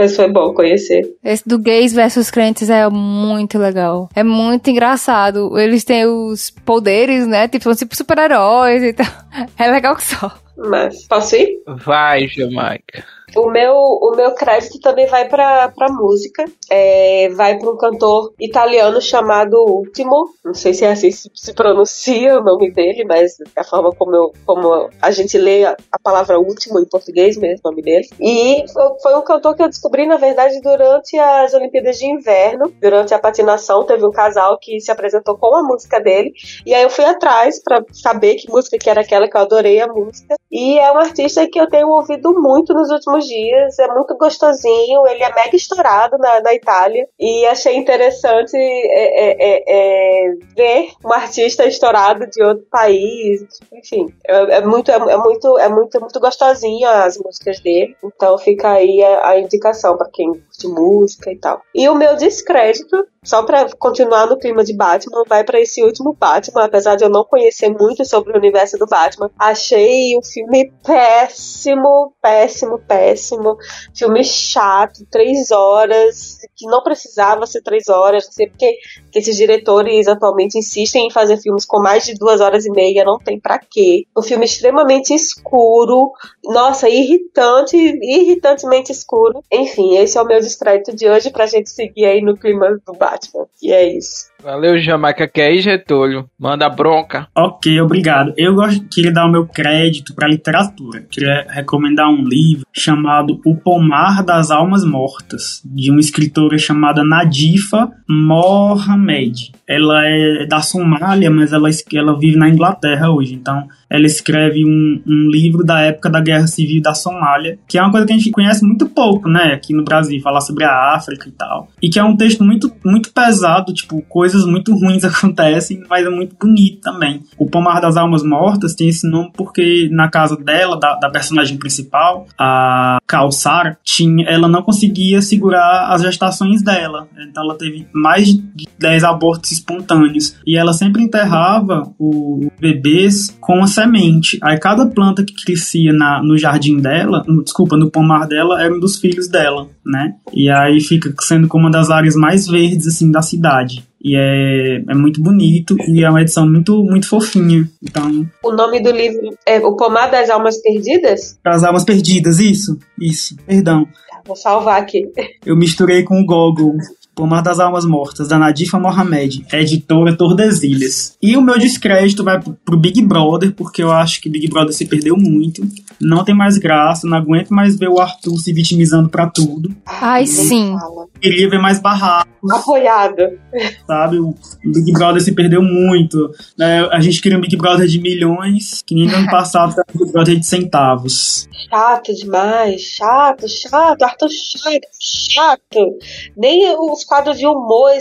Mas 0.04 0.18
foi 0.18 0.28
bom 0.28 0.54
conhecer. 0.54 1.16
Esse 1.24 1.48
do 1.48 1.58
gays 1.58 1.94
versus 1.94 2.30
crentes 2.30 2.70
é 2.70 2.90
muito 2.90 3.58
legal. 3.58 4.10
É 4.14 4.22
muito 4.22 4.70
engraçado. 4.70 5.58
Eles 5.58 5.86
têm 5.86 6.06
os 6.06 6.50
poderes, 6.50 7.26
né? 7.26 7.48
Tipo, 7.48 7.64
são 7.64 7.76
tipo 7.76 7.96
super-heróis 7.96 8.84
e 8.84 8.92
tal. 8.92 9.06
É 9.58 9.72
legal 9.72 9.96
que 9.96 10.04
só. 10.04 10.32
Mas, 10.58 11.08
posso 11.08 11.36
ir? 11.38 11.64
Vai, 11.86 12.28
Jamaica. 12.28 13.04
O 13.36 13.50
meu, 13.50 13.76
o 13.76 14.14
meu 14.16 14.34
crédito 14.34 14.80
também 14.80 15.08
vai 15.08 15.28
pra, 15.28 15.70
pra 15.70 15.92
música. 15.92 16.46
É, 16.70 17.30
vai 17.30 17.58
para 17.58 17.70
um 17.70 17.78
cantor 17.78 18.34
italiano 18.40 19.02
chamado 19.02 19.58
Ultimo. 19.58 20.34
Não 20.44 20.54
sei 20.54 20.74
se 20.74 20.86
é 20.86 20.92
assim 20.92 21.12
se, 21.12 21.30
se 21.34 21.54
pronuncia 21.54 22.38
o 22.40 22.44
nome 22.44 22.72
dele, 22.72 23.04
mas 23.06 23.38
a 23.56 23.64
forma 23.64 23.92
como, 23.92 24.16
eu, 24.16 24.34
como 24.46 24.90
a 25.02 25.12
gente 25.12 25.38
lê 25.38 25.66
a, 25.66 25.76
a 25.92 26.00
palavra 26.02 26.40
último 26.40 26.80
em 26.80 26.86
português 26.86 27.38
mesmo, 27.38 27.62
o 27.64 27.70
nome 27.70 27.82
dele. 27.82 28.08
E 28.20 28.64
foi, 28.72 28.84
foi, 29.02 29.16
um 29.16 29.22
cantor 29.22 29.56
que 29.56 29.64
eu 29.64 29.70
descobri, 29.70 30.06
na 30.06 30.18
verdade, 30.18 30.60
durante 30.62 31.18
as 31.18 31.54
Olimpíadas 31.54 31.98
de 31.98 32.06
Inverno. 32.06 32.74
Durante 32.82 33.14
a 33.14 33.20
patinação, 33.20 33.84
teve 33.84 34.06
um 34.06 34.12
casal 34.12 34.58
que 34.60 34.80
se 34.80 34.92
apresentou 34.92 35.38
com 35.38 35.56
a 35.56 35.64
música 35.64 36.00
dele. 36.00 36.34
E 36.66 36.74
aí 36.74 36.84
eu 36.84 36.90
fui 36.90 37.06
atrás 37.06 37.62
para 37.62 37.84
saber 37.92 38.36
que 38.36 38.52
música 38.52 38.78
que 38.78 38.90
era 38.90 39.02
aquela, 39.02 39.28
que 39.28 39.36
eu 39.36 39.42
adorei 39.42 39.82
a 39.82 39.88
música. 39.88 40.36
E 40.52 40.78
é 40.78 40.92
um 40.92 40.98
artista 40.98 41.48
que 41.48 41.60
eu 41.60 41.68
tenho 41.68 41.88
ouvido 41.88 42.34
muito 42.34 42.74
nos 42.74 42.90
últimos 42.90 43.23
dias, 43.26 43.80
é 43.80 43.88
muito 43.88 44.16
gostosinho, 44.18 45.08
ele 45.08 45.24
é 45.24 45.34
mega 45.34 45.56
estourado 45.56 46.18
na, 46.18 46.42
na 46.42 46.54
Itália 46.54 47.08
e 47.20 47.46
achei 47.46 47.76
interessante 47.76 48.56
é, 48.56 49.24
é, 49.26 49.36
é, 49.40 49.64
é 49.68 50.34
ver 50.56 50.90
um 51.04 51.12
artista 51.12 51.66
estourado 51.66 52.28
de 52.28 52.44
outro 52.44 52.66
país, 52.70 53.42
enfim, 53.72 54.14
é, 54.26 54.58
é 54.58 54.62
muito, 54.62 54.92
é, 54.92 55.18
muito, 55.18 55.58
é 55.58 55.70
muito, 55.70 56.00
muito 56.00 56.20
gostosinho 56.20 56.88
as 56.88 57.18
músicas 57.18 57.60
dele, 57.60 57.96
então 58.04 58.38
fica 58.38 58.72
aí 58.72 59.04
a, 59.04 59.30
a 59.30 59.40
indicação 59.40 59.98
para 59.98 60.10
quem 60.12 60.32
curte 60.32 60.68
música 60.68 61.32
e 61.32 61.38
tal. 61.38 61.62
E 61.74 61.88
o 61.90 61.96
meu 61.96 62.16
descrédito 62.16 63.06
só 63.24 63.44
para 63.44 63.70
continuar 63.78 64.28
no 64.28 64.38
clima 64.38 64.64
de 64.64 64.76
Batman, 64.76 65.24
vai 65.28 65.44
para 65.44 65.60
esse 65.60 65.82
último 65.82 66.14
Batman, 66.14 66.66
apesar 66.66 66.96
de 66.96 67.06
eu 67.06 67.10
não 67.10 67.24
conhecer 67.24 67.70
muito 67.70 68.04
sobre 68.06 68.34
o 68.34 68.38
universo 68.38 68.78
do 68.78 68.86
Batman. 68.86 69.32
Achei 69.40 70.16
o 70.18 70.22
filme 70.22 70.72
péssimo, 70.86 72.14
péssimo, 72.22 72.80
péssimo. 72.80 73.58
Filme 73.96 74.24
chato, 74.24 75.06
três 75.10 75.52
horas, 75.52 76.40
que 76.56 76.66
não 76.68 76.84
precisava 76.84 77.48
ser 77.48 77.62
três 77.62 77.88
horas. 77.88 78.26
Não 78.26 78.32
sei 78.34 78.48
porque 78.48 78.74
que 79.12 79.20
esses 79.20 79.38
diretores 79.38 80.08
atualmente 80.08 80.58
insistem 80.58 81.08
em 81.08 81.12
fazer 81.12 81.38
filmes 81.38 81.66
com 81.66 81.82
mais 81.82 82.06
de 82.06 82.16
duas 82.16 82.42
horas 82.42 82.66
e 82.66 82.72
meia, 82.72 83.06
não 83.06 83.18
tem 83.18 83.40
para 83.40 83.58
quê. 83.60 84.06
Um 84.18 84.22
filme 84.22 84.46
extremamente 84.46 85.14
escuro, 85.14 86.12
nossa, 86.44 86.90
irritante, 86.90 87.78
irritantemente 87.78 88.92
escuro. 88.92 89.42
Enfim, 89.52 89.98
esse 89.98 90.18
é 90.18 90.22
o 90.22 90.26
meu 90.26 90.40
descrédito 90.40 90.96
de 90.96 91.10
hoje 91.10 91.30
pra 91.30 91.46
gente 91.46 91.70
seguir 91.70 92.06
aí 92.06 92.22
no 92.22 92.38
clima 92.38 92.80
do 92.86 92.94
Batman. 92.94 93.13
Batman. 93.14 93.48
E 93.62 93.72
é 93.72 93.98
isso. 93.98 94.33
Valeu, 94.44 94.78
Jamaica. 94.78 95.26
Que 95.26 95.42
aí, 95.42 95.62
Getúlio? 95.62 96.30
Manda 96.38 96.68
bronca. 96.68 97.28
Ok, 97.34 97.80
obrigado. 97.80 98.34
Eu 98.36 98.54
gosto, 98.54 98.84
queria 98.90 99.12
dar 99.12 99.26
o 99.26 99.32
meu 99.32 99.48
crédito 99.48 100.14
para 100.14 100.28
literatura. 100.28 101.06
Queria 101.10 101.48
recomendar 101.50 102.10
um 102.10 102.24
livro 102.24 102.66
chamado 102.74 103.40
O 103.46 103.56
Pomar 103.56 104.24
das 104.24 104.52
Almas 104.52 104.84
Mortas, 104.84 105.62
de 105.64 105.90
uma 105.90 106.02
escritora 106.02 106.58
chamada 106.58 107.06
Nadifa 107.06 107.90
Mohamed. 108.08 109.54
Ela 109.66 110.06
é 110.06 110.46
da 110.46 110.62
Somália, 110.62 111.32
mas 111.32 111.54
ela, 111.54 111.70
ela 111.94 112.20
vive 112.20 112.36
na 112.36 112.50
Inglaterra 112.50 113.10
hoje. 113.10 113.36
Então, 113.36 113.66
ela 113.94 114.08
escreve 114.08 114.66
um, 114.66 115.02
um 115.06 115.30
livro 115.30 115.64
da 115.64 115.82
época 115.82 116.10
da 116.10 116.20
Guerra 116.20 116.48
Civil 116.48 116.82
da 116.82 116.96
Somália, 116.96 117.60
que 117.68 117.78
é 117.78 117.82
uma 117.82 117.92
coisa 117.92 118.08
que 118.08 118.14
a 118.14 118.18
gente 118.18 118.32
conhece 118.32 118.66
muito 118.66 118.90
pouco, 118.90 119.30
né, 119.30 119.54
aqui 119.54 119.72
no 119.72 119.84
Brasil, 119.84 120.20
falar 120.20 120.42
sobre 120.42 120.64
a 120.64 120.96
África 120.96 121.30
e 121.30 121.32
tal. 121.32 121.68
E 121.80 121.90
que 121.90 122.00
é 122.00 122.04
um 122.04 122.18
texto 122.18 122.44
muito, 122.44 122.74
muito 122.84 123.14
pesado, 123.14 123.72
tipo, 123.72 124.02
coisa 124.10 124.33
coisas 124.34 124.50
muito 124.50 124.74
ruins 124.74 125.04
acontecem, 125.06 125.84
mas 125.90 126.06
é 126.06 126.10
muito 126.10 126.36
bonito 126.36 126.82
também. 126.82 127.22
O 127.38 127.46
Pomar 127.46 127.80
das 127.80 127.96
Almas 127.96 128.24
Mortas 128.24 128.74
tem 128.74 128.90
esse 128.90 129.08
nome 129.08 129.32
porque 129.36 129.88
na 129.92 130.10
casa 130.10 130.36
dela, 130.36 130.80
da, 130.80 130.96
da 130.96 131.10
personagem 131.10 131.58
principal, 131.58 132.26
a 132.38 132.98
Calçar, 133.08 133.78
tinha, 133.84 134.26
ela 134.28 134.48
não 134.48 134.64
conseguia 134.64 135.22
segurar 135.22 135.92
as 135.92 136.02
gestações 136.02 136.62
dela. 136.62 137.08
Então 137.30 137.44
ela 137.44 137.56
teve 137.56 137.88
mais 137.94 138.28
de 138.28 138.68
10 138.80 139.04
abortos 139.04 139.52
espontâneos. 139.52 140.36
E 140.46 140.58
ela 140.58 140.74
sempre 140.74 141.04
enterrava 141.04 141.94
os 142.00 142.48
bebês 142.60 143.36
com 143.40 143.62
a 143.62 143.68
semente. 143.68 144.40
Aí 144.42 144.58
cada 144.60 144.86
planta 144.88 145.24
que 145.24 145.34
crescia 145.34 145.94
na, 145.94 146.22
no 146.24 146.38
jardim 146.38 146.78
dela, 146.78 147.24
no, 147.28 147.44
desculpa, 147.44 147.78
no 147.78 147.92
pomar 147.92 148.28
dela, 148.28 148.62
era 148.62 148.74
um 148.74 148.80
dos 148.80 148.98
filhos 148.98 149.28
dela, 149.28 149.68
né? 149.86 150.16
E 150.34 150.50
aí 150.50 150.80
fica 150.82 151.14
sendo 151.22 151.48
como 151.48 151.66
uma 151.66 151.72
das 151.72 151.90
áreas 151.90 152.16
mais 152.16 152.48
verdes, 152.48 152.88
assim, 152.88 153.12
da 153.12 153.22
cidade. 153.22 153.84
E 154.04 154.16
é, 154.16 154.84
é 154.88 154.94
muito 154.94 155.22
bonito 155.22 155.78
e 155.88 156.04
é 156.04 156.10
uma 156.10 156.22
edição 156.22 156.46
muito, 156.46 156.84
muito 156.84 157.08
fofinha. 157.08 157.70
Então. 157.82 158.28
O 158.44 158.52
nome 158.52 158.82
do 158.82 158.92
livro 158.92 159.30
é 159.46 159.60
O 159.60 159.78
Pomar 159.78 160.12
das 160.12 160.30
Almas 160.30 160.62
Perdidas? 160.62 161.40
Das 161.44 161.64
Almas 161.64 161.86
Perdidas, 161.86 162.40
isso, 162.40 162.78
isso, 163.00 163.38
perdão. 163.48 163.86
Tá, 163.86 164.22
vou 164.26 164.36
salvar 164.36 164.82
aqui. 164.82 165.10
Eu 165.46 165.56
misturei 165.56 166.04
com 166.04 166.20
o 166.20 166.26
Google. 166.26 166.76
Pomar 167.16 167.44
das 167.44 167.60
Almas 167.60 167.86
Mortas, 167.86 168.28
da 168.28 168.40
Nadifa 168.40 168.80
Mohamed, 168.80 169.46
editora 169.54 170.18
Tordesilhas. 170.18 171.16
E 171.22 171.38
o 171.38 171.44
meu 171.44 171.60
descrédito 171.60 172.24
vai 172.24 172.42
pro 172.66 172.76
Big 172.76 173.04
Brother, 173.04 173.54
porque 173.54 173.84
eu 173.84 173.92
acho 173.92 174.20
que 174.20 174.28
Big 174.28 174.50
Brother 174.50 174.74
se 174.74 174.86
perdeu 174.88 175.16
muito. 175.16 175.62
Não 176.02 176.24
tem 176.24 176.34
mais 176.34 176.58
graça, 176.58 177.08
não 177.08 177.16
aguento 177.16 177.50
mais 177.50 177.78
ver 177.78 177.88
o 177.88 178.00
Arthur 178.00 178.36
se 178.40 178.52
vitimizando 178.52 179.10
pra 179.10 179.30
tudo. 179.30 179.70
Ai, 179.86 180.26
sim. 180.26 180.76
Queria 181.24 181.50
ver 181.50 181.60
mais 181.60 181.80
barraco. 181.80 182.32
Apoiado. 182.52 183.40
Sabe, 183.88 184.20
o 184.20 184.36
Big 184.66 184.92
Brother 184.92 185.22
se 185.22 185.34
perdeu 185.34 185.62
muito. 185.62 186.30
É, 186.60 186.80
a 186.92 187.00
gente 187.00 187.22
queria 187.22 187.38
um 187.38 187.42
Big 187.42 187.56
Brother 187.56 187.88
de 187.88 188.00
milhões, 188.00 188.82
que 188.86 188.94
nem 188.94 189.08
no 189.08 189.16
ano 189.16 189.28
passado 189.32 189.74
era 189.74 189.86
um 189.96 190.00
Big 190.00 190.12
Brother 190.12 190.38
de 190.38 190.46
centavos. 190.46 191.48
Chato 191.70 192.14
demais, 192.14 192.82
chato, 192.82 193.48
chato, 193.48 194.04
Arthur 194.04 194.30
chato, 194.30 194.88
chato. 195.00 195.98
Nem 196.36 196.76
os 196.78 197.04
os 197.04 197.04
quadros 197.04 197.38
de 197.38 197.46
humor 197.46 197.92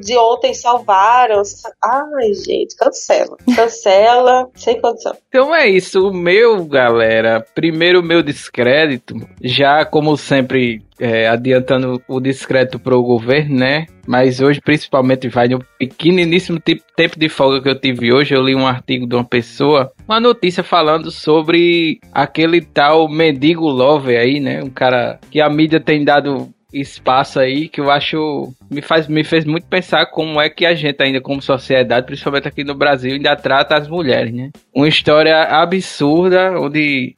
de 0.00 0.16
ontem 0.18 0.52
salvaram. 0.52 1.40
Ai, 1.82 2.34
gente, 2.34 2.76
cancela. 2.76 3.36
Cancela, 3.54 4.48
sem 4.54 4.80
condição. 4.80 5.16
Então 5.28 5.54
é 5.54 5.68
isso. 5.68 6.00
O 6.00 6.12
meu, 6.12 6.64
galera, 6.64 7.44
primeiro 7.54 8.02
meu 8.02 8.22
descrédito, 8.22 9.14
já 9.42 9.84
como 9.84 10.16
sempre 10.16 10.82
é, 10.98 11.28
adiantando 11.28 12.02
o 12.08 12.20
discreto 12.20 12.78
para 12.78 12.96
o 12.96 13.02
governo, 13.02 13.56
né? 13.56 13.86
Mas 14.06 14.40
hoje, 14.40 14.60
principalmente, 14.60 15.28
vai 15.28 15.48
no 15.48 15.58
pequeniníssimo 15.78 16.58
tempo 16.60 17.18
de 17.18 17.28
folga 17.28 17.60
que 17.60 17.68
eu 17.68 17.78
tive 17.78 18.12
hoje. 18.12 18.34
Eu 18.34 18.42
li 18.42 18.54
um 18.54 18.66
artigo 18.66 19.06
de 19.06 19.14
uma 19.14 19.24
pessoa, 19.24 19.92
uma 20.06 20.18
notícia 20.18 20.62
falando 20.62 21.10
sobre 21.10 22.00
aquele 22.12 22.60
tal 22.60 23.08
mendigo 23.08 23.68
Lover 23.68 24.18
aí, 24.18 24.40
né? 24.40 24.62
Um 24.62 24.70
cara 24.70 25.18
que 25.30 25.40
a 25.40 25.48
mídia 25.50 25.78
tem 25.78 26.04
dado 26.04 26.48
espaço 26.72 27.40
aí 27.40 27.68
que 27.68 27.80
eu 27.80 27.90
acho 27.90 28.52
me 28.70 28.82
faz 28.82 29.08
me 29.08 29.24
fez 29.24 29.44
muito 29.44 29.66
pensar 29.66 30.06
como 30.06 30.40
é 30.40 30.50
que 30.50 30.66
a 30.66 30.74
gente 30.74 31.02
ainda 31.02 31.20
como 31.20 31.40
sociedade, 31.40 32.06
principalmente 32.06 32.48
aqui 32.48 32.62
no 32.62 32.74
Brasil, 32.74 33.14
ainda 33.14 33.34
trata 33.36 33.76
as 33.76 33.88
mulheres, 33.88 34.32
né? 34.32 34.50
Uma 34.74 34.88
história 34.88 35.44
absurda 35.44 36.58
onde 36.60 37.14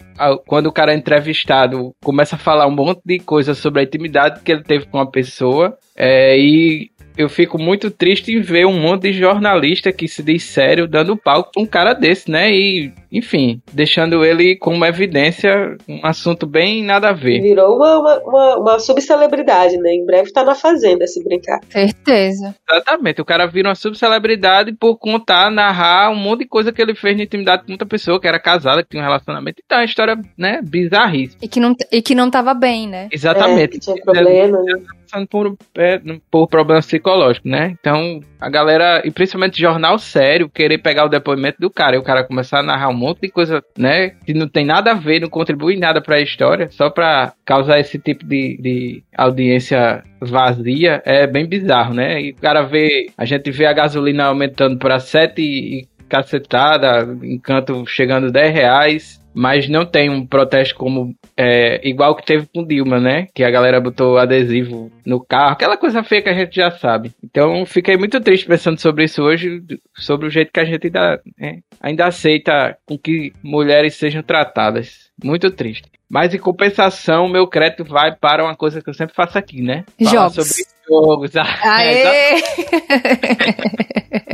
quando 0.47 0.66
o 0.66 0.72
cara 0.72 0.93
é 0.93 0.97
entrevistado 0.97 1.94
começa 2.02 2.36
a 2.36 2.39
falar 2.39 2.66
um 2.66 2.74
monte 2.74 3.01
de 3.05 3.18
coisas 3.18 3.59
sobre 3.59 3.81
a 3.81 3.85
intimidade 3.85 4.40
que 4.43 4.52
ele 4.52 4.62
teve 4.62 4.86
com 4.86 4.98
a 4.98 5.10
pessoa 5.10 5.77
é, 5.97 6.39
e 6.39 6.90
eu 7.16 7.28
fico 7.28 7.59
muito 7.59 7.90
triste 7.90 8.32
em 8.32 8.40
ver 8.40 8.66
um 8.66 8.81
monte 8.81 9.10
de 9.10 9.18
jornalista 9.18 9.93
que 9.93 10.09
se 10.09 10.22
diz 10.22 10.43
sério 10.44 10.89
dando 10.89 11.16
palco 11.16 11.51
pra 11.52 11.62
um 11.62 11.66
cara 11.66 11.93
desse, 11.93 12.31
né? 12.31 12.51
E 12.51 12.93
enfim, 13.11 13.61
deixando 13.73 14.24
ele 14.24 14.57
como 14.57 14.85
evidência 14.85 15.77
um 15.89 16.01
assunto 16.05 16.47
bem 16.47 16.85
nada 16.85 17.11
a 17.11 17.12
ver. 17.12 17.41
Virou 17.41 17.77
uma, 17.77 17.99
uma, 17.99 18.19
uma, 18.19 18.57
uma 18.59 18.78
subcelebridade, 18.78 19.77
né? 19.78 19.93
Em 19.93 20.05
breve 20.05 20.32
tá 20.32 20.45
na 20.45 20.55
fazenda, 20.55 21.07
se 21.07 21.23
brincar. 21.23 21.61
Certeza. 21.69 22.55
Exatamente, 22.70 23.20
o 23.20 23.24
cara 23.24 23.47
vira 23.47 23.69
uma 23.69 23.74
subcelebridade 23.74 24.73
por 24.73 24.97
contar, 24.97 25.51
narrar 25.51 26.11
um 26.11 26.16
monte 26.16 26.41
de 26.41 26.47
coisa 26.47 26.73
que 26.73 26.81
ele 26.81 26.95
fez 26.95 27.16
na 27.16 27.24
intimidade 27.24 27.65
com 27.65 27.73
outra 27.73 27.87
pessoa 27.87 28.20
que 28.20 28.28
era 28.28 28.39
casada, 28.39 28.82
que 28.82 28.91
tinha 28.91 29.03
um 29.03 29.07
relacionamento. 29.07 29.62
Então 29.65 29.78
é 29.78 29.81
uma 29.81 29.87
história, 29.87 30.16
né, 30.37 30.61
bizarríssima. 30.62 31.39
E 31.43 31.49
que 31.49 31.61
não, 31.61 31.74
e 31.91 32.03
que 32.03 32.15
não 32.15 32.31
tava 32.31 32.55
bem, 32.55 32.89
né? 32.89 33.09
Exatamente. 33.11 33.62
É, 33.62 33.69
que 33.69 33.78
tinha 33.81 33.97
problema. 33.97 34.62
né? 34.62 34.74
passando 35.11 35.27
por, 35.27 35.57
é, 35.77 36.01
por 36.31 36.47
problemas 36.47 36.87
psicológicos, 36.87 37.51
né? 37.51 37.77
Então, 37.81 38.20
a 38.41 38.49
galera, 38.49 39.03
e 39.05 39.11
principalmente 39.11 39.61
jornal 39.61 39.99
sério, 39.99 40.49
querer 40.49 40.78
pegar 40.78 41.05
o 41.05 41.09
depoimento 41.09 41.61
do 41.61 41.69
cara 41.69 41.97
e 41.97 41.99
o 41.99 42.03
cara 42.03 42.24
começar 42.24 42.61
a 42.61 42.62
narrar 42.62 42.89
um 42.89 42.95
monte 43.01 43.22
de 43.22 43.28
coisa, 43.28 43.62
né? 43.77 44.10
Que 44.24 44.35
não 44.35 44.48
tem 44.48 44.64
nada 44.64 44.93
a 44.93 44.94
ver, 44.94 45.20
não 45.20 45.28
contribui 45.28 45.77
nada 45.77 46.01
pra 46.01 46.20
história, 46.20 46.68
só 46.70 46.90
pra 46.90 47.32
causar 47.44 47.81
esse 47.81 47.98
tipo 47.98 48.24
de, 48.24 48.59
de 48.60 49.02
audiência 49.16 50.02
vazia, 50.20 51.02
é 51.05 51.27
bem 51.27 51.47
bizarro, 51.47 51.94
né? 51.94 52.20
E 52.20 52.31
o 52.31 52.36
cara 52.36 52.62
vê, 52.62 53.06
a 53.16 53.24
gente 53.24 53.51
vê 53.51 53.66
a 53.66 53.72
gasolina 53.72 54.24
aumentando 54.24 54.78
pra 54.78 55.01
7 55.01 55.40
e 55.40 55.89
cacetada, 56.09 57.16
encanto 57.22 57.85
chegando 57.86 58.32
10 58.32 58.52
reais. 58.52 59.20
Mas 59.32 59.68
não 59.68 59.86
tem 59.86 60.10
um 60.10 60.27
protesto 60.27 60.74
como 60.74 61.14
é, 61.43 61.81
igual 61.89 62.15
que 62.15 62.27
teve 62.27 62.47
com 62.55 62.67
Dilma, 62.67 63.01
né? 63.01 63.27
Que 63.35 63.43
a 63.43 63.51
galera 63.51 63.81
botou 63.81 64.19
adesivo 64.19 64.93
no 65.07 65.25
carro, 65.25 65.53
aquela 65.53 65.79
coisa 65.79 66.03
feia 66.03 66.21
que 66.21 66.29
a 66.29 66.35
gente 66.35 66.55
já 66.55 66.71
sabe. 66.71 67.12
Então 67.25 67.65
fiquei 67.65 67.97
muito 67.97 68.21
triste 68.21 68.47
pensando 68.47 68.79
sobre 68.79 69.05
isso 69.05 69.23
hoje, 69.23 69.62
sobre 69.97 70.27
o 70.27 70.31
jeito 70.31 70.53
que 70.53 70.61
a 70.61 70.65
gente 70.67 70.89
ainda, 70.89 71.19
né, 71.39 71.61
ainda 71.81 72.07
aceita 72.07 72.77
com 72.85 72.99
que 72.99 73.33
mulheres 73.43 73.95
sejam 73.95 74.23
tratadas. 74.23 75.09
Muito 75.25 75.51
triste. 75.51 75.89
Mas 76.11 76.35
em 76.35 76.39
compensação, 76.39 77.27
meu 77.27 77.47
crédito 77.47 77.85
vai 77.85 78.15
para 78.15 78.45
uma 78.45 78.55
coisa 78.55 78.83
que 78.83 78.91
eu 78.91 78.95
sempre 78.95 79.15
faço 79.15 79.39
aqui, 79.39 79.62
né? 79.62 79.85
Falar 79.99 80.11
Jogos. 80.11 80.35
sobre 80.35 80.71
jogos. 80.87 81.31
Ah, 81.41 81.77
Aê! 81.77 82.43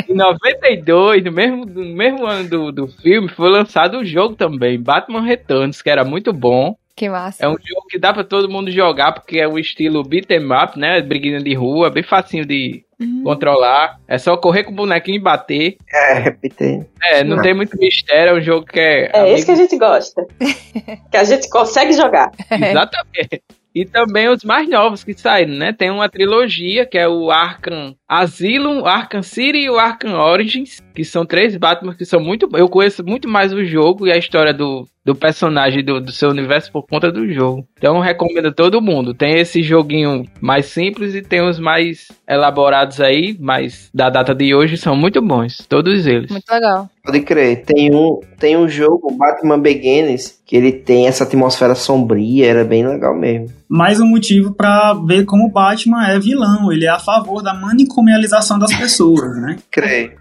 Em 0.09 0.15
92, 0.15 1.23
no 1.23 1.33
mesmo, 1.33 1.67
no 1.67 1.95
mesmo 1.95 2.27
ano 2.27 2.49
do, 2.49 2.73
do 2.73 2.89
filme, 2.89 3.29
foi 3.29 3.51
lançado 3.51 3.99
o 3.99 4.05
jogo 4.05 4.35
também, 4.35 4.83
Batman 4.83 5.23
Returns, 5.23 5.83
que 5.83 5.91
era 5.91 6.05
muito 6.05 6.33
bom. 6.33 6.75
Que 6.97 7.09
massa. 7.11 7.45
É 7.45 7.49
um 7.49 7.53
jogo 7.53 7.87
que 7.91 7.99
dá 7.99 8.13
pra 8.13 8.25
todo 8.25 8.49
mundo 8.51 8.71
jogar, 8.71 9.13
porque 9.13 9.39
é 9.39 9.47
o 9.47 9.59
estilo 9.59 10.03
beat'em 10.03 10.47
up, 10.53 10.79
né? 10.79 11.03
Briguinha 11.03 11.39
de 11.41 11.55
rua, 11.55 11.91
bem 11.91 12.03
facinho 12.03 12.45
de 12.47 12.85
Uhum. 12.99 13.23
controlar. 13.25 13.99
É 14.09 14.17
só 14.17 14.35
correr 14.39 14.65
com 14.65 14.73
o 14.73 14.75
bonequinho 14.75 15.19
e 15.19 15.23
bater. 15.23 15.77
É, 15.93 16.15
repete. 16.15 16.87
É, 17.03 17.23
não 17.23 17.39
Ah. 17.39 17.43
tem 17.43 17.53
muito 17.53 17.77
mistério, 17.77 18.31
é 18.31 18.39
um 18.39 18.41
jogo 18.41 18.65
que 18.65 18.81
é... 18.81 19.11
É 19.13 19.35
isso 19.35 19.45
que 19.45 19.53
a 19.53 19.57
gente 19.57 19.77
gosta. 19.77 20.25
que 21.11 21.17
a 21.19 21.25
gente 21.25 21.47
consegue 21.51 21.93
jogar. 21.93 22.31
Exatamente. 22.51 23.43
E 23.75 23.85
também 23.85 24.27
os 24.31 24.43
mais 24.43 24.67
novos 24.67 25.05
que 25.05 25.13
saíram, 25.13 25.53
né? 25.53 25.75
Tem 25.75 25.91
uma 25.91 26.09
trilogia 26.09 26.87
que 26.87 26.97
é 26.97 27.07
o 27.07 27.31
Arkham 27.31 27.95
Asylum, 28.09 28.87
Arkham 28.87 29.23
City 29.23 29.59
e 29.65 29.69
o 29.71 29.79
Arkham 29.79 30.15
Origins, 30.19 30.83
que 30.97 31.05
são 31.05 31.27
três 31.27 31.55
Batman 31.59 31.95
que 31.95 32.07
são 32.07 32.19
muito. 32.19 32.49
Eu 32.55 32.69
conheço 32.71 33.05
muito 33.05 33.29
mais 33.29 33.53
o 33.53 33.63
jogo 33.63 34.07
e 34.07 34.13
a 34.13 34.17
história 34.17 34.55
do, 34.55 34.89
do 35.05 35.15
personagem 35.15 35.85
do, 35.85 36.01
do 36.01 36.11
seu 36.11 36.31
universo 36.31 36.73
por 36.73 36.87
conta 36.87 37.13
do 37.13 37.31
jogo. 37.31 37.67
Então 37.77 37.97
eu 37.97 38.01
recomendo 38.01 38.49
a 38.49 38.53
todo 38.53 38.81
mundo. 38.81 39.13
Tem 39.13 39.39
esse 39.39 39.63
joguinho 39.63 40.25
mais 40.41 40.67
simples 40.67 41.15
e 41.15 41.21
tem 41.21 41.47
os 41.47 41.59
mais 41.59 42.09
elaborados 42.27 42.99
aí, 42.99 43.37
mas 43.39 43.91
da 43.95 44.09
data 44.09 44.35
de 44.35 44.55
hoje 44.55 44.79
são 44.79 44.97
muito 44.97 45.21
bons. 45.21 45.59
Todos 45.69 46.07
eles. 46.07 46.31
Muito 46.31 46.51
legal. 46.51 46.89
Pode 47.05 47.21
crer. 47.21 47.63
Tem 47.65 47.95
um, 47.95 48.19
tem 48.39 48.57
um 48.57 48.69
jogo, 48.69 49.17
Batman 49.17 49.61
Begins, 49.61 50.41
que 50.45 50.57
ele 50.57 50.73
tem 50.73 51.07
essa 51.07 51.23
atmosfera 51.23 51.77
sombria, 51.77 52.47
era 52.47 52.65
bem 52.65 52.85
legal 52.85 53.15
mesmo. 53.15 53.55
Mais 53.69 54.01
um 54.01 54.07
motivo 54.07 54.53
pra 54.55 54.93
ver 55.07 55.25
como 55.25 55.47
o 55.47 55.51
Batman 55.51 56.09
é 56.09 56.19
vilão. 56.19 56.73
Ele 56.73 56.85
é 56.85 56.91
a 56.91 56.99
favor 56.99 57.43
da 57.43 57.55
manicomialização 57.55 58.59
das 58.59 58.75
pessoas, 58.75 59.41
né? 59.41 59.57
Creio. 59.71 60.13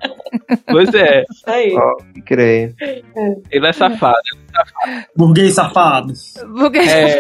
Pois 0.68 0.94
é, 0.94 1.24
Isso 1.30 1.44
aí. 1.48 1.76
Ó, 1.76 1.98
creio. 2.26 2.76
ele 3.52 3.68
é 3.68 3.74
safado. 3.74 4.18
Burguês 5.16 5.54
safado. 5.54 6.12
Porque... 6.58 6.80
É. 6.80 7.20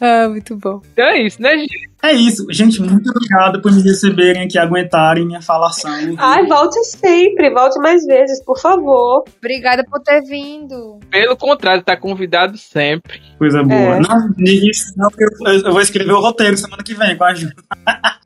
ah, 0.00 0.28
muito 0.28 0.56
bom. 0.56 0.80
Então 0.92 1.06
é 1.06 1.22
isso, 1.22 1.42
né, 1.42 1.58
gente? 1.58 1.90
É 2.02 2.12
isso. 2.12 2.46
Gente, 2.50 2.80
muito 2.80 3.10
obrigado 3.10 3.60
por 3.60 3.72
me 3.72 3.82
receberem 3.82 4.44
aqui, 4.44 4.58
aguentarem 4.58 5.26
minha 5.26 5.42
falação. 5.42 5.90
Ai, 6.16 6.46
volte 6.46 6.82
sempre, 6.84 7.50
volte 7.52 7.78
mais 7.80 8.04
vezes, 8.04 8.42
por 8.44 8.58
favor. 8.58 9.24
Obrigada 9.38 9.84
por 9.84 10.00
ter 10.00 10.22
vindo. 10.22 11.00
Pelo 11.10 11.36
contrário, 11.36 11.82
tá 11.82 11.96
convidado 11.96 12.56
sempre. 12.56 13.20
Coisa 13.38 13.62
boa. 13.62 13.96
É. 13.96 14.00
Não, 14.00 14.32
isso, 14.38 14.92
não, 14.96 15.08
porque 15.08 15.24
eu, 15.24 15.54
eu 15.64 15.72
vou 15.72 15.80
escrever 15.80 16.12
o 16.12 16.20
roteiro 16.20 16.56
semana 16.56 16.82
que 16.82 16.94
vem 16.94 17.16
com 17.16 17.24
a 17.24 17.30
ajuda. 17.30 17.54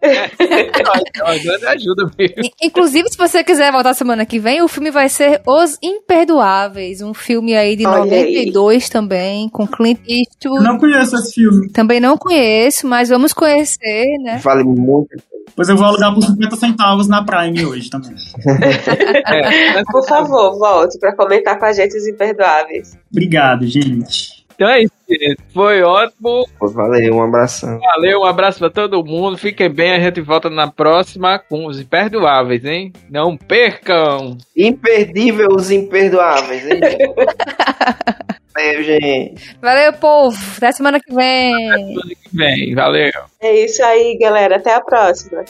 É 0.02 1.22
uma 1.22 1.38
grande 1.38 1.66
ajuda 1.66 2.10
mesmo. 2.18 2.50
Inclusive, 2.62 3.08
se 3.08 3.16
você 3.16 3.44
quiser 3.44 3.70
voltar 3.70 3.94
semana 3.94 4.26
que 4.26 4.38
vem, 4.38 4.62
o 4.62 4.68
filme 4.68 4.90
vai 4.90 5.08
ser 5.08 5.40
Os 5.46 5.78
Imperdoáveis, 5.82 7.00
um 7.00 7.14
filme 7.14 7.54
aí 7.54 7.76
de 7.76 7.86
Olha 7.86 8.02
aí. 8.02 8.34
92 8.34 8.88
também, 8.88 9.48
com 9.48 9.66
Clint 9.66 10.00
Eastwood. 10.08 10.64
Não 10.64 10.78
conheço 10.78 11.16
esse 11.16 11.34
filme. 11.34 11.70
Também 11.70 12.00
não 12.00 12.16
conheço, 12.16 12.86
mas 12.86 13.08
vamos 13.08 13.32
conhecer, 13.32 13.61
né? 14.22 14.40
Vale 14.42 14.64
muito. 14.64 15.22
Pois 15.54 15.68
eu 15.68 15.76
vou 15.76 15.84
alugar 15.86 16.14
por 16.14 16.22
50 16.22 16.56
centavos 16.56 17.08
na 17.08 17.24
Prime 17.24 17.66
hoje 17.66 17.90
também. 17.90 18.14
É, 19.26 19.84
Por 19.90 20.06
favor, 20.06 20.58
volte 20.58 20.98
pra 20.98 21.14
comentar 21.14 21.58
com 21.58 21.66
a 21.66 21.72
gente 21.72 21.96
os 21.96 22.06
imperdoáveis. 22.06 22.96
Obrigado, 23.10 23.66
gente. 23.66 24.41
Então 24.62 24.72
é 24.72 24.82
isso, 24.82 24.92
gente. 25.10 25.38
Foi 25.52 25.82
ótimo. 25.82 26.46
Valeu, 26.60 27.16
um 27.16 27.22
abração. 27.24 27.80
Valeu, 27.80 28.20
um 28.20 28.24
abraço 28.24 28.60
pra 28.60 28.70
todo 28.70 29.04
mundo. 29.04 29.36
Fiquem 29.36 29.68
bem, 29.68 29.90
a 29.90 29.98
gente 29.98 30.20
volta 30.20 30.48
na 30.48 30.70
próxima 30.70 31.36
com 31.36 31.66
os 31.66 31.80
imperdoáveis, 31.80 32.64
hein? 32.64 32.92
Não 33.10 33.36
percam! 33.36 34.38
Imperdível 34.56 35.48
os 35.50 35.72
imperdoáveis, 35.72 36.64
hein? 36.64 36.78
Valeu, 38.54 38.84
gente. 38.84 39.56
Valeu, 39.60 39.92
povo. 39.94 40.38
Até 40.56 40.70
semana 40.70 41.00
que 41.00 41.12
vem. 41.12 41.52
Tudo 41.94 42.08
que 42.10 42.36
vem. 42.36 42.72
Valeu. 42.72 43.10
É 43.40 43.64
isso 43.64 43.82
aí, 43.82 44.16
galera. 44.16 44.58
Até 44.58 44.74
a 44.74 44.80
próxima. 44.80 45.44